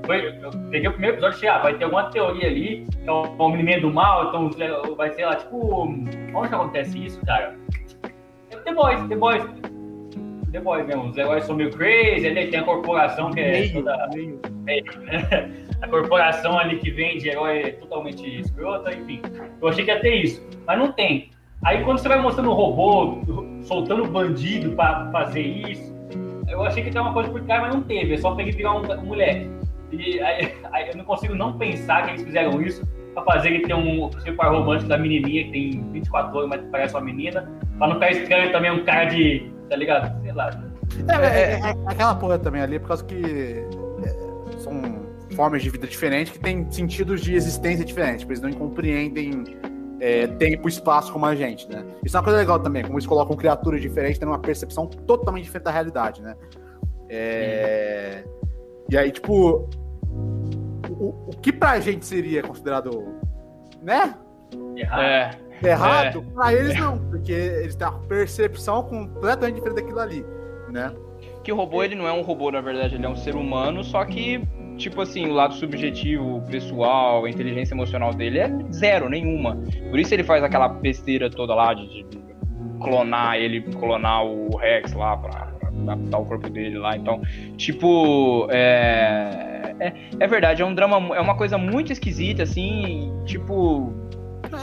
Foi, 0.06 0.38
eu 0.42 0.50
peguei 0.70 0.88
o 0.88 0.92
primeiro 0.92 1.16
episódio 1.16 1.36
e 1.36 1.38
achei, 1.38 1.48
ah, 1.48 1.58
vai 1.58 1.74
ter 1.74 1.84
alguma 1.84 2.10
teoria 2.10 2.46
ali, 2.46 2.86
é 3.04 3.10
o, 3.10 3.48
menino 3.50 3.82
do 3.82 3.90
mal, 3.92 4.28
então 4.28 4.50
vai 4.96 5.10
ser 5.10 5.26
lá, 5.26 5.36
tipo. 5.36 5.84
Onde 5.84 6.48
que 6.48 6.54
acontece 6.54 7.04
isso, 7.04 7.20
cara? 7.24 7.56
É 8.50 8.56
The 8.56 8.74
Boys, 8.74 9.08
The 9.08 9.16
Boys. 9.16 9.44
The 10.52 10.60
Boys 10.60 10.86
mesmo. 10.86 11.08
Os 11.08 11.16
heróis 11.16 11.44
são 11.44 11.56
meio 11.56 11.70
crazy, 11.70 12.26
ali 12.26 12.48
tem 12.48 12.60
a 12.60 12.64
corporação 12.64 13.30
que 13.30 13.40
é 13.40 13.50
Meio, 13.52 13.72
toda 13.72 14.08
meio. 14.14 14.40
a 15.82 15.88
corporação 15.88 16.58
ali 16.58 16.78
que 16.78 16.90
vende 16.90 17.28
herói 17.28 17.62
é 17.62 17.70
totalmente 17.72 18.40
escrota, 18.40 18.94
enfim. 18.94 19.20
Eu 19.60 19.68
achei 19.68 19.84
que 19.84 19.90
ia 19.90 20.00
ter 20.00 20.14
isso, 20.16 20.46
mas 20.66 20.78
não 20.78 20.92
tem. 20.92 21.31
Aí 21.64 21.84
quando 21.84 21.98
você 21.98 22.08
vai 22.08 22.20
mostrando 22.20 22.50
o 22.50 22.54
robô 22.54 23.20
soltando 23.62 24.04
bandido 24.06 24.72
pra 24.72 25.08
fazer 25.12 25.42
isso, 25.42 25.94
eu 26.48 26.62
achei 26.64 26.82
que 26.82 26.90
tem 26.90 27.00
uma 27.00 27.12
coisa 27.12 27.30
por 27.30 27.40
trás, 27.42 27.62
mas 27.62 27.74
não 27.74 27.82
teve. 27.82 28.14
É 28.14 28.16
só 28.16 28.34
pra 28.34 28.42
ele 28.42 28.52
virar 28.52 28.74
um, 28.74 28.92
um 28.92 29.06
moleque. 29.06 29.48
E 29.92 30.20
aí, 30.20 30.54
aí 30.72 30.88
eu 30.88 30.96
não 30.96 31.04
consigo 31.04 31.34
não 31.34 31.56
pensar 31.56 32.04
que 32.04 32.10
eles 32.10 32.22
fizeram 32.24 32.60
isso 32.60 32.86
pra 33.14 33.22
fazer 33.24 33.50
ele 33.50 33.66
ter 33.66 33.74
um 33.74 34.08
tipo 34.10 34.36
par 34.36 34.52
romântico 34.52 34.88
da 34.88 34.98
menininha 34.98 35.44
que 35.44 35.52
tem 35.52 35.92
24 35.92 36.38
anos, 36.38 36.50
mas 36.50 36.70
parece 36.70 36.94
uma 36.94 37.02
menina. 37.02 37.50
Pra 37.78 37.86
não 37.86 37.94
ficar 37.94 38.10
estranho 38.10 38.52
também 38.52 38.70
um 38.70 38.84
cara 38.84 39.04
de. 39.04 39.50
tá 39.68 39.76
ligado? 39.76 40.20
Sei 40.22 40.32
lá. 40.32 40.50
É, 41.08 41.26
é, 41.26 41.52
é, 41.54 41.60
é 41.60 41.74
aquela 41.86 42.14
porra 42.14 42.38
também 42.38 42.60
ali, 42.60 42.78
por 42.78 42.88
causa 42.88 43.04
que 43.04 43.14
é, 43.24 44.58
são 44.58 45.02
formas 45.34 45.62
de 45.62 45.70
vida 45.70 45.86
diferentes 45.86 46.32
que 46.32 46.40
têm 46.40 46.70
sentidos 46.70 47.22
de 47.22 47.34
existência 47.34 47.84
diferentes. 47.84 48.20
Tipo, 48.20 48.32
eles 48.32 48.42
não 48.42 48.52
compreendem 48.52 49.44
é, 50.02 50.26
tempo 50.26 50.66
e 50.66 50.70
espaço 50.70 51.12
como 51.12 51.24
a 51.26 51.34
gente, 51.36 51.70
né? 51.70 51.86
Isso 52.04 52.16
é 52.16 52.18
uma 52.18 52.24
coisa 52.24 52.40
legal 52.40 52.58
também, 52.58 52.82
como 52.82 52.94
eles 52.94 53.06
colocam 53.06 53.36
criaturas 53.36 53.80
diferentes, 53.80 54.18
tendo 54.18 54.30
uma 54.30 54.38
percepção 54.40 54.88
totalmente 54.88 55.44
diferente 55.44 55.64
da 55.66 55.70
realidade, 55.70 56.20
né? 56.20 56.34
É, 57.08 58.24
E 58.90 58.98
aí, 58.98 59.12
tipo, 59.12 59.70
o, 60.90 61.28
o 61.28 61.30
que 61.40 61.52
pra 61.52 61.78
gente 61.78 62.04
seria 62.04 62.42
considerado, 62.42 63.14
né? 63.80 64.16
Errado. 64.76 65.02
É, 65.02 65.30
Errado, 65.62 66.24
pra 66.34 66.52
eles 66.52 66.76
não, 66.76 66.98
porque 66.98 67.30
eles 67.30 67.76
têm 67.76 67.86
uma 67.86 68.00
percepção 68.00 68.82
completamente 68.82 69.54
diferente 69.54 69.82
daquilo 69.82 70.00
ali, 70.00 70.26
né? 70.68 70.92
que 71.42 71.52
o 71.52 71.56
robô, 71.56 71.82
ele 71.82 71.94
não 71.94 72.06
é 72.06 72.12
um 72.12 72.22
robô, 72.22 72.50
na 72.50 72.60
verdade, 72.60 72.94
ele 72.94 73.04
é 73.04 73.08
um 73.08 73.16
ser 73.16 73.34
humano, 73.34 73.82
só 73.82 74.04
que, 74.04 74.42
tipo 74.82 75.00
assim, 75.00 75.26
o 75.28 75.32
lado 75.32 75.54
subjetivo, 75.54 76.42
pessoal, 76.50 77.24
a 77.24 77.30
inteligência 77.30 77.74
emocional 77.74 78.12
dele 78.12 78.38
é 78.40 78.50
zero, 78.72 79.08
nenhuma. 79.08 79.56
Por 79.90 79.98
isso 79.98 80.12
ele 80.12 80.24
faz 80.24 80.42
aquela 80.42 80.68
besteira 80.68 81.30
toda 81.30 81.54
lá 81.54 81.72
de, 81.72 81.86
de 82.04 82.08
clonar 82.80 83.36
ele, 83.36 83.62
clonar 83.62 84.24
o 84.24 84.56
Rex 84.56 84.92
lá 84.92 85.16
pra, 85.16 85.52
adaptar 85.82 86.18
o 86.18 86.24
corpo 86.24 86.50
dele 86.50 86.78
lá. 86.78 86.96
Então, 86.96 87.20
tipo, 87.56 88.48
é, 88.50 89.74
é, 89.78 89.92
é 90.20 90.26
verdade, 90.26 90.62
é 90.62 90.64
um 90.66 90.74
drama, 90.74 91.16
é 91.16 91.20
uma 91.20 91.36
coisa 91.36 91.56
muito 91.56 91.92
esquisita, 91.92 92.42
assim, 92.42 93.12
tipo, 93.24 93.92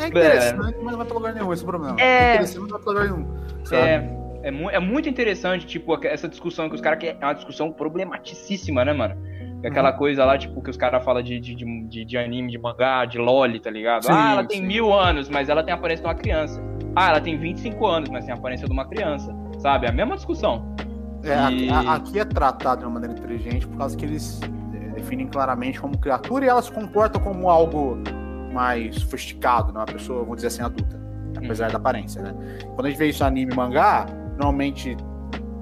É 0.01 0.07
interessante, 0.07 0.77
mas 0.83 0.91
não 0.91 0.97
vai 0.97 1.05
pra 1.05 1.15
lugar 1.15 1.33
nenhum, 1.33 1.53
esse 1.53 1.63
é 1.63 1.65
o 1.65 1.69
problema. 1.69 1.95
É. 1.99 2.33
interessante, 2.35 2.59
mas 2.59 2.69
não 2.69 2.77
vai 2.77 2.81
pra 2.81 2.91
lugar 2.91 3.17
nenhum. 3.17 3.39
Sabe? 3.63 3.81
É, 3.87 4.19
é, 4.43 4.51
mu- 4.51 4.69
é 4.69 4.79
muito 4.79 5.07
interessante, 5.09 5.65
tipo, 5.65 5.97
essa 6.05 6.27
discussão 6.27 6.69
que 6.69 6.75
os 6.75 6.81
caras. 6.81 7.03
É 7.03 7.15
uma 7.21 7.33
discussão 7.33 7.71
problematicíssima, 7.71 8.83
né, 8.85 8.93
mano? 8.93 9.15
É 9.61 9.67
Aquela 9.67 9.91
coisa 9.91 10.23
lá, 10.23 10.37
tipo, 10.37 10.61
que 10.61 10.69
os 10.69 10.77
caras 10.77 11.03
falam 11.03 11.21
de, 11.21 11.39
de, 11.39 11.53
de, 11.55 12.05
de- 12.05 12.17
anime, 12.17 12.49
de 12.51 12.57
mangá, 12.57 13.03
de 13.05 13.17
loli, 13.17 13.59
tá 13.59 13.69
ligado? 13.69 14.03
Sim, 14.05 14.11
ah, 14.13 14.31
ela 14.33 14.43
tem 14.45 14.61
sim. 14.61 14.65
mil 14.65 14.93
anos, 14.93 15.27
mas 15.29 15.49
ela 15.49 15.61
tem 15.63 15.73
a 15.73 15.77
aparência 15.77 16.01
de 16.03 16.07
uma 16.09 16.15
criança. 16.15 16.61
Ah, 16.95 17.09
ela 17.09 17.19
tem 17.21 17.37
25 17.37 17.85
anos, 17.85 18.09
mas 18.09 18.23
tem 18.25 18.33
a 18.33 18.37
aparência 18.37 18.65
de 18.65 18.71
uma 18.73 18.85
criança. 18.85 19.35
Sabe? 19.59 19.85
É 19.85 19.89
a 19.89 19.91
mesma 19.91 20.15
discussão. 20.15 20.65
É, 21.23 21.33
aqui- 21.35 21.65
E- 21.65 21.69
a- 21.69 21.95
aqui 21.95 22.19
é 22.19 22.23
tratado 22.25 22.79
de 22.81 22.85
uma 22.87 22.93
maneira 22.93 23.13
inteligente 23.17 23.67
por 23.67 23.77
causa 23.77 23.97
que 23.97 24.05
eles 24.05 24.39
é, 24.73 24.89
definem 24.95 25.27
claramente 25.27 25.79
como 25.81 25.97
criatura 25.97 26.45
e 26.45 26.47
elas 26.47 26.65
se 26.65 26.71
comportam 26.71 27.21
como 27.21 27.49
algo 27.49 27.97
mais 28.53 28.95
sofisticado, 28.95 29.73
né? 29.73 29.79
Uma 29.79 29.85
pessoa, 29.85 30.19
vamos 30.21 30.37
dizer 30.37 30.47
assim, 30.47 30.61
adulta, 30.63 30.97
apesar 31.35 31.65
Uhum. 31.65 31.71
da 31.73 31.77
aparência, 31.77 32.21
né? 32.21 32.33
Quando 32.75 32.85
a 32.85 32.89
gente 32.89 32.97
vê 32.97 33.09
isso 33.09 33.21
em 33.23 33.27
anime 33.27 33.51
e 33.51 33.55
mangá, 33.55 34.05
normalmente 34.37 34.95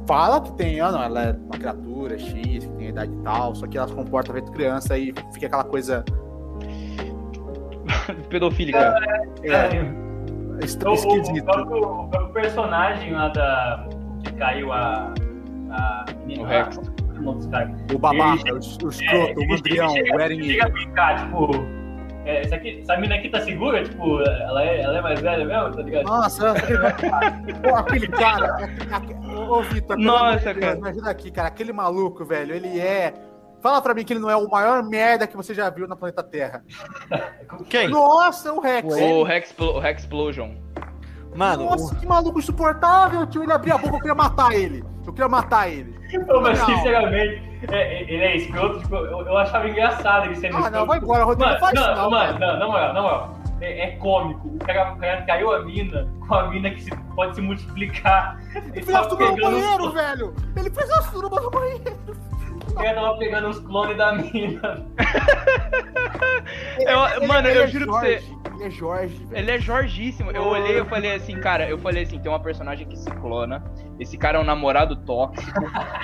fala 0.08 0.40
que 0.40 0.52
tem, 0.54 0.80
ah, 0.80 0.92
não, 0.92 1.02
ela 1.04 1.22
é 1.24 1.32
uma 1.32 1.58
criatura 1.58 1.87
X, 2.18 2.66
que 2.66 2.74
tem 2.78 2.90
idade 2.90 3.12
e 3.12 3.24
tal, 3.24 3.54
só 3.56 3.68
que 3.68 3.78
ela 3.78 3.88
se 3.88 3.94
comporta 3.94 4.34
feito 4.34 4.52
criança 4.52 4.98
e 4.98 5.14
fica 5.34 5.48
aquela 5.48 5.64
coisa 5.64 6.04
Pedofílica. 8.30 8.94
é, 9.44 9.70
est- 10.64 10.84
O, 10.84 10.90
o, 10.90 10.92
o, 10.92 10.96
esquisita. 10.96 11.52
próprio, 11.52 11.78
o 11.84 12.08
próprio 12.10 12.34
personagem 12.34 13.14
lá 13.14 13.30
da. 13.30 13.88
que 14.24 14.32
caiu 14.34 14.72
a. 14.72 15.14
a 15.72 16.06
menina 16.26 16.42
O 16.42 16.46
lá, 16.46 16.50
Rex. 16.64 16.78
é 16.78 16.82
o? 16.82 16.98
O 17.96 18.00
babaca, 18.00 18.42
ele- 18.50 18.52
o, 18.52 18.56
o 18.56 18.60
escroto, 18.60 19.42
É, 19.42 19.44
o 19.44 19.48
mandrião, 19.48 19.94
o 19.94 20.20
Eren 20.20 20.44
Chega 20.44 20.66
a 20.66 20.70
brincar, 20.70 21.26
tipo. 21.26 21.50
É, 22.28 22.42
essa, 22.42 22.56
aqui, 22.56 22.82
essa 22.82 22.98
mina 22.98 23.16
aqui 23.16 23.30
tá 23.30 23.40
segura? 23.40 23.82
Tipo, 23.82 24.22
ela 24.22 24.62
é, 24.62 24.82
ela 24.82 24.98
é 24.98 25.02
mais 25.02 25.22
velha 25.22 25.46
mesmo, 25.46 25.76
tá 25.78 25.82
ligado? 25.82 26.06
Nossa, 26.06 26.54
Pô, 27.64 27.76
aquele 27.76 28.08
cara. 28.10 28.70
Ô, 29.34 29.60
ô, 29.60 29.62
Vitor, 29.62 29.98
Nossa, 29.98 30.54
de 30.54 30.60
Deus, 30.60 30.60
cara. 30.60 30.78
imagina 30.78 31.10
aqui, 31.10 31.32
cara. 31.32 31.48
Aquele 31.48 31.72
maluco, 31.72 32.26
velho, 32.26 32.54
ele 32.54 32.80
é. 32.82 33.14
Fala 33.62 33.82
pra 33.82 33.94
mim 33.94 34.04
que 34.04 34.12
ele 34.12 34.20
não 34.20 34.30
é 34.30 34.36
o 34.36 34.50
maior 34.50 34.84
merda 34.84 35.26
que 35.26 35.38
você 35.38 35.54
já 35.54 35.70
viu 35.70 35.88
na 35.88 35.96
planeta 35.96 36.22
Terra. 36.22 36.64
Quem? 37.70 37.88
Nossa, 37.88 38.52
o 38.52 38.60
Rex. 38.60 38.94
O 38.94 39.24
Rex, 39.24 39.56
o 39.58 39.80
Rex 39.80 40.02
Explosion. 40.02 40.52
Mano, 41.38 41.66
Nossa, 41.70 41.96
que 41.96 42.06
maluco 42.08 42.40
insuportável, 42.40 43.28
tio. 43.28 43.44
Ele 43.44 43.54
abria 43.54 43.76
a 43.76 43.78
boca, 43.78 43.96
eu 43.96 44.00
queria 44.00 44.16
matar 44.16 44.52
ele. 44.54 44.84
Eu 45.06 45.14
queria 45.14 45.30
matar 45.30 45.70
ele. 45.70 45.96
Não, 46.28 46.42
mas 46.42 46.58
sinceramente, 46.60 47.42
é, 47.72 48.02
ele 48.04 48.24
é 48.24 48.38
escroto, 48.38 48.80
tipo, 48.80 48.96
eu, 48.96 49.22
eu 49.22 49.38
achava 49.38 49.70
engraçado 49.70 50.26
ele 50.26 50.36
sendo 50.36 50.56
Ah, 50.56 50.60
escroto. 50.62 50.72
não, 50.78 50.86
vai 50.88 50.98
embora, 51.00 51.24
Rodrigo. 51.26 51.48
Mano, 51.50 51.60
faz 51.60 51.74
não, 51.76 51.82
isso, 51.84 51.96
não. 52.02 52.10
mano, 52.10 52.40
não, 52.40 52.60
na 52.60 52.66
moral, 52.68 52.94
na 52.94 53.02
moral. 53.02 53.38
É, 53.60 53.84
é 53.88 53.92
cômico. 53.98 54.48
O 54.48 54.60
cara, 54.60 54.94
o 54.94 54.98
cara 54.98 55.22
caiu 55.24 55.52
a 55.54 55.60
mina 55.66 56.08
com 56.28 56.34
a 56.36 56.48
mina 56.48 56.70
que 56.72 56.82
se- 56.84 56.96
pode 57.16 57.36
se 57.36 57.42
multiplicar. 57.42 58.40
Ele 58.56 58.68
Ele 58.76 58.84
fez 58.84 58.90
a 58.90 58.94
tava 59.02 59.10
suruba 59.10 59.32
no 59.32 59.42
banheiro, 59.52 59.88
os, 59.88 59.94
velho. 59.94 60.36
Ele 60.56 60.70
fez 60.70 60.90
a 60.92 61.02
suruba 61.04 61.42
no 61.42 61.50
banheiro. 61.52 61.98
O 62.78 62.84
cara 62.84 62.94
tava 62.96 63.18
pegando 63.18 63.50
os 63.50 63.60
clones 63.60 63.98
da 63.98 64.14
mina. 64.14 64.86
Eu- 66.80 67.28
mano, 67.28 67.48
eu 67.48 67.64
é 67.64 67.68
juro 67.68 67.86
pra 67.88 68.00
você. 68.00 68.20
Jorge, 68.20 68.38
Ele 68.58 68.64
é 68.66 68.70
Jorge, 68.72 69.26
velho. 69.26 69.38
Ele 69.38 69.52
é 69.52 69.60
Jorgíssimo. 69.60 70.32
Eu 70.32 70.44
olhei 70.48 70.80
e 70.80 70.86
falei 70.86 71.14
assim, 71.14 71.40
cara, 71.40 71.68
eu 71.70 71.78
falei 71.78 72.04
assim, 72.04 72.20
tem 72.20 72.32
uma 72.32 72.40
personagem 72.40 72.88
que 72.88 72.98
se 72.98 73.10
clona. 73.12 73.64
Esse 74.00 74.18
cara 74.18 74.38
é 74.38 74.42
um 74.42 74.44
namorado 74.44 74.96
tóxico. 74.96 75.60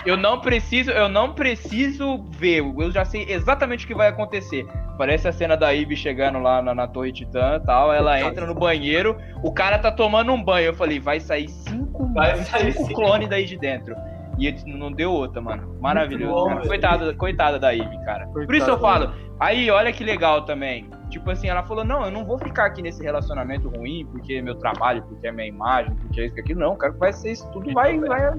Eu 0.06 0.16
não 0.18 0.40
preciso, 0.40 0.92
eu 0.92 1.10
não 1.10 1.34
preciso 1.34 2.24
ver. 2.32 2.60
Eu 2.60 2.92
já 2.92 3.06
sei 3.06 3.26
exatamente 3.28 3.86
o 3.86 3.88
que 3.88 3.96
vai 3.96 4.08
acontecer. 4.08 4.68
Parece 4.98 5.28
a 5.28 5.32
cena 5.32 5.58
da 5.58 5.70
Ivy 5.72 5.96
chegando 5.96 6.38
lá 6.40 6.62
na, 6.62 6.76
na 6.76 6.88
Torre 6.88 7.12
Titã 7.12 7.60
e 7.62 7.66
tal. 7.66 7.92
Ela 7.92 8.20
entra 8.22 8.46
no 8.46 8.54
banheiro, 8.54 9.18
o 9.42 9.52
cara 9.52 9.80
tá 9.80 9.92
tomando 9.92 10.32
um 10.32 10.44
banho. 10.44 10.68
Eu 10.68 10.74
falei, 10.76 11.00
vai 11.00 11.20
sair 11.20 11.50
cinco, 11.50 12.12
Vai 12.14 12.36
sair 12.44 12.72
cinco 12.74 12.88
cinco. 12.88 13.02
clones 13.02 13.28
daí 13.30 13.46
de 13.46 13.58
dentro. 13.58 13.96
E 14.38 14.48
ele 14.48 14.60
não 14.66 14.92
deu 14.92 15.12
outra, 15.12 15.42
mano. 15.42 15.76
Maravilhoso. 15.80 16.34
bom, 16.34 16.48
cara. 16.50 16.68
Coitada, 16.68 17.14
coitada 17.14 17.60
da 17.60 17.72
Ivy, 17.72 18.04
cara. 18.04 18.28
Por 18.28 18.44
isso 18.56 18.70
eu 18.70 18.78
Coitada. 18.78 19.08
falo, 19.08 19.24
Aí, 19.40 19.70
olha 19.70 19.92
que 19.92 20.04
legal 20.04 20.44
também. 20.44 20.90
Tipo 21.10 21.30
assim, 21.30 21.48
ela 21.48 21.64
falou: 21.64 21.84
não, 21.84 22.06
eu 22.06 22.12
não 22.12 22.24
vou 22.24 22.38
ficar 22.38 22.66
aqui 22.66 22.82
nesse 22.82 23.04
relacionamento 23.04 23.68
ruim, 23.70 24.08
porque 24.12 24.36
é 24.36 24.42
meu 24.42 24.56
trabalho, 24.56 25.04
porque 25.04 25.28
é 25.28 25.32
minha 25.32 25.48
imagem, 25.48 25.94
porque 25.96 26.22
é 26.22 26.26
isso, 26.26 26.36
que 26.36 26.42
aquilo. 26.42 26.62
Não, 26.62 26.78
que 26.78 26.90
vai 26.92 27.12
ser 27.12 27.34
isso 27.34 27.50
tudo, 27.52 27.72
vai, 27.74 28.00
vai, 28.00 28.32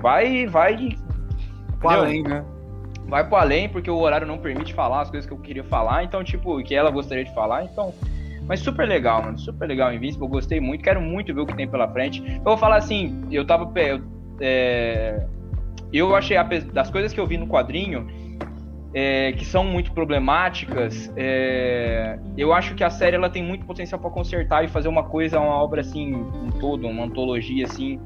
vai, 0.00 0.46
vai, 0.46 0.98
Pro 1.80 1.88
além, 1.88 2.22
né? 2.22 2.44
vai 3.06 3.26
pro 3.26 3.36
além, 3.36 3.68
porque 3.68 3.90
o 3.90 3.96
horário 3.96 4.26
não 4.26 4.38
permite 4.38 4.74
falar 4.74 5.02
as 5.02 5.10
coisas 5.10 5.26
que 5.26 5.32
eu 5.32 5.38
queria 5.38 5.64
falar, 5.64 6.04
então, 6.04 6.22
tipo, 6.22 6.62
que 6.62 6.74
ela 6.74 6.90
gostaria 6.90 7.24
de 7.24 7.34
falar, 7.34 7.64
então. 7.64 7.92
Mas 8.46 8.60
super 8.60 8.86
legal, 8.86 9.22
mano. 9.22 9.38
Super 9.38 9.66
legal 9.66 9.90
Invincible, 9.90 10.28
gostei 10.28 10.60
muito, 10.60 10.84
quero 10.84 11.00
muito 11.00 11.34
ver 11.34 11.40
o 11.40 11.46
que 11.46 11.56
tem 11.56 11.66
pela 11.66 11.88
frente. 11.88 12.22
Eu 12.36 12.44
vou 12.44 12.58
falar 12.58 12.76
assim, 12.76 13.26
eu 13.30 13.46
tava. 13.46 13.72
Eu, 13.80 14.02
é, 14.40 15.26
eu 15.92 16.14
achei, 16.14 16.36
das 16.72 16.90
coisas 16.90 17.12
que 17.12 17.20
eu 17.20 17.26
vi 17.26 17.38
no 17.38 17.46
quadrinho, 17.46 18.06
é, 18.92 19.32
que 19.32 19.44
são 19.44 19.64
muito 19.64 19.92
problemáticas, 19.92 21.12
é, 21.16 22.18
eu 22.36 22.52
acho 22.52 22.74
que 22.74 22.84
a 22.84 22.90
série 22.90 23.16
ela 23.16 23.28
tem 23.28 23.42
muito 23.42 23.66
potencial 23.66 24.00
pra 24.00 24.10
consertar 24.10 24.64
e 24.64 24.68
fazer 24.68 24.88
uma 24.88 25.02
coisa, 25.02 25.40
uma 25.40 25.56
obra 25.56 25.80
assim, 25.80 26.14
um 26.14 26.50
todo, 26.60 26.86
uma 26.86 27.04
antologia 27.04 27.64
assim, 27.64 28.00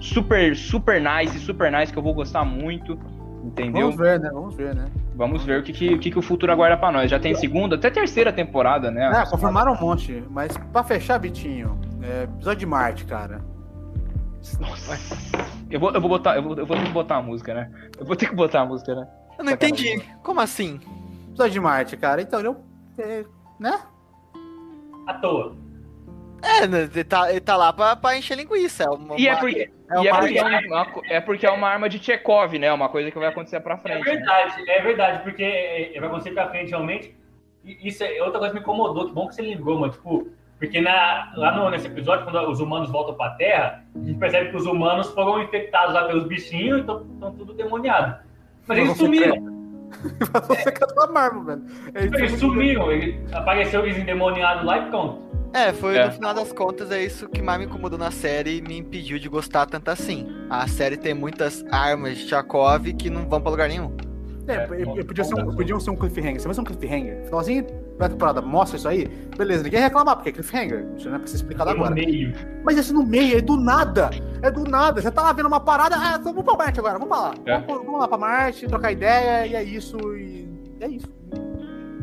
super, 0.00 0.56
super 0.56 1.00
nice, 1.00 1.38
super 1.38 1.70
nice, 1.70 1.92
que 1.92 1.98
eu 1.98 2.02
vou 2.02 2.14
gostar 2.14 2.44
muito. 2.44 2.98
Entendeu? 3.44 3.82
Vamos 3.82 3.96
ver, 3.96 4.18
né? 4.18 4.30
Vamos 4.32 4.54
ver, 4.56 4.74
né? 4.74 4.86
Vamos 5.14 5.44
ver 5.44 5.60
o 5.60 5.62
que, 5.62 5.72
que, 5.72 5.94
o 5.94 5.98
que 6.00 6.10
que 6.10 6.18
o 6.18 6.22
futuro 6.22 6.50
aguarda 6.50 6.76
pra 6.76 6.90
nós. 6.90 7.08
Já 7.08 7.18
tem 7.18 7.32
segunda, 7.34 7.76
até 7.76 7.88
terceira 7.88 8.32
temporada, 8.32 8.90
né? 8.90 9.08
É, 9.22 9.24
confirmaram 9.30 9.72
um 9.72 9.80
monte. 9.80 10.24
Mas 10.28 10.56
pra 10.72 10.82
fechar, 10.82 11.18
Bitinho, 11.20 11.78
é, 12.02 12.24
episódio 12.24 12.58
de 12.58 12.66
Marte, 12.66 13.04
cara. 13.04 13.40
Nossa. 14.60 14.96
Eu 15.70 15.80
vou, 15.80 15.90
eu 15.92 16.00
vou 16.00 16.08
botar, 16.10 16.36
eu 16.36 16.42
vou, 16.42 16.56
eu 16.56 16.66
vou 16.66 16.76
ter 16.76 16.84
que 16.84 16.92
botar 16.92 17.16
a 17.16 17.22
música, 17.22 17.52
né? 17.54 17.70
Eu 17.98 18.06
vou 18.06 18.16
ter 18.16 18.28
que 18.28 18.34
botar 18.34 18.60
a 18.60 18.66
música, 18.66 18.94
né? 18.94 19.08
Eu 19.38 19.44
não 19.44 19.52
entendi. 19.52 20.00
Como 20.22 20.40
assim? 20.40 20.80
Episódio 21.28 21.52
de 21.52 21.60
Marte, 21.60 21.96
cara. 21.96 22.22
Então, 22.22 22.40
eu. 22.40 22.56
é, 22.98 23.24
né? 23.58 23.78
À 25.06 25.14
toa. 25.14 25.56
É, 26.42 26.66
né, 26.66 26.82
ele 26.82 27.04
tá, 27.04 27.30
ele 27.30 27.40
tá 27.40 27.56
lá 27.56 27.72
pra, 27.72 27.96
pra 27.96 28.16
encher 28.16 28.36
linguiça. 28.36 28.84
É 28.84 28.88
uma, 28.90 29.18
E 29.18 29.26
é 29.26 29.36
porque, 29.36 29.58
é 29.90 30.02
e 30.02 30.06
é 30.06 30.12
uma- 30.12 30.20
porque, 30.20 30.38
é, 31.08 31.16
é 31.16 31.20
porque 31.20 31.46
é 31.46 31.50
uma 31.50 31.68
arma 31.68 31.88
de 31.88 31.98
Chekhov, 31.98 32.56
né? 32.58 32.72
Uma 32.72 32.88
coisa 32.88 33.10
que 33.10 33.18
vai 33.18 33.28
acontecer 33.28 33.58
pra 33.60 33.74
É 33.74 33.78
frente. 33.78 34.04
né? 34.04 34.12
verdade, 34.12 34.70
é 34.70 34.82
verdade, 34.82 35.22
porque 35.24 35.42
é, 35.42 35.98
vai 35.98 36.08
acontecer 36.08 36.32
pra 36.32 36.48
frente 36.50 36.70
realmente. 36.70 37.16
E 37.64 37.88
isso 37.88 38.04
é 38.04 38.22
outra 38.22 38.38
coisa 38.38 38.52
que 38.54 38.60
me 38.60 38.62
incomodou, 38.62 39.06
que 39.06 39.12
bom 39.12 39.26
que 39.26 39.34
você 39.34 39.42
lembrou, 39.42 39.80
mano. 39.80 39.92
Tipo, 39.92 40.28
porque 40.58 40.80
na, 40.80 41.32
lá 41.36 41.54
no, 41.56 41.70
nesse 41.70 41.86
episódio, 41.86 42.24
quando 42.24 42.50
os 42.50 42.60
humanos 42.60 42.90
voltam 42.90 43.14
pra 43.14 43.30
Terra, 43.30 43.84
a 43.94 43.98
gente 43.98 44.18
percebe 44.18 44.50
que 44.50 44.56
os 44.56 44.66
humanos 44.66 45.08
foram 45.08 45.42
infectados 45.42 45.94
lá 45.94 46.04
pelos 46.06 46.24
bichinhos 46.26 46.78
e 46.78 46.80
estão 46.80 47.04
tudo 47.36 47.52
demoniado. 47.52 48.16
Mas 48.66 48.78
eles 48.78 48.96
sumiram, 48.96 49.56
Você 50.48 50.72
cantou 50.72 51.04
a 51.04 51.06
Marvel, 51.06 51.44
velho. 51.44 51.62
É 51.94 52.04
eles 52.04 52.32
que- 52.32 52.38
sumiram, 52.38 52.90
ele, 52.90 53.20
apareceu 53.32 53.84
eles 53.84 53.98
endemoniados 53.98 54.64
lá 54.64 54.78
e 54.78 54.88
pronto. 54.90 55.24
É, 55.52 55.72
foi 55.72 55.96
É. 55.96 56.06
no 56.06 56.12
final 56.12 56.34
das 56.34 56.52
contas, 56.52 56.90
é 56.90 57.02
isso 57.02 57.28
que 57.28 57.40
mais 57.40 57.58
me 57.60 57.66
incomodou 57.66 57.98
na 57.98 58.10
série 58.10 58.58
e 58.58 58.60
me 58.62 58.78
impediu 58.78 59.18
de 59.18 59.28
gostar 59.28 59.64
tanto 59.66 59.88
assim. 59.90 60.26
A 60.50 60.66
série 60.66 60.96
tem 60.96 61.14
muitas 61.14 61.64
armas 61.70 62.18
de 62.18 62.28
Chakov 62.28 62.92
que 62.94 63.08
não 63.08 63.26
vão 63.28 63.40
pra 63.40 63.50
lugar 63.50 63.68
nenhum. 63.68 63.94
É, 64.48 64.66
eu- 64.70 64.96
eu 64.98 65.04
podia 65.04 65.24
ser 65.24 65.34
um, 65.34 65.54
podia 65.54 65.80
ser 65.80 65.90
um 65.90 65.96
cliffhanger. 65.96 66.40
Você 66.40 66.46
vai 66.48 66.54
ser 66.54 66.60
um 66.60 66.64
cliffhanger. 66.64 67.24
Finalzinho 67.24 67.66
da 67.98 68.08
temporada, 68.08 68.42
mostra 68.42 68.76
isso 68.76 68.88
aí. 68.88 69.08
Beleza, 69.36 69.62
ninguém 69.64 69.80
vai 69.80 69.88
reclamar, 69.88 70.16
porque 70.16 70.28
é 70.28 70.32
cliffhanger. 70.32 70.86
Isso 70.96 71.08
não 71.08 71.16
é 71.16 71.18
pra 71.18 71.26
ser 71.28 71.36
explicado 71.36 71.70
Foi 71.70 71.78
no 71.78 71.84
agora. 71.86 71.94
meio. 71.94 72.32
Mas 72.64 72.76
esse 72.78 72.92
no 72.92 73.04
meio, 73.04 73.38
é 73.38 73.40
do 73.40 73.56
nada. 73.56 74.10
É 74.42 74.50
do 74.50 74.64
nada. 74.64 75.00
Você 75.00 75.10
tá 75.10 75.22
lá 75.22 75.32
vendo 75.32 75.46
uma 75.46 75.60
parada. 75.60 75.96
Ah, 75.98 76.16
então 76.20 76.32
vamos 76.32 76.44
pra 76.44 76.56
Marte 76.64 76.78
agora, 76.78 76.98
vamos 76.98 77.08
pra 77.08 77.18
lá. 77.28 77.34
É. 77.46 77.58
Vamos, 77.60 77.84
vamos 77.86 78.00
lá 78.00 78.08
pra 78.08 78.18
Marte, 78.18 78.66
trocar 78.66 78.92
ideia, 78.92 79.46
e 79.46 79.54
é 79.54 79.62
isso. 79.62 79.96
E 80.14 80.46
é 80.80 80.88
isso. 80.88 81.06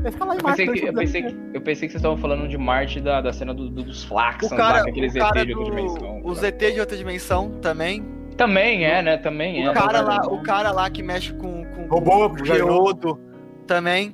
Vai 0.01 0.11
ficar 0.11 0.25
lá 0.25 0.33
em 0.35 0.37
Eu 0.39 0.43
Marte. 0.43 0.65
pensei, 0.65 0.81
que, 0.81 0.87
eu, 0.87 0.91
o 0.91 0.95
pensei 0.95 1.21
que, 1.23 1.27
eu 1.53 1.61
pensei 1.61 1.87
que 1.87 1.91
vocês 1.93 1.95
estavam 1.95 2.17
falando 2.17 2.47
de 2.47 2.57
Marte 2.57 2.99
da, 2.99 3.21
da 3.21 3.31
cena 3.31 3.53
do- 3.53 3.69
do- 3.69 3.83
dos 3.83 4.03
O 4.03 4.07
Flaxons 4.07 4.49
cara, 4.49 4.77
lá, 4.79 4.83
com 4.83 4.89
aqueles 4.89 5.13
o 5.13 5.17
ET 5.17 5.45
de 5.45 5.53
outra 5.55 5.75
dimensão. 5.75 6.21
do, 6.21 6.27
os 6.27 6.43
ET 6.43 6.59
de 6.73 6.79
outra 6.79 6.97
dimensão 6.97 7.51
também. 7.61 8.05
Também 8.35 8.83
é, 8.83 9.01
né? 9.01 9.17
Também 9.17 9.63
é. 9.65 9.69
O 9.69 9.73
cara 9.73 10.01
lá, 10.01 10.21
o 10.27 10.41
cara 10.43 10.71
lá 10.71 10.89
que 10.89 11.01
mexe 11.03 11.31
com, 11.33 11.63
com 11.65 11.85
Robô, 11.87 12.29
com 12.31 12.43
Geodo. 12.43 12.55
Geodo 12.65 13.19
também. 13.67 14.13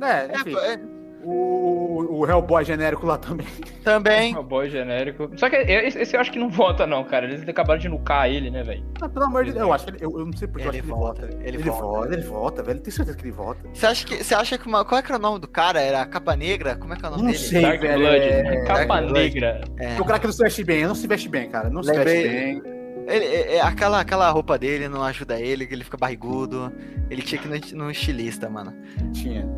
É, 0.00 0.06
É, 0.06 0.32
enfim. 0.34 0.56
é, 0.56 0.96
O, 1.28 2.20
o 2.20 2.26
Hellboy 2.30 2.64
genérico 2.64 3.04
lá 3.04 3.18
também. 3.18 3.46
também. 3.82 4.36
Um 4.38 4.44
boy 4.44 4.68
genérico. 4.70 5.28
Só 5.36 5.50
que 5.50 5.56
esse 5.56 5.98
esse 5.98 6.14
eu 6.16 6.20
acho 6.20 6.30
que 6.30 6.38
não 6.38 6.48
vota, 6.48 6.86
não, 6.86 7.02
cara. 7.02 7.24
Eles 7.26 7.48
acabaram 7.48 7.80
de 7.80 7.88
nucar 7.88 8.30
ele, 8.30 8.48
né, 8.48 8.62
velho? 8.62 8.84
Ah, 9.00 9.08
pelo 9.08 9.24
amor 9.24 9.44
de 9.44 9.50
Deus, 9.52 9.62
eu 9.66 9.72
acho 9.72 9.86
que 9.86 9.90
ele, 9.90 10.04
eu, 10.04 10.18
eu 10.20 10.26
não 10.26 10.32
sei 10.32 10.46
porque 10.46 10.66
eu 10.66 10.70
Ele 10.70 10.78
acho 10.78 10.86
que 10.86 10.92
ele 10.92 11.00
volta, 11.00 11.22
vota. 11.22 11.34
ele 11.40 11.48
Ele 11.48 11.58
volta. 11.64 11.82
volta, 11.82 12.12
ele 12.14 12.22
volta, 12.22 12.62
velho. 12.62 12.80
Tenho 12.80 12.94
certeza 12.94 13.16
que 13.18 13.24
ele 13.24 13.32
volta. 13.32 13.60
Você 13.74 13.86
acha 13.86 14.06
que, 14.06 14.22
você 14.22 14.34
acha 14.36 14.56
que 14.58 14.66
uma, 14.68 14.84
qual 14.84 14.98
é 15.00 15.02
que 15.02 15.10
era 15.10 15.18
o 15.18 15.22
nome 15.22 15.40
do 15.40 15.48
cara? 15.48 15.80
Era 15.80 16.06
Capa 16.06 16.36
Negra? 16.36 16.76
Como 16.76 16.92
é 16.94 16.96
que 16.96 17.04
é 17.04 17.08
o 17.08 17.10
nome 17.10 17.22
Não 17.24 17.30
dele? 17.32 17.42
sei. 17.42 17.62
Dark 17.62 17.80
velho, 17.80 17.98
Blood, 17.98 18.24
é- 18.24 18.64
capa 18.64 18.84
Dark 18.86 19.08
Blood. 19.08 19.12
negra. 19.12 19.60
É. 19.80 20.00
O 20.00 20.04
cara 20.04 20.18
que 20.20 20.26
não 20.26 20.32
se 20.32 20.42
veste 20.44 20.62
bem, 20.64 20.86
não 20.86 20.94
se 20.94 21.06
veste 21.08 21.28
bem, 21.28 21.48
cara. 21.50 21.68
Não 21.70 21.82
se 21.82 21.90
Lembrei- 21.90 22.22
veste 22.22 22.62
bem. 22.62 22.75
Ele, 23.06 23.24
é- 23.24 23.56
é- 23.56 23.60
aquela, 23.60 24.00
aquela 24.00 24.28
roupa 24.30 24.58
dele 24.58 24.88
não 24.88 25.02
ajuda 25.02 25.40
ele, 25.40 25.66
que 25.66 25.74
ele 25.74 25.84
fica 25.84 25.96
barrigudo. 25.96 26.72
Ele 27.08 27.22
tinha 27.22 27.40
que 27.40 27.46
ir 27.48 27.74
no, 27.76 27.84
no 27.84 27.90
estilista, 27.90 28.50
mano. 28.50 28.72
Tinha. 29.12 29.48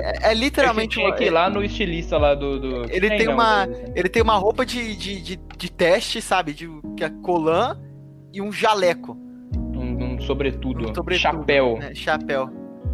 É, 0.00 0.28
é 0.28 0.30
Ele 0.32 0.40
literalmente 0.40 0.94
tinha 0.94 1.06
uma, 1.08 1.16
que 1.16 1.24
ir 1.24 1.30
lá 1.30 1.50
no 1.50 1.62
estilista 1.64 2.16
lá 2.16 2.34
do. 2.34 2.60
do- 2.60 2.84
Ele 2.90 3.08
tem 3.08 3.26
não, 3.26 3.34
uma- 3.34 3.66
do- 3.66 3.92
Ele 3.96 4.08
tem 4.08 4.22
uma 4.22 4.36
roupa 4.36 4.64
de, 4.64 4.94
de, 4.96 5.20
de, 5.20 5.40
de 5.58 5.72
teste, 5.72 6.22
sabe? 6.22 6.52
De, 6.52 6.68
que 6.96 7.02
é 7.04 7.08
colã 7.22 7.76
e 8.32 8.40
um 8.40 8.52
jaleco. 8.52 9.16
Um, 9.56 10.14
um 10.14 10.20
sobretudo. 10.20 10.88
Um 10.90 10.94
sobretudo, 10.94 11.20
Chapéu. 11.20 11.78
né? 11.78 11.94
Chapéu. 11.94 12.48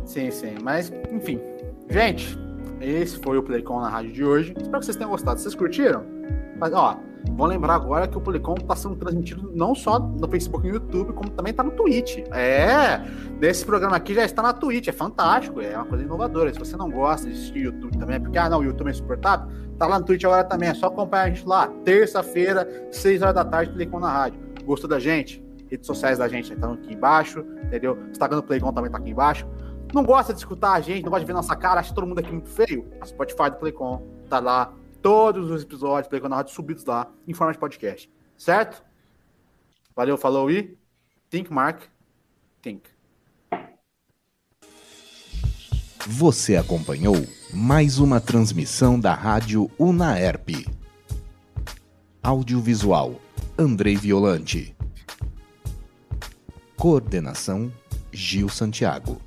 Sim, 0.05 0.31
sim. 0.31 0.55
Mas, 0.63 0.91
enfim. 1.13 1.39
Gente, 1.91 2.39
esse 2.81 3.19
foi 3.19 3.37
o 3.37 3.43
Playcon 3.43 3.81
na 3.81 3.91
rádio 3.91 4.13
de 4.13 4.25
hoje. 4.25 4.55
Espero 4.57 4.79
que 4.79 4.85
vocês 4.87 4.97
tenham 4.97 5.11
gostado. 5.11 5.39
Vocês 5.39 5.55
curtiram? 5.55 6.05
Mas, 6.59 6.73
ó, 6.73 6.99
vão 7.37 7.47
lembrar 7.47 7.75
agora 7.75 8.07
que 8.07 8.17
o 8.17 8.21
Playcon 8.21 8.55
tá 8.55 8.77
sendo 8.77 8.97
transmitido 8.97 9.51
não 9.55 9.75
só 9.75 9.99
no 9.99 10.29
Facebook 10.29 10.67
e 10.67 10.71
no 10.71 10.77
YouTube, 10.77 11.13
como 11.13 11.31
também 11.31 11.53
tá 11.53 11.63
no 11.63 11.71
Twitch. 11.71 12.19
É! 12.33 12.99
Desse 13.39 13.65
programa 13.65 13.97
aqui 13.97 14.15
já 14.15 14.25
está 14.25 14.43
na 14.43 14.53
Twitch. 14.53 14.89
É 14.89 14.93
fantástico. 14.93 15.61
É 15.61 15.77
uma 15.77 15.87
coisa 15.87 16.05
inovadora. 16.05 16.53
Se 16.53 16.59
você 16.59 16.77
não 16.77 16.91
gosta 16.91 17.27
de 17.27 17.33
assistir 17.33 17.61
YouTube 17.61 17.97
também, 17.99 18.17
é 18.17 18.19
porque, 18.19 18.39
ah, 18.39 18.49
não, 18.49 18.61
o 18.61 18.65
YouTube 18.65 18.89
é 18.89 18.91
insuportável, 18.91 19.49
tá 19.79 19.87
lá 19.87 19.99
no 19.99 20.05
Twitch 20.05 20.25
agora 20.25 20.45
também. 20.45 20.69
É 20.69 20.75
só 20.75 20.87
acompanhar 20.87 21.25
a 21.25 21.29
gente 21.29 21.47
lá. 21.47 21.69
Terça-feira, 21.85 22.69
6 22.91 23.23
horas 23.23 23.35
da 23.35 23.45
tarde, 23.45 23.73
Playcon 23.73 24.01
na 24.01 24.11
rádio. 24.11 24.41
Gostou 24.65 24.89
da 24.89 24.99
gente? 24.99 25.43
Redes 25.69 25.87
sociais 25.87 26.19
da 26.19 26.29
gente 26.29 26.53
estão 26.53 26.73
aqui 26.73 26.93
embaixo, 26.95 27.45
entendeu? 27.65 27.97
Instagram 28.11 28.39
do 28.39 28.43
Playcon 28.43 28.73
também 28.73 28.91
tá 28.91 28.99
aqui 28.99 29.11
embaixo. 29.11 29.47
Não 29.95 30.05
gosta 30.05 30.33
de 30.33 30.39
escutar 30.41 30.73
a 30.73 30.81
gente, 30.81 31.03
não 31.03 31.11
gosta 31.11 31.21
de 31.21 31.27
ver 31.27 31.33
nossa 31.33 31.57
cara, 31.57 31.81
acha 31.81 31.95
todo 31.95 32.07
mundo 32.07 32.19
aqui 32.19 32.31
muito 32.31 32.49
feio? 32.49 32.87
Spotify 33.05 33.51
do 33.51 33.57
Playcon, 33.57 34.03
tá 34.29 34.39
lá. 34.39 34.73
Todos 35.03 35.51
os 35.51 35.63
episódios 35.63 36.09
do 36.09 36.29
rádio 36.35 36.53
subidos 36.53 36.85
lá, 36.85 37.11
em 37.27 37.33
forma 37.33 37.53
de 37.53 37.59
podcast. 37.59 38.11
Certo? 38.37 38.83
Valeu, 39.95 40.17
falou 40.17 40.51
e. 40.51 40.79
Think, 41.29 41.53
Mark. 41.53 41.83
Think. 42.61 42.83
Você 46.07 46.57
acompanhou 46.57 47.15
mais 47.53 47.99
uma 47.99 48.21
transmissão 48.21 48.99
da 48.99 49.15
Rádio 49.15 49.71
Unaerp. 49.79 50.67
Audiovisual 52.23 53.21
Andrei 53.59 53.97
Violante. 53.97 54.75
Coordenação 56.77 57.73
Gil 58.13 58.49
Santiago. 58.49 59.21